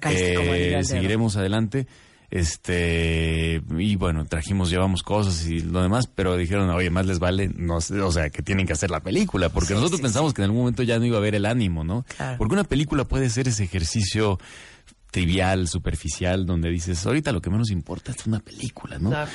dedo. 0.82 0.84
seguiremos 0.84 1.38
adelante. 1.38 1.88
Este, 2.32 3.62
y 3.78 3.98
bueno, 3.98 4.24
trajimos, 4.24 4.70
llevamos 4.70 5.04
cosas 5.04 5.46
y 5.48 5.60
lo 5.60 5.82
demás, 5.82 6.08
pero 6.08 6.38
dijeron, 6.38 6.70
oye, 6.70 6.90
más 6.90 7.06
les 7.06 7.20
vale, 7.20 7.52
no 7.54 7.82
sé, 7.82 8.00
o 8.00 8.10
sea, 8.10 8.30
que 8.30 8.42
tienen 8.42 8.66
que 8.66 8.72
hacer 8.72 8.90
la 8.90 9.02
película, 9.02 9.50
porque 9.50 9.68
Sí, 9.68 9.74
nosotros 9.74 9.98
sí, 9.98 10.04
pensamos 10.04 10.34
que 10.34 10.42
en 10.42 10.46
algún 10.46 10.62
momento 10.62 10.82
ya 10.82 10.98
no 10.98 11.06
iba 11.06 11.18
a 11.18 11.20
haber 11.20 11.36
el 11.36 11.46
ánimo, 11.46 11.84
¿no? 11.84 12.06
Claro. 12.16 12.38
Porque 12.38 12.54
una 12.54 12.64
película 12.64 13.04
puede 13.04 13.30
ser 13.30 13.50
ese 13.50 13.66
ejercicio 13.66 14.40
trivial, 15.12 15.68
superficial, 15.68 16.46
donde 16.46 16.70
dices, 16.70 17.06
ahorita 17.06 17.34
lo 17.34 17.42
que 17.42 17.50
menos 17.50 17.70
importa 17.70 18.14
es 18.14 18.26
una 18.26 18.40
película, 18.40 18.98
¿no? 18.98 19.10
Claro. 19.10 19.30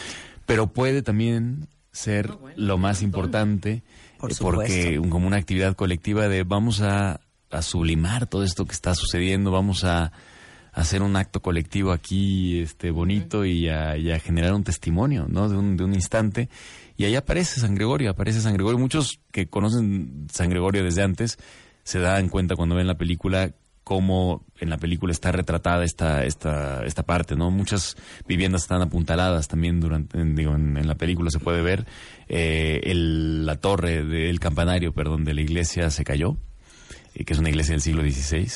Pero 0.46 0.68
puede 0.68 1.02
también 1.02 1.68
ser 1.92 2.30
lo 2.56 2.78
más 2.78 3.02
importante, 3.02 3.82
Por 4.18 4.32
eh, 4.32 4.36
porque 4.40 5.02
como 5.10 5.26
una 5.26 5.36
actividad 5.36 5.76
colectiva 5.76 6.28
de 6.28 6.44
vamos 6.44 6.80
a, 6.80 7.20
a 7.50 7.60
sublimar 7.60 8.26
todo 8.26 8.42
esto 8.42 8.64
que 8.64 8.72
está 8.72 8.94
sucediendo, 8.94 9.50
vamos 9.50 9.84
a 9.84 10.12
hacer 10.76 11.02
un 11.02 11.16
acto 11.16 11.40
colectivo 11.40 11.90
aquí 11.90 12.60
este 12.60 12.90
bonito 12.90 13.44
y, 13.44 13.68
a, 13.68 13.96
generar 14.20 14.52
un 14.52 14.62
testimonio, 14.62 15.26
¿no? 15.28 15.48
De 15.48 15.56
un, 15.56 15.76
de 15.76 15.84
un 15.84 15.94
instante. 15.94 16.48
Y 16.98 17.04
ahí 17.04 17.14
aparece 17.16 17.60
San 17.60 17.74
Gregorio, 17.74 18.10
aparece 18.10 18.40
San 18.40 18.54
Gregorio. 18.54 18.78
Muchos 18.78 19.18
que 19.32 19.48
conocen 19.48 20.26
San 20.32 20.50
Gregorio 20.50 20.84
desde 20.84 21.02
antes 21.02 21.38
se 21.82 21.98
dan 21.98 22.28
cuenta 22.28 22.56
cuando 22.56 22.74
ven 22.76 22.86
la 22.86 22.96
película 22.98 23.52
cómo 23.84 24.44
en 24.58 24.68
la 24.68 24.78
película 24.78 25.12
está 25.12 25.30
retratada 25.30 25.84
esta, 25.84 26.24
esta, 26.24 26.84
esta 26.84 27.04
parte, 27.04 27.36
¿no? 27.36 27.50
Muchas 27.52 27.96
viviendas 28.26 28.62
están 28.62 28.82
apuntaladas 28.82 29.46
también 29.46 29.78
durante, 29.80 30.18
en, 30.20 30.34
digo, 30.34 30.56
en, 30.56 30.76
en 30.76 30.88
la 30.88 30.96
película 30.96 31.30
se 31.30 31.38
puede 31.38 31.62
ver. 31.62 31.86
eh, 32.28 32.80
el- 32.82 33.46
la 33.46 33.56
torre 33.56 34.04
del 34.04 34.40
campanario, 34.40 34.92
perdón, 34.92 35.24
de 35.24 35.34
la 35.34 35.40
iglesia 35.40 35.88
se 35.90 36.02
cayó, 36.04 36.36
eh, 37.14 37.24
que 37.24 37.32
es 37.32 37.38
una 37.38 37.48
iglesia 37.48 37.72
del 37.74 37.80
siglo 37.80 38.02
XVI. 38.02 38.50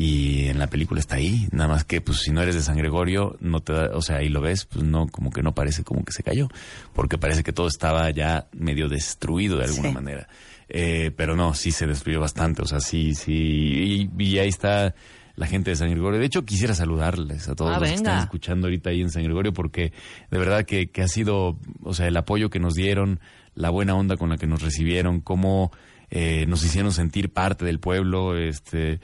Y 0.00 0.46
en 0.46 0.60
la 0.60 0.68
película 0.68 1.00
está 1.00 1.16
ahí, 1.16 1.48
nada 1.50 1.68
más 1.68 1.82
que 1.82 2.00
pues 2.00 2.18
si 2.18 2.30
no 2.30 2.40
eres 2.40 2.54
de 2.54 2.62
San 2.62 2.76
Gregorio, 2.76 3.36
no 3.40 3.58
te 3.58 3.72
da, 3.72 3.90
o 3.96 4.00
sea, 4.00 4.18
ahí 4.18 4.28
lo 4.28 4.40
ves, 4.40 4.64
pues 4.64 4.84
no, 4.84 5.08
como 5.08 5.30
que 5.32 5.42
no 5.42 5.56
parece 5.56 5.82
como 5.82 6.04
que 6.04 6.12
se 6.12 6.22
cayó, 6.22 6.46
porque 6.92 7.18
parece 7.18 7.42
que 7.42 7.52
todo 7.52 7.66
estaba 7.66 8.08
ya 8.12 8.46
medio 8.52 8.88
destruido 8.88 9.58
de 9.58 9.64
alguna 9.64 9.88
Sí. 9.88 9.94
manera. 9.96 10.28
Eh, 10.68 11.10
pero 11.16 11.34
no, 11.34 11.52
sí 11.52 11.72
se 11.72 11.88
destruyó 11.88 12.20
bastante, 12.20 12.62
o 12.62 12.66
sea, 12.66 12.78
sí, 12.78 13.16
sí, 13.16 14.08
y, 14.16 14.22
y 14.24 14.38
ahí 14.38 14.48
está 14.48 14.94
la 15.34 15.46
gente 15.48 15.70
de 15.70 15.76
San 15.76 15.90
Gregorio. 15.90 16.20
De 16.20 16.26
hecho, 16.26 16.44
quisiera 16.44 16.74
saludarles 16.76 17.48
a 17.48 17.56
todos 17.56 17.72
Ah, 17.72 17.80
los 17.80 17.88
que 17.88 17.96
venga. 17.96 18.10
están 18.12 18.22
escuchando 18.22 18.68
ahorita 18.68 18.90
ahí 18.90 19.00
en 19.00 19.10
San 19.10 19.24
Gregorio, 19.24 19.52
porque 19.52 19.92
de 20.30 20.38
verdad 20.38 20.64
que, 20.64 20.90
que 20.92 21.02
ha 21.02 21.08
sido, 21.08 21.58
o 21.82 21.92
sea, 21.92 22.06
el 22.06 22.16
apoyo 22.16 22.50
que 22.50 22.60
nos 22.60 22.74
dieron, 22.74 23.18
la 23.56 23.70
buena 23.70 23.96
onda 23.96 24.16
con 24.16 24.28
la 24.28 24.36
que 24.36 24.46
nos 24.46 24.62
recibieron, 24.62 25.20
cómo 25.20 25.72
eh, 26.10 26.46
nos 26.46 26.64
hicieron 26.64 26.92
sentir 26.92 27.32
parte 27.32 27.64
del 27.64 27.80
pueblo, 27.80 28.36
este 28.38 29.00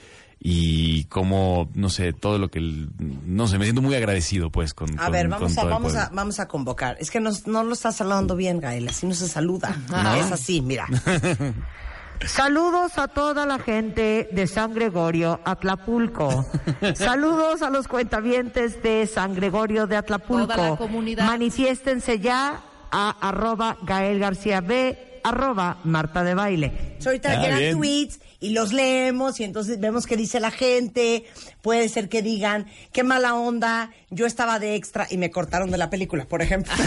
y 0.47 1.05
cómo, 1.05 1.71
no 1.75 1.89
sé, 1.89 2.12
todo 2.12 2.37
lo 2.39 2.51
que, 2.51 2.59
el- 2.59 2.91
no 2.99 3.49
sé, 3.49 3.57
me 3.59 3.65
siento 3.65 3.81
muy 3.81 3.95
agradecido 3.95 4.51
pues 4.51 4.75
con, 4.75 4.91
A 5.01 5.05
con- 5.05 5.12
ver, 5.12 5.31
con 5.31 5.41
vamos 5.41 5.57
a, 5.59 5.65
vamos, 5.65 5.95
a, 5.97 6.11
vamos 6.12 6.39
a 6.39 6.47
convocar. 6.49 6.99
Es 7.01 7.11
que 7.11 7.19
nos- 7.19 7.47
no 7.47 7.65
lo 7.65 7.73
estás 7.73 7.97
saludando 7.97 8.37
bien, 8.37 8.61
Gael. 8.61 8.87
Así 8.87 9.07
no 9.07 9.15
se 9.15 9.27
saluda. 9.27 9.75
Ajá. 9.91 10.19
Es 10.19 10.31
así, 10.31 10.61
mira. 10.61 10.87
Saludos 12.27 12.97
a 12.99 13.09
toda 13.09 13.45
la 13.45 13.59
gente 13.59 14.29
de 14.33 14.47
San 14.47 14.73
Gregorio, 14.73 15.41
Atlapulco. 15.45 16.47
Saludos 16.95 17.61
a 17.62 17.71
los 17.71 17.89
cuentavientes 17.89 18.83
de 18.83 19.07
San 19.07 19.35
Gregorio 19.35 19.87
de 19.87 19.97
Atlapulco. 19.97 20.47
Toda 20.47 20.71
la 20.71 20.77
comunidad. 20.77 21.27
Manifiéstense 21.27 22.21
ya 22.21 22.61
a 22.91 23.11
arroba 23.29 23.77
Gael 23.83 24.21
García 24.21 24.61
B, 24.61 25.14
arroba 25.24 25.78
Marta 25.84 26.22
de 26.22 26.34
Baile. 26.34 26.96
ahorita 27.05 27.32
Ah, 27.32 27.42
llegan 27.42 27.59
bien. 27.59 27.76
tweets 27.76 28.20
y 28.40 28.51
los 28.51 28.72
leemos 28.72 29.40
y 29.40 29.44
entonces 29.44 29.80
vemos 29.80 30.06
qué 30.06 30.16
dice 30.16 30.38
la 30.38 30.51
gente. 30.51 31.24
Puede 31.62 31.88
ser 31.88 32.09
que 32.09 32.22
digan, 32.22 32.66
qué 32.92 33.02
mala 33.02 33.34
onda, 33.34 33.90
yo 34.10 34.26
estaba 34.26 34.59
de 34.59 34.76
extra 34.76 35.06
y 35.10 35.16
me 35.18 35.30
cortaron 35.30 35.70
de 35.70 35.78
la 35.78 35.90
película, 35.90 36.24
por 36.26 36.42
ejemplo. 36.42 36.72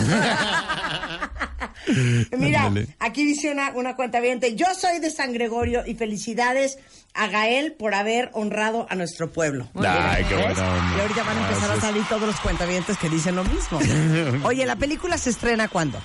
Mira, 2.38 2.72
aquí 3.00 3.26
dice 3.26 3.52
una, 3.52 3.72
una 3.72 3.96
cuenta 3.96 4.20
yo 4.56 4.66
soy 4.80 5.00
de 5.00 5.10
San 5.10 5.34
Gregorio 5.34 5.84
y 5.86 5.96
felicidades 5.96 6.78
a 7.14 7.28
Gael 7.28 7.74
por 7.74 7.94
haber 7.94 8.30
honrado 8.34 8.86
a 8.90 8.96
nuestro 8.96 9.32
pueblo. 9.32 9.68
Ay, 9.76 10.24
qué. 10.28 10.36
Y 10.36 11.00
ahorita 11.02 11.24
van 11.24 11.38
a 11.38 11.48
empezar 11.48 11.72
a 11.72 11.82
salir 11.82 12.04
todos 12.08 12.24
los 12.24 12.40
cuentavientes 12.40 12.98
que 12.98 13.10
dicen 13.10 13.36
lo 13.36 13.44
mismo. 13.44 13.80
Oye, 14.44 14.66
¿la 14.66 14.76
película 14.76 15.18
se 15.18 15.30
estrena 15.30 15.68
cuándo? 15.68 16.00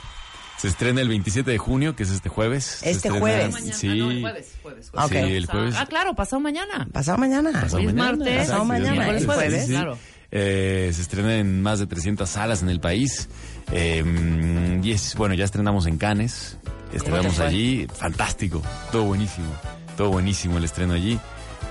Se 0.58 0.68
estrena 0.68 1.00
el 1.00 1.08
27 1.08 1.50
de 1.50 1.58
junio, 1.58 1.96
que 1.96 2.04
es 2.04 2.10
este 2.10 2.28
jueves. 2.28 2.74
Este 2.82 3.08
estrena- 3.08 3.18
jueves. 3.18 3.52
Mañana, 3.52 3.72
Sí. 3.74 3.88
ah, 3.88 3.94
no, 3.96 4.10
el 4.12 4.20
jueves, 4.20 4.52
jueves, 4.62 4.90
Ah, 4.94 5.08
Sí, 5.08 5.16
el 5.16 5.46
jueves. 5.46 5.74
Ah, 5.76 5.86
claro, 5.86 6.14
pasado 6.14 6.38
mañana. 6.40 6.86
Pasado 6.92 7.18
mañana. 7.18 7.50
Pasado 7.52 7.78
Hoy 7.78 7.86
es 7.86 7.94
mañana. 7.94 8.16
martes. 8.18 8.38
Pasado 8.38 8.64
mañana, 8.64 8.92
miércoles, 8.92 9.22
el 9.22 9.26
jueves, 9.26 9.66
claro. 9.68 9.98
Eh, 10.30 10.90
se 10.94 11.02
estrena 11.02 11.36
en 11.36 11.60
más 11.62 11.78
de 11.80 11.86
300 11.86 12.30
salas 12.30 12.62
en 12.62 12.68
el 12.68 12.80
país. 12.80 13.28
Eh, 13.72 14.80
y 14.82 14.92
es, 14.92 15.14
bueno, 15.16 15.34
ya 15.34 15.44
estrenamos 15.44 15.86
en 15.86 15.98
Cannes. 15.98 16.56
Estrenamos 16.92 17.38
allí. 17.40 17.86
Fantástico. 17.94 18.62
Todo 18.92 19.04
buenísimo. 19.04 19.48
Todo 19.96 20.10
buenísimo 20.10 20.58
el 20.58 20.64
estreno 20.64 20.94
allí. 20.94 21.18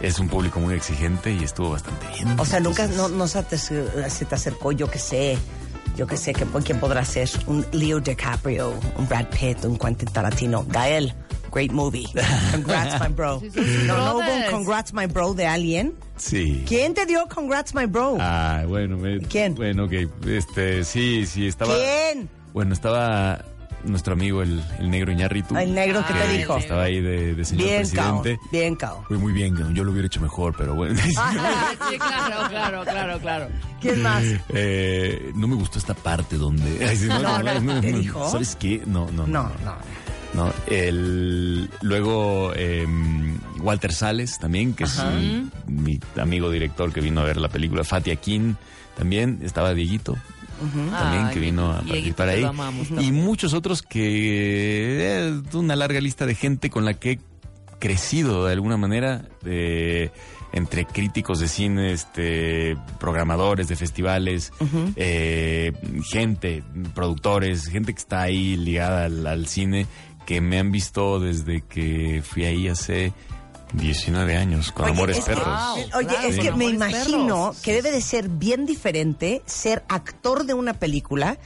Es 0.01 0.19
un 0.19 0.27
público 0.27 0.59
muy 0.59 0.73
exigente 0.75 1.31
y 1.31 1.43
estuvo 1.43 1.69
bastante 1.71 2.05
bien. 2.15 2.39
O 2.39 2.45
sea, 2.45 2.59
nunca 2.59 2.83
Entonces, 2.83 3.11
no, 3.11 3.17
no 3.17 3.27
se, 3.27 3.43
te, 3.43 3.57
se 3.57 4.25
te 4.25 4.35
acercó, 4.35 4.71
yo 4.71 4.89
que 4.89 4.97
sé, 4.99 5.37
yo 5.97 6.07
que 6.07 6.17
sé, 6.17 6.33
que, 6.33 6.45
¿quién 6.63 6.79
podrá 6.79 7.03
ser? 7.05 7.29
Un 7.47 7.65
Leo 7.71 7.99
DiCaprio, 7.99 8.73
un 8.97 9.07
Brad 9.07 9.25
Pitt, 9.27 9.63
un 9.65 9.77
Quentin 9.77 10.09
Tarantino. 10.11 10.65
Gael, 10.69 11.13
great 11.51 11.71
movie. 11.71 12.07
Congrats, 12.51 12.99
my 13.01 13.13
bro. 13.13 13.41
No, 13.85 13.97
no 13.97 14.13
hubo 14.17 14.19
un 14.35 14.43
congrats, 14.51 14.93
my 14.93 15.05
bro 15.07 15.33
de 15.33 15.45
alguien. 15.47 15.93
Sí. 16.17 16.63
¿Quién 16.67 16.93
te 16.93 17.05
dio 17.05 17.27
congrats, 17.27 17.73
my 17.75 17.85
bro? 17.85 18.17
Ah, 18.19 18.63
bueno, 18.67 18.97
me- 18.97 19.19
¿Quién? 19.19 19.55
Bueno, 19.55 19.85
ok. 19.85 19.93
Este, 20.27 20.83
sí, 20.83 21.25
sí, 21.25 21.47
estaba. 21.47 21.73
¿Quién? 21.75 22.29
Bueno, 22.53 22.73
estaba 22.73 23.43
nuestro 23.85 24.13
amigo 24.13 24.41
el, 24.41 24.61
el 24.79 24.89
negro 24.89 25.11
Iñárritu. 25.11 25.57
El 25.57 25.73
negro 25.73 26.03
que 26.07 26.13
te 26.13 26.37
dijo. 26.37 26.57
Estaba 26.57 26.83
ahí 26.83 27.01
de, 27.01 27.35
de 27.35 27.45
señor 27.45 27.65
Bien, 27.67 27.89
cao. 27.89 28.21
presidente. 28.21 28.39
Bien, 28.51 28.75
cao. 28.75 29.03
Fue 29.07 29.17
muy 29.17 29.33
bien, 29.33 29.55
yo 29.73 29.83
lo 29.83 29.91
hubiera 29.91 30.05
hecho 30.07 30.21
mejor, 30.21 30.53
pero 30.57 30.73
bueno. 30.75 30.99
Sí, 31.05 31.97
claro, 31.97 32.49
claro, 32.49 32.83
claro, 32.83 33.19
claro. 33.19 33.47
¿Quién 33.81 34.01
más? 34.01 34.23
Eh, 34.49 35.31
no 35.35 35.47
me 35.47 35.55
gustó 35.55 35.79
esta 35.79 35.93
parte 35.93 36.37
donde. 36.37 36.85
Ay, 36.87 36.97
No, 37.07 37.41
no, 37.61 37.81
¿te 37.81 37.91
dijo? 37.93 38.29
¿Sabes 38.29 38.55
qué? 38.55 38.81
No, 38.85 39.09
no, 39.11 39.27
No, 39.27 39.51
no. 40.33 40.53
el, 40.67 41.69
luego 41.81 42.53
eh, 42.55 42.85
Walter 43.59 43.93
Sales 43.93 44.37
también, 44.39 44.73
que 44.73 44.85
es 44.85 44.97
un- 44.99 45.51
mi 45.67 45.99
amigo 46.17 46.49
director 46.49 46.91
que 46.93 47.01
vino 47.01 47.21
a 47.21 47.23
ver 47.25 47.37
la 47.37 47.49
película. 47.49 47.83
Fatia 47.83 48.15
Kin 48.15 48.55
también, 48.97 49.39
estaba 49.43 49.73
Dieguito. 49.73 50.17
También 50.91 51.25
Ay, 51.25 51.33
que 51.33 51.39
vino 51.39 51.71
a 51.71 51.77
participar 51.81 52.29
ahí. 52.29 52.45
Y 52.99 53.11
muchos 53.11 53.53
otros 53.53 53.81
que. 53.81 55.29
eh, 55.29 55.41
una 55.53 55.75
larga 55.75 55.99
lista 55.99 56.25
de 56.25 56.35
gente 56.35 56.69
con 56.69 56.85
la 56.85 56.93
que 56.93 57.11
he 57.11 57.19
crecido 57.79 58.45
de 58.45 58.53
alguna 58.53 58.77
manera. 58.77 59.25
eh, 59.45 60.11
entre 60.53 60.85
críticos 60.85 61.39
de 61.39 61.47
cine, 61.47 61.93
este, 61.93 62.75
programadores 62.99 63.69
de 63.69 63.75
festivales, 63.77 64.51
eh, 64.97 65.71
gente, 66.11 66.61
productores, 66.93 67.67
gente 67.67 67.93
que 67.93 67.99
está 67.99 68.23
ahí 68.23 68.57
ligada 68.57 69.05
al, 69.05 69.25
al 69.27 69.47
cine, 69.47 69.87
que 70.25 70.41
me 70.41 70.59
han 70.59 70.71
visto 70.71 71.19
desde 71.21 71.61
que 71.61 72.21
fui 72.21 72.43
ahí 72.43 72.67
hace 72.67 73.13
19 73.73 74.35
años, 74.37 74.71
con 74.71 74.85
Oye, 74.85 74.93
Amores 74.93 75.17
es 75.19 75.25
que- 75.25 75.31
Perros. 75.31 75.59
Oye, 75.95 76.07
Claro, 76.07 76.27
es 76.27 76.39
que 76.39 76.51
me 76.51 76.65
imagino 76.65 77.25
Perros. 77.51 77.57
que 77.61 77.73
debe 77.73 77.91
de 77.91 78.01
ser 78.01 78.29
bien 78.29 78.65
diferente 78.65 79.41
ser 79.45 79.83
actor 79.87 80.45
de 80.45 80.53
una 80.53 80.73
película, 80.73 81.37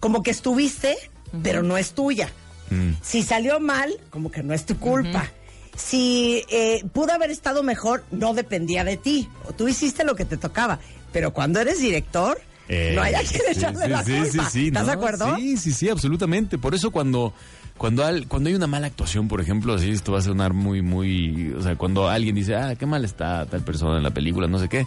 como 0.00 0.22
que 0.22 0.30
estuviste, 0.30 0.96
pero 1.42 1.62
no 1.62 1.76
es 1.76 1.92
tuya. 1.92 2.30
Mm. 2.70 2.92
Si 3.02 3.22
salió 3.22 3.60
mal, 3.60 3.92
como 4.10 4.30
que 4.30 4.42
no 4.42 4.54
es 4.54 4.64
tu 4.66 4.76
culpa. 4.78 5.30
Si 5.76 6.42
eh, 6.48 6.82
pudo 6.92 7.12
haber 7.12 7.30
estado 7.30 7.62
mejor, 7.62 8.04
no 8.10 8.32
dependía 8.32 8.82
de 8.84 8.96
ti. 8.96 9.28
O 9.48 9.52
tú 9.52 9.68
hiciste 9.68 10.04
lo 10.04 10.14
que 10.16 10.24
te 10.24 10.36
tocaba. 10.38 10.78
Pero 11.12 11.32
cuando 11.32 11.60
eres 11.60 11.80
director, 11.80 12.40
Eh, 12.68 12.92
no 12.96 13.02
hay 13.02 13.14
a 13.14 13.18
quien 13.20 13.42
sí, 13.42 13.58
echarle 13.58 13.84
sí, 13.84 13.90
la 13.90 14.04
sí, 14.04 14.12
culpa. 14.12 14.44
sí, 14.44 14.50
sí, 14.60 14.66
¿Estás 14.68 14.82
¿no? 14.82 14.86
de 14.88 14.92
acuerdo? 14.94 15.36
Sí, 15.36 15.56
sí, 15.56 15.72
sí, 15.72 15.88
absolutamente. 15.88 16.58
Por 16.58 16.74
eso 16.74 16.90
cuando 16.90 17.32
cuando 17.78 18.04
al- 18.04 18.26
cuando 18.26 18.48
hay 18.48 18.54
una 18.54 18.66
mala 18.66 18.86
actuación, 18.86 19.28
por 19.28 19.40
ejemplo, 19.40 19.74
así 19.74 19.90
esto 19.90 20.12
va 20.12 20.18
a 20.18 20.22
sonar 20.22 20.52
muy 20.54 20.82
muy, 20.82 21.52
o 21.52 21.62
sea, 21.62 21.76
cuando 21.76 22.08
alguien 22.08 22.34
dice, 22.34 22.54
"Ah, 22.56 22.74
qué 22.76 22.86
mal 22.86 23.04
está 23.04 23.46
tal 23.46 23.62
persona 23.62 23.96
en 23.98 24.02
la 24.02 24.10
película", 24.10 24.46
no 24.48 24.58
sé 24.58 24.68
qué. 24.68 24.86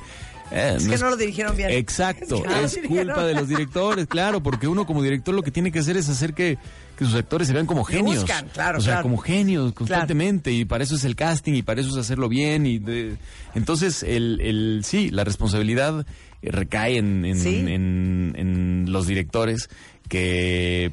eh, 0.51 0.73
Es 0.77 0.87
que 0.87 0.97
no 0.97 1.11
lo 1.11 1.15
dirigieron 1.15 1.55
bien. 1.55 1.69
Exacto, 1.69 2.37
Es 2.37 2.41
que 2.41 2.47
no 2.47 2.55
lo 2.55 2.65
es 2.65 2.73
dirigieron. 2.75 3.05
culpa 3.05 3.23
de 3.23 3.33
los 3.35 3.47
directores, 3.47 4.07
claro, 4.07 4.41
porque 4.41 4.67
uno 4.67 4.87
como 4.87 5.03
director 5.03 5.35
lo 5.35 5.43
que 5.43 5.51
tiene 5.51 5.71
que 5.71 5.77
hacer 5.77 5.95
es 5.95 6.09
hacer 6.09 6.33
que, 6.33 6.57
que 6.97 7.05
sus 7.05 7.13
actores 7.13 7.47
se 7.47 7.53
vean 7.53 7.67
como 7.67 7.83
genios. 7.83 8.15
Luzcan, 8.21 8.47
claro, 8.51 8.79
o 8.79 8.81
sea, 8.81 8.93
claro. 8.93 9.03
como 9.03 9.17
genios 9.19 9.73
constantemente 9.73 10.51
y 10.51 10.65
para 10.65 10.83
eso 10.83 10.95
es 10.95 11.03
el 11.03 11.15
casting 11.15 11.53
y 11.53 11.61
para 11.61 11.81
eso 11.81 11.91
es 11.91 11.97
hacerlo 11.97 12.29
bien 12.29 12.65
y 12.65 12.79
de- 12.79 13.15
entonces 13.53 14.01
el, 14.01 14.41
el 14.41 14.81
sí, 14.83 15.11
la 15.11 15.23
responsabilidad 15.23 16.03
eh, 16.41 16.49
recae 16.51 16.97
en, 16.97 17.25
en, 17.25 17.39
Sí. 17.39 17.55
en- 17.67 18.33
en 18.35 18.85
los 18.91 19.05
directores 19.05 19.69
que 20.09 20.91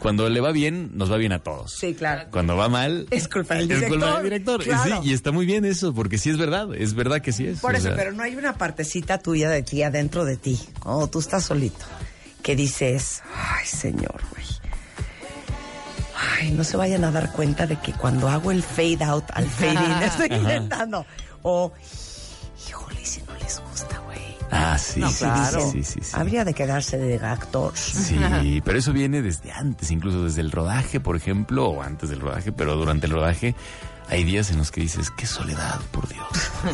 cuando 0.00 0.28
le 0.28 0.40
va 0.40 0.52
bien 0.52 0.90
nos 0.94 1.10
va 1.10 1.16
bien 1.16 1.32
a 1.32 1.38
todos. 1.38 1.72
Sí, 1.72 1.94
claro. 1.94 2.28
Cuando 2.30 2.56
va 2.56 2.68
mal 2.68 3.06
Es 3.10 3.28
culpa 3.28 3.54
del 3.54 3.70
es 3.70 3.84
culpa 3.88 4.20
director, 4.20 4.22
del 4.22 4.24
director. 4.24 4.62
claro. 4.64 5.02
Sí, 5.02 5.08
y 5.08 5.12
está 5.14 5.32
muy 5.32 5.46
bien 5.46 5.64
eso 5.64 5.94
porque 5.94 6.18
sí 6.18 6.28
es 6.30 6.36
verdad, 6.36 6.74
es 6.74 6.94
verdad 6.94 7.20
que 7.22 7.32
sí 7.32 7.46
es. 7.46 7.60
Por 7.60 7.74
o 7.74 7.76
eso, 7.76 7.86
sea, 7.86 7.96
pero 7.96 8.12
no 8.12 8.22
hay 8.22 8.34
una 8.36 8.58
partecita 8.58 9.18
tuya 9.18 9.48
de 9.48 9.62
ti 9.62 9.82
adentro 9.82 10.24
de 10.24 10.36
ti, 10.36 10.60
cuando 10.80 11.06
tú 11.08 11.20
estás 11.20 11.44
solito, 11.44 11.84
que 12.42 12.56
dices, 12.56 13.22
ay, 13.34 13.64
señor, 13.66 14.20
güey. 14.32 14.44
Ay, 16.38 16.50
no 16.50 16.64
se 16.64 16.76
vayan 16.76 17.04
a 17.04 17.10
dar 17.12 17.30
cuenta 17.32 17.66
de 17.66 17.76
que 17.78 17.92
cuando 17.92 18.28
hago 18.28 18.50
el 18.50 18.62
fade 18.62 19.02
out 19.04 19.24
al 19.32 19.46
fade 19.46 19.72
in, 19.74 20.02
estoy 20.02 20.28
intentando. 20.36 21.06
O, 21.42 21.72
híjole, 22.68 23.04
si 23.04 23.20
no 23.22 23.34
les 23.36 23.60
gusta. 23.60 23.95
Ah, 24.50 24.78
sí, 24.78 25.00
No, 25.00 25.10
sí, 25.10 25.18
claro. 25.24 25.70
sí, 25.72 25.82
sí, 25.82 26.00
sí. 26.02 26.12
Habría 26.14 26.44
de 26.44 26.54
quedarse 26.54 26.98
de 26.98 27.16
actor. 27.24 27.72
Sí, 27.76 28.60
pero 28.64 28.78
eso 28.78 28.92
viene 28.92 29.22
desde 29.22 29.50
antes, 29.52 29.90
incluso 29.90 30.22
desde 30.24 30.40
el 30.40 30.52
rodaje, 30.52 31.00
por 31.00 31.16
ejemplo, 31.16 31.66
o 31.68 31.82
antes 31.82 32.08
del 32.10 32.20
rodaje, 32.20 32.52
pero 32.52 32.76
durante 32.76 33.06
el 33.06 33.12
rodaje 33.12 33.54
hay 34.08 34.22
días 34.24 34.50
en 34.50 34.58
los 34.58 34.70
que 34.70 34.80
dices, 34.80 35.10
qué 35.10 35.26
soledad, 35.26 35.80
por 35.90 36.08
Dios. 36.08 36.28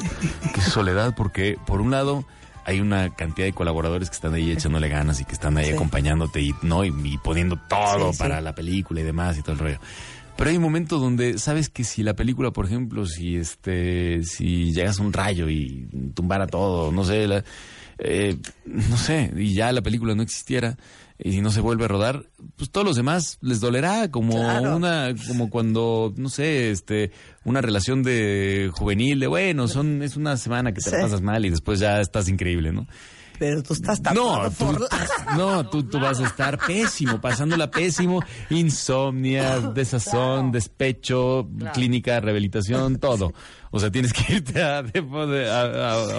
qué 0.55 0.61
soledad, 0.61 1.15
porque 1.17 1.57
por 1.67 1.81
un 1.81 1.91
lado 1.91 2.25
hay 2.65 2.81
una 2.81 3.09
cantidad 3.15 3.47
de 3.47 3.53
colaboradores 3.55 4.09
que 4.11 4.15
están 4.17 4.35
ahí 4.35 4.53
echándole 4.53 4.89
ganas 4.89 5.21
y 5.21 5.25
que 5.25 5.33
están 5.33 5.57
ahí 5.57 5.67
Sí. 5.67 5.73
acompañándote 5.73 6.41
y, 6.41 6.55
¿no? 6.63 6.85
y, 6.85 6.93
y 7.05 7.19
poniendo 7.19 7.57
todo 7.57 8.13
sí. 8.13 8.19
para 8.19 8.41
la 8.41 8.55
película 8.55 9.01
y 9.01 9.05
demás 9.05 9.37
y 9.39 9.43
todo 9.43 9.53
el 9.55 9.59
rollo. 9.59 9.79
Pero 10.43 10.51
hay 10.51 10.57
un 10.57 10.63
momento 10.65 10.99
donde 10.99 11.39
sabes 11.39 11.69
que 11.69 11.85
si 11.85 12.03
la 12.03 12.15
película, 12.15 12.51
por 12.51 12.67
ejemplo, 12.67 13.07
si 13.07 13.37
este, 13.37 14.25
si 14.25 14.73
llegas 14.73 14.99
a 14.99 15.03
un 15.05 15.13
rayo 15.13 15.49
y 15.49 15.87
tumbara 16.15 16.49
todo, 16.49 16.91
no 16.91 17.05
sé, 17.05 17.29
la- 17.29 17.45
eh, 17.99 18.37
no 18.67 18.97
sé, 18.97 19.33
y 19.37 19.55
ya 19.55 19.71
la 19.71 19.83
película 19.83 20.17
no 20.17 20.23
existiera 20.25 20.77
y 21.17 21.41
no 21.43 21.53
se 21.53 21.61
vuelve 21.61 21.85
a 21.85 21.89
rodar, 21.89 22.27
pues 22.57 22.71
todos 22.71 22.85
los 22.85 22.97
demás 22.97 23.39
les 23.41 23.61
dolerá 23.61 24.11
como 24.11 24.33
Claro. 24.33 24.75
una, 24.75 25.15
como 25.29 25.49
cuando, 25.49 26.13
no 26.17 26.29
sé, 26.29 26.73
este, 26.73 27.13
una 27.45 27.61
relación 27.61 28.03
de 28.03 28.69
juvenil, 28.73 29.21
de 29.21 29.29
bueno, 29.29 29.69
son, 29.69 30.03
es 30.03 30.17
una 30.17 30.37
semana 30.37 30.73
que 30.73 30.81
te 30.81 30.91
la 30.91 31.03
pasas 31.03 31.23
mal 31.23 31.47
y 31.47 31.51
después 31.51 31.79
ya 31.79 32.01
estás 32.01 32.29
increíble, 32.29 32.73
¿no? 32.73 32.89
Pero 33.43 33.61
tú 33.61 33.75
estás 33.75 34.01
tapado 34.01 34.45
No, 34.45 34.51
tú, 34.53 34.67
por 34.67 34.81
la... 34.83 34.89
no 35.37 35.69
tú, 35.69 35.83
tú 35.83 35.99
vas 35.99 36.21
a 36.21 36.27
estar 36.27 36.65
pésimo, 36.65 37.21
pasándola 37.21 37.73
pésimo, 37.73 38.23
insomnia, 38.51 39.59
desazón, 39.59 40.53
despecho, 40.53 41.49
clínica, 41.75 42.21
rehabilitación, 42.21 42.99
todo. 43.01 43.33
O 43.73 43.81
sea, 43.81 43.91
tienes 43.91 44.13
que 44.13 44.35
irte 44.35 44.63
a, 44.63 44.85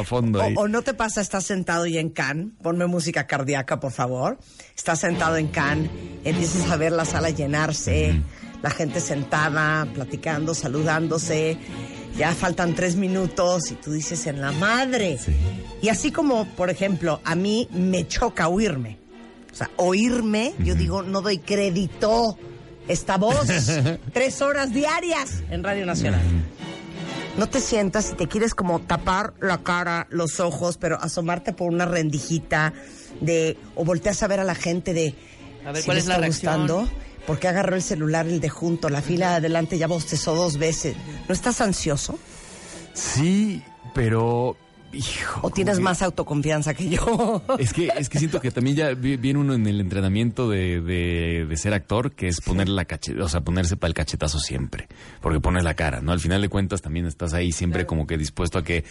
fondo 0.03 0.41
ahí. 0.41 0.53
O, 0.57 0.63
o 0.63 0.67
no 0.67 0.81
te 0.81 0.93
pasa, 0.93 1.21
estás 1.21 1.45
sentado 1.45 1.85
y 1.85 1.97
en 1.97 2.09
Cannes, 2.09 2.47
ponme 2.61 2.87
música 2.87 3.25
cardíaca, 3.25 3.79
por 3.79 3.93
favor. 3.93 4.37
Estás 4.75 4.99
sentado 4.99 5.37
en 5.37 5.47
Cannes, 5.47 5.89
empiezas 6.25 6.69
a 6.69 6.75
ver 6.75 6.91
la 6.91 7.05
sala 7.05 7.29
llenarse, 7.29 8.19
la 8.61 8.69
gente 8.69 8.99
sentada, 8.99 9.85
platicando, 9.93 10.53
saludándose. 10.53 11.57
Ya 12.18 12.34
faltan 12.34 12.76
tres 12.76 12.95
minutos 12.95 13.72
y 13.72 13.76
tú 13.76 13.91
dices 13.91 14.27
en 14.27 14.40
la 14.40 14.52
madre. 14.52 15.18
Y 15.81 15.90
así 15.90 16.11
como, 16.11 16.45
por 16.45 16.69
ejemplo, 16.69 17.19
a 17.23 17.35
mí 17.35 17.68
me 17.72 18.07
choca 18.07 18.48
oírme. 18.48 18.99
O 19.52 19.56
sea, 19.56 19.69
oírme, 19.77 20.53
yo 20.60 20.76
digo, 20.76 21.02
no 21.02 21.22
doy 21.22 21.40
crédito. 21.40 22.38
Esta 22.88 23.18
voz, 23.18 23.48
tres 24.14 24.41
horas 24.41 24.73
diarias 24.73 25.41
en 25.49 25.64
Radio 25.64 25.85
Nacional. 25.85 26.22
No 27.38 27.48
te 27.49 27.61
sientas 27.61 28.11
y 28.11 28.15
te 28.15 28.27
quieres 28.27 28.53
como 28.53 28.80
tapar 28.81 29.34
la 29.40 29.64
cara, 29.64 30.06
los 30.11 30.40
ojos, 30.40 30.77
pero 30.77 30.99
asomarte 31.02 31.53
por 31.53 31.72
una 31.72 31.85
rendijita 31.85 32.73
de 33.22 33.57
o 33.76 33.85
volteas 33.85 34.22
a 34.22 34.27
ver 34.27 34.40
a 34.40 34.44
la 34.44 34.53
gente 34.53 34.94
de 34.94 35.15
A 35.65 35.72
ver, 35.72 35.81
si 35.81 35.85
¿cuál 35.85 35.98
es 35.98 36.06
la 36.06 36.15
está 36.15 36.22
reacción? 36.22 36.61
gustando, 36.61 36.90
porque 37.27 37.47
agarró 37.47 37.75
el 37.75 37.81
celular 37.81 38.27
el 38.27 38.39
de 38.39 38.49
junto, 38.49 38.89
la 38.89 39.01
fila 39.01 39.29
de 39.31 39.35
adelante 39.37 39.77
ya 39.77 39.87
bostezó 39.87 40.35
dos 40.35 40.57
veces. 40.57 40.95
¿No 41.27 41.33
estás 41.33 41.61
ansioso 41.61 42.17
Sí, 42.93 43.61
pero... 43.93 44.57
Hijo, 44.95 45.39
o 45.41 45.49
tienes 45.49 45.77
que- 45.77 45.83
más 45.83 46.03
autoconfianza 46.03 46.75
que 46.75 46.87
yo? 46.87 47.41
Es 47.57 47.73
que, 47.73 47.89
es 47.97 48.09
que 48.09 48.19
siento 48.19 48.39
que 48.39 48.51
también 48.51 48.75
ya 48.75 48.93
vi- 48.93 49.17
viene 49.17 49.39
uno 49.39 49.55
en 49.55 49.65
el 49.65 49.81
entrenamiento 49.81 50.47
de, 50.47 50.81
de, 50.81 51.47
de 51.49 51.57
ser 51.57 51.73
actor, 51.73 52.11
que 52.11 52.27
es 52.27 52.39
poner 52.41 52.69
la 52.69 52.85
cache, 52.85 53.19
o 53.19 53.27
sea, 53.27 53.41
ponerse 53.41 53.75
para 53.75 53.87
el 53.87 53.95
cachetazo 53.95 54.37
siempre, 54.37 54.87
porque 55.19 55.39
pones 55.39 55.63
la 55.63 55.73
cara, 55.73 55.99
¿no? 56.01 56.11
Al 56.11 56.19
final 56.19 56.43
de 56.43 56.49
cuentas 56.49 56.83
también 56.83 57.07
estás 57.07 57.33
ahí 57.33 57.51
siempre 57.51 57.87
como 57.87 58.05
que 58.05 58.19
dispuesto 58.19 58.59
a 58.59 58.63
que, 58.63 58.83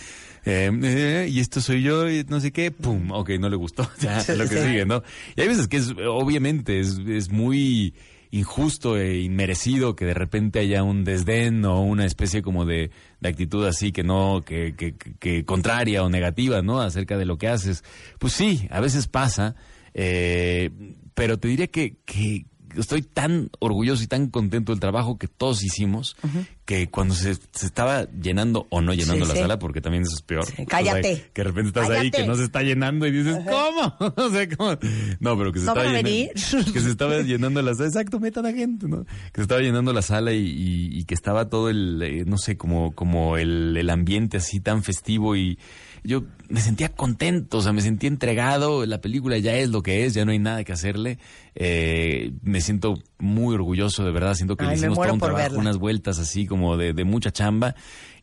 eh, 0.45 0.73
eh, 0.83 1.29
y 1.31 1.39
esto 1.39 1.61
soy 1.61 1.85
yo, 1.85 2.11
y 2.11 2.25
no 2.29 2.41
sé 2.41 2.51
qué, 2.51 2.73
pum, 2.73 3.13
ok, 3.13 3.31
no 3.39 3.49
le 3.49 3.55
gustó, 3.55 3.89
ya, 4.01 4.19
Sí, 4.19 4.33
lo 4.35 4.49
que 4.49 4.57
sí. 4.57 4.65
sigue, 4.67 4.85
¿no? 4.85 5.05
Y 5.37 5.43
hay 5.43 5.47
veces 5.47 5.69
que 5.69 5.77
es, 5.77 5.93
obviamente, 6.05 6.81
es, 6.81 6.99
es 7.07 7.31
muy 7.31 7.95
injusto 8.33 8.97
e 8.97 9.21
inmerecido 9.21 9.95
que 9.95 10.07
de 10.07 10.15
repente 10.15 10.59
haya 10.59 10.83
un 10.83 11.05
desdén 11.05 11.65
o 11.67 11.83
una 11.83 12.07
especie 12.07 12.41
como 12.41 12.65
de, 12.65 12.91
de 13.21 13.29
actitud 13.29 13.65
así 13.67 13.93
que 13.93 14.03
no, 14.03 14.43
que, 14.45 14.75
que, 14.75 15.45
contraria 15.45 16.03
o 16.03 16.09
negativa, 16.09 16.63
¿no? 16.63 16.81
Acerca 16.81 17.19
de 17.19 17.27
lo 17.27 17.37
que 17.37 17.49
haces. 17.49 17.85
Pues 18.19 18.33
sí, 18.33 18.67
a 18.71 18.81
veces 18.81 19.07
pasa, 19.07 19.55
eh, 19.93 20.71
pero 21.15 21.39
te 21.39 21.49
diría 21.49 21.67
que, 21.67 21.99
que 22.07 22.47
estoy 22.77 23.03
tan 23.03 23.51
orgulloso 23.59 24.03
y 24.03 24.07
tan 24.07 24.29
contento 24.29 24.73
del 24.73 24.81
trabajo 24.81 25.19
que 25.19 25.29
todos 25.29 25.63
hicimos, 25.65 26.17
que 26.65 26.89
cuando 26.89 27.15
se, 27.15 27.35
se 27.35 27.67
estaba 27.67 28.05
llenando 28.11 28.67
o 28.71 28.81
no 28.81 28.95
llenando 28.95 29.25
Sí, 29.25 29.29
la 29.31 29.35
sí. 29.35 29.41
sala, 29.43 29.59
porque 29.59 29.81
también 29.81 30.05
eso 30.05 30.15
es 30.15 30.23
peor. 30.23 30.47
Sí, 30.47 30.65
cállate. 30.67 31.13
O 31.13 31.17
sea, 31.17 31.25
que 31.33 31.43
de 31.43 31.45
repente 31.45 31.69
estás 31.69 31.91
ahí, 31.91 32.11
que 32.11 32.27
no 32.27 32.35
se 32.37 32.45
está 32.45 32.63
llenando 32.63 33.07
y 33.07 33.11
dices, 33.11 33.37
¿cómo? 33.49 33.95
o 34.17 34.31
sea, 34.31 34.49
¿cómo? 34.57 34.79
No, 35.21 35.37
pero 35.37 35.53
que 35.53 35.59
se 35.61 35.67
¿No 35.67 35.73
estaba 35.73 35.85
llenando. 35.93 36.73
Que 36.73 36.81
se 36.81 36.91
estaba 36.91 37.19
llenando 37.21 37.63
la 37.63 37.75
sala. 37.75 37.89
Exacto, 37.89 38.21
metan 38.21 38.47
a 38.47 38.53
gente, 38.53 38.87
¿no? 38.89 39.05
Que 39.05 39.37
se 39.37 39.43
estaba 39.43 39.61
llenando 39.61 39.93
la 39.93 40.03
sala 40.03 40.33
y, 40.33 40.39
y- 40.47 40.99
y 40.99 41.05
que 41.05 41.15
estaba 41.15 41.49
todo 41.49 41.69
el, 41.69 42.01
eh, 42.03 42.25
no 42.27 42.39
sé, 42.39 42.57
como, 42.57 42.93
como 42.93 43.37
el, 43.37 43.77
el 43.77 43.91
ambiente 43.91 44.37
así 44.39 44.61
tan 44.61 44.83
festivo 44.83 45.37
y 45.37 45.59
yo 46.05 46.25
me 46.49 46.61
sentía 46.61 46.89
contento, 46.91 47.59
o 47.59 47.63
sea, 47.63 47.73
me 47.73 47.81
sentía 47.81 48.09
entregado, 48.09 48.85
la 48.87 49.01
película 49.01 49.39
ya 49.39 49.55
es 49.57 49.71
lo 49.71 49.83
que 49.83 50.05
es, 50.05 50.15
ya 50.15 50.25
no 50.25 50.33
hay 50.33 50.39
nada 50.39 50.65
que 50.65 50.73
hacerle. 50.73 51.19
Eh, 51.55 52.33
me 52.43 52.61
siento 52.61 52.95
muy 53.19 53.55
orgulloso, 53.55 54.05
de 54.05 54.11
verdad, 54.13 54.35
siento 54.35 54.57
que 54.57 54.65
Ay, 54.65 54.71
le 54.71 54.77
hicimos 54.77 54.99
todo 54.99 55.13
un 55.15 55.21
trabajo, 55.21 55.43
verla. 55.43 55.59
unas 55.59 55.79
vueltas 55.79 56.19
así 56.19 56.47
como 56.47 56.77
de, 56.77 56.93
de 56.93 57.05
mucha 57.05 57.31
chamba 57.31 57.75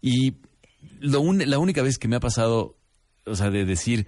y 0.01 0.35
lo 0.99 1.21
un- 1.21 1.49
la 1.49 1.57
única 1.59 1.81
vez 1.81 1.97
que 1.97 2.07
me 2.07 2.15
ha 2.17 2.19
pasado, 2.19 2.77
o 3.25 3.35
sea, 3.35 3.49
de 3.49 3.63
decir, 3.65 4.07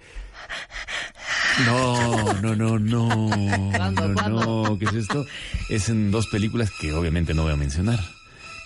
no, 1.66 2.32
no, 2.42 2.54
no, 2.56 2.78
no, 2.78 3.30
¿Cuándo, 3.76 4.08
no, 4.08 4.28
no, 4.64 4.78
¿qué 4.78 4.86
es 4.86 4.94
esto? 4.94 5.24
Es 5.68 5.88
en 5.88 6.10
dos 6.10 6.26
películas 6.28 6.70
que 6.80 6.92
obviamente 6.92 7.34
no 7.34 7.42
voy 7.42 7.52
a 7.52 7.56
mencionar, 7.56 8.00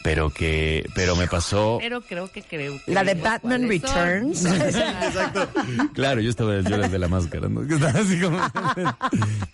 pero 0.07 0.31
que, 0.31 0.89
pero 0.95 1.17
me 1.17 1.27
pasó, 1.27 1.79
Pero 1.81 2.01
creo 2.01 2.31
que 2.31 2.41
creo 2.41 2.75
que 2.87 2.95
La 2.95 3.03
de 3.03 3.15
Batman. 3.15 3.67
Returns. 3.69 4.45
Exacto. 4.45 5.49
Claro, 5.95 6.21
yo 6.21 6.31
estaba 6.31 6.61
yo 6.61 6.79
desde 6.79 6.97
la 6.97 7.09
máscara, 7.09 7.49
¿no? 7.49 7.67
Que 7.67 7.75
así 7.87 8.21
como- 8.21 8.39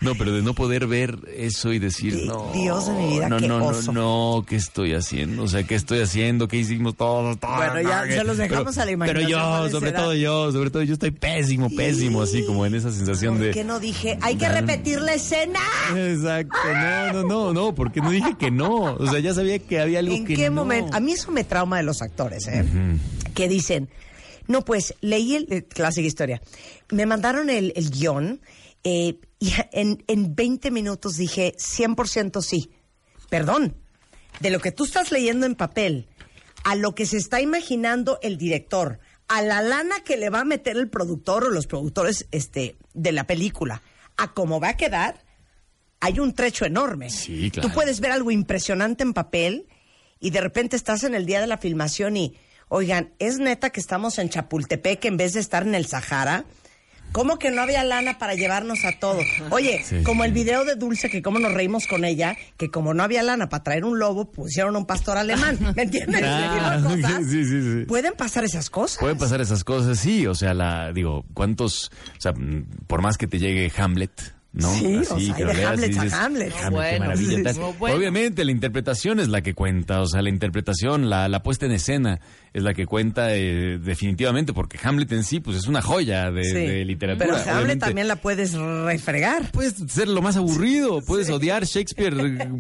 No, 0.03 0.15
pero 0.15 0.33
de 0.33 0.43
no 0.43 0.53
poder 0.53 0.87
ver 0.87 1.19
eso 1.35 1.73
y 1.73 1.79
decir, 1.79 2.27
no. 2.27 2.51
Dios 2.53 2.87
de 2.87 2.93
mi 2.93 3.09
vida, 3.15 3.31
no, 3.31 3.39
qué 3.39 3.49
no, 3.49 3.65
oso. 3.65 3.93
no, 3.93 4.37
no, 4.41 4.45
¿qué 4.47 4.57
estoy 4.57 4.93
haciendo? 4.93 5.45
O 5.45 5.49
sea, 5.49 5.63
¿qué 5.63 5.75
estoy 5.75 6.01
haciendo? 6.01 6.49
¿Qué 6.49 6.59
hicimos 6.59 6.97
todos? 6.97 7.41
todos? 7.41 7.57
Bueno, 7.57 7.81
ya 7.89 8.05
¿Qué? 8.05 8.13
se 8.19 8.25
los 8.25 8.37
dejamos 8.37 8.77
a 8.77 8.85
la 8.85 8.91
imaginación, 8.91 9.31
Pero 9.31 9.41
yo, 9.43 9.49
¿cuál 9.59 9.71
sobre 9.71 9.87
será? 9.87 10.03
todo 10.03 10.15
yo, 10.15 10.53
sobre 10.53 10.69
todo 10.69 10.83
yo 10.83 10.93
estoy 10.93 11.13
pésimo, 11.13 11.71
pésimo, 11.75 12.21
así 12.21 12.45
como 12.45 12.67
en 12.67 12.75
esa 12.75 12.93
sensación 12.93 13.37
¿Por 13.39 13.47
de... 13.47 13.51
qué 13.53 13.65
no 13.65 13.81
dije? 13.81 14.19
Hay 14.21 14.37
que 14.37 14.51
repetir 14.51 15.01
la 15.01 15.15
escena. 15.15 15.61
Exacto, 15.97 16.59
no, 16.75 17.13
no, 17.15 17.23
no, 17.23 17.53
no, 17.55 17.75
porque 17.75 18.03
no 18.03 18.11
dije 18.11 18.35
que 18.39 18.51
no. 18.51 18.97
O 18.97 19.07
sea, 19.07 19.19
ya 19.21 19.33
sabía 19.33 19.59
que 19.59 19.81
había 19.81 20.01
algo 20.01 20.15
¿En 20.15 20.27
que 20.27 20.42
qué 20.43 20.51
momento? 20.51 20.97
A 20.97 21.01
mí 21.01 21.13
eso 21.13 21.31
me 21.31 21.45
trauma 21.45 21.77
de 21.77 21.83
los 21.85 22.03
actores, 22.03 22.47
¿eh? 22.49 22.65
Que 23.35 23.49
dicen, 23.49 23.89
no, 24.49 24.65
pues 24.65 24.95
leí 25.01 25.37
el, 25.37 25.47
eh, 25.51 25.65
clásica 25.65 26.07
historia. 26.07 26.43
Me 26.91 27.07
mandaron 27.07 27.49
el, 27.49 27.73
el 27.77 27.91
guion 27.91 28.41
eh, 28.83 29.21
y 29.39 29.53
en, 29.73 30.03
en 30.09 30.35
20 30.35 30.71
minutos 30.71 31.17
dije 31.17 31.55
100% 31.57 32.43
sí. 32.43 32.71
Perdón, 33.31 33.77
de 34.41 34.51
lo 34.51 34.59
que 34.59 34.73
tú 34.73 34.85
estás 34.85 35.13
leyendo 35.13 35.47
en 35.47 35.55
papel 35.55 36.09
a 36.65 36.75
lo 36.75 36.95
que 36.95 37.07
se 37.07 37.17
está 37.17 37.41
imaginando 37.41 38.19
el 38.23 38.37
director, 38.37 38.99
a 39.29 39.43
la 39.43 39.63
lana 39.63 40.01
que 40.05 40.17
le 40.17 40.31
va 40.31 40.41
a 40.41 40.45
meter 40.45 40.77
el 40.77 40.89
productor 40.91 41.45
o 41.45 41.51
los 41.51 41.67
productores 41.67 42.27
este, 42.31 42.77
de 42.95 43.13
la 43.13 43.27
película, 43.27 43.83
a 44.17 44.33
cómo 44.33 44.61
va 44.61 44.71
a 44.71 44.77
quedar, 44.77 45.25
hay 46.01 46.19
un 46.19 46.35
trecho 46.35 46.65
enorme. 46.65 47.11
Sí, 47.11 47.51
claro. 47.51 47.69
Tú 47.69 47.75
puedes 47.75 48.01
ver 48.01 48.13
algo 48.13 48.31
impresionante 48.31 49.03
en 49.03 49.13
papel 49.13 49.67
y 50.23 50.31
de 50.31 50.41
repente 50.41 50.77
estás 50.77 51.05
en 51.05 51.15
el 51.15 51.27
día 51.27 51.41
de 51.43 51.47
la 51.47 51.59
filmación 51.59 52.17
y, 52.17 52.35
oigan, 52.69 53.11
¿es 53.19 53.39
neta 53.39 53.69
que 53.71 53.81
estamos 53.81 54.19
en 54.19 54.31
Chapultepec 54.31 55.05
en 55.05 55.19
vez 55.19 55.35
de 55.35 55.41
estar 55.41 55.65
en 55.65 55.75
el 55.75 55.85
Sahara? 55.87 56.45
¿Cómo 57.11 57.39
que 57.39 57.51
no 57.51 57.61
había 57.61 57.85
lana 57.85 58.17
para 58.19 58.35
llevarnos 58.35 58.87
a 58.87 58.99
todo? 58.99 59.21
Oye, 59.51 59.83
Sí. 59.85 60.03
como 60.03 60.25
el 60.25 60.33
video 60.33 60.65
de 60.65 60.77
Dulce, 60.77 61.11
que 61.11 61.21
cómo 61.21 61.39
nos 61.39 61.53
reímos 61.53 61.87
con 61.87 62.07
ella, 62.07 62.37
que 62.57 62.71
como 62.71 62.95
no 62.95 63.03
había 63.03 63.23
lana 63.23 63.51
para 63.51 63.63
traer 63.65 63.85
un 63.85 63.99
lobo, 63.99 64.31
pusieron 64.33 64.77
un 64.77 64.87
pastor 64.87 65.19
alemán. 65.19 65.59
¿Me 65.77 65.83
entiendes? 65.83 66.23
Ah, 66.25 66.81
cosas. 66.83 67.25
sí, 67.29 67.45
sí, 67.45 67.61
sí. 67.61 67.85
Pueden 67.87 68.15
pasar 68.15 68.45
esas 68.45 68.71
cosas. 68.71 68.97
Pueden 68.99 69.19
pasar 69.19 69.43
esas 69.43 69.63
cosas, 69.63 69.99
sí, 69.99 70.27
o 70.27 70.35
sea, 70.35 70.55
la, 70.55 70.91
digo, 70.95 71.27
¿cuántos, 71.35 71.91
o 72.17 72.21
sea, 72.21 72.33
por 72.87 73.03
más 73.03 73.19
que 73.19 73.27
te 73.27 73.39
llegue 73.39 73.71
Hamlet, 73.77 74.33
¿no? 74.53 74.73
Sí, 74.75 74.97
o 74.97 75.19
sea, 75.19 75.35
que 75.37 75.45
de 75.47 75.55
leas 75.55 75.71
a 75.83 75.87
dices, 75.87 76.13
Hamlets. 76.13 76.15
"Hamlet, 76.15 76.53
qué 76.53 76.71
Bueno, 76.71 76.99
maravilla", 77.01 77.53
sí, 77.55 77.59
no, 77.61 77.73
bueno. 77.75 77.97
Obviamente, 77.97 78.45
la 78.45 78.51
interpretación 78.51 79.19
es 79.21 79.29
la 79.29 79.41
que 79.41 79.55
cuenta, 79.55 80.01
o 80.01 80.07
sea, 80.07 80.21
la 80.23 80.29
interpretación, 80.29 81.09
la, 81.09 81.29
la 81.29 81.43
puesta 81.43 81.67
en 81.67 81.73
escena 81.73 82.21
es 82.53 82.63
la 82.63 82.75
que 82.75 82.85
cuenta 82.85 83.35
eh, 83.35 83.79
definitivamente, 83.79 84.53
porque 84.53 84.79
Hamlet 84.83 85.11
en 85.13 85.25
sí, 85.25 85.41
pues 85.41 85.57
es 85.57 85.67
una 85.69 85.81
joya 85.81 86.31
de, 86.31 86.45
Sí. 86.45 86.53
de 86.55 86.85
literatura. 86.85 87.27
Pero 87.27 87.37
Hamlet 87.39 87.55
obviamente. 87.57 87.87
también 87.87 88.09
la 88.09 88.17
puedes 88.17 88.53
refregar. 88.53 89.51
Puedes 89.53 89.75
ser 89.89 90.09
lo 90.09 90.21
más 90.23 90.37
aburrido, 90.37 91.01
puedes 91.07 91.31
odiar 91.31 91.65
Shakespeare 91.65 92.15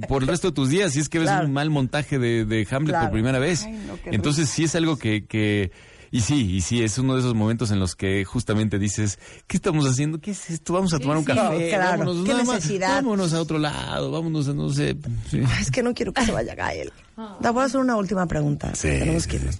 por 0.09 0.23
el 0.23 0.28
resto 0.28 0.48
de 0.48 0.55
tus 0.55 0.70
días 0.70 0.93
si 0.93 1.01
es 1.01 1.09
que 1.09 1.19
ves 1.19 1.28
Claro. 1.28 1.47
un 1.47 1.52
mal 1.52 1.69
montaje 1.70 2.19
de, 2.19 2.44
de 2.47 2.66
Hamlet 2.70 2.90
Claro. 2.90 3.06
por 3.06 3.12
primera 3.12 3.39
vez. 3.39 3.64
Ay, 3.64 3.73
no, 3.86 3.98
qué 4.02 4.10
Entonces 4.14 4.48
sí 4.48 4.64
es 4.64 4.74
algo 4.74 4.97
que, 4.97 5.24
que... 5.27 5.70
Y 6.15 6.21
sí, 6.21 6.57
y 6.57 6.61
sí, 6.61 6.83
es 6.83 6.99
uno 6.99 7.15
de 7.15 7.21
esos 7.21 7.35
momentos 7.35 7.71
en 7.71 7.81
los 7.81 7.97
que 7.97 8.23
justamente 8.27 8.79
dices, 8.79 9.19
¿qué 9.47 9.57
estamos 9.57 9.87
haciendo? 9.87 10.21
¿Qué 10.21 10.33
es 10.33 10.51
esto? 10.51 10.75
Vamos 10.75 10.93
a 10.93 10.99
tomar 10.99 11.17
un 11.17 11.25
sí, 11.25 11.33
café, 11.33 11.69
claro. 11.71 12.01
vámonos, 12.01 12.27
¿Qué 12.27 12.35
más, 12.35 12.47
necesidad? 12.49 12.97
vámonos 12.97 13.33
a 13.33 13.41
otro 13.41 13.59
lado, 13.59 14.11
vámonos 14.11 14.47
a 14.47 14.53
no 14.53 14.69
sé. 14.69 14.95
sí. 15.31 15.39
Ay, 15.39 15.63
es 15.63 15.71
que 15.71 15.83
no 15.83 15.95
quiero 15.95 16.13
que 16.13 16.23
se 16.27 16.31
vaya 16.31 16.55
Gael. 16.55 16.93
Te 17.41 17.49
voy 17.49 17.63
a 17.63 17.65
hacer 17.65 17.81
una 17.81 17.97
última 17.97 18.27
pregunta. 18.27 18.75
Sí, 18.75 18.89
Tenemos 18.89 19.27
que 19.27 19.39
sí, 19.39 19.45
irnos. 19.47 19.59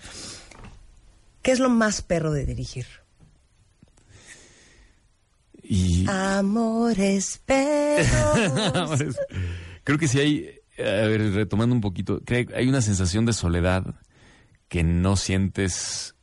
¿Qué 1.41 1.53
es 1.53 1.59
lo 1.59 1.71
más 1.71 2.03
perro 2.03 2.31
de 2.33 2.45
dirigir? 2.45 2.85
Y... 5.63 6.05
Amores 6.07 7.41
perros. 7.47 9.17
Creo 9.85 9.99
que 9.99 10.07
sí 10.07 10.21
hay, 10.21 10.51
a 10.79 11.07
ver, 11.07 11.33
retomando 11.33 11.75
un 11.75 11.81
poquito, 11.81 12.21
creo 12.27 12.47
que 12.47 12.55
hay 12.55 12.69
una 12.69 12.83
sensación 12.83 13.25
de 13.25 13.33
soledad 13.33 13.95
que 14.69 14.85
no 14.85 15.17
sientes 15.17 16.15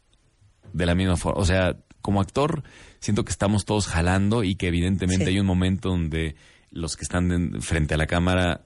de 0.73 0.85
la 0.85 0.95
misma 0.95 1.17
forma. 1.17 1.39
O 1.41 1.45
sea, 1.45 1.75
como 2.01 2.21
actor, 2.21 2.63
siento 2.99 3.25
que 3.25 3.31
estamos 3.31 3.65
todos 3.65 3.87
jalando 3.87 4.43
y 4.43 4.55
que 4.55 4.67
evidentemente 4.67 5.25
Sí. 5.25 5.31
hay 5.31 5.39
un 5.39 5.45
momento 5.45 5.89
donde 5.89 6.35
los 6.71 6.95
que 6.95 7.03
están 7.03 7.31
en- 7.31 7.61
frente 7.61 7.93
a 7.95 7.97
la 7.97 8.07
cámara 8.07 8.61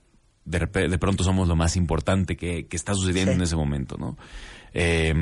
de, 0.45 0.59
de 0.89 0.97
pronto 0.97 1.23
somos 1.23 1.47
lo 1.47 1.55
más 1.55 1.75
importante 1.77 2.35
que, 2.35 2.67
que 2.67 2.75
está 2.75 2.93
sucediendo 2.93 3.31
Sí. 3.31 3.37
en 3.37 3.41
ese 3.43 3.55
momento, 3.55 3.95
¿no? 3.97 4.17
Eh, 4.73 5.13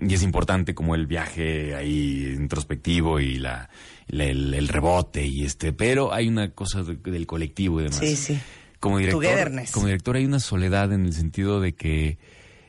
y 0.00 0.14
es 0.14 0.22
importante 0.22 0.74
como 0.74 0.94
el 0.94 1.06
viaje 1.06 1.74
ahí 1.74 2.32
introspectivo 2.36 3.20
y 3.20 3.36
la, 3.38 3.68
la- 4.06 4.24
el, 4.24 4.54
el 4.54 4.68
rebote 4.68 5.26
y 5.26 5.44
este, 5.44 5.72
pero 5.72 6.12
hay 6.14 6.28
una 6.28 6.50
cosa 6.52 6.82
de- 6.82 6.96
del 6.96 7.26
colectivo 7.26 7.80
y 7.80 7.84
demás. 7.84 7.98
Sí, 7.98 8.16
sí. 8.16 8.38
Como 8.80 8.98
director, 8.98 9.50
como 9.72 9.86
director 9.86 10.16
hay 10.16 10.24
una 10.26 10.40
soledad 10.40 10.92
en 10.92 11.06
el 11.06 11.12
sentido 11.12 11.60
de 11.60 11.74
que 11.74 12.18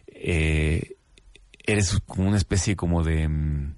eh, 0.08 0.95
eres 1.66 2.00
como 2.06 2.28
una 2.28 2.38
especie 2.38 2.76
como 2.76 3.04
de 3.04 3.28
mm, 3.28 3.76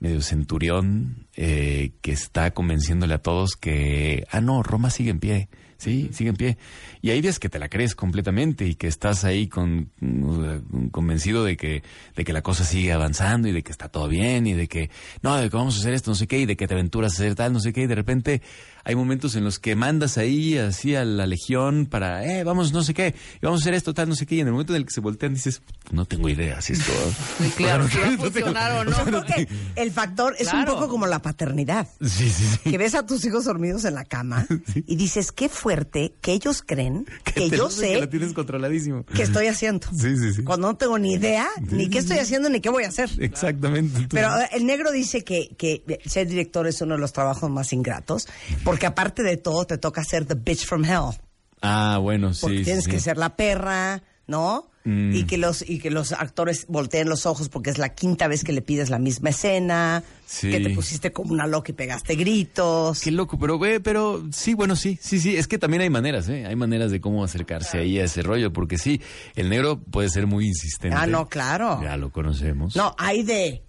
medio 0.00 0.22
centurión 0.22 1.26
eh, 1.36 1.92
que 2.00 2.12
está 2.12 2.52
convenciéndole 2.52 3.14
a 3.14 3.18
todos 3.18 3.56
que, 3.56 4.26
ah, 4.30 4.40
no, 4.40 4.62
Roma 4.62 4.90
sigue 4.90 5.10
en 5.10 5.18
pie, 5.18 5.48
sí, 5.76 6.10
sigue 6.12 6.30
en 6.30 6.36
pie. 6.36 6.58
Y 7.02 7.10
hay 7.10 7.20
días 7.20 7.38
que 7.38 7.48
te 7.48 7.58
la 7.58 7.68
crees 7.68 7.94
completamente 7.94 8.66
y 8.66 8.74
que 8.74 8.86
estás 8.86 9.24
ahí 9.24 9.48
con, 9.48 9.90
mm, 10.00 10.88
convencido 10.90 11.44
de 11.44 11.56
que, 11.56 11.82
de 12.14 12.24
que 12.24 12.32
la 12.32 12.42
cosa 12.42 12.64
sigue 12.64 12.92
avanzando 12.92 13.48
y 13.48 13.52
de 13.52 13.62
que 13.62 13.72
está 13.72 13.88
todo 13.88 14.08
bien 14.08 14.46
y 14.46 14.54
de 14.54 14.68
que, 14.68 14.90
no, 15.22 15.36
de 15.36 15.50
que 15.50 15.56
vamos 15.56 15.76
a 15.76 15.80
hacer 15.80 15.94
esto, 15.94 16.10
no 16.10 16.14
sé 16.14 16.26
qué, 16.26 16.38
y 16.38 16.46
de 16.46 16.56
que 16.56 16.68
te 16.68 16.74
aventuras 16.74 17.12
a 17.12 17.16
hacer 17.16 17.34
tal, 17.34 17.52
no 17.52 17.60
sé 17.60 17.72
qué, 17.72 17.82
y 17.82 17.86
de 17.86 17.94
repente 17.94 18.42
hay 18.88 18.96
momentos 18.96 19.36
en 19.36 19.44
los 19.44 19.58
que 19.58 19.76
mandas 19.76 20.16
ahí 20.16 20.56
así 20.56 20.94
a 20.96 21.04
la 21.04 21.26
legión 21.26 21.84
para, 21.84 22.24
eh, 22.24 22.42
vamos, 22.42 22.72
no 22.72 22.82
sé 22.82 22.94
qué, 22.94 23.14
y 23.36 23.44
vamos 23.44 23.60
a 23.60 23.62
hacer 23.64 23.74
esto, 23.74 23.92
tal, 23.92 24.08
no 24.08 24.14
sé 24.14 24.24
qué, 24.24 24.36
y 24.36 24.40
en 24.40 24.46
el 24.46 24.52
momento 24.54 24.72
en 24.72 24.78
el 24.78 24.86
que 24.86 24.94
se 24.94 25.02
voltean 25.02 25.34
dices, 25.34 25.60
no 25.90 26.06
tengo 26.06 26.26
idea 26.30 26.62
si 26.62 26.72
esto... 26.72 26.90
Sí, 27.38 27.50
claro, 27.56 27.86
si 27.86 27.98
va 27.98 28.06
a 28.08 28.16
funcionar 28.16 28.72
o 28.86 28.90
Yo 28.90 29.04
creo 29.04 29.20
no. 29.20 29.26
que 29.26 29.46
el 29.76 29.90
factor 29.90 30.34
es 30.38 30.50
un 30.50 30.64
poco 30.64 30.88
como 30.88 31.06
la 31.06 31.20
paternidad. 31.20 31.86
Sí, 32.00 32.30
sí, 32.30 32.44
sí. 32.64 32.70
Que 32.70 32.78
ves 32.78 32.94
a 32.94 33.04
tus 33.04 33.22
hijos 33.26 33.44
dormidos 33.44 33.84
en 33.84 33.94
la 33.94 34.06
cama 34.06 34.46
y 34.74 34.96
dices, 34.96 35.32
qué 35.32 35.50
fuerte 35.50 36.14
que 36.22 36.32
ellos 36.32 36.62
creen 36.66 37.04
que 37.24 37.50
yo 37.50 37.64
luce 37.64 37.88
Que 37.88 37.94
lo 37.96 38.00
sé 38.00 38.06
tienes 38.06 38.32
controladísimo. 38.32 39.04
qué 39.04 39.22
estoy 39.22 39.48
haciendo. 39.48 39.86
Sí, 39.94 40.16
sí, 40.16 40.32
sí. 40.32 40.44
Cuando 40.44 40.68
no 40.68 40.76
tengo 40.78 40.98
ni 40.98 41.12
idea 41.12 41.46
ni 41.60 41.90
qué 41.90 41.98
estoy 41.98 42.20
haciendo 42.20 42.48
ni 42.48 42.62
qué 42.62 42.70
voy 42.70 42.84
a 42.84 42.88
hacer. 42.88 43.10
Exactamente. 43.18 44.06
Pero 44.08 44.30
el 44.50 44.64
negro 44.64 44.92
dice 44.92 45.24
que, 45.24 45.50
que 45.58 46.00
ser 46.06 46.26
director 46.26 46.66
es 46.66 46.80
uno 46.80 46.94
de 46.94 47.00
los 47.02 47.12
trabajos 47.12 47.50
más 47.50 47.74
ingratos, 47.74 48.26
porque 48.64 48.77
aparte 48.86 49.22
de 49.22 49.36
todo 49.36 49.64
te 49.66 49.78
toca 49.78 50.04
ser 50.04 50.24
the 50.24 50.34
bitch 50.34 50.66
from 50.66 50.84
hell. 50.84 51.16
Ah, 51.62 51.98
bueno, 52.00 52.34
sí. 52.34 52.40
Porque 52.42 52.62
tienes 52.62 52.84
sí. 52.84 52.90
que 52.90 53.00
ser 53.00 53.16
la 53.16 53.36
perra, 53.36 54.02
¿no? 54.26 54.70
Mm. 54.84 55.12
Y 55.14 55.24
que 55.24 55.36
los 55.38 55.68
y 55.68 55.80
que 55.80 55.90
los 55.90 56.12
actores 56.12 56.64
volteen 56.68 57.08
los 57.08 57.26
ojos 57.26 57.48
porque 57.48 57.68
es 57.68 57.78
la 57.78 57.94
quinta 57.94 58.26
vez 58.28 58.42
que 58.44 58.52
le 58.52 58.62
pides 58.62 58.88
la 58.90 58.98
misma 58.98 59.30
escena, 59.30 60.02
Sí. 60.24 60.50
que 60.50 60.60
te 60.60 60.70
pusiste 60.70 61.12
como 61.12 61.32
una 61.32 61.46
loca 61.46 61.72
y 61.72 61.74
pegaste 61.74 62.14
gritos. 62.14 63.00
Qué 63.00 63.10
loco, 63.10 63.38
pero 63.38 63.58
ve, 63.58 63.80
pero 63.80 64.24
sí, 64.32 64.54
bueno, 64.54 64.76
sí, 64.76 64.98
sí, 65.00 65.18
sí. 65.20 65.36
Es 65.36 65.46
que 65.48 65.58
también 65.58 65.82
hay 65.82 65.90
maneras, 65.90 66.28
¿eh? 66.28 66.46
Hay 66.46 66.56
maneras 66.56 66.90
de 66.90 67.00
cómo 67.00 67.24
acercarse 67.24 67.78
ahí 67.78 67.98
a 67.98 68.04
ese 68.04 68.22
rollo, 68.22 68.52
porque 68.52 68.78
sí, 68.78 69.00
el 69.34 69.50
negro 69.50 69.78
puede 69.80 70.08
ser 70.10 70.26
muy 70.26 70.46
insistente. 70.46 70.96
Ah, 70.98 71.06
no, 71.06 71.28
claro. 71.28 71.80
Ya 71.82 71.96
lo 71.96 72.10
conocemos. 72.10 72.76
No, 72.76 72.94
hay 72.98 73.24
de 73.24 73.62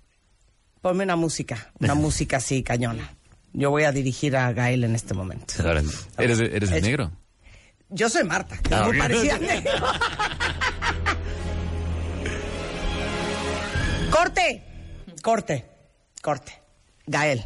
ponme 0.82 1.04
una 1.04 1.16
música, 1.18 1.74
una 1.80 1.96
música 1.96 2.38
así 2.38 2.64
cañona. 2.64 3.14
Yo 3.54 3.72
voy 3.72 3.84
a 3.84 3.92
dirigir 3.92 4.36
a 4.38 4.52
Gael 4.54 4.84
en 4.84 4.96
este 4.96 5.14
momento. 5.14 5.54
¿Eres, 6.18 6.40
eres 6.40 6.70
el 6.72 6.78
Hecho. 6.78 6.86
negro? 6.86 7.12
Yo 7.90 8.10
soy 8.10 8.24
Marta, 8.24 8.58
que 8.58 8.74
Ah, 8.74 8.88
negro. 9.40 9.72
corte, 14.12 14.64
corte, 15.22 15.66
corte. 16.22 16.54
Gael, 17.08 17.44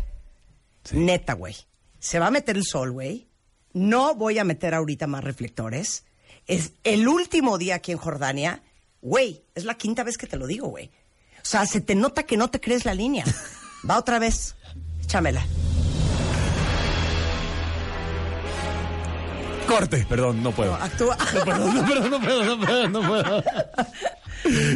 neta, 0.91 1.33
güey. 1.33 1.55
Se 1.99 2.19
va 2.19 2.27
a 2.27 2.31
meter 2.31 2.57
el 2.57 2.65
sol, 2.65 2.91
güey. 2.91 3.27
No 3.73 4.15
voy 4.15 4.37
a 4.39 4.43
meter 4.43 4.73
ahorita 4.73 5.07
más 5.07 5.23
reflectores. 5.23 6.03
Es 6.47 6.73
el 6.83 7.07
último 7.07 7.57
día 7.57 7.75
aquí 7.75 7.91
en 7.93 7.97
Jordania. 7.97 8.61
Güey, 9.01 9.43
es 9.55 9.63
la 9.65 9.75
quinta 9.75 10.03
vez 10.03 10.17
que 10.17 10.27
te 10.27 10.37
lo 10.37 10.45
digo, 10.47 10.67
güey. 10.67 10.91
O 11.37 11.45
sea, 11.45 11.65
se 11.65 11.81
te 11.81 11.95
nota 11.95 12.23
que 12.23 12.37
no 12.37 12.49
te 12.49 12.59
crees 12.59 12.85
la 12.85 12.93
línea. 12.93 13.23
Va 13.89 13.97
otra 13.97 14.19
vez. 14.19 14.55
Échamela. 15.03 15.45
Corte. 19.67 20.05
Perdón, 20.07 20.43
no 20.43 20.51
puedo. 20.51 20.73
Actúa. 20.75 21.17
No 21.33 21.43
puedo, 21.45 21.69
no 21.73 21.85
puedo, 21.85 22.09
no 22.09 22.19
puedo, 22.21 22.43
no 22.45 22.59
puedo, 22.59 22.89
no 22.89 23.01
puedo. 23.01 23.43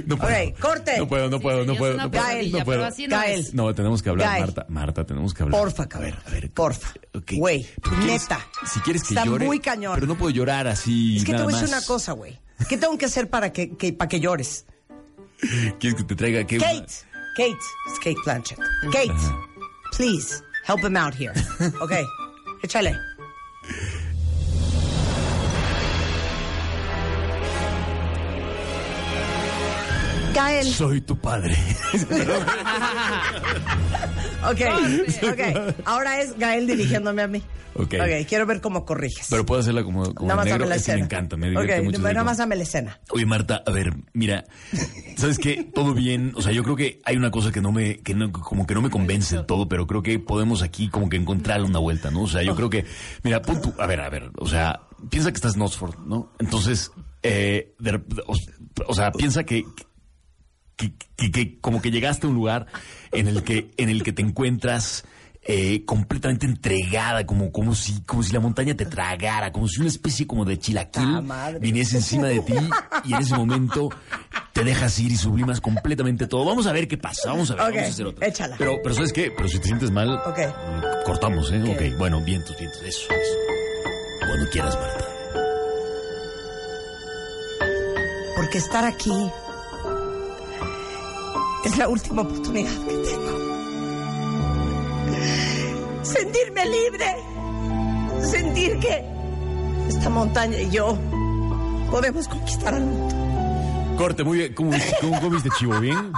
No 0.06 0.18
puedo. 0.18 0.54
Corte. 0.60 0.98
No 0.98 1.08
puedo, 1.08 1.30
no 1.30 1.40
puedo, 1.40 1.66
no 1.66 1.74
ya 1.74 1.80
puedo. 1.80 1.98
No 1.98 2.10
puedo. 2.10 2.24
pesadilla, 2.24 2.60
No 2.60 2.66
puedo. 2.66 2.80
pero 2.80 2.88
así 2.88 3.08
no 3.08 3.18
Gael. 3.18 3.48
No, 3.54 3.76
tenemos 3.76 4.02
que 4.02 4.10
hablar, 4.10 4.28
Gael. 4.30 4.42
Marta. 4.46 4.66
Marta, 4.70 5.06
tenemos 5.06 5.34
que 5.34 5.44
hablar. 5.44 5.60
Porfa, 5.62 5.84
A 5.84 5.90
cabrón. 5.90 6.12
ver, 6.12 6.20
a 6.26 6.30
ver. 6.30 6.52
Porfa. 6.52 6.90
Ok. 7.14 7.32
Güey, 7.36 7.68
neta. 8.06 8.40
Si 8.66 8.80
quieres 8.80 9.04
que 9.04 9.10
Está 9.14 9.26
llore. 9.26 9.46
muy 9.46 9.60
cañón. 9.60 9.96
Pero 9.96 10.08
no 10.08 10.18
puedo 10.18 10.32
llorar 10.32 10.68
así. 10.68 11.18
Es 11.18 11.24
que 11.24 11.28
te 11.28 11.32
nada 11.34 11.44
voy 11.46 11.54
a 11.54 11.58
decir 11.62 11.76
una 11.76 11.86
cosa, 11.86 12.14
güey. 12.14 12.40
¿Qué 12.70 12.78
tengo 12.78 12.98
que 12.98 13.06
hacer 13.06 13.30
para 13.30 13.52
que, 13.52 13.76
que- 13.78 13.94
para 13.94 14.08
que 14.10 14.20
llores? 14.20 14.66
¿Quieres 15.80 15.96
que 15.96 16.04
te 16.04 16.16
traiga 16.16 16.44
qué? 16.46 16.58
Kate, 16.58 16.86
Kate, 17.36 17.58
es 17.92 18.00
Kate 18.00 18.16
Blanchett. 18.26 18.58
Kate, 18.92 19.14
please, 19.96 20.42
help 20.68 20.80
him 20.84 20.98
out 20.98 21.14
here. 21.14 21.34
Ok, 21.80 21.92
échale. 22.64 22.96
Soy 30.64 31.02
tu 31.02 31.18
padre. 31.20 31.56
Ok, 34.50 34.62
ok. 35.24 35.74
Ahora 35.86 36.22
es 36.22 36.38
Gael 36.38 36.68
dirigiéndome 36.68 37.22
a 37.24 37.28
mí. 37.28 37.42
Ok. 37.74 37.96
Ok, 37.96 38.28
quiero 38.30 38.46
ver 38.46 38.62
cómo 38.62 38.86
corriges. 38.86 39.28
Pero 39.30 39.46
puedo 39.46 39.62
hacerla 39.62 39.84
como, 39.84 40.14
como 40.14 40.28
Nada 40.28 40.38
más 40.38 40.46
negro. 40.46 40.68
la 40.68 40.76
Es 40.76 40.84
que 40.84 40.92
escena. 40.92 40.98
me 41.00 41.04
encanta, 41.06 41.38
me 41.38 41.50
divierte 41.50 41.80
Ok, 41.80 41.84
mucho. 41.86 42.00
nada 42.00 42.24
más 42.24 42.38
dame 42.38 42.56
la 42.56 42.64
escena. 42.64 43.00
Oye, 43.12 43.26
Marta, 43.26 43.64
a 43.66 43.72
ver, 43.72 43.94
mira, 44.14 44.46
¿sabes 45.18 45.38
qué? 45.40 45.64
Todo 45.74 45.94
bien, 45.94 46.34
o 46.36 46.42
sea, 46.42 46.52
yo 46.54 46.64
creo 46.64 46.76
que 46.76 47.02
hay 47.04 47.18
una 47.18 47.32
cosa 47.32 47.52
que 47.52 47.62
no 47.62 47.72
me, 47.72 47.98
que 47.98 48.14
no, 48.14 48.32
como 48.32 48.66
que 48.68 48.74
no 48.76 48.82
me 48.82 48.90
convence 48.92 49.36
del 49.36 49.46
todo, 49.46 49.68
pero 49.68 49.86
creo 49.88 50.02
que 50.04 50.20
podemos 50.20 50.62
aquí 50.62 50.88
como 50.90 51.10
que 51.10 51.18
encontrarle 51.18 51.66
una 51.68 51.80
vuelta, 51.80 52.10
¿no? 52.12 52.22
O 52.22 52.28
sea, 52.28 52.42
yo 52.44 52.56
creo 52.56 52.70
que, 52.70 52.86
mira, 53.24 53.42
pon 53.42 53.62
tú, 53.62 53.74
a 53.80 53.86
ver, 53.88 54.02
a 54.02 54.10
ver, 54.10 54.32
o 54.38 54.48
sea, 54.48 54.82
piensa 55.10 55.32
que 55.32 55.36
estás 55.36 55.56
en 55.56 55.62
Oxford, 55.64 55.98
¿no? 56.06 56.32
Entonces, 56.40 56.92
eh, 57.24 57.74
de 57.80 57.94
rep- 57.94 58.24
o, 58.28 58.34
o 58.88 58.94
sea, 58.94 59.12
piensa 59.12 59.44
que, 59.44 59.66
que, 60.78 60.94
que- 61.18 61.32
que 61.32 61.60
como 61.60 61.82
que 61.82 61.92
llegaste 61.92 62.26
a 62.28 62.30
un 62.30 62.36
lugar 62.36 62.68
en 63.12 63.28
el 63.28 63.44
que, 63.44 63.72
en 63.78 63.90
el 63.90 64.04
que 64.04 64.14
te 64.14 64.22
encuentras 64.22 65.04
eh, 65.50 65.86
completamente 65.86 66.46
entregada, 66.46 67.26
como, 67.26 67.52
como 67.54 67.74
si, 67.74 68.02
como 68.02 68.22
si 68.22 68.34
la 68.34 68.40
montaña 68.42 68.76
te 68.76 68.86
tragara, 68.86 69.52
como 69.54 69.68
si 69.68 69.80
una 69.80 69.88
especie 69.90 70.28
como 70.28 70.44
de 70.46 70.60
chilaquil 70.60 71.22
Ah, 71.32 71.52
viniese 71.60 71.98
encima 71.98 72.28
de 72.28 72.42
ti 72.42 72.54
y 73.06 73.14
en 73.14 73.22
ese 73.22 73.34
momento 73.36 73.90
te 74.54 74.64
dejas 74.66 75.00
ir 75.00 75.12
y 75.12 75.16
sublimas 75.16 75.62
completamente 75.62 76.28
todo. 76.28 76.44
Vamos 76.46 76.68
a 76.68 76.74
ver 76.74 76.88
qué 76.88 76.98
pasa, 76.98 77.30
vamos 77.30 77.50
a 77.52 77.56
ver, 77.56 77.64
Ok, 77.64 77.70
vamos 77.70 77.88
a 77.88 77.92
hacer 77.92 78.06
otra. 78.08 78.28
échala. 78.28 78.56
Pero, 78.58 78.76
pero 78.84 78.94
¿sabes 78.96 79.14
qué? 79.14 79.32
Pero 79.32 79.48
si 79.48 79.58
te 79.60 79.66
sientes 79.68 79.90
mal, 79.90 80.10
mm, 80.18 81.06
cortamos, 81.06 81.50
¿eh? 81.52 81.62
Ok. 81.64 81.70
Ok, 81.70 81.98
bueno, 81.98 82.22
vientos, 82.26 82.58
vientos, 82.60 82.82
eso, 82.84 83.08
eso. 83.10 84.26
Cuando 84.28 84.50
quieras, 84.50 84.76
Marta. 84.76 85.06
Porque 88.36 88.58
estar 88.58 88.84
aquí 88.86 89.12
es 91.66 91.78
la 91.78 91.88
última 91.88 92.22
oportunidad 92.24 92.72
que 92.88 92.94
tengo. 92.98 93.38
Sentirme 96.04 96.66
libre. 96.66 97.16
Sentir 98.24 98.80
que 98.80 99.04
esta 99.88 100.10
montaña 100.10 100.60
y 100.60 100.70
yo 100.70 100.98
podemos 101.92 102.28
conquistar 102.28 102.74
al 102.74 102.86
mundo. 102.86 103.96
Corte, 103.98 104.24
muy 104.24 104.38
bien. 104.40 104.54
¿Cómo 104.54 104.72
viste, 104.72 104.96
cómo, 105.02 105.30
viste 105.30 105.50
Chivo? 105.58 105.80
¿Bien? 105.80 106.12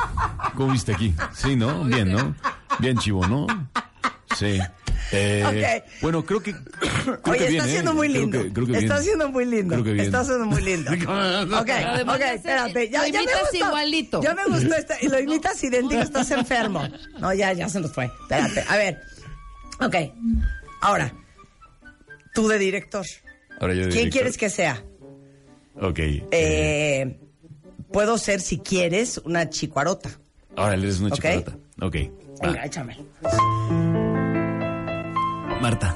¿Cómo 0.55 0.71
viste 0.73 0.93
aquí? 0.93 1.15
Sí, 1.33 1.55
¿no? 1.55 1.83
Bien, 1.85 2.11
¿no? 2.11 2.35
Bien, 2.79 2.97
Chivo, 2.97 3.25
¿no? 3.27 3.47
Sí. 4.35 4.59
Eh, 5.11 5.43
Ok. 5.83 6.01
Bueno, 6.01 6.25
creo 6.25 6.41
que. 6.41 6.53
Creo 7.03 7.19
Oye, 7.25 7.37
que 7.39 7.47
bien, 7.49 7.55
está 7.61 7.67
¿eh? 7.67 7.71
siendo 7.71 7.93
muy 7.93 8.07
Creo 8.09 8.21
lindo. 8.21 8.43
que- 8.43 8.53
creo 8.53 8.65
que 8.65 8.71
bien. 8.71 8.83
está 8.83 9.01
siendo 9.01 9.29
muy 9.29 9.45
lindo. 9.45 9.73
Creo 9.73 9.83
que 9.83 9.93
bien. 9.93 10.05
Está 10.05 10.23
siendo 10.25 10.45
muy 10.45 10.61
lindo. 10.61 10.91
ok, 10.91 11.07
Además, 11.09 12.15
ok, 12.15 12.21
espérate. 12.35 12.89
Ya, 12.89 13.01
lo 13.01 13.07
ya 13.07 13.11
me 13.19 13.23
imitas 13.23 13.53
igualito. 13.53 14.21
Ya 14.23 14.33
me 14.35 14.45
gustó. 14.45 14.75
Esta, 14.75 14.95
y 15.01 15.07
lo 15.07 15.19
imitas 15.19 15.63
idéntico, 15.63 16.01
estás 16.01 16.31
enfermo. 16.31 16.87
No, 17.19 17.33
ya, 17.33 17.53
ya 17.53 17.69
se 17.69 17.79
nos 17.79 17.91
fue. 17.93 18.05
Espérate. 18.21 18.63
A 18.67 18.77
ver. 18.77 18.99
Ok. 19.81 19.95
Ahora, 20.81 21.13
tú 22.33 22.47
de 22.47 22.57
director. 22.59 23.05
Ahora 23.59 23.73
yo 23.73 23.81
de 23.85 23.89
¿Quién 23.89 24.09
director. 24.09 24.11
quieres 24.11 24.37
que 24.37 24.49
sea? 24.49 24.83
Ok. 25.81 25.99
Eh, 26.31 27.19
puedo 27.91 28.17
ser, 28.17 28.41
si 28.41 28.59
quieres, 28.59 29.17
una 29.23 29.49
chicuarota. 29.49 30.09
Ahora 30.55 30.75
eres 30.75 30.99
una 30.99 31.09
ok. 31.09 31.15
chicolata. 31.15 31.57
Ok. 31.81 31.95
Venga, 32.41 32.65
échame. 32.65 32.97
Marta. 35.61 35.95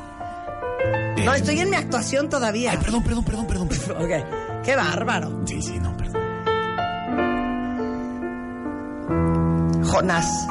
No, 1.25 1.33
estoy 1.33 1.59
en 1.59 1.69
mi 1.69 1.75
actuación 1.75 2.29
todavía. 2.29 2.71
Ay, 2.71 2.77
perdón, 2.77 3.03
perdón, 3.03 3.23
perdón, 3.23 3.47
perdón. 3.47 3.67
perdón. 3.69 4.03
Ok. 4.03 4.63
Qué 4.63 4.75
bárbaro. 4.75 5.41
Sí, 5.45 5.61
sí, 5.61 5.79
no, 5.79 5.95
perdón. 5.97 6.21
Jonás, 9.85 10.47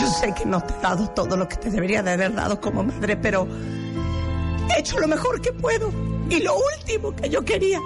yo 0.00 0.06
sé 0.06 0.34
que 0.34 0.44
no 0.44 0.60
te 0.60 0.74
he 0.74 0.80
dado 0.80 1.08
todo 1.10 1.36
lo 1.36 1.48
que 1.48 1.56
te 1.56 1.70
debería 1.70 2.02
de 2.02 2.12
haber 2.12 2.34
dado 2.34 2.60
como 2.60 2.82
madre, 2.82 3.16
pero 3.16 3.46
he 4.74 4.80
hecho 4.80 4.98
lo 4.98 5.06
mejor 5.06 5.40
que 5.40 5.52
puedo. 5.52 5.92
Y 6.28 6.40
lo 6.40 6.56
último 6.56 7.14
que 7.14 7.28
yo 7.28 7.44
quería 7.44 7.80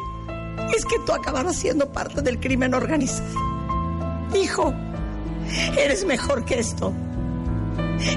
es 0.74 0.84
que 0.86 0.96
tú 1.04 1.12
acabaras 1.12 1.56
siendo 1.56 1.92
parte 1.92 2.22
del 2.22 2.40
crimen 2.40 2.74
organizado. 2.74 3.28
Hijo, 4.34 4.72
eres 5.76 6.04
mejor 6.04 6.44
que 6.44 6.60
esto. 6.60 6.92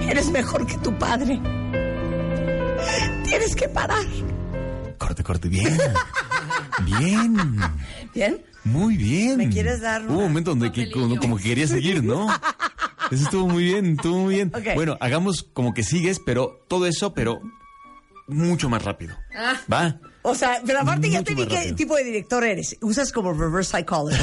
Eres 0.07 0.29
mejor 0.31 0.65
que 0.65 0.77
tu 0.77 0.97
padre. 0.97 1.41
Tienes 3.23 3.55
que 3.55 3.67
parar. 3.69 4.05
Corte, 4.97 5.23
corte. 5.23 5.49
Bien. 5.49 5.77
Bien. 6.85 7.35
¿Bien? 8.13 8.45
Muy 8.63 8.97
bien. 8.97 9.37
¿Me 9.37 9.49
quieres 9.49 9.81
dar 9.81 10.05
Hubo 10.07 10.17
un 10.19 10.23
momento 10.23 10.51
donde 10.51 10.71
que, 10.71 10.89
como, 10.89 11.17
como 11.17 11.37
que 11.37 11.43
quería 11.43 11.67
seguir, 11.67 12.03
¿no? 12.03 12.27
Eso 13.11 13.23
estuvo 13.23 13.47
muy 13.47 13.65
bien, 13.65 13.93
estuvo 13.93 14.17
muy 14.17 14.35
bien. 14.35 14.51
Bueno, 14.75 14.97
hagamos 15.01 15.43
como 15.43 15.73
que 15.73 15.83
sigues, 15.83 16.19
pero 16.25 16.63
todo 16.67 16.87
eso, 16.87 17.13
pero 17.13 17.41
mucho 18.27 18.69
más 18.69 18.83
rápido. 18.83 19.15
Ah. 19.35 19.59
¿Va? 19.71 19.99
O 20.21 20.33
sea, 20.35 20.61
pero 20.65 20.79
aparte 20.79 21.09
ya 21.09 21.19
Mucho 21.19 21.35
te 21.35 21.41
vi 21.41 21.47
qué 21.47 21.55
rápido. 21.57 21.75
tipo 21.75 21.95
de 21.97 22.03
director 22.05 22.43
eres. 22.45 22.77
Usas 22.81 23.11
como 23.11 23.33
reverse 23.33 23.77
psychology. 23.77 24.17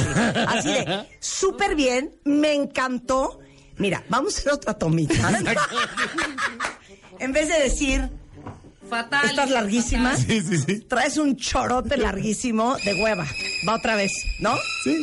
Así 0.47 0.69
de, 0.69 1.07
súper 1.19 1.75
bien, 1.75 2.15
me 2.25 2.53
encantó. 2.53 3.39
Mira, 3.77 4.03
vamos 4.09 4.35
a 4.35 4.39
hacer 4.39 4.53
otra 4.53 4.73
tomita. 4.73 5.31
en 7.19 7.31
vez 7.31 7.47
de 7.47 7.59
decir, 7.61 8.09
Fatal. 8.91 9.29
estás 9.29 9.49
larguísima, 9.49 10.15
Sí, 10.17 10.41
sí, 10.41 10.57
sí. 10.57 10.79
traes 10.81 11.17
un 11.17 11.35
chorote 11.37 11.95
larguísimo 11.97 12.75
de 12.83 12.93
hueva. 13.01 13.25
Va 13.67 13.75
otra 13.75 13.95
vez, 13.95 14.11
¿no? 14.39 14.53
Sí. 14.83 15.01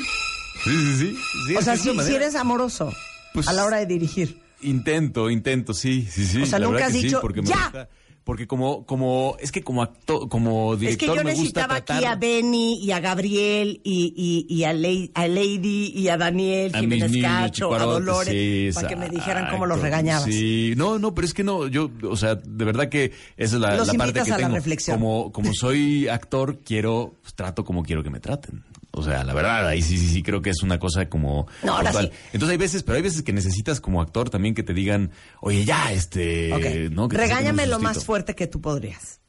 Sí, 0.62 0.70
sí, 0.70 0.96
sí. 0.98 1.16
Sí, 1.48 1.56
o 1.56 1.62
sea, 1.62 1.76
si, 1.76 1.92
manera. 1.92 2.14
eres 2.16 2.34
amoroso 2.34 2.92
Pues- 3.32 3.48
a 3.48 3.52
la 3.54 3.64
hora 3.64 3.78
de 3.78 3.86
dirigir. 3.86 4.38
Intento, 4.60 5.30
intento, 5.30 5.72
sí, 5.72 6.06
sí, 6.10 6.26
sí. 6.26 6.42
O 6.42 6.46
sea, 6.46 6.58
la 6.58 6.66
nunca 6.66 6.86
has 6.86 6.92
que 6.92 6.98
sí, 6.98 7.04
dicho, 7.06 7.20
porque 7.20 7.42
me 7.42 7.48
"Ya". 7.48 7.62
gusta- 7.62 7.88
porque 8.28 8.46
como, 8.46 8.84
como, 8.84 9.36
es 9.40 9.50
que 9.50 9.62
como 9.62 9.80
acto, 9.82 10.28
como 10.28 10.74
Es 10.74 10.80
que 10.80 10.84
director 10.84 11.16
yo 11.16 11.24
me 11.24 11.30
gusta 11.30 11.32
necesitaba 11.32 11.74
tratar. 11.76 11.96
aquí 11.96 12.04
a 12.04 12.14
Benny 12.16 12.74
y 12.78 12.90
a 12.90 13.00
Gabriel 13.00 13.80
y, 13.82 14.12
y, 14.14 14.54
y 14.54 14.64
a, 14.64 14.74
Lei- 14.74 15.10
a 15.14 15.26
Lady 15.28 15.92
y 15.96 16.08
a 16.08 16.18
Daniel 16.18 16.74
a 16.74 16.80
Jiménez 16.80 17.10
niños 17.10 17.26
Cacho, 17.32 17.74
a 17.74 17.78
Dolores, 17.84 18.28
sí, 18.28 18.70
para 18.74 18.86
que 18.86 18.96
me 18.96 19.08
dijeran 19.08 19.48
cómo 19.50 19.64
los 19.64 19.80
regañabas. 19.80 20.24
Sí, 20.26 20.74
no, 20.76 20.98
no, 20.98 21.14
pero 21.14 21.26
es 21.26 21.32
que 21.32 21.42
no, 21.42 21.68
yo, 21.68 21.90
o 22.02 22.16
sea, 22.16 22.34
de 22.34 22.64
verdad 22.66 22.90
que 22.90 23.12
esa 23.38 23.56
es 23.56 23.62
la, 23.62 23.76
Los 23.78 23.86
la 23.86 23.94
parte 23.94 24.12
que 24.12 24.20
a 24.20 24.24
la 24.28 24.36
tengo. 24.36 24.54
reflexión. 24.56 24.98
Como, 24.98 25.32
como 25.32 25.54
soy 25.54 26.06
actor, 26.08 26.58
quiero, 26.58 27.14
pues, 27.22 27.32
trato 27.34 27.64
como 27.64 27.82
quiero 27.82 28.02
que 28.02 28.10
me 28.10 28.20
traten. 28.20 28.62
O 28.98 29.02
sea, 29.02 29.24
la 29.24 29.32
verdad, 29.32 29.66
ahí 29.68 29.80
sí, 29.82 29.96
sí, 29.96 30.08
sí, 30.08 30.22
creo 30.22 30.42
que 30.42 30.50
es 30.50 30.62
una 30.62 30.78
cosa 30.78 31.08
como... 31.08 31.46
No, 31.62 31.76
ahora 31.76 31.90
total. 31.90 32.10
sí. 32.12 32.18
Entonces 32.32 32.52
hay 32.52 32.58
veces, 32.58 32.82
pero 32.82 32.96
hay 32.96 33.02
veces 33.02 33.22
que 33.22 33.32
necesitas 33.32 33.80
como 33.80 34.02
actor 34.02 34.30
también 34.30 34.54
que 34.54 34.62
te 34.62 34.74
digan, 34.74 35.10
oye, 35.40 35.64
ya, 35.64 35.92
este... 35.92 36.52
Ok. 36.52 36.92
¿no? 36.92 37.08
Que 37.08 37.16
Regáñame 37.16 37.66
lo 37.66 37.78
más 37.78 38.04
fuerte 38.04 38.34
que 38.34 38.46
tú 38.46 38.60
podrías. 38.60 39.20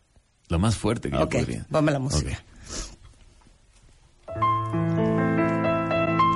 Lo 0.47 0.59
más 0.59 0.75
fuerte 0.75 1.11
que 1.11 1.17
yo 1.17 1.29
podría. 1.29 1.65
ponme 1.69 1.91
la 1.91 1.99
música. 1.99 2.43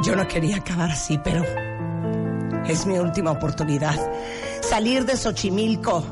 Yo 0.03 0.15
no 0.15 0.27
quería 0.27 0.57
acabar 0.57 0.91
así, 0.91 1.19
pero 1.23 1.43
es 2.67 2.85
mi 2.85 2.97
última 2.97 3.31
oportunidad. 3.31 3.95
Salir 4.61 5.05
de 5.05 5.15
Xochimilco 5.15 6.03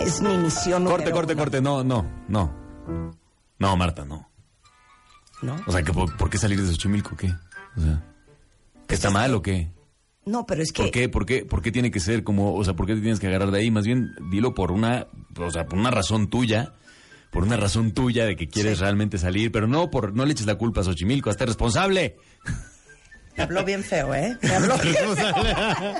es 0.00 0.20
mi 0.20 0.36
misión. 0.38 0.84
Corte, 0.84 1.10
corte, 1.10 1.32
uno. 1.32 1.42
corte. 1.42 1.60
No, 1.60 1.82
no, 1.82 2.06
no. 2.28 2.54
No, 3.58 3.76
Marta, 3.76 4.04
no. 4.04 4.28
¿No? 5.42 5.56
O 5.66 5.72
sea, 5.72 5.82
que 5.82 5.92
por, 5.92 6.16
¿por 6.16 6.30
qué 6.30 6.38
salir 6.38 6.60
de 6.60 6.68
Xochimilco? 6.68 7.16
¿Qué? 7.16 7.32
O 7.76 7.80
sea, 7.80 8.02
¿que 8.86 8.94
¿está 8.94 9.10
mal 9.10 9.34
o 9.34 9.42
qué? 9.42 9.70
No, 10.24 10.44
pero 10.46 10.62
es 10.62 10.72
que 10.72 10.82
¿Por 10.82 10.90
qué, 10.90 11.08
por, 11.08 11.26
qué, 11.26 11.44
¿Por 11.44 11.62
qué 11.62 11.72
tiene 11.72 11.90
que 11.90 12.00
ser 12.00 12.22
como, 12.22 12.54
o 12.54 12.64
sea, 12.64 12.74
por 12.74 12.86
qué 12.86 12.94
te 12.94 13.00
tienes 13.00 13.18
que 13.18 13.28
agarrar 13.28 13.50
de 13.50 13.60
ahí? 13.60 13.70
Más 13.70 13.84
bien, 13.84 14.14
dilo 14.30 14.54
por 14.54 14.72
una, 14.72 15.06
o 15.38 15.50
sea, 15.50 15.66
por 15.66 15.78
una 15.78 15.90
razón 15.90 16.28
tuya, 16.28 16.74
por 17.30 17.44
una 17.44 17.56
razón 17.56 17.92
tuya 17.92 18.26
de 18.26 18.36
que 18.36 18.46
quieres 18.46 18.80
realmente 18.80 19.16
salir, 19.16 19.50
pero 19.52 19.66
no 19.66 19.90
por, 19.90 20.14
no 20.14 20.26
le 20.26 20.32
eches 20.32 20.46
la 20.46 20.56
culpa 20.56 20.82
a 20.82 20.84
Xochimilco, 20.84 21.30
hazte 21.30 21.46
responsable. 21.46 22.16
me 23.36 23.42
habló 23.42 23.64
bien 23.64 23.82
feo, 23.82 24.14
¿eh? 24.14 24.36
Me 24.42 24.54
habló 24.54 24.76
bien 24.82 24.94
feo. 25.16 25.94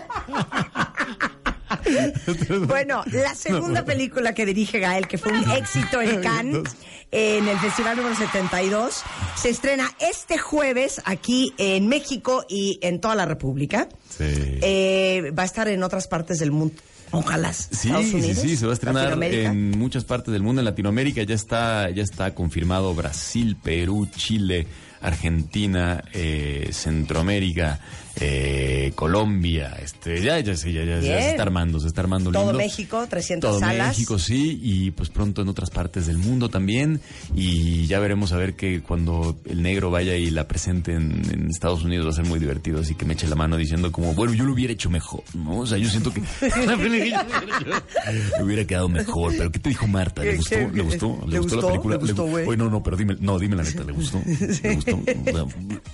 Bueno, 2.66 3.02
la 3.12 3.34
segunda 3.34 3.84
película 3.84 4.34
que 4.34 4.46
dirige 4.46 4.78
Gael, 4.78 5.06
que 5.08 5.18
fue 5.18 5.32
un 5.32 5.50
éxito 5.50 6.00
en 6.00 6.20
Cannes, 6.20 6.76
en 7.10 7.48
el 7.48 7.58
Festival 7.58 7.96
número 7.96 8.14
72, 8.14 9.02
se 9.36 9.48
estrena 9.48 9.90
este 9.98 10.38
jueves 10.38 11.00
aquí 11.04 11.54
en 11.58 11.88
México 11.88 12.44
y 12.48 12.78
en 12.82 13.00
toda 13.00 13.14
la 13.14 13.26
República. 13.26 13.88
Sí. 14.08 14.24
Eh, 14.26 15.32
va 15.36 15.42
a 15.44 15.46
estar 15.46 15.68
en 15.68 15.82
otras 15.82 16.08
partes 16.08 16.38
del 16.38 16.50
mundo. 16.50 16.74
Ojalá. 17.10 17.52
Sí, 17.52 17.90
sí, 18.02 18.34
sí, 18.34 18.56
se 18.56 18.66
va 18.66 18.72
a 18.72 18.74
estrenar 18.74 19.22
en 19.22 19.70
muchas 19.70 20.04
partes 20.04 20.32
del 20.32 20.42
mundo. 20.42 20.60
En 20.60 20.66
Latinoamérica 20.66 21.22
ya 21.22 21.34
está, 21.34 21.88
ya 21.90 22.02
está 22.02 22.34
confirmado 22.34 22.94
Brasil, 22.94 23.56
Perú, 23.62 24.06
Chile, 24.14 24.66
Argentina, 25.00 26.04
eh, 26.12 26.68
Centroamérica, 26.72 27.80
eh, 28.20 28.92
Colombia, 28.94 29.76
este, 29.82 30.20
ya, 30.22 30.38
ya, 30.40 30.54
ya, 30.54 30.70
ya, 30.70 30.84
ya 30.84 31.00
se 31.00 31.30
está 31.30 31.42
armando, 31.42 31.78
se 31.80 31.86
está 31.88 32.00
armando 32.00 32.30
Todo 32.32 32.44
lindo. 32.46 32.58
México, 32.58 33.06
300 33.08 33.50
Todo 33.50 33.60
salas. 33.60 33.88
México, 33.88 34.18
sí, 34.18 34.58
y 34.62 34.90
pues 34.90 35.08
pronto 35.08 35.42
en 35.42 35.48
otras 35.48 35.70
partes 35.70 36.06
del 36.06 36.18
mundo 36.18 36.48
también. 36.48 37.00
Y 37.34 37.86
ya 37.86 37.98
veremos 38.00 38.32
a 38.32 38.36
ver 38.36 38.54
que 38.54 38.80
cuando 38.82 39.36
el 39.44 39.62
negro 39.62 39.90
vaya 39.90 40.16
y 40.16 40.30
la 40.30 40.48
presente 40.48 40.92
en, 40.92 41.22
en 41.32 41.48
Estados 41.50 41.84
Unidos 41.84 42.06
va 42.06 42.10
a 42.10 42.14
ser 42.14 42.24
muy 42.26 42.38
divertido. 42.38 42.80
Así 42.80 42.94
que 42.94 43.04
me 43.04 43.14
eche 43.14 43.26
la 43.28 43.36
mano 43.36 43.56
diciendo 43.56 43.90
como, 43.92 44.14
bueno, 44.14 44.32
yo 44.34 44.44
lo 44.44 44.52
hubiera 44.52 44.72
hecho 44.72 44.90
mejor, 44.90 45.22
¿no? 45.34 45.60
O 45.60 45.66
sea, 45.66 45.78
yo 45.78 45.88
siento 45.88 46.12
que 46.12 46.20
me 46.76 48.44
hubiera 48.44 48.64
quedado 48.66 48.88
mejor. 48.88 49.34
Pero 49.36 49.50
¿qué 49.52 49.58
te 49.58 49.68
dijo 49.70 49.86
Marta? 49.86 50.22
¿Le 50.22 50.30
¿Qué- 50.32 50.36
gustó? 50.36 50.56
¿Le 50.56 50.82
gustó? 50.82 51.18
le 51.26 51.32
¿Le 51.32 51.38
gustó 51.38 51.56
la 51.60 51.66
película? 51.68 51.96
¿Le 51.96 52.00
gustó? 52.02 52.24
Oye, 52.24 52.56
no, 52.56 52.68
no, 52.70 52.82
pero 52.82 52.96
dime, 52.96 53.16
no, 53.20 53.38
dime 53.38 53.56
la 53.56 53.62
neta, 53.62 53.84
¿le 53.84 53.92
gustó? 53.92 54.20
¿Le 54.62 54.74
gustó? 54.74 54.96
O 54.96 55.04
sea, 55.04 55.44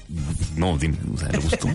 no, 0.57 0.79
dime, 0.79 0.97
o 1.13 1.19
sea, 1.19 1.29
¿le 1.29 1.39
gustó? 1.39 1.69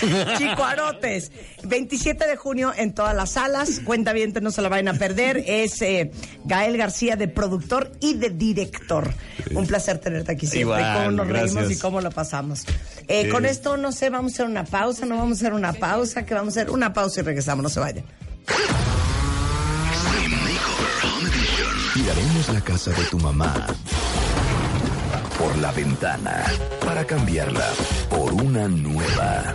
Chicuarotes, 0.38 1.32
27 1.64 2.26
de 2.26 2.36
junio 2.36 2.72
en 2.76 2.94
todas 2.94 3.14
las 3.14 3.32
salas. 3.32 3.80
Cuenta 3.84 4.12
bien, 4.12 4.32
no 4.40 4.50
se 4.50 4.62
la 4.62 4.68
vayan 4.68 4.88
a 4.88 4.94
perder. 4.94 5.42
Es 5.46 5.82
eh, 5.82 6.10
Gael 6.44 6.76
García 6.76 7.16
de 7.16 7.28
productor 7.28 7.92
y 8.00 8.14
de 8.14 8.30
director. 8.30 9.12
Un 9.54 9.66
placer 9.66 9.98
tenerte 9.98 10.32
aquí 10.32 10.46
siempre. 10.46 10.78
Igual, 10.80 10.94
cómo 10.98 11.10
nos 11.10 11.26
reímos 11.26 11.52
gracias. 11.54 11.78
y 11.78 11.80
cómo 11.80 12.00
lo 12.00 12.10
pasamos. 12.10 12.64
Eh, 13.08 13.24
Sí. 13.24 13.30
Con 13.30 13.46
esto, 13.46 13.76
no 13.76 13.90
sé, 13.90 14.10
vamos 14.10 14.32
a 14.32 14.34
hacer 14.34 14.46
una 14.46 14.64
pausa, 14.64 15.04
no 15.04 15.16
vamos 15.16 15.38
a 15.38 15.40
hacer 15.40 15.52
una 15.52 15.72
pausa, 15.72 16.24
que 16.24 16.34
vamos 16.34 16.56
a 16.56 16.60
hacer 16.60 16.70
una 16.70 16.92
pausa 16.92 17.20
y 17.20 17.24
regresamos, 17.24 17.62
no 17.62 17.68
se 17.68 17.80
vayan. 17.80 18.04
Tiraremos 21.94 22.48
la 22.50 22.60
casa 22.60 22.90
de 22.92 23.02
tu 23.04 23.18
mamá 23.18 23.66
por 25.38 25.56
la 25.58 25.72
ventana 25.72 26.44
para 26.84 27.06
cambiarla 27.06 27.66
por 28.10 28.32
una 28.32 28.66
nueva. 28.68 29.54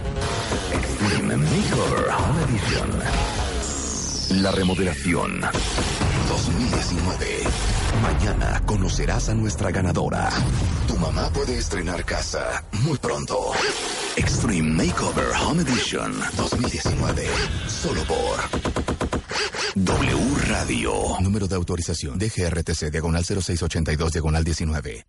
Extreme 0.72 1.38
Makeover 1.38 2.06
Home 2.18 2.44
Edition. 2.44 4.42
La 4.42 4.52
remodelación 4.52 5.42
2019. 6.30 7.44
Mañana 8.02 8.62
conocerás 8.66 9.30
a 9.30 9.34
nuestra 9.36 9.72
ganadora. 9.72 10.30
Tu 10.88 10.98
mamá 10.98 11.30
puede 11.30 11.58
estrenar 11.58 12.06
casa 12.06 12.64
muy 12.84 12.98
pronto. 12.98 13.52
Extreme 14.16 14.86
Makeover 14.86 15.28
Home 15.46 15.64
Edition 15.64 16.14
2019. 16.38 17.28
Solo 17.68 18.04
por 18.06 18.40
W 19.76 20.36
Radio. 20.48 20.94
Número 21.20 21.48
de 21.48 21.56
autorización. 21.56 22.18
DGRTC, 22.18 22.90
diagonal 22.90 23.26
0682, 23.26 24.14
diagonal 24.14 24.44
19. 24.44 25.06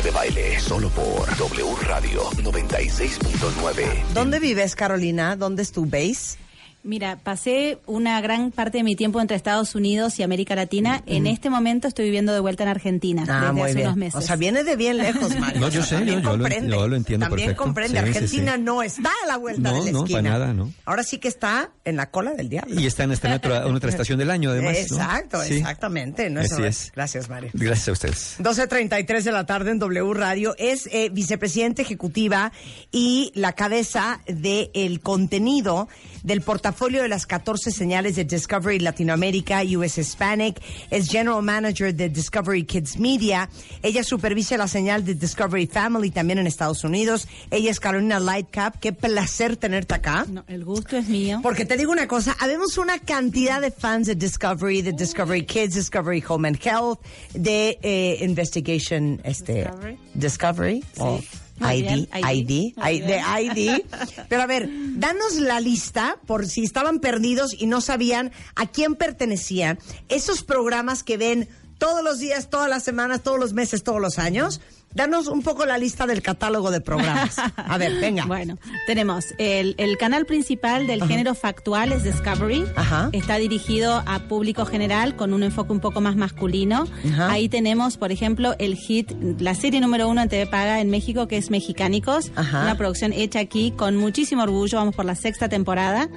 De 0.00 0.10
baile. 0.10 0.58
Solo 0.58 0.88
por 0.88 1.36
W 1.36 1.76
Radio 1.82 2.22
96.9. 2.30 4.04
¿Dónde 4.14 4.40
vives, 4.40 4.74
Carolina? 4.74 5.36
¿Dónde 5.36 5.62
es 5.62 5.70
base? 5.86 6.38
Mira, 6.84 7.16
pasé 7.22 7.78
una 7.86 8.20
gran 8.20 8.50
parte 8.50 8.78
de 8.78 8.84
mi 8.84 8.96
tiempo 8.96 9.20
entre 9.20 9.36
Estados 9.36 9.76
Unidos 9.76 10.18
y 10.18 10.24
América 10.24 10.56
Latina. 10.56 11.00
En 11.06 11.28
este 11.28 11.48
momento 11.48 11.86
estoy 11.86 12.06
viviendo 12.06 12.32
de 12.32 12.40
vuelta 12.40 12.64
en 12.64 12.70
Argentina 12.70 13.24
Ah, 13.28 13.38
desde 13.40 13.52
muy 13.52 13.62
hace 13.62 13.74
bien. 13.74 13.86
unos 13.86 13.96
meses. 13.98 14.14
O 14.16 14.20
sea, 14.20 14.34
viene 14.34 14.64
de 14.64 14.74
bien 14.74 14.96
lejos, 14.98 15.36
Mario. 15.38 15.60
No, 15.60 15.68
yo 15.68 15.80
O 15.80 15.84
sea, 15.84 16.00
sé, 16.00 16.06
yo- 16.06 16.14
yo 16.14 16.20
lo- 16.20 16.30
comprende. 16.30 16.70
yo 16.70 16.88
lo 16.88 16.96
entiendo 16.96 17.26
También 17.26 17.46
perfecto. 17.50 17.62
comprende. 17.62 18.00
Sí, 18.00 18.06
Argentina 18.08 18.54
sí. 18.56 18.62
no 18.62 18.82
está 18.82 19.10
a 19.22 19.26
la 19.28 19.36
vuelta 19.36 19.70
No, 19.70 19.78
de 19.78 19.84
la 19.86 19.92
no, 19.92 19.98
esquina. 20.00 20.22
para 20.22 20.38
nada, 20.38 20.54
no. 20.54 20.72
Ahora 20.84 21.04
sí 21.04 21.18
que 21.18 21.28
está 21.28 21.70
en 21.84 21.94
la 21.96 22.10
cola 22.10 22.32
del 22.32 22.48
diablo. 22.48 22.80
Y 22.80 22.86
está 22.86 23.04
en 23.04 23.12
esta 23.12 23.32
otra, 23.32 23.64
en 23.64 23.74
otra 23.76 23.88
estación 23.88 24.18
del 24.18 24.32
año, 24.32 24.50
además. 24.50 24.72
¿no? 24.72 24.78
Exacto, 24.80 25.40
Sí. 25.44 25.58
exactamente. 25.58 26.30
No 26.30 26.40
Así 26.40 26.64
es. 26.64 26.90
Gracias, 26.96 27.28
Mario. 27.28 27.50
Gracias 27.54 27.88
a 27.88 27.92
ustedes. 27.92 28.36
12.33 28.40 29.22
de 29.22 29.30
la 29.30 29.46
tarde 29.46 29.70
en 29.70 29.78
W 29.78 30.14
Radio. 30.14 30.56
Es 30.58 30.88
eh, 30.90 31.10
vicepresidenta 31.12 31.80
ejecutiva 31.82 32.50
y 32.90 33.30
la 33.36 33.52
cabeza 33.52 34.20
del 34.26 35.00
contenido 35.00 35.88
del 36.24 36.40
portafolio 36.40 36.71
de 36.72 37.08
las 37.08 37.26
14 37.26 37.70
señales 37.70 38.16
de 38.16 38.24
Discovery 38.24 38.80
Latinoamérica, 38.80 39.62
US 39.76 39.98
Hispanic. 39.98 40.60
Es 40.90 41.08
General 41.08 41.42
Manager 41.42 41.94
de 41.94 42.08
Discovery 42.08 42.64
Kids 42.64 42.98
Media. 42.98 43.48
Ella 43.82 44.02
supervisa 44.02 44.56
la 44.56 44.66
señal 44.66 45.04
de 45.04 45.14
Discovery 45.14 45.66
Family 45.66 46.10
también 46.10 46.38
en 46.38 46.46
Estados 46.46 46.82
Unidos. 46.82 47.28
Ella 47.50 47.70
es 47.70 47.78
Carolina 47.78 48.18
Lightcap. 48.18 48.80
Qué 48.80 48.92
placer 48.92 49.56
tenerte 49.56 49.94
acá. 49.94 50.26
No, 50.28 50.44
el 50.48 50.64
gusto 50.64 50.96
es 50.96 51.06
mío. 51.08 51.40
Porque 51.42 51.64
te 51.64 51.76
digo 51.76 51.92
una 51.92 52.08
cosa, 52.08 52.36
habemos 52.40 52.78
una 52.78 52.98
cantidad 52.98 53.60
de 53.60 53.70
fans 53.70 54.08
de 54.08 54.16
Discovery, 54.16 54.82
de 54.82 54.92
Discovery 54.92 55.44
Kids, 55.44 55.74
Discovery 55.74 56.24
Home 56.26 56.48
and 56.48 56.58
Health, 56.60 56.98
de 57.34 57.78
eh, 57.82 58.18
Investigation, 58.24 59.20
este, 59.22 59.64
Discovery. 59.64 59.98
Discovery, 60.14 60.84
o 60.98 61.12
Muy 61.12 61.22
ID, 61.62 62.08
ID, 62.12 62.74
ID. 62.76 63.10
ID. 63.40 63.82
Pero 64.28 64.42
a 64.42 64.46
ver, 64.46 64.68
danos 64.96 65.36
la 65.36 65.60
lista 65.60 66.18
por 66.26 66.46
si 66.46 66.64
estaban 66.64 67.00
perdidos 67.00 67.54
y 67.58 67.66
no 67.66 67.80
sabían 67.80 68.32
a 68.54 68.66
quién 68.66 68.94
pertenecían 68.94 69.78
esos 70.08 70.42
programas 70.42 71.02
que 71.02 71.16
ven 71.16 71.48
todos 71.78 72.04
los 72.04 72.20
días, 72.20 72.48
todas 72.48 72.70
las 72.70 72.84
semanas, 72.84 73.22
todos 73.22 73.40
los 73.40 73.54
meses, 73.54 73.82
todos 73.82 74.00
los 74.00 74.18
años. 74.18 74.60
Danos 74.94 75.26
un 75.26 75.42
poco 75.42 75.64
la 75.66 75.78
lista 75.78 76.06
del 76.06 76.22
catálogo 76.22 76.70
de 76.70 76.80
programas. 76.80 77.36
A 77.56 77.78
ver, 77.78 78.00
venga. 78.00 78.26
Bueno, 78.32 78.56
tenemos 78.86 79.26
el, 79.36 79.74
el 79.76 79.98
canal 79.98 80.24
principal 80.24 80.86
del 80.86 81.04
género 81.06 81.34
factual 81.34 81.92
es 81.92 82.02
Discovery. 82.02 82.64
Ajá. 82.76 83.10
Está 83.12 83.36
dirigido 83.36 84.02
a 84.06 84.20
público 84.20 84.64
general 84.64 85.16
con 85.16 85.34
un 85.34 85.42
enfoque 85.42 85.72
un 85.72 85.80
poco 85.80 86.00
más 86.00 86.16
masculino. 86.16 86.86
Ajá. 87.12 87.30
Ahí 87.30 87.48
tenemos, 87.48 87.98
por 87.98 88.10
ejemplo, 88.10 88.54
el 88.58 88.76
hit, 88.76 89.12
la 89.38 89.54
serie 89.54 89.80
número 89.80 90.08
uno 90.08 90.22
en 90.22 90.28
TV 90.28 90.46
Paga 90.46 90.80
en 90.80 90.88
México, 90.88 91.28
que 91.28 91.36
es 91.36 91.50
Mexicánicos. 91.50 92.32
Ajá. 92.36 92.62
Una 92.62 92.76
producción 92.76 93.12
hecha 93.12 93.40
aquí 93.40 93.72
con 93.72 93.96
muchísimo 93.96 94.42
orgullo. 94.42 94.78
Vamos 94.78 94.94
por 94.94 95.04
la 95.04 95.14
sexta 95.14 95.48
temporada. 95.48 96.08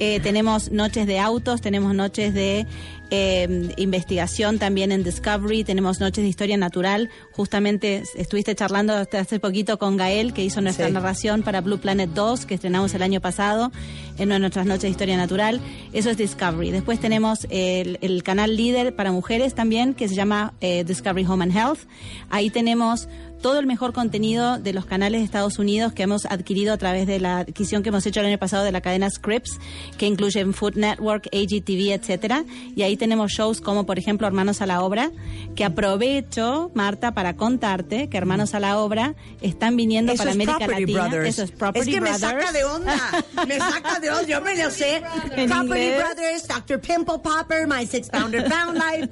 Eh, 0.00 0.20
tenemos 0.20 0.70
noches 0.70 1.06
de 1.06 1.18
autos, 1.18 1.60
tenemos 1.60 1.94
noches 1.94 2.32
de 2.32 2.66
eh, 3.10 3.72
investigación 3.78 4.58
también 4.58 4.92
en 4.92 5.02
Discovery, 5.02 5.64
tenemos 5.64 5.98
noches 5.98 6.22
de 6.22 6.28
historia 6.28 6.56
natural. 6.56 7.08
Justamente 7.32 8.02
estuviste 8.16 8.54
charlando 8.54 8.92
hasta 8.94 9.20
hace 9.20 9.40
poquito 9.40 9.78
con 9.78 9.96
Gael, 9.96 10.34
que 10.34 10.44
hizo 10.44 10.60
nuestra 10.60 10.86
Sí. 10.86 10.92
narración 10.92 11.42
para 11.42 11.62
Blue 11.62 11.78
Planet 11.78 12.10
2, 12.14 12.44
que 12.46 12.54
estrenamos 12.54 12.94
el 12.94 13.02
año 13.02 13.20
pasado 13.20 13.72
en 14.18 14.26
una 14.28 14.34
de 14.34 14.40
nuestras 14.40 14.66
noches 14.66 14.82
de 14.82 14.90
historia 14.90 15.16
natural. 15.16 15.60
Eso 15.92 16.10
es 16.10 16.16
Discovery. 16.18 16.70
Después 16.70 17.00
tenemos 17.00 17.46
el, 17.50 17.98
el 18.02 18.22
canal 18.22 18.56
líder 18.56 18.94
para 18.94 19.10
mujeres 19.10 19.54
también, 19.54 19.94
que 19.94 20.06
se 20.06 20.14
llama 20.14 20.52
eh, 20.60 20.84
Discovery 20.84 21.24
Home 21.26 21.44
and 21.44 21.56
Health. 21.56 21.80
Ahí 22.30 22.50
tenemos 22.50 23.08
todo 23.40 23.58
el 23.58 23.66
mejor 23.66 23.92
contenido 23.92 24.58
de 24.58 24.72
los 24.72 24.84
canales 24.86 25.20
de 25.20 25.24
Estados 25.24 25.58
Unidos 25.58 25.92
que 25.92 26.02
hemos 26.02 26.26
adquirido 26.26 26.72
a 26.72 26.76
través 26.76 27.06
de 27.06 27.20
la 27.20 27.38
adquisición 27.38 27.82
que 27.82 27.88
hemos 27.90 28.04
hecho 28.06 28.20
el 28.20 28.26
año 28.26 28.38
pasado 28.38 28.64
de 28.64 28.72
la 28.72 28.80
cadena 28.80 29.08
Scripps, 29.10 29.58
que 29.96 30.06
incluyen 30.06 30.54
Food 30.54 30.74
Network, 30.76 31.26
AGTV, 31.32 31.92
etcétera. 31.92 32.44
Y 32.74 32.82
ahí 32.82 32.96
tenemos 32.96 33.32
shows 33.32 33.60
como, 33.60 33.86
por 33.86 33.98
ejemplo, 33.98 34.26
Hermanos 34.26 34.60
a 34.62 34.66
la 34.66 34.82
Obra, 34.82 35.10
que 35.54 35.64
aprovecho, 35.64 36.70
Marta, 36.74 37.12
para 37.12 37.36
contarte 37.36 38.08
que 38.08 38.16
Hermanos 38.16 38.54
a 38.54 38.60
la 38.60 38.78
Obra 38.78 39.14
están 39.40 39.76
viniendo 39.76 40.12
Eso 40.12 40.18
para 40.18 40.30
es 40.30 40.36
América 40.36 40.58
Property 40.58 40.80
Latina. 40.92 41.02
Brothers. 41.08 41.28
Eso 41.28 41.42
es 41.42 41.50
Property 41.52 41.88
Es 41.90 41.94
que 41.94 42.00
Brothers. 42.00 42.20
me 42.22 42.28
saca 42.28 42.52
de 42.52 42.64
onda. 42.64 42.96
Me 43.46 43.58
saca 43.58 44.00
de 44.00 44.10
onda. 44.10 44.22
Yo 44.22 44.40
me 44.40 44.56
lo 44.62 44.70
sé. 44.70 45.02
En 45.36 45.48
Property 45.48 45.82
inglés. 45.82 46.04
Brothers, 46.04 46.48
Dr. 46.48 46.80
Pimple 46.80 47.18
Popper, 47.22 47.66
My 47.68 47.86
Six 47.86 48.08
Pounder 48.10 48.44
Pound 48.48 48.76
Life. 48.78 49.08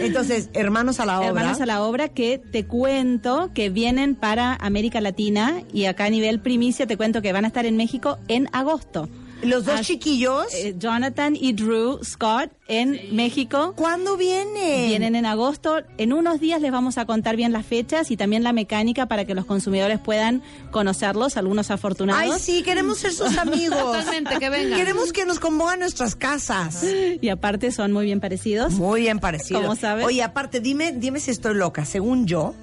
Entonces, 0.00 0.48
hermanos 0.54 1.00
a 1.00 1.06
la 1.06 1.18
obra. 1.18 1.28
Hermanos 1.28 1.60
a 1.60 1.66
la 1.66 1.82
obra 1.82 2.08
que 2.08 2.38
te 2.38 2.66
cuento 2.66 3.50
que 3.54 3.65
vienen 3.70 4.14
para 4.14 4.54
América 4.54 5.00
Latina 5.00 5.62
y 5.72 5.84
acá 5.86 6.04
a 6.06 6.10
nivel 6.10 6.40
primicia 6.40 6.86
te 6.86 6.96
cuento 6.96 7.22
que 7.22 7.32
van 7.32 7.44
a 7.44 7.48
estar 7.48 7.66
en 7.66 7.76
México 7.76 8.18
en 8.28 8.48
agosto. 8.52 9.08
Los 9.42 9.66
dos 9.66 9.82
chiquillos. 9.82 10.46
eh, 10.54 10.74
Jonathan 10.78 11.36
y 11.38 11.52
Drew 11.52 12.02
Scott 12.02 12.50
en 12.68 12.98
México. 13.14 13.74
¿Cuándo 13.76 14.16
vienen? 14.16 14.88
Vienen 14.88 15.14
en 15.14 15.26
agosto. 15.26 15.82
En 15.98 16.14
unos 16.14 16.40
días 16.40 16.58
les 16.62 16.72
vamos 16.72 16.96
a 16.96 17.04
contar 17.04 17.36
bien 17.36 17.52
las 17.52 17.66
fechas 17.66 18.10
y 18.10 18.16
también 18.16 18.42
la 18.42 18.54
mecánica 18.54 19.04
para 19.06 19.26
que 19.26 19.34
los 19.34 19.44
consumidores 19.44 20.00
puedan 20.00 20.42
conocerlos, 20.70 21.36
algunos 21.36 21.70
afortunados. 21.70 22.34
Ay, 22.34 22.40
sí, 22.40 22.62
queremos 22.62 22.96
ser 22.96 23.12
sus 23.12 23.36
amigos. 23.36 23.78
Totalmente, 23.78 24.38
que 24.38 24.48
vengan. 24.48 24.78
Queremos 24.78 25.12
que 25.12 25.26
nos 25.26 25.38
compongan 25.38 25.80
nuestras 25.80 26.16
casas. 26.16 26.82
Y 27.20 27.28
aparte 27.28 27.70
son 27.72 27.92
muy 27.92 28.06
bien 28.06 28.20
parecidos. 28.20 28.72
Muy 28.72 29.02
bien 29.02 29.18
parecido. 29.20 29.60
¿Cómo 29.60 29.76
sabes? 29.76 30.06
Oye, 30.06 30.22
aparte, 30.22 30.60
dime, 30.60 30.92
dime 30.92 31.20
si 31.20 31.30
estoy 31.30 31.54
loca. 31.54 31.84
Según 31.84 32.26
yo, 32.26 32.54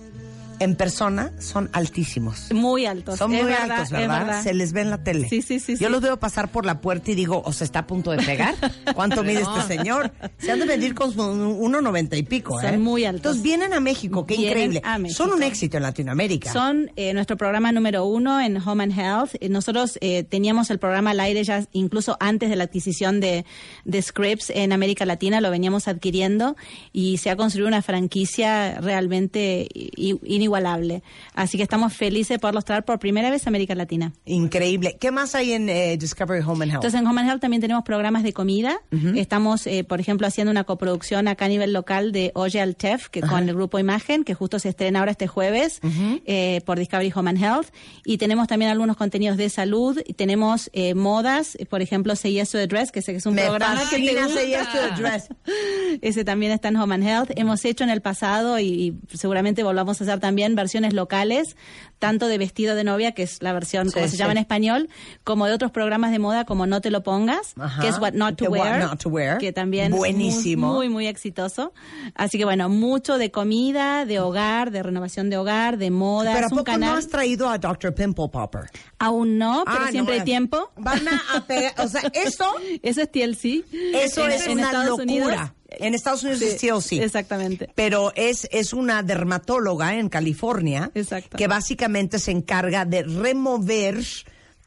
en 0.60 0.76
persona 0.76 1.32
son 1.40 1.70
altísimos. 1.74 2.52
Muy 2.54 2.86
altos. 2.86 3.18
Son 3.20 3.34
es 3.34 3.44
muy 3.44 3.52
verdad, 3.52 3.72
altos, 3.72 3.92
¿verdad? 3.92 4.20
verdad. 4.26 4.44
Se 4.44 4.54
les 4.54 4.74
ve 4.74 4.82
en 4.82 4.90
la 4.90 5.04
tele. 5.04 5.28
Sí, 5.30 5.42
sí, 5.42 5.60
sí, 5.60 5.74
Yo 5.78 5.88
sí. 5.88 5.92
los 5.92 6.02
veo 6.02 6.18
pasar 6.20 6.50
por 6.52 6.66
la 6.66 6.82
puerta 6.82 7.12
y 7.12 7.16
digo, 7.16 7.42
o 7.46 7.52
se 7.54 7.64
está 7.64 7.80
a 7.80 7.88
punto 7.88 8.12
de 8.12 8.18
pegar. 8.24 8.56
¿Cuánto 8.96 9.24
mide 9.24 9.42
este 9.42 9.62
señor? 9.78 10.12
Se 10.38 10.52
han 10.52 10.60
de 10.60 10.66
medir 10.66 10.94
con 10.96 11.12
su 11.12 11.20
1,90 11.20 12.18
y 12.18 12.24
pico, 12.24 12.60
¿eh? 12.62 12.70
Son 12.70 12.82
muy 12.82 13.06
altos. 13.06 13.20
Entonces 13.22 13.44
vienen 13.44 13.74
a 13.74 13.80
México, 13.80 14.26
qué 14.26 14.36
Vienen 14.36 14.52
increíble. 14.58 14.82
a 14.84 14.98
México. 14.98 15.18
Son 15.24 15.34
un 15.34 15.44
éxito 15.44 15.78
en 15.78 15.84
Latinoamérica. 15.84 16.52
Son 16.52 16.92
eh, 16.96 17.14
nuestro 17.14 17.38
programa 17.38 17.72
número 17.72 18.06
uno 18.06 18.40
en 18.42 18.58
Home 18.58 18.84
and 18.84 18.98
Health. 18.98 19.36
Eh, 19.40 19.50
Nosotros 19.50 19.98
eh, 20.02 20.24
teníamos 20.24 20.70
el 20.70 20.80
programa 20.80 21.12
al 21.12 21.20
aire 21.20 21.44
ya 21.44 21.66
incluso 21.74 22.18
antes 22.20 22.50
de 22.50 22.56
la 22.56 22.66
adquisición 22.66 23.20
de, 23.20 23.46
de 23.86 24.02
Scripps 24.02 24.50
en 24.50 24.72
América 24.74 25.06
Latina, 25.06 25.42
lo 25.42 25.50
veníamos 25.52 25.88
adquiriendo 25.88 26.56
y 26.92 27.18
se 27.18 27.30
ha 27.30 27.36
construido 27.36 27.68
una 27.68 27.82
franquicia 27.82 28.80
realmente 28.82 29.68
i- 29.74 30.20
inigualable. 30.44 31.04
Así 31.34 31.58
que 31.58 31.64
estamos 31.64 31.94
felices 31.94 32.38
por 32.40 32.54
mostrar 32.54 32.84
por 32.84 33.00
primera 33.00 33.30
vez 33.30 33.48
a 33.48 33.50
América 33.50 33.76
Latina. 33.76 34.14
Increíble. 34.26 34.98
¿Qué 35.00 35.12
más 35.12 35.36
hay 35.36 35.54
en 35.54 35.70
eh, 35.70 35.98
Discovery 35.98 36.44
Home 36.46 36.66
and 36.66 36.72
Health? 36.74 36.84
Entonces 36.84 37.00
en 37.00 37.08
Home 37.08 37.22
and 37.22 37.30
Health 37.30 37.42
también 37.42 37.62
tenemos 37.62 37.84
programas 37.84 38.24
de 38.24 38.34
comida. 38.34 38.80
Estamos, 39.16 39.66
eh, 39.68 39.84
por 39.84 40.00
ejemplo, 40.00 40.28
haciendo 40.28 40.52
una 40.52 40.66
coproducción 40.66 41.28
acá 41.28 41.46
a 41.46 41.48
nivel 41.48 41.74
local 41.74 42.12
de 42.12 42.32
Oye 42.36 42.60
al 42.60 42.76
Chef, 42.76 43.10
que 43.10 43.22
con 43.22 43.48
el 43.48 43.56
grupo 43.56 43.80
Imagen, 43.80 44.24
que 44.24 44.34
justo 44.34 44.60
se 44.60 44.70
estrena 44.70 45.00
ahora 45.00 45.12
este 45.12 45.28
jueves 45.28 45.80
eh, 46.26 46.62
por 46.66 46.78
Discovery 46.78 47.12
Home 47.16 47.30
and 47.32 47.44
Health. 47.44 47.68
Y 48.06 48.18
tenemos 48.18 48.48
también 48.48 48.72
algunos 48.72 48.98
contenidos 48.98 49.38
de 49.38 49.50
salud. 49.50 50.00
Y 50.06 50.14
tenemos 50.14 50.70
eh, 50.74 50.94
modas, 50.94 51.58
por 51.70 51.82
ejemplo, 51.82 52.16
Say 52.16 52.34
Yes 52.34 52.52
to 52.52 52.58
the 52.58 52.68
Dress, 52.68 52.92
que 52.92 53.02
sé 53.02 53.14
que 53.14 53.20
es 53.20 53.26
un 53.26 53.36
Me 53.36 53.44
programa 53.44 53.82
que 53.90 53.98
te 53.98 54.14
gusta. 54.14 54.30
Say 54.30 54.50
Yes 54.50 54.72
to 54.72 54.78
the 54.78 55.02
Dress. 55.02 55.30
Ese 56.02 56.26
también 56.26 56.52
está 56.52 56.68
en 56.70 56.78
Home 56.78 56.96
and 56.96 57.08
Health. 57.08 57.32
Hemos 57.36 57.64
hecho 57.66 57.84
en 57.84 57.90
el 57.90 58.02
pasado 58.02 58.60
y, 58.60 59.00
y 59.12 59.18
seguramente 59.18 59.64
volvamos 59.64 60.00
a 60.02 60.04
hacer 60.04 60.20
también 60.20 60.33
versiones 60.36 60.94
locales, 60.94 61.56
tanto 62.00 62.28
de 62.28 62.38
vestido 62.38 62.76
de 62.76 62.84
novia, 62.84 63.14
que 63.14 63.24
es 63.24 63.42
la 63.42 63.54
versión 63.54 63.88
Sí, 63.88 63.94
como 63.94 64.08
se 64.08 64.18
llama 64.18 64.34
en 64.34 64.38
español, 64.40 64.90
como 65.24 65.46
de 65.46 65.54
otros 65.54 65.72
programas 65.72 66.12
de 66.12 66.20
moda 66.20 66.44
como 66.46 66.66
No 66.66 66.82
te 66.82 66.92
lo 66.92 67.02
pongas, 67.04 67.54
Ajá. 67.58 67.82
que 67.82 67.88
es 67.88 67.98
What 68.00 68.14
Not 68.14 68.36
to 68.38 68.46
What 68.46 68.52
Wear, 68.60 68.84
Not 68.84 69.02
to 69.04 69.10
Wear. 69.10 69.38
que 69.38 69.54
también 69.54 69.92
Buenísimo. 69.92 70.68
muy, 70.68 70.88
muy 70.88 70.94
muy 70.94 71.08
exitoso. 71.08 71.74
Así 72.16 72.38
que 72.38 72.44
bueno, 72.46 72.68
mucho 72.70 73.18
de 73.18 73.32
comida, 73.32 74.06
de 74.06 74.20
hogar, 74.20 74.72
de 74.72 74.84
renovación 74.84 75.30
de 75.30 75.38
hogar, 75.38 75.78
de 75.78 75.92
moda. 75.92 76.32
Pero 76.34 76.46
¿a 76.46 76.48
es 76.48 76.52
un 76.52 76.58
poco 76.60 76.66
canal. 76.66 76.92
no 76.92 76.98
has 76.98 77.08
traído 77.08 77.50
a 77.50 77.58
Dr. 77.58 77.94
Pimple 77.96 78.28
Popper? 78.30 78.64
Aún 79.00 79.38
no, 79.38 79.64
pero 79.66 79.78
Ah, 79.86 79.88
siempre 79.92 80.16
no, 80.16 80.20
hay 80.22 80.26
tiempo. 80.26 80.72
Van 80.78 81.08
a, 81.08 81.22
a 81.38 81.46
pegar, 81.46 81.74
o 81.78 81.88
sea, 81.88 82.02
eso, 82.14 82.46
Eso 82.82 83.02
es 83.02 83.12
TLC. 83.12 83.64
eso 83.94 84.26
En- 84.26 84.32
es 84.32 84.46
en 84.48 84.52
una 84.54 84.64
Estados 84.64 84.88
locura. 85.00 85.04
Unidos. 85.04 85.52
En 85.80 85.94
Estados 85.96 86.24
Unidos 86.24 86.40
Sí, 86.40 86.46
es 86.46 86.58
TLC. 86.58 87.04
Exactamente. 87.04 87.70
Pero 87.76 88.12
es, 88.16 88.48
es 88.52 88.74
una 88.74 89.04
dermatóloga 89.04 89.96
en 89.96 90.10
California 90.10 90.92
Exacto. 90.96 91.38
que 91.38 91.48
básicamente 91.48 92.20
se 92.20 92.32
encarga 92.32 92.86
de 92.86 93.04
remover 93.04 94.04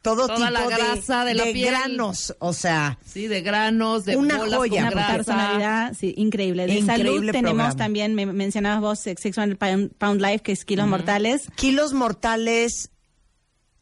todo 0.01 0.27
Toda 0.27 0.35
tipo 0.47 0.49
la 0.51 0.67
grasa 0.67 1.25
de 1.25 1.33
la 1.33 1.43
piel. 1.45 1.69
granos. 1.71 2.33
O 2.39 2.53
sea, 2.53 2.97
Sí, 3.05 3.27
de 3.27 3.41
granos, 3.41 4.05
de 4.05 4.15
Una 4.15 4.37
bolas 4.37 4.57
joya. 4.59 4.83
con 4.83 4.93
Una 4.93 5.01
grasa. 5.01 5.13
personalidad, 5.15 5.93
sí, 5.99 6.13
increíble. 6.17 6.65
De 6.67 6.75
Increíble 6.75 7.09
salud 7.09 7.31
tenemos 7.31 7.51
programa. 7.55 7.75
también, 7.75 8.15
me 8.15 8.25
mencionabas 8.25 8.79
vos, 8.79 8.99
Sex 8.99 9.37
on 9.37 9.55
Pound, 9.57 9.93
Pound 9.97 10.21
Life, 10.21 10.39
que 10.39 10.51
es 10.53 10.63
Kilos 10.63 10.87
Mortales. 10.87 11.47
kilos 11.55 11.93
mortales, 11.93 12.91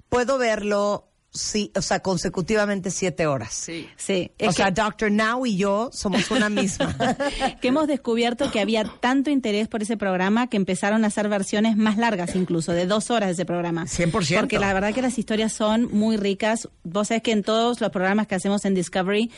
puedo 0.10 0.38
verlo, 0.40 1.10
sí, 1.36 1.72
o 1.76 1.82
sea, 1.82 2.00
consecutivamente 2.00 2.90
siete 2.92 3.28
horas. 3.28 3.54
Sí. 3.54 3.88
Sí, 3.96 4.32
O 4.40 4.50
es 4.50 4.56
sea, 4.56 4.74
que, 4.74 4.82
Dr. 4.82 5.12
Now 5.12 5.46
y 5.46 5.58
yo 5.58 5.90
somos 5.94 6.32
una 6.32 6.50
misma. 6.50 6.96
que 7.62 7.68
hemos 7.68 7.88
descubierto 7.88 8.52
que 8.52 8.60
había 8.60 8.84
tanto 8.84 9.30
interés 9.30 9.68
por 9.68 9.82
ese 9.82 9.98
programa 9.98 10.48
que 10.48 10.58
empezaron 10.58 11.04
a 11.04 11.08
hacer 11.08 11.30
versiones 11.30 11.78
más 11.78 11.98
largas 11.98 12.36
incluso, 12.36 12.72
de 12.72 12.86
dos 12.86 13.12
horas 13.12 13.28
de 13.28 13.34
ese 13.34 13.46
programa. 13.46 13.86
100%. 13.86 14.40
Porque 14.40 14.60
la 14.60 14.74
verdad 14.74 14.94
que 14.94 15.02
las 15.02 15.18
historias 15.20 15.54
son 15.54 15.90
muy 15.92 16.18
ricas. 16.18 16.70
Vos 16.84 17.10
sabés 17.10 17.24
que 17.24 17.32
en 17.32 17.44
todos 17.44 17.82
los 17.82 17.92
programas 17.92 18.28
que 18.28 18.36
hacemos 18.36 18.66
en 18.66 18.74
Discovery 18.74 19.32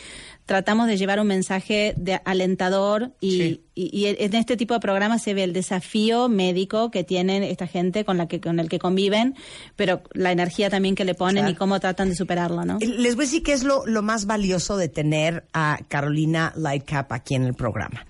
tratamos 0.47 0.87
de 0.87 0.97
llevar 0.97 1.19
un 1.19 1.27
mensaje 1.27 1.93
de 1.97 2.19
alentador 2.25 3.11
y, 3.19 3.29
Sí. 3.31 3.61
y- 3.75 3.95
y 3.95 4.05
en 4.07 4.33
este 4.33 4.57
tipo 4.57 4.73
de 4.73 4.79
programas 4.79 5.21
se 5.21 5.35
ve 5.35 5.43
el 5.43 5.53
desafío 5.53 6.29
médico 6.29 6.89
que 6.89 7.03
tienen 7.03 7.43
esta 7.43 7.67
gente 7.67 8.03
con 8.05 8.17
la 8.17 8.27
que 8.27 8.41
con 8.41 8.59
el 8.59 8.69
que 8.69 8.79
conviven, 8.79 9.35
pero 9.75 10.01
la 10.13 10.31
energía 10.31 10.69
también 10.71 10.95
que 10.95 11.05
le 11.05 11.13
ponen 11.13 11.43
Claro. 11.43 11.51
y 11.51 11.55
cómo 11.55 11.79
tratan 11.79 12.09
de 12.09 12.15
superarlo, 12.15 12.65
¿no? 12.65 12.79
Les 12.79 13.15
voy 13.15 13.25
a 13.25 13.27
decir 13.27 13.43
que 13.43 13.53
es 13.53 13.63
lo, 13.63 13.85
lo 13.85 14.01
más 14.01 14.25
valioso 14.25 14.77
de 14.77 14.87
tener 14.89 15.45
a 15.53 15.79
Carolina 15.89 16.53
Lightcap 16.55 17.11
aquí 17.11 17.35
en 17.35 17.43
el 17.43 17.53
programa. 17.53 18.05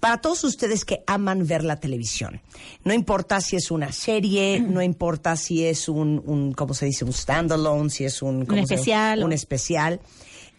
Para 0.00 0.20
todos 0.20 0.42
ustedes 0.44 0.84
que 0.84 1.04
aman 1.06 1.46
ver 1.46 1.62
la 1.64 1.76
televisión, 1.76 2.40
no 2.84 2.92
importa 2.94 3.40
si 3.40 3.56
es 3.56 3.70
una 3.70 3.92
serie, 3.92 4.60
no 4.60 4.82
importa 4.82 5.36
si 5.36 5.64
es 5.64 5.88
un, 5.88 6.22
un 6.26 6.52
¿cómo 6.54 6.74
se 6.74 6.86
dice? 6.86 7.04
Un 7.04 7.12
standalone, 7.12 7.90
si 7.90 8.04
es 8.04 8.22
un... 8.22 8.46
¿cómo 8.46 8.62
se 8.66 8.66
llama? 8.66 8.74
especial 8.74 9.24
Un 9.24 9.32
especial. 9.32 10.00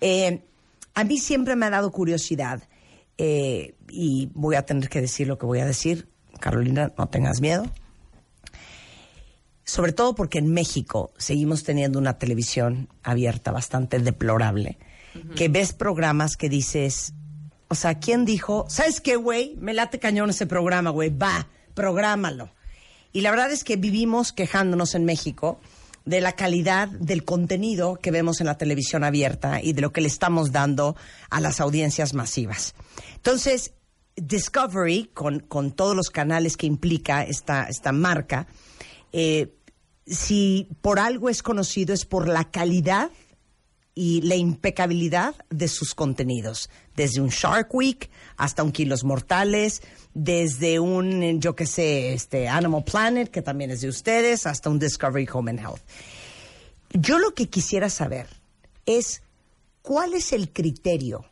Eh, 0.01 0.41
a 0.93 1.03
mí 1.03 1.17
siempre 1.17 1.55
me 1.55 1.65
ha 1.65 1.69
dado 1.69 1.91
curiosidad 1.91 2.63
eh, 3.17 3.75
y 3.89 4.29
voy 4.33 4.55
a 4.55 4.65
tener 4.65 4.89
que 4.89 5.01
decir 5.01 5.27
lo 5.27 5.37
que 5.37 5.45
voy 5.45 5.59
a 5.59 5.65
decir. 5.65 6.07
Carolina, 6.39 6.91
no 6.97 7.07
tengas 7.07 7.41
miedo. 7.41 7.65
Sobre 9.63 9.93
todo 9.93 10.13
porque 10.13 10.39
en 10.39 10.51
México 10.51 11.13
seguimos 11.17 11.63
teniendo 11.63 11.97
una 11.97 12.17
televisión 12.17 12.89
abierta 13.01 13.51
bastante 13.51 13.99
deplorable, 13.99 14.77
que 15.35 15.47
ves 15.47 15.73
programas 15.73 16.35
que 16.35 16.49
dices, 16.49 17.13
o 17.69 17.75
sea, 17.75 17.99
¿quién 17.99 18.25
dijo? 18.25 18.65
¿Sabes 18.67 18.99
qué, 18.99 19.15
güey? 19.15 19.55
Me 19.59 19.73
late 19.73 19.99
cañón 19.99 20.29
ese 20.29 20.47
programa, 20.47 20.89
güey. 20.89 21.09
Va, 21.09 21.47
prográmalo. 21.73 22.51
Y 23.13 23.21
la 23.21 23.31
verdad 23.31 23.51
es 23.51 23.63
que 23.63 23.77
vivimos 23.77 24.33
quejándonos 24.33 24.95
en 24.95 25.05
México 25.05 25.61
de 26.05 26.21
la 26.21 26.33
calidad 26.33 26.87
del 26.89 27.23
contenido 27.23 27.95
que 27.95 28.11
vemos 28.11 28.41
en 28.41 28.47
la 28.47 28.57
televisión 28.57 29.03
abierta 29.03 29.61
y 29.61 29.73
de 29.73 29.81
lo 29.81 29.93
que 29.93 30.01
le 30.01 30.07
estamos 30.07 30.51
dando 30.51 30.95
a 31.29 31.39
las 31.39 31.61
audiencias 31.61 32.13
masivas. 32.13 32.75
Entonces, 33.15 33.73
Discovery, 34.15 35.09
con, 35.13 35.39
con 35.39 35.71
todos 35.71 35.95
los 35.95 36.09
canales 36.09 36.57
que 36.57 36.67
implica 36.67 37.23
esta, 37.23 37.63
esta 37.63 37.91
marca, 37.91 38.47
eh, 39.11 39.55
si 40.05 40.67
por 40.81 40.99
algo 40.99 41.29
es 41.29 41.41
conocido 41.41 41.93
es 41.93 42.05
por 42.05 42.27
la 42.27 42.51
calidad 42.51 43.09
y 43.95 44.21
la 44.21 44.35
impecabilidad 44.35 45.35
de 45.49 45.67
sus 45.67 45.93
contenidos. 45.93 46.69
Desde 46.95 47.21
un 47.21 47.29
Shark 47.29 47.73
Week 47.73 48.09
hasta 48.37 48.63
un 48.63 48.71
Kilos 48.71 49.03
Mortales, 49.03 49.81
desde 50.13 50.79
un, 50.79 51.39
yo 51.39 51.55
qué 51.55 51.65
sé, 51.65 52.13
este 52.13 52.47
Animal 52.47 52.83
Planet, 52.83 53.29
que 53.29 53.41
también 53.41 53.71
es 53.71 53.81
de 53.81 53.89
ustedes, 53.89 54.47
hasta 54.47 54.69
un 54.69 54.79
Discovery 54.79 55.27
Home 55.31 55.51
and 55.51 55.59
Health. 55.59 55.81
Yo 56.93 57.19
lo 57.19 57.33
que 57.33 57.49
quisiera 57.49 57.89
saber 57.89 58.27
es 58.85 59.21
cuál 59.81 60.13
es 60.13 60.33
el 60.33 60.51
criterio 60.51 61.25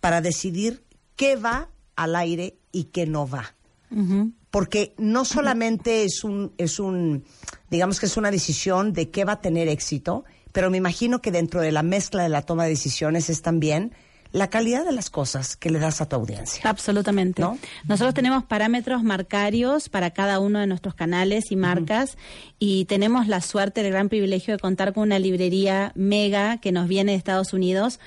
para 0.00 0.20
decidir 0.20 0.84
qué 1.16 1.36
va 1.36 1.70
al 1.96 2.16
aire 2.16 2.56
y 2.72 2.84
qué 2.84 3.06
no 3.06 3.28
va. 3.28 3.54
Porque 4.50 4.94
no 4.98 5.24
solamente 5.24 6.04
es 6.04 6.22
un, 6.22 6.52
es 6.58 6.78
un, 6.78 7.24
digamos 7.70 7.98
que 7.98 8.06
es 8.06 8.16
una 8.16 8.30
decisión 8.30 8.92
de 8.92 9.10
qué 9.10 9.24
va 9.24 9.34
a 9.34 9.40
tener 9.40 9.66
éxito, 9.68 10.24
pero 10.52 10.70
me 10.70 10.76
imagino 10.76 11.20
que 11.20 11.30
dentro 11.30 11.60
de 11.60 11.72
la 11.72 11.82
mezcla 11.82 12.22
de 12.22 12.28
la 12.28 12.42
toma 12.42 12.64
de 12.64 12.70
decisiones 12.70 13.30
es 13.30 13.42
también 13.42 13.92
la 14.32 14.50
calidad 14.50 14.84
de 14.84 14.92
las 14.92 15.10
cosas 15.10 15.56
que 15.56 15.70
le 15.70 15.78
das 15.78 16.00
a 16.00 16.08
tu 16.08 16.16
audiencia. 16.16 16.62
Absolutamente. 16.68 17.40
¿No? 17.40 17.58
Nosotros 17.86 18.14
tenemos 18.14 18.44
parámetros 18.44 19.02
marcarios 19.02 19.88
para 19.88 20.10
cada 20.10 20.38
uno 20.38 20.58
de 20.58 20.66
nuestros 20.66 20.94
canales 20.94 21.50
y 21.50 21.56
marcas 21.56 22.18
y 22.58 22.84
tenemos 22.84 23.26
la 23.26 23.40
suerte, 23.40 23.80
el 23.80 23.90
gran 23.90 24.08
privilegio 24.08 24.54
de 24.54 24.60
contar 24.60 24.92
con 24.92 25.04
una 25.04 25.18
librería 25.18 25.92
mega 25.94 26.58
que 26.58 26.72
nos 26.72 26.88
viene 26.88 27.12
de 27.12 27.18
Estados 27.18 27.52
Unidos 27.52 28.00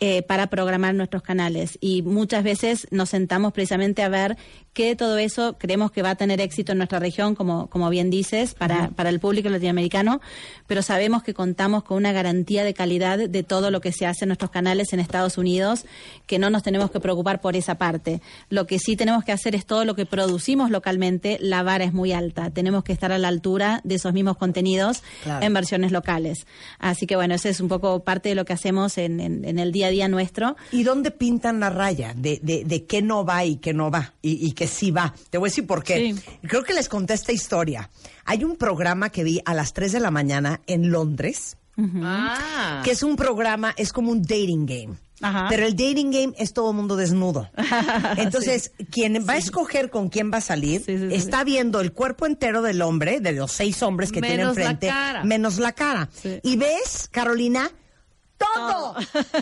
eh, 0.00 0.22
para 0.22 0.46
programar 0.48 0.94
nuestros 0.94 1.22
canales. 1.22 1.76
Y 1.80 2.02
muchas 2.02 2.44
veces 2.44 2.86
nos 2.90 3.08
sentamos 3.10 3.52
precisamente 3.52 4.02
a 4.02 4.08
ver 4.08 4.36
qué 4.72 4.86
de 4.90 4.96
todo 4.96 5.18
eso 5.18 5.56
creemos 5.58 5.90
que 5.90 6.02
va 6.02 6.10
a 6.10 6.14
tener 6.14 6.40
éxito 6.40 6.70
en 6.72 6.78
nuestra 6.78 7.00
región, 7.00 7.34
como, 7.34 7.68
como 7.68 7.90
bien 7.90 8.10
dices, 8.10 8.54
para, 8.54 8.90
para 8.90 9.10
el 9.10 9.18
público 9.18 9.48
latinoamericano, 9.48 10.20
pero 10.68 10.82
sabemos 10.82 11.24
que 11.24 11.34
contamos 11.34 11.82
con 11.82 11.96
una 11.96 12.12
garantía 12.12 12.62
de 12.62 12.74
calidad 12.74 13.18
de 13.18 13.42
todo 13.42 13.72
lo 13.72 13.80
que 13.80 13.90
se 13.90 14.06
hace 14.06 14.24
en 14.24 14.28
nuestros 14.28 14.52
canales 14.52 14.92
en 14.92 15.00
Estados 15.00 15.36
Unidos, 15.36 15.84
que 16.26 16.38
no 16.38 16.48
nos 16.48 16.62
tenemos 16.62 16.92
que 16.92 17.00
preocupar 17.00 17.40
por 17.40 17.56
esa 17.56 17.74
parte. 17.76 18.20
Lo 18.50 18.66
que 18.68 18.78
sí 18.78 18.94
tenemos 18.94 19.24
que 19.24 19.32
hacer 19.32 19.56
es 19.56 19.66
todo 19.66 19.84
lo 19.84 19.96
que 19.96 20.06
producimos 20.06 20.70
localmente, 20.70 21.38
la 21.40 21.64
vara 21.64 21.82
es 21.84 21.92
muy 21.92 22.12
alta. 22.12 22.50
Tenemos 22.50 22.84
que 22.84 22.92
estar 22.92 23.10
a 23.10 23.18
la 23.18 23.28
altura 23.28 23.80
de 23.82 23.96
esos 23.96 24.12
mismos 24.12 24.36
contenidos 24.36 25.02
Claro. 25.24 25.44
en 25.44 25.52
versiones 25.54 25.90
locales. 25.90 26.46
Así 26.78 27.06
que 27.06 27.16
bueno, 27.16 27.34
ese 27.34 27.48
es 27.48 27.60
un 27.60 27.68
poco 27.68 28.04
parte 28.04 28.28
de 28.28 28.34
lo 28.36 28.44
que 28.44 28.52
hacemos 28.52 28.96
en, 28.98 29.18
en- 29.18 29.44
en 29.44 29.58
el 29.58 29.72
día 29.72 29.87
a 29.88 29.90
día 29.90 30.08
nuestro. 30.08 30.56
¿Y 30.72 30.82
dónde 30.84 31.10
pintan 31.10 31.60
la 31.60 31.70
raya 31.70 32.14
de, 32.16 32.38
de, 32.42 32.64
de 32.64 32.84
qué 32.84 33.02
no 33.02 33.24
va 33.24 33.44
y 33.44 33.56
qué 33.56 33.72
no 33.74 33.90
va? 33.90 34.14
Y, 34.22 34.46
y 34.46 34.52
que 34.52 34.66
sí 34.68 34.90
va. 34.90 35.14
Te 35.30 35.38
voy 35.38 35.48
a 35.48 35.50
decir 35.50 35.66
por 35.66 35.82
qué. 35.82 36.14
Sí. 36.14 36.22
Creo 36.46 36.62
que 36.62 36.72
les 36.74 36.88
conté 36.88 37.14
esta 37.14 37.32
historia. 37.32 37.90
Hay 38.24 38.44
un 38.44 38.56
programa 38.56 39.10
que 39.10 39.24
vi 39.24 39.40
a 39.44 39.54
las 39.54 39.72
3 39.72 39.92
de 39.92 40.00
la 40.00 40.10
mañana 40.10 40.60
en 40.66 40.90
Londres, 40.90 41.56
Ah. 42.02 42.82
que 42.84 42.90
es 42.90 43.02
un 43.04 43.14
programa, 43.16 43.72
es 43.76 43.92
como 43.92 44.10
un 44.10 44.20
dating 44.22 44.66
game. 44.66 44.96
Ajá. 45.20 45.46
Pero 45.48 45.64
el 45.66 45.76
dating 45.76 46.10
game 46.10 46.32
es 46.36 46.52
todo 46.52 46.72
mundo 46.72 46.96
desnudo. 46.96 47.48
Entonces, 48.16 48.72
quien 48.90 49.24
va 49.28 49.34
a 49.34 49.36
escoger 49.36 49.90
con 49.90 50.08
quién 50.08 50.30
va 50.32 50.38
a 50.38 50.40
salir, 50.40 50.82
Sí, 50.84 50.96
sí, 50.98 51.08
sí, 51.08 51.14
está 51.14 51.44
viendo 51.44 51.80
el 51.80 51.92
cuerpo 51.92 52.26
entero 52.26 52.62
del 52.62 52.82
hombre, 52.82 53.20
de 53.20 53.32
los 53.32 53.52
seis 53.52 53.82
hombres 53.82 54.12
que 54.12 54.20
tiene 54.20 54.42
enfrente, 54.42 54.88
cara. 54.88 55.24
menos 55.24 55.58
la 55.58 55.72
cara. 55.72 56.08
Sí. 56.12 56.40
Y 56.42 56.56
ves, 56.56 57.08
Carolina, 57.10 57.70
todo. 58.38 58.94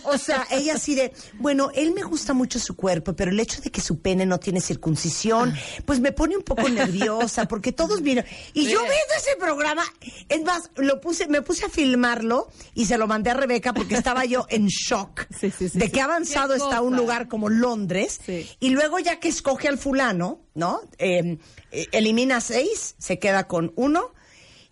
O 0.05 0.19
sea, 0.19 0.47
ella 0.51 0.75
así 0.75 0.95
de, 0.95 1.13
bueno, 1.35 1.71
él 1.75 1.93
me 1.93 2.03
gusta 2.03 2.33
mucho 2.33 2.59
su 2.59 2.77
cuerpo, 2.77 3.15
pero 3.15 3.31
el 3.31 3.39
hecho 3.39 3.61
de 3.61 3.71
que 3.71 3.81
su 3.81 4.01
pene 4.01 4.27
no 4.27 4.39
tiene 4.39 4.61
circuncisión, 4.61 5.55
pues 5.85 6.01
me 6.01 6.13
pone 6.13 6.37
un 6.37 6.43
poco 6.43 6.69
nerviosa, 6.69 7.47
porque 7.47 7.73
todos 7.73 8.03
vieron. 8.03 8.25
Y 8.55 8.65
yo 8.65 8.81
viendo 8.81 9.15
ese 9.17 9.37
programa, 9.39 9.85
es 10.29 10.43
más, 10.43 10.71
lo 10.77 11.01
puse, 11.01 11.29
me 11.29 11.43
puse 11.43 11.67
a 11.67 11.69
filmarlo 11.69 12.49
y 12.75 12.87
se 12.87 12.99
lo 12.99 13.07
mandé 13.07 13.31
a 13.31 13.35
Rebeca 13.35 13.73
porque 13.73 13.97
estaba 13.97 14.25
yo 14.25 14.47
en 14.49 14.67
shock 14.67 15.27
de 15.41 15.91
qué 15.91 16.01
avanzado 16.01 16.55
está 16.55 16.81
un 16.81 16.97
lugar 16.97 17.29
como 17.29 17.49
Londres. 17.49 18.21
Y 18.61 18.71
luego 18.71 18.99
ya 18.99 19.21
que 19.21 19.29
escoge 19.29 19.69
al 19.69 19.79
fulano, 19.79 20.41
¿no? 20.55 20.81
Eh, 20.99 21.39
eh, 21.71 21.87
elimina 21.93 22.41
seis, 22.41 22.95
se 22.99 23.19
queda 23.19 23.47
con 23.47 23.73
uno 23.77 24.13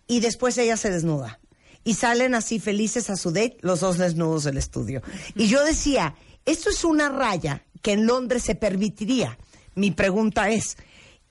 y 0.07 0.19
después 0.19 0.57
ella 0.57 0.77
se 0.77 0.89
desnuda. 0.91 1.39
Y 1.85 1.93
salen 1.93 2.35
así 2.35 2.59
felices 2.59 3.09
a 3.09 3.15
su 3.15 3.31
date, 3.31 3.57
los 3.61 3.79
dos 3.79 3.97
desnudos 3.97 4.43
del 4.43 4.57
estudio. 4.57 5.01
Y 5.35 5.47
yo 5.47 5.63
decía, 5.63 6.15
esto 6.43 6.69
es 6.69 6.83
una 6.83 7.07
raya 7.07 7.63
que 7.81 7.93
en 7.93 8.05
Londres 8.05 8.43
se 8.43 8.55
permitiría. 8.55 9.37
Mi 9.75 9.91
pregunta 9.91 10.49
es, 10.49 10.77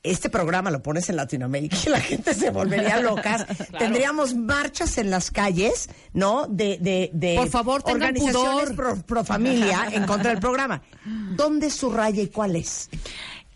este 0.04 0.28
programa 0.30 0.70
lo 0.70 0.82
pones 0.82 1.08
en 1.08 1.16
Latinoamérica 1.16 1.76
y 1.86 1.88
la 1.88 2.00
gente 2.00 2.34
se 2.34 2.50
volvería 2.50 3.00
locas. 3.00 3.46
Tendríamos 3.78 4.34
marchas 4.34 4.96
en 4.98 5.10
las 5.10 5.30
calles, 5.30 5.88
¿no? 6.12 6.46
De, 6.46 6.78
de, 6.80 7.10
de 7.12 7.36
Por 7.36 7.48
favor, 7.48 7.82
organizaciones 7.86 8.70
pudor. 8.70 8.74
pro, 8.76 8.96
pro 9.02 9.24
familia 9.24 9.88
en 9.90 10.04
contra 10.06 10.30
del 10.30 10.40
programa. 10.40 10.82
¿Dónde 11.36 11.66
es 11.66 11.74
su 11.74 11.90
raya 11.90 12.22
y 12.22 12.28
cuál 12.28 12.54
es? 12.54 12.90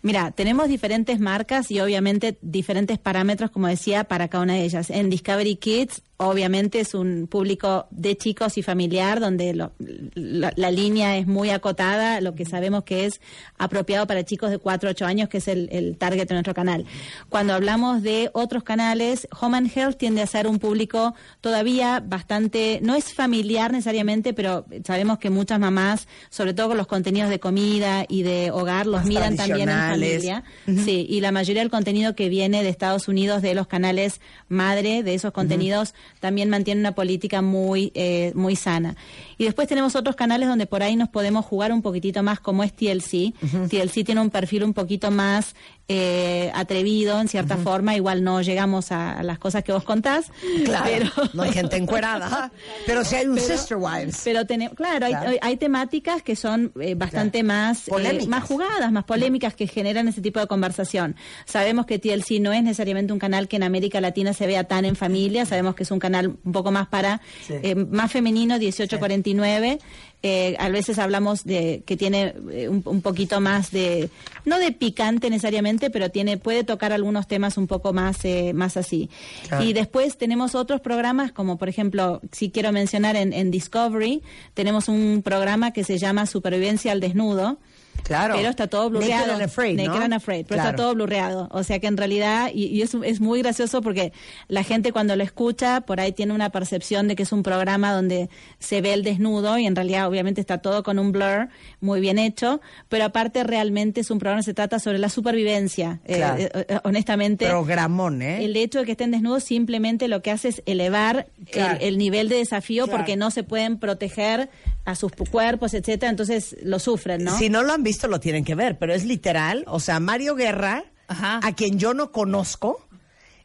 Mira, 0.01 0.31
tenemos 0.31 0.67
diferentes 0.69 1.19
marcas 1.19 1.69
y 1.71 1.79
obviamente 1.81 2.39
diferentes 2.41 2.97
parámetros, 2.97 3.51
como 3.51 3.67
decía, 3.67 4.05
para 4.05 4.27
cada 4.27 4.43
una 4.43 4.53
de 4.53 4.63
ellas. 4.63 4.89
En 4.89 5.09
Discovery 5.09 5.57
Kids, 5.57 6.01
obviamente 6.21 6.81
es 6.81 6.93
un 6.93 7.27
público 7.27 7.87
de 7.91 8.17
chicos 8.17 8.57
y 8.57 8.61
familiar, 8.61 9.19
donde 9.21 9.53
lo- 9.53 9.71
la, 10.15 10.51
la 10.55 10.69
línea 10.69 11.17
es 11.17 11.27
muy 11.27 11.49
acotada, 11.49 12.19
lo 12.21 12.35
que 12.35 12.45
sabemos 12.45 12.83
que 12.83 13.05
es 13.05 13.21
apropiado 13.57 14.05
para 14.05 14.23
chicos 14.25 14.51
de 14.51 14.57
4 14.57 14.89
a 14.89 14.91
8 14.91 15.05
años, 15.05 15.29
que 15.29 15.37
es 15.37 15.47
el, 15.47 15.69
el 15.71 15.97
target 15.97 16.27
de 16.27 16.35
nuestro 16.35 16.53
canal. 16.53 16.85
Cuando 17.29 17.53
hablamos 17.53 18.03
de 18.03 18.29
otros 18.33 18.63
canales, 18.63 19.27
Home 19.39 19.57
and 19.57 19.71
Health 19.73 19.97
tiende 19.97 20.21
a 20.21 20.27
ser 20.27 20.45
un 20.47 20.59
público 20.59 21.15
todavía 21.39 22.03
bastante, 22.05 22.79
no 22.83 22.95
es 22.95 23.13
familiar 23.13 23.71
necesariamente, 23.71 24.33
pero 24.33 24.65
sabemos 24.85 25.19
que 25.19 25.29
muchas 25.29 25.59
mamás, 25.59 26.07
sobre 26.29 26.53
todo 26.53 26.67
con 26.69 26.77
los 26.77 26.87
contenidos 26.87 27.29
de 27.29 27.39
comida 27.39 28.05
y 28.09 28.23
de 28.23 28.51
hogar, 28.51 28.87
los 28.87 29.05
miran 29.05 29.35
también 29.37 29.69
en 29.69 29.75
familia. 29.91 30.43
Sí, 30.83 31.05
y 31.09 31.21
la 31.21 31.31
mayoría 31.31 31.61
del 31.61 31.71
contenido 31.71 32.13
que 32.13 32.27
viene 32.27 32.61
de 32.61 32.69
Estados 32.69 33.07
Unidos, 33.07 33.41
de 33.41 33.53
los 33.55 33.67
canales 33.67 34.19
madre, 34.49 35.01
de 35.03 35.13
esos 35.13 35.31
contenidos, 35.31 35.93
también 36.19 36.49
mantiene 36.49 36.81
una 36.81 36.93
política 36.93 37.41
muy, 37.41 37.91
eh, 37.95 38.31
muy 38.35 38.55
sana. 38.55 38.95
Y 39.37 39.45
después 39.45 39.67
tenemos 39.67 39.95
otros 39.95 40.15
canales 40.15 40.49
donde 40.49 40.65
por 40.65 40.83
ahí 40.83 40.95
nos 40.95 41.09
podemos 41.09 41.45
jugar 41.45 41.71
un 41.71 41.81
poquitito 41.81 42.23
más, 42.23 42.39
como 42.39 42.63
es 42.63 42.73
TLC. 42.73 43.33
TLC 43.69 44.03
tiene 44.03 44.21
un 44.21 44.29
perfil 44.29 44.63
un 44.63 44.73
poquito 44.73 45.11
más 45.11 45.55
eh, 45.91 46.51
atrevido, 46.53 47.19
en 47.19 47.27
cierta 47.27 47.57
forma. 47.57 47.95
Igual 47.95 48.23
no 48.23 48.41
llegamos 48.41 48.91
a, 48.91 49.21
las 49.23 49.39
cosas 49.39 49.63
que 49.63 49.71
vos 49.73 49.83
contás. 49.83 50.31
Claro, 50.63 50.85
pero- 50.85 51.29
no 51.33 51.43
hay 51.43 51.51
gente 51.51 51.75
encuerada, 51.77 52.51
pero 52.85 53.03
sí 53.03 53.15
hay 53.15 53.25
un 53.25 53.35
Pero- 53.35 53.47
Sister 53.47 53.77
Wives. 53.77 54.21
Pero 54.23 54.45
tenemos, 54.45 54.75
claro, 54.75 55.05
hay- 55.07 55.11
Claro. 55.11 55.29
Hay, 55.31 55.37
hay 55.41 55.57
temáticas 55.57 56.21
que 56.21 56.35
son 56.35 56.71
eh, 56.79 56.93
bastante 56.95 57.41
más 57.43 57.87
eh, 57.89 58.25
más 58.27 58.43
jugadas, 58.43 58.91
más 58.91 59.03
polémicas 59.03 59.55
que 59.55 59.65
generan 59.67 60.07
ese 60.07 60.21
tipo 60.21 60.39
de 60.39 60.45
conversación. 60.47 61.15
Sabemos 61.45 61.87
que 61.87 61.97
TLC 61.99 62.39
no 62.39 62.53
es 62.53 62.61
necesariamente 62.63 63.11
un 63.11 63.19
canal 63.19 63.47
que 63.47 63.55
en 63.55 63.63
América 63.63 63.99
Latina 63.99 64.33
se 64.33 64.45
vea 64.45 64.65
tan 64.65 64.85
en 64.85 64.95
familia, 64.95 65.45
sabemos 65.47 65.73
que 65.73 65.83
es 65.83 65.91
un 65.91 65.99
canal 65.99 66.37
un 66.43 66.51
poco 66.53 66.71
más 66.71 66.87
para 66.87 67.19
Sí. 67.47 67.55
eh, 67.63 67.73
más 67.75 68.11
femenino, 68.11 68.59
1849. 68.59 69.79
Eh, 70.21 70.57
a 70.59 70.67
veces 70.67 70.99
hablamos 70.99 71.45
de 71.45 71.81
que 71.85 71.95
tiene 71.95 72.33
eh, 72.51 72.67
un, 72.67 72.81
un 72.83 73.01
poquito 73.01 73.39
más 73.39 73.71
de 73.71 74.09
no 74.43 74.59
de 74.59 74.73
picante 74.73 75.29
necesariamente, 75.29 75.89
pero 75.89 76.09
tiene 76.09 76.37
puede 76.37 76.65
tocar 76.65 76.91
algunos 76.91 77.25
temas 77.25 77.57
un 77.57 77.67
poco 77.67 77.93
más 77.93 78.25
eh, 78.25 78.51
más 78.53 78.75
así. 78.75 79.09
Claro. 79.47 79.63
Y 79.63 79.71
después 79.71 80.17
tenemos 80.17 80.55
otros 80.55 80.81
programas 80.81 81.31
como 81.31 81.57
por 81.57 81.69
ejemplo, 81.69 82.19
si 82.33 82.49
quiero 82.49 82.73
mencionar 82.73 83.15
en, 83.15 83.31
en 83.31 83.49
Discovery, 83.49 84.21
tenemos 84.53 84.89
un 84.89 85.21
programa 85.23 85.71
que 85.71 85.85
se 85.85 85.97
llama 85.97 86.25
Supervivencia 86.25 86.91
al 86.91 86.99
desnudo. 86.99 87.57
Claro. 88.03 88.33
Pero 88.37 88.49
está 88.49 88.65
todo 88.65 88.89
blurreado. 88.89 89.27
Naked 89.27 89.33
and 89.35 89.43
Afraid, 89.43 89.77
¿no? 89.77 89.83
Naked 89.85 90.01
and 90.03 90.13
Afraid, 90.15 90.45
pero 90.47 90.55
Claro. 90.61 90.69
está 90.71 90.75
todo 90.83 90.95
blurreado. 90.95 91.47
O 91.51 91.61
sea 91.63 91.79
que 91.79 91.85
en 91.85 91.95
realidad, 91.95 92.49
y, 92.51 92.65
y 92.65 92.81
es, 92.81 92.95
es 93.03 93.21
muy 93.21 93.41
gracioso 93.43 93.81
porque 93.83 94.13
la 94.47 94.63
gente 94.63 94.91
cuando 94.91 95.15
lo 95.15 95.23
escucha, 95.23 95.81
por 95.81 95.99
ahí 95.99 96.11
tiene 96.11 96.33
una 96.33 96.49
percepción 96.49 97.07
de 97.07 97.15
que 97.15 97.21
es 97.23 97.31
un 97.31 97.43
programa 97.43 97.93
donde 97.93 98.29
se 98.57 98.81
ve 98.81 98.93
el 98.93 99.03
desnudo 99.03 99.59
y 99.59 99.67
en 99.67 99.75
realidad 99.75 100.07
obviamente 100.07 100.41
está 100.41 100.57
todo 100.57 100.81
con 100.81 100.97
un 100.97 101.11
blur 101.11 101.49
muy 101.81 101.99
bien 102.01 102.17
hecho, 102.17 102.61
pero 102.87 103.05
aparte 103.05 103.43
realmente 103.43 104.01
es 104.01 104.09
un 104.09 104.17
programa 104.17 104.39
que 104.41 104.45
se 104.45 104.53
trata 104.55 104.79
sobre 104.79 104.97
la 104.97 105.09
supervivencia. 105.09 105.99
Eh, 106.05 106.15
Claro. 106.15 106.41
eh, 106.41 106.49
eh, 106.67 106.79
honestamente, 106.85 107.47
Programón, 107.47 108.23
¿eh? 108.23 108.43
el 108.43 108.55
hecho 108.57 108.79
de 108.79 108.85
que 108.85 108.91
estén 108.93 109.11
desnudos 109.11 109.43
simplemente 109.43 110.07
lo 110.07 110.23
que 110.23 110.31
hace 110.31 110.47
es 110.47 110.63
elevar 110.65 111.27
Claro. 111.51 111.77
el, 111.79 111.89
el 111.89 111.97
nivel 111.99 112.27
de 112.29 112.37
desafío 112.37 112.87
porque 112.87 113.15
no 113.17 113.29
se 113.29 113.43
pueden 113.43 113.77
proteger 113.77 114.49
a 114.89 114.95
sus 114.95 115.11
cuerpos, 115.13 115.73
etcétera, 115.73 116.09
entonces 116.09 116.55
lo 116.63 116.79
sufren, 116.79 117.23
¿no? 117.23 117.37
Si 117.37 117.49
no 117.49 117.63
lo 117.63 117.73
han 117.73 117.83
visto, 117.83 118.07
lo 118.07 118.19
tienen 118.19 118.43
que 118.43 118.55
ver, 118.55 118.77
pero 118.77 118.93
es 118.93 119.05
literal. 119.05 119.63
O 119.67 119.79
sea, 119.79 119.99
Mario 119.99 120.35
Guerra, 120.35 120.83
Ajá. 121.07 121.39
a 121.43 121.53
quien 121.53 121.79
yo 121.79 121.93
no 121.93 122.11
conozco, 122.11 122.85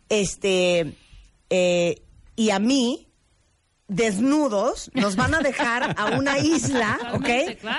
este, 0.08 0.94
eh, 1.50 2.02
y 2.36 2.50
a 2.50 2.58
mí, 2.58 3.08
desnudos, 3.88 4.90
nos 4.94 5.16
van 5.16 5.34
a 5.34 5.40
dejar 5.40 5.94
a 5.98 6.16
una 6.18 6.38
isla, 6.38 6.98
¿ok? 7.14 7.28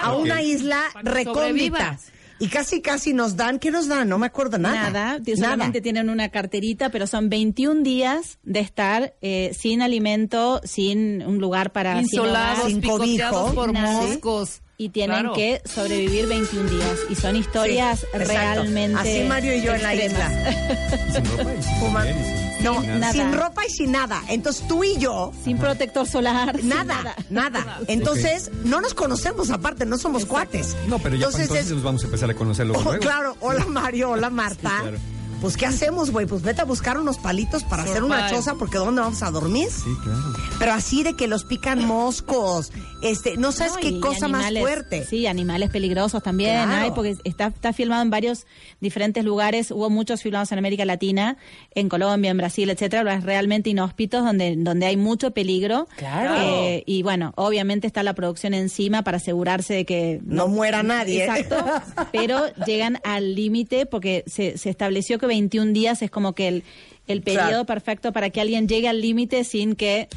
A 0.01 0.15
una 0.15 0.41
isla 0.41 0.83
Para 0.93 1.03
que 1.03 1.09
recóndita. 1.25 1.99
Y 2.39 2.47
casi, 2.49 2.81
casi 2.81 3.13
nos 3.13 3.37
dan, 3.37 3.59
¿qué 3.59 3.71
nos 3.71 3.87
dan? 3.87 4.09
No 4.09 4.17
me 4.17 4.25
acuerdo 4.25 4.57
nada. 4.57 4.89
Nada, 4.89 5.19
solamente 5.35 5.79
tienen 5.81 6.09
una 6.09 6.29
carterita, 6.29 6.89
pero 6.89 7.07
son 7.07 7.29
21 7.29 7.81
días 7.83 8.39
de 8.43 8.59
estar 8.59 9.13
eh, 9.21 9.51
sin 9.57 9.81
alimento, 9.81 10.59
sin 10.65 11.21
un 11.25 11.39
lugar 11.39 11.71
para... 11.71 11.93
sin 11.95 12.03
Insolados, 12.03 12.59
hogar, 12.59 12.71
sin 12.71 12.81
picoteados 12.81 13.41
cobijo, 13.41 13.55
por 13.55 13.73
nada. 13.73 14.01
moscos. 14.01 14.61
Y 14.77 14.89
tienen 14.89 15.19
Claro. 15.21 15.33
que 15.33 15.61
sobrevivir 15.63 16.27
21 16.27 16.69
días. 16.69 16.99
Y 17.09 17.15
son 17.15 17.37
historias 17.37 17.99
Sí, 18.01 18.07
realmente 18.13 18.99
Así 18.99 19.23
Mario 19.23 19.55
y 19.55 19.61
yo 19.61 19.73
en 19.73 19.81
la 19.83 19.93
extremas. 19.93 20.31
isla. 20.33 21.13
Sin 21.13 21.25
ropa 21.37 22.05
y 22.09 22.13
sin 22.13 22.44
Y 22.73 22.77
sin- 22.81 22.87
No, 22.91 22.97
nada. 22.99 23.11
sin 23.13 23.33
ropa 23.33 23.65
y 23.65 23.69
sin 23.69 23.91
nada. 23.91 24.23
Entonces 24.27 24.67
tú 24.67 24.83
y 24.83 24.97
yo, 24.97 25.31
Sin 25.43 25.57
protector 25.57 26.07
solar. 26.07 26.63
nada, 26.63 27.15
nada. 27.29 27.79
Entonces, 27.87 28.49
no 28.63 28.81
nos 28.81 28.93
conocemos 28.93 29.49
aparte, 29.51 29.85
no 29.85 29.97
somos 29.97 30.25
cuates. 30.25 30.75
No, 30.87 30.99
pero 30.99 31.15
ya 31.15 31.25
entonces, 31.25 31.41
entonces, 31.43 31.65
es- 31.67 31.71
nos 31.73 31.83
vamos 31.83 32.01
a 32.03 32.05
empezar 32.05 32.29
a 32.29 32.33
conocer 32.33 32.65
luego. 32.67 32.81
Oh, 32.81 32.85
luego. 32.85 32.99
claro, 33.01 33.37
hola 33.41 33.65
Mario, 33.65 34.11
hola 34.11 34.29
Marta. 34.29 34.69
Sí, 34.69 34.81
claro. 34.81 34.97
Pues 35.41 35.57
¿qué 35.57 35.65
hacemos, 35.67 36.09
güey? 36.11 36.25
Pues 36.25 36.41
vete 36.41 36.61
a 36.61 36.65
buscar 36.65 36.97
unos 36.97 37.17
palitos 37.17 37.63
para 37.63 37.83
hacer 37.83 38.03
una 38.03 38.29
choza 38.29 38.55
porque 38.55 38.77
¿dónde 38.77 39.01
vamos 39.01 39.21
a 39.21 39.29
dormir? 39.29 39.67
Sí, 39.69 39.91
claro. 40.03 40.21
Pero 40.57 40.73
así 40.73 41.03
de 41.03 41.15
que 41.15 41.27
los 41.27 41.43
pican 41.43 41.85
moscos, 41.85 42.71
este, 43.03 43.37
no 43.37 43.51
sabes 43.51 43.73
No, 43.75 43.79
qué 43.81 43.99
cosa 43.99 44.27
más 44.27 44.51
fuerte. 44.57 45.05
Sí, 45.05 45.27
animales 45.27 45.69
peligrosos 45.69 46.23
también 46.23 46.63
Claro. 46.63 46.81
hay, 46.85 46.91
porque 46.91 47.15
está, 47.25 47.47
está 47.47 47.73
filmado 47.73 48.01
en 48.01 48.09
varios 48.09 48.47
diferentes 48.81 49.23
lugares. 49.23 49.69
Hubo 49.69 49.89
muchos 49.91 50.23
filmados 50.23 50.51
en 50.51 50.57
América 50.57 50.83
Latina, 50.85 51.37
en 51.75 51.89
Colombia, 51.89 52.31
en 52.31 52.37
Brasil, 52.37 52.69
etcétera, 52.69 53.03
lugares 53.03 53.23
realmente 53.23 53.69
inhóspitos 53.69 54.23
donde, 54.25 54.55
donde 54.57 54.87
hay 54.87 54.97
mucho 54.97 55.31
peligro. 55.31 55.87
Claro. 55.97 56.35
Eh, 56.41 56.83
y 56.87 57.03
bueno, 57.03 57.33
obviamente 57.35 57.85
está 57.85 58.01
la 58.01 58.13
producción 58.15 58.53
encima 58.55 59.03
para 59.03 59.17
asegurarse 59.17 59.73
de 59.75 59.85
que 59.85 60.21
No 60.25 60.47
muera 60.47 60.81
nadie. 60.81 61.23
Exacto. 61.25 61.63
Pero 62.11 62.41
llegan 62.65 62.99
al 63.03 63.35
límite 63.35 63.85
porque 63.85 64.23
se, 64.25 64.57
se 64.57 64.69
estableció 64.71 65.19
que 65.19 65.24
21 65.27 65.73
días 65.73 66.01
es 66.01 66.11
como 66.11 66.33
que 66.33 66.47
el 66.47 66.63
el 67.07 67.21
periodo 67.21 67.47
Claro. 67.49 67.65
perfecto 67.67 68.11
para 68.13 68.31
que 68.31 68.41
alguien 68.41 68.67
llegue 68.67 68.87
al 68.87 68.99
límite 68.99 69.43
sin 69.43 69.75
que 69.75 70.07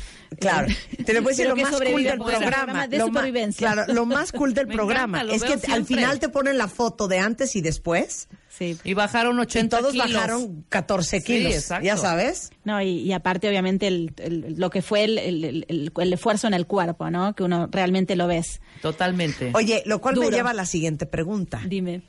Claro, 0.41 0.69
te 1.05 1.13
lo 1.13 1.21
voy 1.21 1.35
a 1.35 1.37
decir 1.37 1.47
lo 1.49 1.55
que 1.55 1.63
más 1.65 1.71
cool 1.73 2.03
del 2.03 2.15
programa. 2.19 2.39
programa 2.47 2.87
de 2.89 2.97
lo 2.97 3.07
supervivencia. 3.09 3.73
claro, 3.75 3.93
lo 3.93 4.07
más 4.07 4.33
cool 4.33 4.55
del 4.55 4.67
Me 4.69 4.75
programa 4.75 5.19
encanta, 5.21 5.35
es 5.37 5.43
que 5.43 5.49
veo 5.49 5.57
al 5.57 5.61
siempre. 5.85 5.97
final 5.97 6.19
te 6.19 6.31
ponen 6.31 6.57
la 6.57 6.67
foto 6.67 7.07
de 7.07 7.19
antes 7.19 7.55
y 7.57 7.61
después. 7.61 8.29
Sí. 8.49 8.79
Y 8.85 8.95
bajaron 8.95 9.37
Y 9.37 9.41
80 9.43 9.79
todos 9.81 9.93
kilos. 9.93 10.13
bajaron 10.15 10.65
14 10.71 11.21
Sí, 11.21 11.27
kilos. 11.27 11.53
exacto. 11.53 11.85
ya 11.85 11.99
sabes. 11.99 12.51
No, 12.65 12.81
y, 12.81 13.01
y 13.03 13.13
aparte, 13.13 13.51
obviamente, 13.51 13.87
el, 13.87 14.15
el- 14.17 14.55
lo 14.57 14.71
que 14.71 14.81
fue 14.81 15.05
el, 15.05 15.19
el- 15.19 15.45
el- 15.69 15.93
el 15.95 16.13
esfuerzo 16.15 16.47
en 16.47 16.55
el 16.55 16.67
cuerpo, 16.67 17.11
¿no? 17.11 17.35
Que 17.35 17.43
uno 17.43 17.69
realmente 17.71 18.17
lo 18.17 18.27
ves. 18.29 18.63
Totalmente. 18.81 19.51
Oye, 19.53 19.83
lo 19.85 20.01
cual 20.01 20.17
me 20.17 20.25
Duro. 20.25 20.37
lleva 20.39 20.51
a 20.51 20.55
la 20.55 20.65
siguiente 20.65 21.05
pregunta. 21.05 21.61
Dime. 21.67 22.01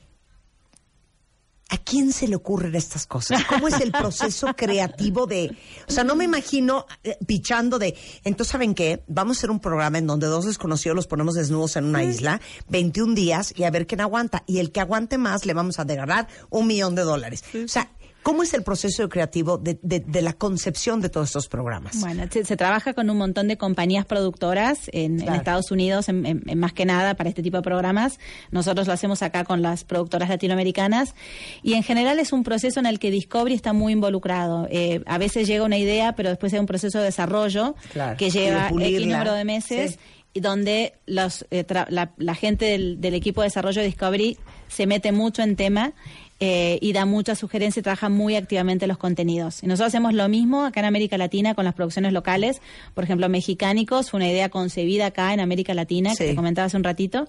¿A 1.72 1.78
quién 1.78 2.12
se 2.12 2.26
le 2.26 2.34
ocurren 2.34 2.74
estas 2.74 3.06
cosas? 3.06 3.44
¿Cómo 3.44 3.68
es 3.68 3.80
el 3.80 3.92
proceso 3.92 4.48
creativo 4.56 5.26
de... 5.26 5.56
O 5.88 5.92
sea, 5.92 6.02
no 6.02 6.16
me 6.16 6.24
imagino 6.24 6.84
eh, 7.04 7.16
pichando 7.26 7.78
de... 7.78 7.96
Entonces, 8.24 8.50
¿saben 8.50 8.74
qué? 8.74 9.04
Vamos 9.06 9.36
a 9.36 9.38
hacer 9.38 9.50
un 9.50 9.60
programa 9.60 9.98
en 9.98 10.06
donde 10.06 10.26
dos 10.26 10.46
desconocidos 10.46 10.96
los 10.96 11.06
ponemos 11.06 11.34
desnudos 11.36 11.76
en 11.76 11.84
una 11.84 12.02
isla, 12.02 12.40
21 12.68 13.14
días, 13.14 13.54
y 13.56 13.62
a 13.62 13.70
ver 13.70 13.86
quién 13.86 14.00
aguanta. 14.00 14.42
Y 14.46 14.58
el 14.58 14.72
que 14.72 14.80
aguante 14.80 15.16
más 15.16 15.46
le 15.46 15.54
vamos 15.54 15.78
a 15.78 15.84
regalar 15.84 16.26
un 16.50 16.66
millón 16.66 16.96
de 16.96 17.02
dólares. 17.02 17.44
O 17.54 17.68
sea, 17.68 17.88
¿Cómo 18.22 18.42
es 18.42 18.52
el 18.52 18.62
proceso 18.62 19.08
creativo 19.08 19.56
de, 19.56 19.78
de- 19.82 20.00
de 20.00 20.22
la 20.22 20.34
concepción 20.34 21.00
de 21.00 21.08
todos 21.08 21.28
estos 21.28 21.48
programas? 21.48 21.98
Bueno, 22.00 22.24
se, 22.30 22.44
se 22.44 22.56
trabaja 22.56 22.92
con 22.92 23.08
un 23.08 23.16
montón 23.16 23.48
de 23.48 23.56
compañías 23.56 24.04
productoras 24.04 24.90
en, 24.92 25.22
en. 25.22 25.32
Estados 25.34 25.70
Unidos, 25.70 26.08
en, 26.10 26.42
más 26.56 26.72
que 26.74 26.84
nada 26.84 27.14
para 27.14 27.28
este 27.30 27.42
tipo 27.42 27.56
de 27.56 27.62
programas. 27.62 28.18
Nosotros 28.50 28.86
lo 28.86 28.92
hacemos 28.92 29.22
acá 29.22 29.44
con 29.44 29.62
las 29.62 29.84
productoras 29.84 30.28
latinoamericanas. 30.28 31.14
Y 31.62 31.74
en 31.74 31.82
general 31.82 32.18
es 32.18 32.32
un 32.32 32.44
proceso 32.44 32.78
en 32.78 32.86
el 32.86 32.98
que 32.98 33.10
Discovery 33.10 33.54
está 33.54 33.72
muy 33.72 33.92
involucrado. 33.94 34.68
Eh, 34.70 35.02
a 35.06 35.16
veces 35.18 35.46
llega 35.48 35.64
una 35.64 35.78
idea, 35.78 36.14
pero 36.14 36.28
después 36.28 36.52
hay 36.52 36.58
un 36.58 36.66
proceso 36.66 36.98
de 36.98 37.04
desarrollo 37.04 37.74
Claro. 37.92 38.16
que 38.18 38.30
lleva 38.30 38.68
X 38.68 39.06
número 39.06 39.32
de 39.32 39.44
meses. 39.44 39.92
Sí. 39.92 39.98
Y 40.32 40.40
donde 40.40 40.92
los, 41.06 41.44
eh, 41.50 41.66
tra- 41.66 41.88
la, 41.88 42.12
la 42.16 42.34
gente 42.36 42.66
del, 42.66 43.00
del 43.00 43.14
equipo 43.14 43.40
de 43.40 43.46
desarrollo 43.46 43.80
de 43.80 43.88
Discovery 43.88 44.38
se 44.68 44.86
mete 44.86 45.10
mucho 45.10 45.42
en 45.42 45.56
tema 45.56 45.92
eh, 46.40 46.78
y 46.80 46.92
da 46.92 47.04
mucha 47.04 47.34
sugerencia 47.34 47.80
y 47.80 47.82
trabaja 47.82 48.08
muy 48.08 48.34
activamente 48.34 48.86
los 48.86 48.98
contenidos. 48.98 49.62
Y 49.62 49.66
nosotros 49.66 49.88
hacemos 49.88 50.14
lo 50.14 50.28
mismo 50.28 50.64
acá 50.64 50.80
en 50.80 50.86
América 50.86 51.18
Latina 51.18 51.54
con 51.54 51.64
las 51.64 51.74
producciones 51.74 52.12
locales. 52.12 52.62
Por 52.94 53.04
ejemplo, 53.04 53.28
Mexicánicos 53.28 54.10
fue 54.10 54.18
una 54.18 54.30
idea 54.30 54.48
concebida 54.48 55.06
acá 55.06 55.34
en 55.34 55.40
América 55.40 55.74
Latina, 55.74 56.12
que 56.16 56.26
te 56.28 56.34
comentaba 56.34 56.66
hace 56.66 56.76
un 56.76 56.84
ratito, 56.84 57.28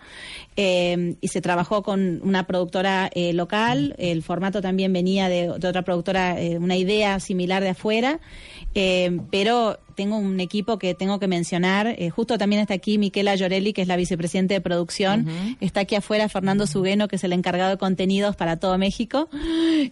eh, 0.55 1.15
y 1.19 1.27
se 1.27 1.41
trabajó 1.41 1.83
con 1.83 2.21
una 2.23 2.47
productora 2.47 3.09
eh, 3.13 3.33
local. 3.33 3.95
El 3.97 4.23
formato 4.23 4.61
también 4.61 4.93
venía 4.93 5.29
de, 5.29 5.53
de 5.59 5.67
otra 5.67 5.81
productora, 5.81 6.39
eh, 6.39 6.57
una 6.57 6.77
idea 6.77 7.19
similar 7.19 7.61
de 7.63 7.69
afuera. 7.69 8.19
Eh, 8.73 9.19
pero 9.31 9.79
tengo 9.95 10.17
un 10.17 10.39
equipo 10.39 10.79
que 10.79 10.93
tengo 10.95 11.19
que 11.19 11.27
mencionar. 11.27 11.87
eh, 11.87 12.09
justo 12.09 12.37
también 12.37 12.61
está 12.61 12.73
aquí 12.73 12.97
Miquela 12.97 13.35
Llorelli, 13.35 13.73
que 13.73 13.81
es 13.81 13.87
la 13.87 13.95
vicepresidente 13.97 14.53
de 14.53 14.61
producción. 14.61 15.27
Está 15.59 15.81
aquí 15.81 15.95
afuera 15.95 16.27
Fernando 16.29 16.65
Sugueno, 16.67 17.07
que 17.07 17.17
es 17.17 17.23
el 17.23 17.33
encargado 17.33 17.69
de 17.71 17.77
contenidos 17.77 18.35
para 18.35 18.57
todo 18.57 18.77
México. 18.77 19.29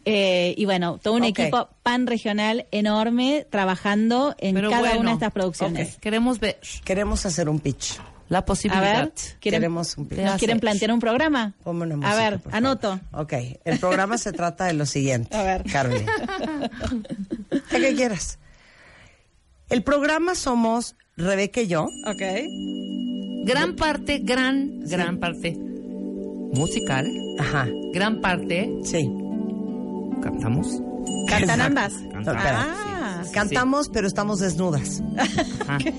Eh, 0.06 0.56
y 0.58 0.66
bueno, 0.66 0.98
todo 1.02 1.14
un 1.16 1.24
equipo 1.26 1.70
pan 1.84 2.08
regional 2.08 2.66
enorme 2.72 3.46
trabajando 3.50 4.36
en 4.40 4.56
Pero 4.56 4.70
cada 4.70 4.82
bueno, 4.82 5.00
una 5.02 5.10
de 5.12 5.14
estas 5.16 5.32
producciones. 5.34 5.98
Queremos 5.98 6.40
ver 6.40 6.60
Queremos 6.84 7.26
hacer 7.26 7.50
un 7.50 7.60
pitch. 7.60 8.00
la 8.30 8.40
A 8.40 8.46
posibilidad. 8.46 9.04
ver, 9.06 9.12
¿quieren, 9.40 9.60
Queremos 9.62 9.98
un 9.98 10.08
pitch. 10.08 10.20
¿nos 10.20 10.38
quieren 10.40 10.60
plantear 10.60 10.92
un 10.92 11.00
programa? 11.00 11.54
Ponme 11.64 11.94
una 11.94 12.10
A 12.12 12.16
ver, 12.16 12.40
anoto. 12.52 13.00
Ok, 13.12 13.34
el 13.66 13.78
programa 13.80 14.18
se 14.18 14.32
trata 14.32 14.66
de 14.66 14.74
lo 14.74 14.86
siguiente. 14.86 15.36
A 15.38 15.44
ver. 15.44 15.64
Carmen. 15.72 16.06
¿Qué 17.70 17.96
quieras? 17.96 18.39
El 19.70 19.84
programa 19.84 20.34
somos 20.34 20.96
Rebeca 21.16 21.62
y 21.62 21.68
yo. 21.68 21.84
Ok. 22.06 22.22
Gran 23.46 23.76
parte, 23.76 24.20
gran, 24.20 24.80
gran 24.82 25.20
parte 25.20 25.56
musical. 26.54 27.08
Ajá. 27.38 27.68
Gran 27.94 28.20
parte. 28.20 28.70
Sí. 28.84 29.10
Cantamos. 30.22 30.82
¿Cantan 31.28 31.62
ambas? 31.62 31.94
No, 31.94 32.20
espera. 32.20 32.99
Cantamos, 33.32 33.90
pero 33.90 34.08
estamos 34.08 34.40
desnudas. 34.40 35.02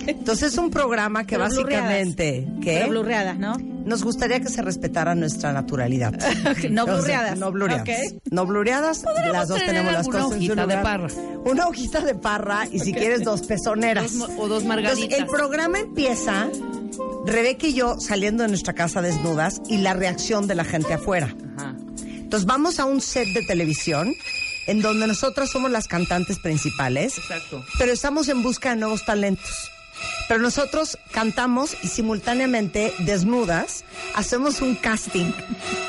Entonces 0.06 0.52
es 0.52 0.58
un 0.58 0.70
programa 0.70 1.24
que 1.24 1.36
Pero 1.36 1.44
básicamente. 1.44 2.46
Pero 2.62 2.88
blurreadas, 2.88 3.38
¿no? 3.38 3.56
nos 3.84 4.04
gustaría 4.04 4.40
que 4.40 4.48
se 4.48 4.62
respetara 4.62 5.14
nuestra 5.14 5.52
naturalidad. 5.52 6.14
No 6.70 6.86
blurreadas. 6.86 7.38
no 7.38 7.50
blureadas. 7.50 7.88
Ok. 7.88 8.22
No 8.30 8.46
blureadas, 8.46 9.04
las 9.32 9.48
dos 9.48 9.58
tenemos 9.64 9.92
las 9.92 10.06
cosas 10.06 10.22
en 10.22 10.28
su 10.28 10.36
hojita 10.52 10.66
de 10.66 10.76
parra. 10.78 11.08
Una 11.44 11.66
hojita 11.66 12.00
de 12.00 12.14
parra 12.14 12.66
y 12.70 12.78
si 12.78 12.92
quieres 12.92 13.24
dos 13.24 13.42
pezoneras. 13.42 14.16
Dos 14.16 14.30
o 14.38 14.48
dos 14.48 14.62
Entonces, 14.62 14.66
margaritas. 14.68 15.18
el 15.18 15.26
programa 15.26 15.78
empieza 15.80 16.48
Rebeca 17.26 17.66
y 17.66 17.74
yo 17.74 17.98
saliendo 17.98 18.42
de 18.42 18.48
nuestra 18.50 18.74
casa 18.74 19.02
desnudas 19.02 19.60
y 19.68 19.78
la 19.78 19.94
reacción 19.94 20.46
de 20.46 20.54
la 20.54 20.64
gente 20.64 20.94
afuera. 20.94 21.34
Ajá. 21.56 21.74
Entonces 22.04 22.46
vamos 22.46 22.78
a 22.78 22.84
un 22.84 23.00
set 23.00 23.26
de 23.34 23.42
televisión 23.42 24.12
en 24.70 24.80
donde 24.82 25.06
nosotras 25.06 25.50
somos 25.50 25.70
las 25.70 25.88
cantantes 25.88 26.38
principales, 26.38 27.18
Exacto. 27.18 27.64
pero 27.78 27.92
estamos 27.92 28.28
en 28.28 28.42
busca 28.42 28.70
de 28.70 28.76
nuevos 28.76 29.04
talentos. 29.04 29.50
Pero 30.28 30.40
nosotros 30.40 30.96
cantamos 31.10 31.76
y 31.82 31.88
simultáneamente, 31.88 32.94
desnudas, 33.00 33.84
hacemos 34.14 34.62
un 34.62 34.74
casting 34.76 35.30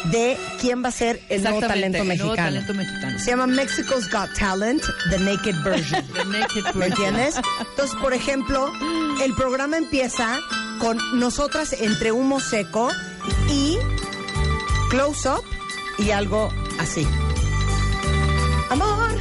de 0.06 0.36
quién 0.60 0.84
va 0.84 0.90
a 0.90 0.92
ser 0.92 1.22
el 1.30 1.44
nuevo 1.44 1.60
talento 1.62 2.00
el 2.00 2.08
nuevo 2.08 2.24
mexicano. 2.26 2.36
talento 2.36 2.74
mexicano. 2.74 3.20
Se 3.20 3.32
llama 3.32 3.48
Mexico's 3.48 4.10
Got 4.10 4.34
Talent, 4.38 4.84
The 5.12 5.20
Naked 5.20 5.56
Version. 5.64 6.06
The 6.14 6.26
Naked 6.26 6.64
¿Me 6.64 6.72
Version. 6.74 6.84
entiendes? 6.84 7.36
Entonces, 7.70 7.96
por 8.02 8.14
ejemplo, 8.14 8.70
el 9.24 9.34
programa 9.36 9.78
empieza 9.78 10.40
con 10.80 10.98
nosotras 11.20 11.72
entre 11.74 12.12
humo 12.12 12.40
seco 12.42 12.90
y 13.50 13.78
close 14.90 15.30
up 15.30 15.44
y 16.00 16.10
algo 16.12 16.50
así. 16.80 17.08
Amor, 18.72 19.12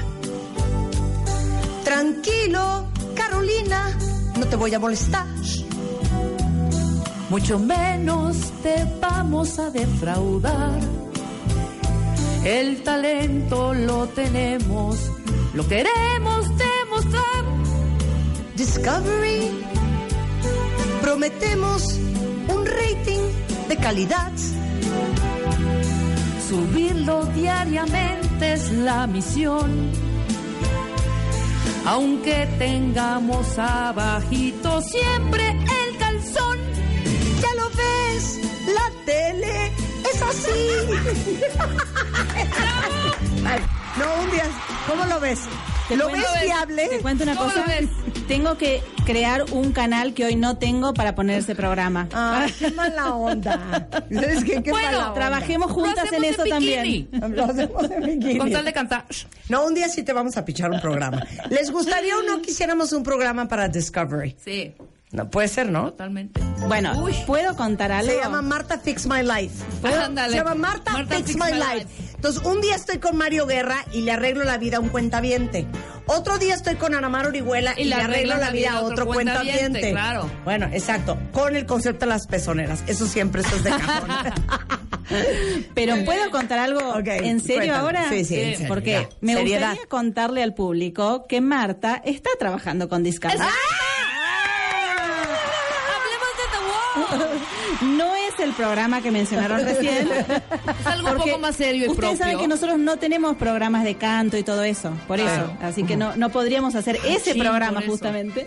tranquilo, 1.83 2.87
Carolina, 3.17 3.99
no 4.39 4.47
te 4.47 4.55
voy 4.55 4.73
a 4.75 4.79
molestar. 4.79 5.27
Mucho 7.31 7.59
menos 7.59 8.37
te 8.63 8.87
vamos 9.01 9.59
a 9.59 9.71
defraudar. 9.71 10.79
El 12.45 12.85
talento 12.85 13.75
lo 13.75 14.07
tenemos, 14.11 15.11
lo 15.53 15.67
queremos 15.67 16.47
demostrar. 16.57 17.45
Discovery, 18.55 19.51
prometemos 21.03 21.99
un 22.55 22.67
rating 22.67 23.67
de 23.69 23.77
calidad. 23.79 24.31
Subirlo 26.51 27.27
diariamente 27.27 28.55
es 28.55 28.73
la 28.73 29.07
misión. 29.07 29.93
Aunque 31.87 32.49
tengamos 32.59 33.57
abajito 33.57 34.83
siempre 34.83 35.49
el 35.51 35.97
calzón. 35.97 36.59
Ya 37.41 37.55
lo 37.55 37.71
ves, 37.71 38.41
la 38.67 38.91
tele 39.05 39.73
es 40.13 40.23
así. 40.23 40.51
No, 44.01 44.23
un 44.23 44.31
día, 44.31 44.45
¿cómo 44.89 45.05
lo 45.05 45.21
ves? 45.21 45.41
Te 45.89 45.97
¿Lo 45.97 46.09
cuento- 46.09 46.29
ves 46.35 46.43
viable? 46.45 46.89
Te 46.89 46.99
cuento 47.01 47.25
una 47.25 47.35
¿Cómo 47.37 47.49
cosa. 47.51 47.61
lo 47.61 47.67
ves? 47.67 47.89
Tengo 48.29 48.57
que 48.57 48.81
crear 49.05 49.45
un 49.53 49.73
canal 49.73 50.15
que 50.15 50.25
hoy 50.25 50.37
no 50.37 50.57
tengo 50.57 50.95
para 50.95 51.15
poner 51.17 51.41
ese 51.41 51.55
programa. 51.57 52.09
Ay, 52.13 52.53
qué 52.59 52.71
mala 52.71 53.15
onda. 53.15 53.89
¿Sabes 54.13 54.45
qué? 54.45 54.63
Qué 54.63 54.71
bueno, 54.71 54.87
mala 54.87 54.99
onda. 55.09 55.15
trabajemos 55.15 55.73
juntas 55.73 56.07
en 56.13 56.23
bikini. 56.23 57.09
también. 57.09 57.37
Lo 57.37 57.45
hacemos 57.45 57.91
en 57.91 58.03
bikini. 58.05 58.39
Con 58.39 58.53
tal 58.53 58.65
de 58.65 58.73
cantar. 58.73 59.05
No, 59.49 59.65
un 59.67 59.75
día 59.75 59.89
sí 59.89 60.03
te 60.05 60.13
vamos 60.13 60.37
a 60.37 60.45
pichar 60.45 60.71
un 60.71 60.81
programa. 60.81 61.27
¿Les 61.51 61.71
gustaría 61.73 62.17
o 62.17 62.23
no 62.23 62.41
quisiéramos 62.41 62.93
un 62.93 63.03
programa 63.03 63.49
para 63.49 63.69
Discovery? 63.69 64.37
Sí, 64.45 64.73
No, 65.13 65.29
puede 65.29 65.49
ser, 65.49 65.69
¿no? 65.73 65.91
totalmente. 65.91 66.41
Bueno, 66.69 67.03
Uy. 67.03 67.13
¿puedo 67.27 67.57
contar 67.57 67.91
algo? 67.91 68.13
Se 68.13 68.19
llama 68.19 68.43
Marta 68.43 68.79
Fix 68.79 69.07
My 69.07 69.23
Life. 69.25 69.65
Ándale. 69.83 70.31
Se 70.31 70.37
llama 70.39 70.55
Marta, 70.55 70.93
Marta 70.93 71.17
Fix, 71.17 71.33
Fix 71.33 71.37
My, 71.45 71.51
My 71.51 71.59
life. 71.59 71.75
Life. 71.79 72.10
Entonces, 72.21 72.43
un 72.45 72.61
día 72.61 72.77
estoy 72.77 72.99
con 72.99 73.17
Mario 73.17 73.47
Guerra 73.47 73.87
y 73.95 74.03
le 74.03 74.13
arreglo 74.13 74.45
la 74.45 74.59
vida 74.59 74.77
a 74.77 74.81
un 74.81 74.91
cuentaviente. 74.91 75.67
Otro 76.05 76.37
día 76.37 76.55
estoy 76.55 76.75
con 76.75 76.95
Ana 76.95 77.09
Mar 77.09 77.27
Orihuela 77.27 77.73
y, 77.79 77.85
le 77.85 77.95
arreglo 77.95 78.37
la 78.37 78.51
vida 78.51 78.73
a 78.73 78.83
otro 78.83 79.07
cuentaviente. 79.07 79.91
claro. 79.93 80.31
Bueno, 80.45 80.69
exacto. 80.71 81.17
Con 81.33 81.57
el 81.57 81.65
concepto 81.65 82.05
de 82.05 82.11
las 82.11 82.27
pezoneras. 82.27 82.83
Eso 82.87 83.07
siempre 83.07 83.41
eso 83.41 83.57
es 83.57 83.65
de 83.65 83.71
cajón. 83.71 84.11
Pero 85.75 86.05
¿puedo 86.05 86.31
contar 86.31 86.59
algo 86.59 86.99
en 86.99 87.41
serio 87.41 87.73
cuéntame. 87.73 87.79
ahora? 87.79 88.09
Sí, 88.11 88.27
sí, 88.27 88.39
en 88.39 88.53
serio, 88.53 88.69
Porque 88.69 88.91
ya. 88.91 89.09
me 89.23 89.33
Seriedad. 89.37 89.69
gustaría 89.69 89.89
contarle 89.89 90.43
al 90.43 90.53
público 90.53 91.25
que 91.27 91.41
Marta 91.41 92.03
está 92.05 92.29
trabajando 92.39 92.91
con 92.91 93.03
Discovery. 93.03 93.39
Hablemos 95.97 96.29
de 96.37 96.45
The 96.53 96.59
Wall. 97.89 97.97
No 97.97 98.15
es 98.35 98.45
el 98.45 98.53
programa 98.53 99.01
que 99.03 99.11
mencionaron 99.11 99.61
recién. 99.65 100.09
Es 100.81 100.87
algo 100.87 101.11
un 101.11 101.17
poco 101.19 101.39
más 101.39 101.57
serio 101.57 101.87
y 101.87 101.89
Ustedes 101.89 101.99
propio. 102.11 102.17
saben 102.19 102.39
que 102.39 102.49
nosotros 102.49 102.79
no 102.79 102.97
tenemos 102.97 103.37
programas 103.37 103.85
de 103.85 103.97
canto 103.97 104.37
y 104.39 104.43
todo 104.43 104.63
eso, 104.65 104.93
por 105.07 105.21
eso. 105.21 105.53
Así 105.61 105.85
que 105.85 105.97
no, 105.97 106.17
no 106.17 106.31
podríamos 106.31 106.75
hacer 106.75 106.99
ese 107.07 107.33
Sí, 107.35 107.39
programa 107.39 107.83
justamente. 107.87 108.47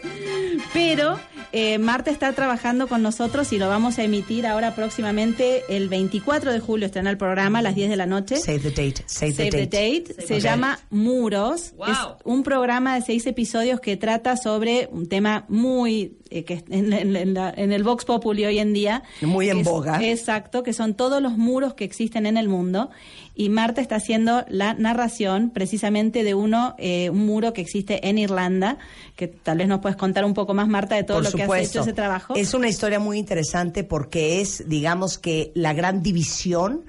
Pero 0.74 1.20
eh, 1.52 1.78
Marta 1.78 2.10
está 2.12 2.34
trabajando 2.34 2.88
con 2.88 3.02
nosotros 3.02 3.52
y 3.54 3.58
lo 3.60 3.68
vamos 3.70 4.00
a 4.00 4.04
emitir 4.04 4.48
ahora 4.48 4.74
próximamente 4.76 5.64
el 5.70 5.90
24 5.90 6.52
de 6.52 6.60
julio. 6.60 6.86
Estrena 6.88 7.10
el 7.10 7.18
programa 7.18 7.60
a 7.60 7.62
las 7.62 7.76
10 7.76 7.90
de 7.90 7.98
la 7.98 8.06
noche. 8.06 8.38
Save 8.38 8.60
the 8.60 8.70
date. 8.70 9.04
Save, 9.06 9.34
Save 9.34 9.50
the 9.52 9.66
Date. 9.68 10.16
Se 10.26 10.40
llama 10.40 10.80
Muros. 10.90 11.74
Wow. 11.78 11.88
Es 11.90 11.98
un 12.24 12.44
programa 12.44 12.96
de 12.96 13.02
seis 13.02 13.26
episodios 13.28 13.80
que 13.80 13.98
trata 13.98 14.38
sobre 14.38 14.88
un 14.92 15.08
tema 15.08 15.46
muy 15.50 16.18
eh, 16.30 16.44
que 16.46 16.64
en, 16.70 16.92
en- 16.94 17.16
en 17.16 17.34
la- 17.34 17.54
en 17.56 17.72
el 17.72 17.84
Vox 17.84 18.06
Populi 18.06 18.46
hoy 18.46 18.58
en 18.60 18.74
día. 18.74 19.04
Muy 19.22 19.50
en 19.50 19.64
Exacto, 20.02 20.64
que 20.64 20.74
son 20.74 20.94
todos 20.94 21.22
los 21.22 21.38
muros 21.38 21.74
que 21.74 21.84
existen 21.84 22.26
en 22.26 22.38
el 22.38 22.48
mundo. 22.48 22.90
Y 23.36 23.50
Marta 23.50 23.82
está 23.82 23.95
haciendo 23.95 24.45
la 24.48 24.74
narración 24.74 25.50
precisamente 25.50 26.24
de 26.24 26.36
uno, 26.36 26.76
eh, 26.78 27.10
un 27.10 27.26
muro 27.26 27.54
que 27.54 27.62
existe 27.62 28.08
en 28.08 28.18
Irlanda, 28.18 28.78
que 29.16 29.28
tal 29.28 29.58
vez 29.58 29.68
nos 29.68 29.80
puedes 29.80 29.98
contar 29.98 30.26
un 30.26 30.34
poco 30.34 30.54
más, 30.54 30.68
Marta, 30.68 30.95
de 30.95 31.04
todo 31.04 31.18
Por 31.18 31.26
lo 31.26 31.32
que 31.32 31.44
has 31.44 31.70
hecho 31.70 31.82
ese 31.82 31.94
trabajo. 31.94 32.36
Es 32.36 32.54
una 32.54 32.68
historia 32.68 33.00
muy 33.00 33.18
interesante 33.18 33.84
porque 33.84 34.41
es, 34.41 34.68
digamos 34.68 35.18
que, 35.18 35.52
la 35.56 35.74
gran 35.74 36.04
división 36.04 36.86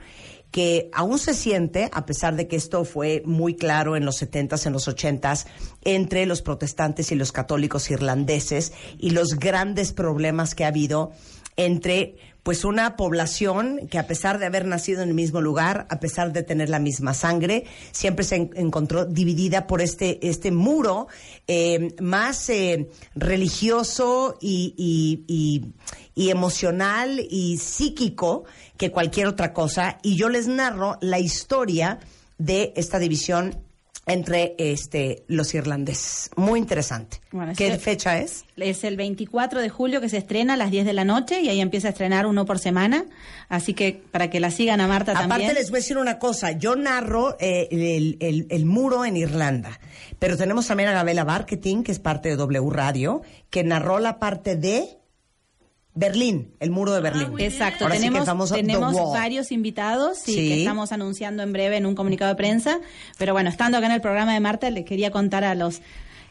que 0.54 0.88
aún 0.92 1.18
se 1.18 1.34
siente, 1.34 1.90
a 1.92 2.06
pesar 2.06 2.36
de 2.36 2.46
que 2.46 2.54
esto 2.54 2.84
fue 2.84 3.24
muy 3.26 3.56
claro 3.56 3.96
en 3.96 4.04
los 4.04 4.22
70s, 4.22 4.66
en 4.66 4.72
los 4.72 4.86
80s, 4.86 5.46
entre 5.82 6.26
los 6.26 6.42
protestantes 6.42 7.10
y 7.10 7.16
los 7.16 7.32
católicos 7.32 7.90
irlandeses 7.90 8.72
y 8.96 9.10
los 9.10 9.30
grandes 9.30 9.92
problemas 9.92 10.54
que 10.54 10.64
ha 10.64 10.68
habido 10.68 11.10
entre 11.56 12.16
pues 12.42 12.64
una 12.66 12.94
población 12.96 13.88
que 13.90 13.98
a 13.98 14.06
pesar 14.06 14.38
de 14.38 14.44
haber 14.44 14.66
nacido 14.66 15.00
en 15.02 15.08
el 15.08 15.14
mismo 15.14 15.40
lugar, 15.40 15.86
a 15.88 15.98
pesar 15.98 16.30
de 16.34 16.42
tener 16.42 16.68
la 16.68 16.78
misma 16.78 17.14
sangre, 17.14 17.64
siempre 17.90 18.22
se 18.22 18.36
en- 18.36 18.50
encontró 18.54 19.06
dividida 19.06 19.66
por 19.66 19.80
este, 19.80 20.28
este 20.28 20.50
muro 20.50 21.06
eh, 21.48 21.94
más 22.02 22.50
eh, 22.50 22.90
religioso 23.14 24.36
y- 24.42 24.74
y- 25.26 25.72
y 26.14 26.30
emocional 26.30 27.18
y 27.30 27.56
psíquico 27.56 28.44
que 28.76 28.90
cualquier 28.90 29.26
otra 29.26 29.52
cosa. 29.54 29.98
Y 30.02 30.16
yo 30.16 30.28
les 30.28 30.46
narro 30.46 30.98
la 31.00 31.18
historia 31.18 31.98
de 32.36 32.72
esta 32.76 32.98
división 32.98 33.56
entre 34.06 34.54
este 34.58 35.24
los 35.28 35.54
irlandeses. 35.54 36.30
Muy 36.36 36.60
interesante. 36.60 37.20
Bueno, 37.32 37.52
¿Qué 37.56 37.78
fecha 37.78 38.18
es? 38.18 38.44
Es 38.56 38.84
el 38.84 38.96
24 38.96 39.60
de 39.60 39.68
julio 39.70 40.00
que 40.00 40.08
se 40.08 40.18
estrena 40.18 40.54
a 40.54 40.56
las 40.56 40.70
10 40.70 40.84
de 40.84 40.92
la 40.92 41.04
noche 41.04 41.40
y 41.40 41.48
ahí 41.48 41.60
empieza 41.60 41.88
a 41.88 41.90
estrenar 41.92 42.26
uno 42.26 42.44
por 42.44 42.58
semana. 42.58 43.06
Así 43.48 43.72
que 43.74 44.02
para 44.10 44.28
que 44.30 44.40
la 44.40 44.50
sigan 44.50 44.80
a 44.80 44.88
Marta 44.88 45.12
Aparte 45.12 45.28
también. 45.28 45.54
les 45.54 45.70
voy 45.70 45.78
a 45.78 45.80
decir 45.80 45.96
una 45.98 46.18
cosa, 46.18 46.52
yo 46.52 46.76
narro 46.76 47.36
eh, 47.40 47.68
el, 47.70 48.16
el- 48.20 48.46
el 48.50 48.64
muro 48.66 49.04
en 49.04 49.16
Irlanda, 49.16 49.78
pero 50.18 50.36
tenemos 50.36 50.66
también 50.66 50.88
a 50.90 50.92
Gabela 50.92 51.24
Marketing, 51.24 51.82
que 51.82 51.92
es 51.92 51.98
parte 51.98 52.28
de 52.28 52.36
W 52.36 52.68
Radio, 52.70 53.22
que 53.50 53.64
narró 53.64 53.98
la 54.00 54.18
parte 54.18 54.56
de 54.56 54.98
Berlín, 55.96 56.52
el 56.58 56.70
muro 56.70 56.92
de 56.92 57.00
Berlín. 57.00 57.28
Exacto, 57.38 57.84
Ahora 57.84 57.94
sí 57.96 58.02
tenemos, 58.02 58.26
famoso 58.26 58.54
tenemos 58.56 58.94
varios 59.12 59.52
invitados 59.52 60.18
sí, 60.18 60.32
Sí. 60.34 60.48
que 60.48 60.58
estamos 60.60 60.90
anunciando 60.90 61.42
en 61.44 61.52
breve 61.52 61.76
en 61.76 61.86
un 61.86 61.94
comunicado 61.94 62.30
de 62.30 62.36
prensa. 62.36 62.80
Pero 63.16 63.32
bueno, 63.32 63.48
estando 63.48 63.78
acá 63.78 63.86
en 63.86 63.92
el 63.92 64.00
programa 64.00 64.34
de 64.34 64.40
Marta, 64.40 64.68
le 64.70 64.84
quería 64.84 65.12
contar 65.12 65.44
a 65.44 65.54
los 65.54 65.82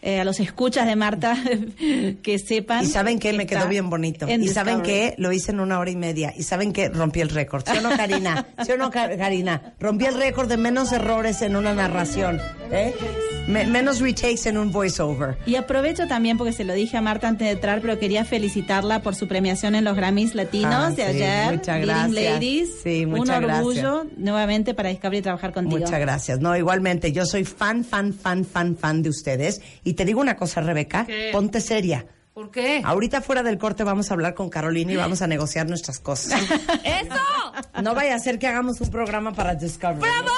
eh, 0.05 0.19
a 0.19 0.25
los 0.25 0.39
escuchas 0.41 0.85
de 0.85 0.95
Marta 0.97 1.37
que 2.21 2.37
sepan. 2.39 2.83
Y 2.83 2.87
saben 2.87 3.19
que 3.19 3.31
me 3.33 3.45
quedó 3.45 3.67
bien 3.67 3.89
bonito. 3.89 4.27
Y 4.29 4.47
saben 4.49 4.81
qué, 4.81 5.15
lo 5.17 5.31
hice 5.31 5.51
en 5.51 5.59
una 5.61 5.79
hora 5.79 5.89
y 5.91 5.95
media. 5.95 6.33
Y 6.37 6.43
saben 6.43 6.73
qué, 6.73 6.89
rompí 6.89 7.21
el 7.21 7.29
récord. 7.29 7.63
¿Sí 7.65 7.77
o 7.77 7.81
no, 7.81 7.89
Karina? 7.95 8.45
¿Sí 8.65 8.71
o 8.73 8.77
no, 8.77 8.91
Ka- 8.91 9.15
Karina? 9.17 9.73
Rompí 9.79 10.05
el 10.05 10.15
récord 10.15 10.49
de 10.49 10.57
menos 10.57 10.91
errores 10.91 11.41
en 11.41 11.55
una 11.55 11.73
narración. 11.73 12.39
¿eh? 12.71 12.93
Me- 13.47 13.65
menos 13.65 13.99
retakes 13.99 14.47
en 14.47 14.57
un 14.57 14.71
voiceover. 14.71 15.37
Y 15.45 15.55
aprovecho 15.55 16.07
también 16.07 16.37
porque 16.37 16.53
se 16.53 16.63
lo 16.63 16.73
dije 16.73 16.97
a 16.97 17.01
Marta 17.01 17.27
antes 17.27 17.47
de 17.47 17.53
entrar, 17.53 17.81
pero 17.81 17.97
quería 17.99 18.25
felicitarla 18.25 19.01
por 19.01 19.15
su 19.15 19.27
premiación 19.27 19.75
en 19.75 19.83
los 19.85 19.95
Grammys 19.95 20.35
Latinos 20.35 20.73
Ah, 20.73 20.89
de 20.89 20.95
sí, 20.95 21.01
ayer. 21.23 21.53
muchas 21.55 21.85
Leading 21.85 21.87
gracias. 22.13 22.33
Ladies. 22.33 22.69
Sí, 22.83 23.05
Un 23.05 23.11
muchas 23.11 23.43
orgullo 23.43 24.05
nuevamente 24.17 24.73
para 24.73 24.89
Discovery 24.89 25.21
trabajar 25.21 25.53
contigo. 25.53 25.79
Muchas 25.79 25.99
gracias. 25.99 26.39
No, 26.39 26.55
igualmente, 26.57 27.11
yo 27.11 27.25
soy 27.25 27.43
fan, 27.45 27.83
fan, 27.85 28.13
fan, 28.13 28.43
fan, 28.45 28.75
fan 28.77 29.01
de 29.03 29.09
ustedes. 29.09 29.61
Y 29.83 29.92
te 29.93 30.05
digo 30.05 30.21
una 30.21 30.35
cosa, 30.35 30.61
Rebeca, 30.61 31.05
¿Qué? 31.05 31.29
ponte 31.31 31.61
seria. 31.61 32.05
¿Por 32.33 32.49
qué? 32.49 32.81
Ahorita 32.83 33.21
fuera 33.21 33.43
del 33.43 33.59
corte 33.59 33.83
vamos 33.83 34.09
a 34.09 34.15
hablar 34.15 34.33
con 34.33 34.49
Carolina 34.49 34.91
y 34.93 34.95
vamos 34.95 35.21
a 35.21 35.27
negociar 35.27 35.69
nuestras 35.69 35.99
cosas. 35.99 36.41
¡Eso! 36.83 37.81
No 37.83 37.93
vaya 37.93 38.15
a 38.15 38.19
ser 38.19 38.39
que 38.39 38.47
hagamos 38.47 38.81
un 38.81 38.89
programa 38.89 39.33
para 39.33 39.53
Discovery. 39.53 39.99
¡Bravo! 39.99 40.31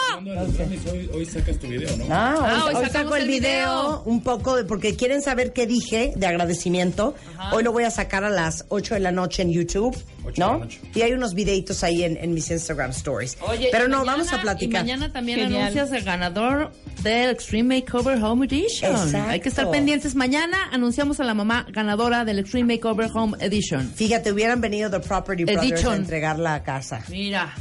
Hoy, 0.91 1.09
hoy 1.13 1.25
sacas 1.25 1.57
tu 1.57 1.67
video, 1.67 1.95
¿no? 1.95 2.05
Ah, 2.09 2.35
hoy, 2.37 2.45
Ah, 2.49 2.65
hoy 2.65 2.75
hoy 2.75 2.85
sacamos 2.85 2.91
saco 2.91 3.15
el 3.15 3.27
video. 3.29 4.03
un 4.05 4.21
poco 4.21 4.57
de, 4.57 4.65
porque 4.65 4.97
quieren 4.97 5.21
saber 5.21 5.53
qué 5.53 5.67
dije 5.67 6.11
de 6.17 6.27
agradecimiento. 6.27 7.15
Hoy 7.53 7.63
lo 7.63 7.71
voy 7.71 7.85
a 7.85 7.91
sacar 7.91 8.25
a 8.25 8.29
las 8.29 8.65
8 8.69 8.95
de 8.95 8.99
la 8.99 9.11
noche 9.13 9.43
en 9.43 9.51
YouTube, 9.53 9.95
Ocho 10.25 10.33
de 10.33 10.39
¿no? 10.39 10.53
la 10.53 10.57
noche. 10.65 10.79
Y 10.95 11.01
hay 11.01 11.13
unos 11.13 11.33
videitos 11.33 11.83
ahí 11.83 12.03
en, 12.03 12.17
en 12.17 12.33
mis 12.33 12.49
Instagram 12.49 12.91
stories. 12.91 13.37
Oye, 13.41 13.69
Pero 13.71 13.87
no, 13.87 13.99
mañana- 13.99 14.11
vamos 14.17 14.33
a 14.33 14.41
platicar. 14.41 14.81
Y 14.81 14.83
mañana 14.91 15.11
también 15.11 15.39
Genial. 15.39 15.61
anuncias 15.61 15.91
el 15.91 16.03
ganador 16.03 16.71
del 17.03 17.29
Extreme 17.29 17.79
Makeover 17.81 18.17
Home 18.23 18.45
Edition. 18.47 18.91
Exacto. 18.91 19.29
Hay 19.29 19.39
que 19.39 19.49
estar 19.49 19.69
pendientes. 19.71 20.15
Mañana 20.15 20.57
anunciamos 20.71 21.19
a 21.19 21.23
la 21.23 21.33
mamá 21.33 21.65
ganadora 21.71 22.25
del 22.25 22.39
Extreme 22.39 22.75
Makeover 22.75 23.09
Home 23.13 23.37
Edition. 23.39 23.89
Fíjate, 23.93 24.31
hubieran 24.31 24.61
venido 24.61 24.89
The 24.89 24.99
Property 24.99 25.43
Brothers 25.45 25.71
Edition. 25.71 25.93
a 25.93 25.95
entregar 25.97 26.39
la 26.39 26.63
casa. 26.63 27.01
Mira. 27.09 27.53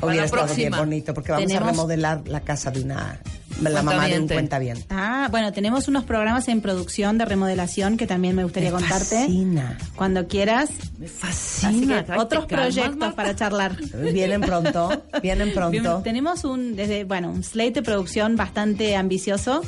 Hubiera 0.00 0.24
estado 0.24 0.52
bien 0.54 0.72
bonito 0.72 1.14
porque 1.14 1.30
vamos 1.32 1.46
Tenemos- 1.46 1.68
a 1.68 1.70
remodelar 1.72 2.22
la 2.26 2.40
casa 2.40 2.70
de 2.72 2.80
una 2.82 3.20
la 3.60 3.82
mamá 3.82 4.06
de 4.08 4.18
un 4.20 4.26
Cuentaviente. 4.28 4.34
cuentaviente. 4.34 4.86
Ah, 4.90 5.28
bueno, 5.30 5.52
tenemos 5.52 5.88
unos 5.88 6.04
programas 6.04 6.48
en 6.48 6.60
producción 6.60 7.18
de 7.18 7.24
remodelación 7.24 7.96
que 7.96 8.06
también 8.06 8.34
me 8.36 8.44
gustaría 8.44 8.70
Me 8.70 8.78
contarte. 8.78 9.16
fascina. 9.20 9.78
Cuando 9.96 10.26
quieras. 10.26 10.70
Me 10.98 11.06
Así 11.06 11.14
fascina. 11.16 12.04
que 12.04 12.12
otros 12.12 12.46
proyectos 12.46 13.14
para 13.14 13.36
charlar. 13.36 13.76
Vienen 14.12 14.40
pronto, 14.40 15.02
vienen 15.22 15.52
pronto. 15.52 15.70
Bien, 15.70 16.02
Tenemos 16.02 16.44
un, 16.44 16.76
desde, 16.76 17.04
bueno, 17.04 17.30
un 17.30 17.42
slate 17.44 17.72
de 17.72 17.82
producción 17.82 18.36
bastante 18.36 18.96
ambicioso. 18.96 19.62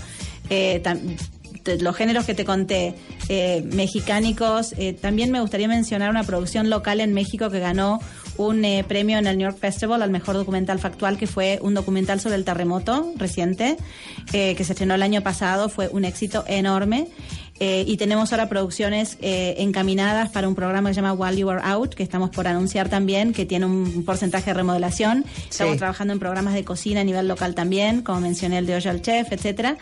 Eh, 0.51 0.83
los 1.81 1.97
géneros 1.97 2.27
que 2.27 2.35
te 2.35 2.45
conté, 2.45 2.95
eh, 3.29 3.63
mexicánicos. 3.73 4.75
eh, 4.77 4.93
también 4.93 5.31
me 5.31 5.41
gustaría 5.41 5.67
mencionar 5.69 6.11
una 6.11 6.23
producción 6.25 6.69
local 6.69 7.01
en 7.01 7.15
México 7.15 7.49
que 7.51 7.59
ganó 7.61 8.01
un 8.37 8.65
eh, 8.65 8.85
premio 8.87 9.19
en 9.19 9.27
el 9.27 9.39
New 9.39 9.49
York 9.49 9.59
Festival 9.59 10.03
al 10.03 10.11
mejor 10.11 10.35
documental 10.35 10.79
factual, 10.79 11.19
que 11.19 11.27
fue 11.27 11.59
un 11.63 11.75
documental 11.75 12.21
sobre 12.21 12.37
el 12.37 12.45
terremoto 12.45 13.13
reciente, 13.17 13.77
eh, 14.33 14.55
que 14.55 14.65
se 14.65 14.73
estrenó 14.73 14.95
el 14.95 15.03
año 15.03 15.23
pasado. 15.23 15.69
Fue 15.69 15.89
un 15.89 16.05
éxito 16.05 16.45
enorme. 16.47 17.09
Eh, 17.61 17.85
y 17.87 17.97
tenemos 17.99 18.33
ahora 18.33 18.49
producciones 18.49 19.17
eh, 19.21 19.55
encaminadas 19.59 20.29
para 20.31 20.49
un 20.49 20.57
programa 20.57 20.91
que 20.91 20.95
se 20.95 21.01
llama 21.01 21.13
While 21.13 21.37
You 21.37 21.51
Are 21.51 21.61
Out, 21.63 21.95
que 21.95 22.03
estamos 22.03 22.31
por 22.31 22.49
anunciar 22.49 22.89
también, 22.89 23.33
que 23.33 23.47
tiene 23.47 23.65
un 23.67 24.05
porcentaje 24.05 24.47
de 24.51 24.55
remodelación. 24.55 25.25
Estamos 25.49 25.77
trabajando 25.79 26.13
en 26.13 26.19
programas 26.19 26.55
de 26.55 26.65
cocina 26.65 27.03
a 27.03 27.05
nivel 27.05 27.29
local 27.29 27.55
también, 27.55 28.03
como 28.03 28.21
mencioné 28.21 28.59
el 28.59 28.67
de 28.67 28.75
Hoy 28.75 28.83
al 28.87 29.03
Chef, 29.03 29.31
etcétera. 29.33 29.77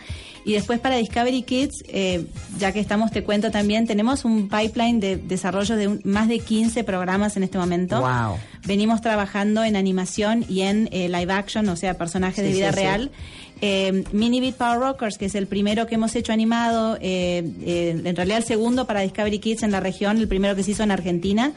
Y 0.45 0.53
después 0.53 0.79
para 0.81 0.97
Discovery 0.97 1.41
Kids, 1.43 1.83
eh, 1.87 2.25
ya 2.59 2.71
que 2.73 2.79
estamos, 2.81 3.11
te 3.11 3.23
cuento 3.23 3.49
también, 3.49 3.87
tenemos 3.87 4.23
un 4.25 4.49
pipeline 4.49 4.99
de 4.99 5.15
desarrollo 5.17 5.75
de 5.77 5.87
un- 5.87 6.01
más 6.03 6.27
de 6.27 6.39
15 6.39 6.83
programas 6.83 7.37
en 7.37 7.43
este 7.43 7.57
momento. 7.57 8.01
Wow. 8.01 8.37
Venimos 8.65 9.01
trabajando 9.01 9.63
en 9.63 9.75
animación 9.77 10.45
y 10.49 10.61
en 10.61 10.89
eh, 10.91 11.07
live 11.09 11.31
action, 11.33 11.67
o 11.69 11.75
sea, 11.77 11.97
personajes 11.97 12.43
de 12.43 12.51
vida 12.51 12.71
sí, 12.71 12.77
sí. 12.77 12.83
Eh, 13.61 14.03
Mini 14.11 14.41
Beat 14.41 14.55
Power 14.55 14.79
Rockers, 14.79 15.17
que 15.17 15.25
es 15.25 15.35
el 15.35 15.47
primero 15.47 15.87
que 15.87 15.95
hemos 15.95 16.15
hecho 16.15 16.33
animado, 16.33 16.97
eh, 16.99 17.49
eh, 17.61 18.01
en 18.03 18.15
realidad 18.15 18.39
el 18.39 18.43
segundo 18.43 18.85
para 18.87 19.01
Discovery 19.01 19.39
Kids 19.39 19.63
en 19.63 19.71
la 19.71 19.79
región, 19.79 20.17
el 20.17 20.27
primero 20.27 20.55
que 20.55 20.63
se 20.63 20.71
hizo 20.71 20.83
en 20.83 20.91
Argentina, 20.91 21.53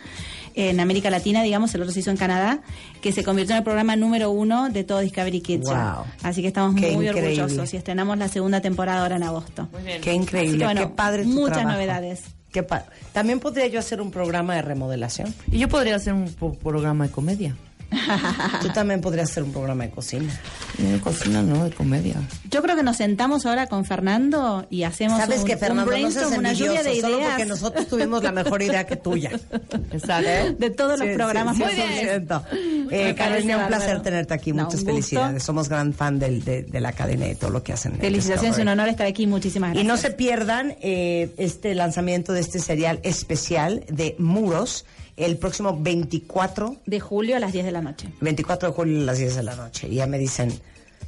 en 0.55 0.79
América 0.81 1.11
Latina, 1.11 1.43
digamos, 1.43 1.75
el 1.75 1.83
otro 1.83 1.93
se 1.93 2.01
hizo 2.01 2.11
en 2.11 2.17
Canadá, 2.17 2.61
que 3.01 3.13
se 3.13 3.25
convirtió 3.25 3.55
en 3.55 3.59
el 3.59 3.65
programa 3.65 3.97
número 3.97 4.31
uno 4.31 4.71
de 4.71 4.85
todo 4.85 5.01
Discovery 5.01 5.41
Kids. 5.41 5.65
Wow. 5.65 6.05
Así 6.23 6.43
que 6.43 6.49
estamos 6.49 6.81
Qué 6.81 6.93
muy 6.93 7.07
increíble. 7.09 7.43
orgullosos 7.43 7.75
y 7.75 7.77
estrenamos 7.77 8.17
la 8.19 8.29
segunda 8.29 8.61
temporada 8.61 9.03
ahora 9.03 9.17
en 9.17 9.25
agosto. 9.25 9.69
Qué 10.01 10.15
increíble, 10.15 10.51
Así 10.51 10.59
que, 10.59 10.65
bueno, 10.65 10.81
qué 10.83 10.87
padre 10.95 11.23
tu 11.25 11.29
muchas 11.31 11.57
trabajo. 11.59 11.73
novedades. 11.75 12.23
Qué 12.53 12.63
pa- 12.63 12.87
También 13.13 13.39
podría 13.41 13.67
yo 13.67 13.81
hacer 13.81 14.01
un 14.01 14.11
programa 14.11 14.55
de 14.55 14.63
remodelación. 14.63 15.35
Y 15.51 15.59
yo 15.59 15.69
podría 15.69 15.97
hacer 15.97 16.15
un 16.15 16.33
programa 16.63 17.07
de 17.07 17.11
comedia. 17.11 17.57
Tú 18.61 18.69
también 18.71 19.01
podrías 19.01 19.31
hacer 19.31 19.43
un 19.43 19.53
programa 19.53 19.85
de 19.85 19.91
cocina. 19.91 20.33
De 20.79 20.99
cocina, 21.01 21.43
no, 21.43 21.65
de 21.65 21.71
comedia. 21.71 22.17
Yo 22.51 22.63
creo 22.63 22.77
que 22.77 22.83
nos 22.83 22.97
sentamos 22.97 23.47
ahora 23.47 23.67
con 23.69 23.85
Fernando 23.85 24.67
y 24.71 24.83
hacemos 24.83 25.19
Sabes 25.19 25.41
un, 25.41 25.47
que 25.47 25.55
un 25.55 25.59
Fernando 25.61 25.85
no 25.85 25.91
seas 25.93 26.13
brainstorm, 26.13 26.39
una 26.39 26.53
lluvia 26.53 26.73
de 26.83 26.89
envidioso, 26.91 27.01
solo 27.07 27.19
ideas 27.19 27.31
porque 27.31 27.47
nosotros 27.47 27.87
tuvimos 27.89 28.23
la 28.23 28.33
mejor 28.33 28.63
idea 28.63 28.85
que 28.87 28.97
tuya. 28.97 29.31
Exacto. 29.93 30.29
de 30.59 30.71
todos 30.71 30.99
los 30.99 31.09
Sí, 31.09 31.15
programas 31.15 31.57
sí, 31.57 31.63
siento. 32.01 32.43
Me 32.91 33.11
Eh, 33.11 33.15
Carolina, 33.15 33.59
un 33.59 33.67
placer 33.69 34.03
tenerte 34.03 34.35
aquí. 34.35 34.53
No, 34.53 34.65
Muchas 34.65 34.81
un 34.81 34.87
gusto. 34.87 34.91
felicidades. 34.93 35.43
Somos 35.43 35.69
gran 35.69 35.93
fan 35.93 36.19
del- 36.19 36.45
de, 36.45 36.63
de 36.63 36.81
la 36.81 36.93
cadena 36.93 37.27
y 37.27 37.31
de 37.31 37.35
todo 37.37 37.51
lo 37.51 37.63
que 37.63 37.73
hacen. 37.73 37.93
en 37.95 38.01
Felicitaciones, 38.01 38.59
un 38.59 38.69
honor 38.69 38.89
estar 38.89 39.07
aquí. 39.07 39.27
Muchísimas 39.27 39.71
Y 39.71 39.75
gracias. 39.75 39.87
no 39.89 39.97
se 39.97 40.11
pierdan 40.11 40.77
eh, 40.81 41.33
este 41.39 41.75
lanzamiento 41.75 42.33
de 42.33 42.41
este 42.41 42.59
serial 42.59 43.01
especial 43.03 43.85
de 43.89 44.15
Muros 44.19 44.85
el 45.17 45.39
próximo 45.39 45.79
24, 45.81 46.77
De 46.87 47.01
julio 47.01 47.37
a 47.37 47.41
las 47.41 47.53
10 47.53 47.65
de 47.65 47.73
la 47.73 47.83
noche. 47.83 48.09
24 48.21 48.69
de 48.69 48.75
julio 48.75 49.01
a 49.01 49.05
las 49.05 49.19
10 49.19 49.37
de 49.37 49.43
la 49.43 49.57
noche. 49.57 49.89
Y 49.89 49.97
ya 49.97 50.07
me 50.07 50.19
dicen 50.19 50.53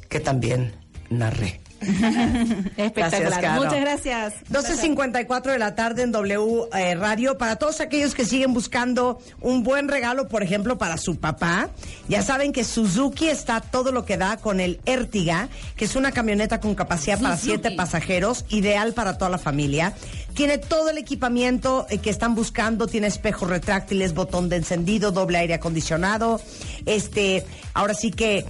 que 0.08 0.20
también 0.20 0.72
narré. 1.10 1.60
Espectacular. 2.76 3.40
Caro. 3.40 3.62
Muchas 3.62 3.80
gracias. 3.80 4.34
12.54 4.50 5.52
de 5.52 5.58
la 5.58 5.74
tarde 5.74 6.02
en 6.02 6.12
W 6.12 6.68
eh, 6.74 6.94
Radio. 6.94 7.38
Para 7.38 7.56
todos 7.56 7.80
aquellos 7.80 8.14
que 8.14 8.24
siguen 8.24 8.52
buscando 8.52 9.20
un 9.40 9.62
buen 9.62 9.88
regalo, 9.88 10.28
por 10.28 10.42
ejemplo, 10.42 10.78
para 10.78 10.96
su 10.96 11.16
papá, 11.16 11.70
ya 12.08 12.22
saben 12.22 12.52
que 12.52 12.64
Suzuki 12.64 13.28
está 13.28 13.60
todo 13.60 13.92
lo 13.92 14.04
que 14.04 14.16
da 14.16 14.36
con 14.38 14.60
el 14.60 14.80
Ertiga, 14.86 15.48
que 15.76 15.84
es 15.84 15.94
una 15.96 16.12
camioneta 16.12 16.60
con 16.60 16.74
capacidad 16.74 17.20
para 17.20 17.36
siete 17.36 17.70
pasajeros, 17.72 18.44
ideal 18.48 18.92
para 18.92 19.16
toda 19.16 19.30
la 19.30 19.38
familia. 19.38 19.94
Tiene 20.34 20.58
todo 20.58 20.90
el 20.90 20.98
equipamiento 20.98 21.86
eh, 21.90 21.98
que 21.98 22.10
están 22.10 22.34
buscando, 22.34 22.86
tiene 22.86 23.06
espejos 23.06 23.48
retráctiles, 23.48 24.14
botón 24.14 24.48
de 24.48 24.56
encendido, 24.56 25.10
doble 25.10 25.38
aire 25.38 25.54
acondicionado. 25.54 26.40
Este, 26.86 27.44
ahora 27.74 27.94
sí 27.94 28.10
que 28.10 28.44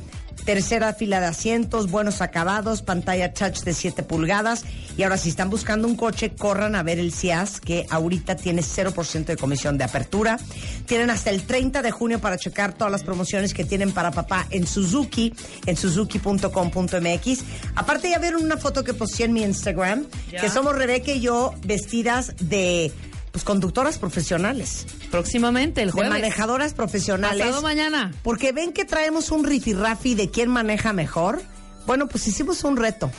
tercera 0.48 0.94
fila 0.94 1.20
de 1.20 1.26
asientos, 1.26 1.90
buenos 1.90 2.22
acabados, 2.22 2.80
pantalla 2.80 3.34
touch 3.34 3.64
de 3.64 3.74
7 3.74 4.02
pulgadas. 4.02 4.64
Y 4.96 5.02
ahora 5.02 5.18
si 5.18 5.28
están 5.28 5.50
buscando 5.50 5.86
un 5.86 5.94
coche, 5.94 6.30
corran 6.30 6.74
a 6.74 6.82
ver 6.82 6.98
el 6.98 7.12
CIAS, 7.12 7.60
que 7.60 7.84
ahorita 7.90 8.34
tiene 8.34 8.62
0% 8.62 9.26
de 9.26 9.36
comisión 9.36 9.76
de 9.76 9.84
apertura. 9.84 10.38
Tienen 10.86 11.10
hasta 11.10 11.28
el 11.28 11.42
30 11.42 11.82
de 11.82 11.90
junio 11.90 12.18
para 12.18 12.38
checar 12.38 12.72
todas 12.72 12.90
las 12.90 13.02
promociones 13.02 13.52
que 13.52 13.66
tienen 13.66 13.92
para 13.92 14.10
papá 14.10 14.46
en 14.48 14.66
Suzuki, 14.66 15.34
en 15.66 15.76
suzuki.com.mx. 15.76 17.40
Aparte 17.74 18.08
ya 18.08 18.18
vieron 18.18 18.42
una 18.42 18.56
foto 18.56 18.82
que 18.84 18.94
posté 18.94 19.24
en 19.24 19.34
mi 19.34 19.42
Instagram, 19.42 20.06
Ya. 20.32 20.40
que 20.40 20.48
somos 20.48 20.74
Rebeca 20.74 21.12
y 21.12 21.20
yo 21.20 21.52
vestidas 21.66 22.32
de 22.40 22.90
pues, 23.38 23.44
conductoras 23.44 23.98
profesionales. 23.98 24.86
Próximamente, 25.10 25.80
el 25.82 25.88
De 25.88 25.92
jueves. 25.92 26.10
manejadoras 26.12 26.74
profesionales. 26.74 27.40
Pasado 27.44 27.62
mañana. 27.62 28.12
Porque 28.22 28.52
ven 28.52 28.72
que 28.72 28.84
traemos 28.84 29.30
un 29.30 29.44
rifirrafi 29.44 30.14
de 30.14 30.30
quién 30.30 30.48
maneja 30.50 30.92
mejor. 30.92 31.40
Bueno, 31.86 32.08
pues 32.08 32.26
hicimos 32.28 32.64
un 32.64 32.76
reto. 32.76 33.10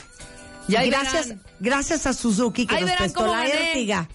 Y 0.68 0.76
ahí 0.76 0.88
gracias, 0.90 1.28
verán. 1.28 1.42
gracias 1.58 2.06
a 2.06 2.12
Suzuki 2.12 2.66
que 2.66 2.76
Ahí 2.76 2.82
nos 2.84 2.92
prestó 2.92 3.26
la 3.26 3.38
gané. 3.38 3.68
Ertiga. 3.70 4.08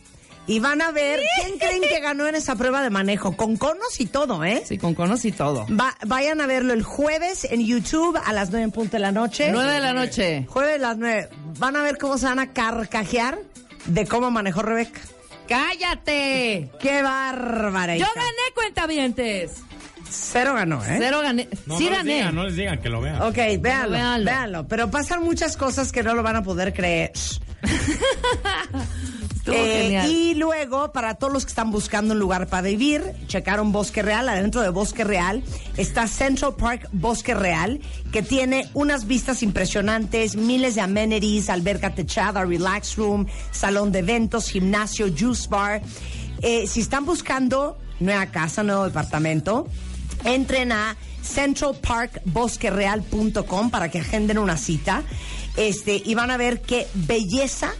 Y 0.48 0.60
van 0.60 0.80
a 0.82 0.91
ver 0.91 1.19
quién 1.41 1.57
creen 1.60 1.82
que 1.82 1.99
ganó 1.99 2.27
en 2.27 2.36
esa 2.36 2.56
prueba 2.56 2.82
de 2.84 2.90
manejo. 2.91 3.36
Con 3.36 3.57
conos 3.57 3.99
y 3.99 4.06
todo, 4.06 4.44
¿eh? 4.44 4.64
Sí, 4.65 4.77
con 4.77 4.94
conos 4.94 5.26
y 5.26 5.32
todo. 5.32 5.65
Va- 5.69 5.98
vayan 6.06 6.40
a 6.40 6.45
verlo 6.48 6.72
el 6.73 6.84
jueves 6.84 7.45
en 7.45 7.65
YouTube 7.65 8.18
a 8.23 8.32
las 8.32 8.52
9 8.52 8.64
en 8.64 8.72
punto 8.72 8.91
de 8.94 8.99
la 8.99 9.11
noche. 9.11 9.49
9 9.52 9.72
de 9.73 9.80
la 9.80 9.94
noche. 9.94 10.45
Jueves 10.48 10.76
a 10.76 10.77
las 10.77 10.98
9. 10.98 11.30
Van 11.57 11.76
a 11.76 11.82
ver 11.82 11.98
cómo 11.98 12.18
se 12.19 12.26
van 12.27 12.38
a 12.40 12.53
carcajear 12.53 13.40
de 13.88 14.06
cómo 14.06 14.30
manejó 14.32 14.61
Rebeca. 14.61 15.02
¡Cállate! 15.48 16.70
¡Qué 16.80 17.02
bárbara! 17.02 17.96
Yo 17.96 18.04
hija. 18.06 18.14
gané, 18.16 18.54
cuentavientes. 18.54 19.52
Cero 20.10 20.54
ganó, 20.54 20.84
¿eh? 20.86 20.98
Cero 21.00 21.22
gané. 21.22 21.48
No, 21.66 21.78
sí 21.78 21.86
no 21.86 21.90
les 21.90 22.00
gané. 22.00 22.14
digan, 22.16 22.36
no 22.36 22.44
les 22.46 22.56
digan 22.56 22.80
que 22.80 22.90
lo 22.90 23.02
vean. 23.02 23.22
Ok, 23.22 23.38
véanlo, 23.60 23.92
véanlo. 23.92 24.26
véanlo. 24.26 24.68
Pero 24.68 24.90
pasan 24.92 25.24
muchas 25.24 25.58
cosas 25.58 25.92
que 25.92 26.04
no 26.04 26.14
lo 26.14 26.24
van 26.24 26.38
a 26.38 26.44
poder 26.44 26.74
creer. 26.74 27.12
Eh, 29.48 30.08
y 30.10 30.34
luego, 30.36 30.92
para 30.92 31.16
todos 31.16 31.32
los 31.32 31.46
que 31.46 31.50
están 31.50 31.72
buscando 31.72 32.14
un 32.14 32.20
lugar 32.20 32.48
para 32.48 32.64
vivir, 32.64 33.14
checaron 33.28 33.72
Bosque 33.72 34.02
Real. 34.02 34.28
Adentro 34.28 34.62
de 34.62 34.70
Bosque 34.70 35.04
Real 35.04 35.44
está 35.78 36.08
Central 36.08 36.56
Park 36.56 36.90
Bosque 36.92 37.36
Real, 37.36 37.80
que 38.12 38.24
tiene 38.24 38.70
unas 38.74 39.06
vistas 39.06 39.44
impresionantes, 39.44 40.36
miles 40.36 40.74
de 40.76 40.82
amenities, 40.82 41.50
alberca 41.50 41.94
techada, 41.94 42.44
relax 42.44 42.96
room, 42.96 43.28
salón 43.52 43.92
de 43.92 44.00
eventos, 44.00 44.50
gimnasio, 44.50 45.08
juice 45.16 45.48
bar. 45.50 45.82
Eh, 46.42 46.66
si 46.68 46.82
están 46.82 47.06
buscando 47.06 47.78
nueva 48.00 48.26
casa, 48.28 48.64
nuevo 48.64 48.86
departamento, 48.86 49.68
entren 50.24 50.72
a 50.72 50.96
centralparkbosquereal.com 51.24 53.70
para 53.70 53.90
que 53.90 54.00
agenden 54.00 54.38
una 54.38 54.56
cita. 54.58 55.04
Este, 55.58 56.02
y 56.04 56.16
van 56.16 56.32
a 56.32 56.38
ver 56.38 56.62
qué 56.62 56.88
belleza 56.94 57.74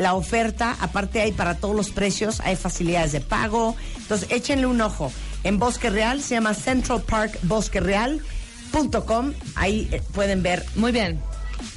la 0.00 0.14
oferta. 0.14 0.76
Aparte 0.80 1.20
hay 1.20 1.32
para 1.32 1.56
todos 1.56 1.76
los 1.76 1.90
precios, 1.90 2.40
hay 2.40 2.56
facilidades 2.56 3.12
de 3.12 3.20
pago. 3.20 3.76
Entonces, 3.98 4.28
échenle 4.30 4.66
un 4.66 4.80
ojo. 4.80 5.12
En 5.44 5.58
Bosque 5.58 5.90
Real 5.90 6.22
se 6.22 6.34
llama 6.34 6.54
centralparkbosquereal.com. 6.54 9.32
Ahí 9.54 9.88
eh, 9.92 10.02
pueden 10.12 10.42
ver 10.42 10.64
Muy 10.76 10.92
bien. 10.92 11.20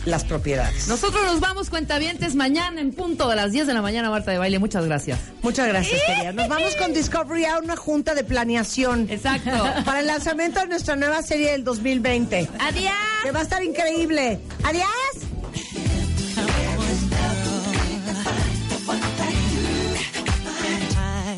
las 0.06 0.24
propiedades. 0.26 0.88
Nosotros 0.88 1.24
nos 1.26 1.40
vamos, 1.40 1.70
cuentavientes, 1.70 2.36
mañana 2.36 2.82
en 2.82 2.94
punto 2.94 3.30
de 3.30 3.36
las 3.36 3.52
10 3.52 3.68
de 3.68 3.74
la 3.74 3.82
mañana, 3.82 4.10
Marta 4.10 4.32
de 4.32 4.38
Baile. 4.38 4.60
Muchas 4.60 4.86
gracias. 4.86 5.20
Muchas 5.42 5.68
gracias, 5.68 6.02
querida. 6.06 6.32
Nos 6.34 6.48
vamos 6.50 6.76
con 6.76 6.94
Discovery 6.94 7.46
a 7.46 7.58
una 7.60 7.76
junta 7.76 8.14
de 8.16 8.24
planeación. 8.24 9.08
Exacto. 9.10 9.52
Para 9.86 10.00
el 10.02 10.08
lanzamiento 10.08 10.60
de 10.62 10.68
nuestra 10.68 10.96
nueva 10.96 11.22
serie 11.22 11.52
del 11.52 11.64
2020. 11.64 12.50
¡Adiós! 12.60 12.94
Que 13.24 13.32
va 13.32 13.40
a 13.40 13.44
estar 13.44 13.64
increíble. 13.64 14.40
¡Adiós! 14.64 14.88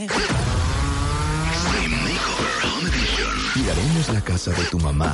Edition. 0.05 0.35
Tiraremos 3.53 4.09
la 4.13 4.21
casa 4.21 4.51
de 4.51 4.63
tu 4.65 4.79
mamá 4.79 5.13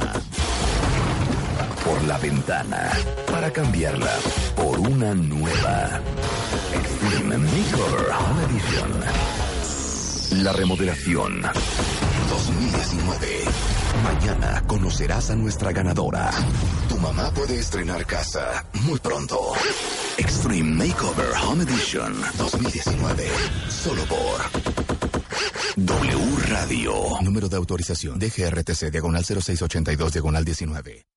por 1.85 2.03
la 2.03 2.17
ventana 2.17 2.91
para 3.31 3.51
cambiarla 3.51 4.11
por 4.55 4.79
una 4.79 5.13
nueva. 5.13 6.01
Extreme 6.73 7.37
Makeover 7.37 8.11
Home 8.11 8.43
Edition. 8.49 9.60
La 10.31 10.53
remodelación 10.53 11.41
2019. 11.41 13.27
Mañana 14.03 14.63
conocerás 14.65 15.29
a 15.29 15.35
nuestra 15.35 15.73
ganadora. 15.73 16.31
Tu 16.87 16.97
mamá 16.97 17.31
puede 17.31 17.59
estrenar 17.59 18.05
casa 18.05 18.65
muy 18.85 18.97
pronto. 18.99 19.51
Extreme 20.17 20.87
Makeover 20.87 21.31
Home 21.43 21.63
Edition 21.63 22.15
2019. 22.37 23.27
Solo 23.69 24.03
por 24.05 24.41
W 25.75 26.37
Radio. 26.47 26.93
Número 27.21 27.49
de 27.49 27.57
autorización. 27.57 28.17
DGRTC, 28.17 28.89
diagonal 28.89 29.25
0682, 29.25 30.13
diagonal 30.13 30.45
19. 30.45 31.11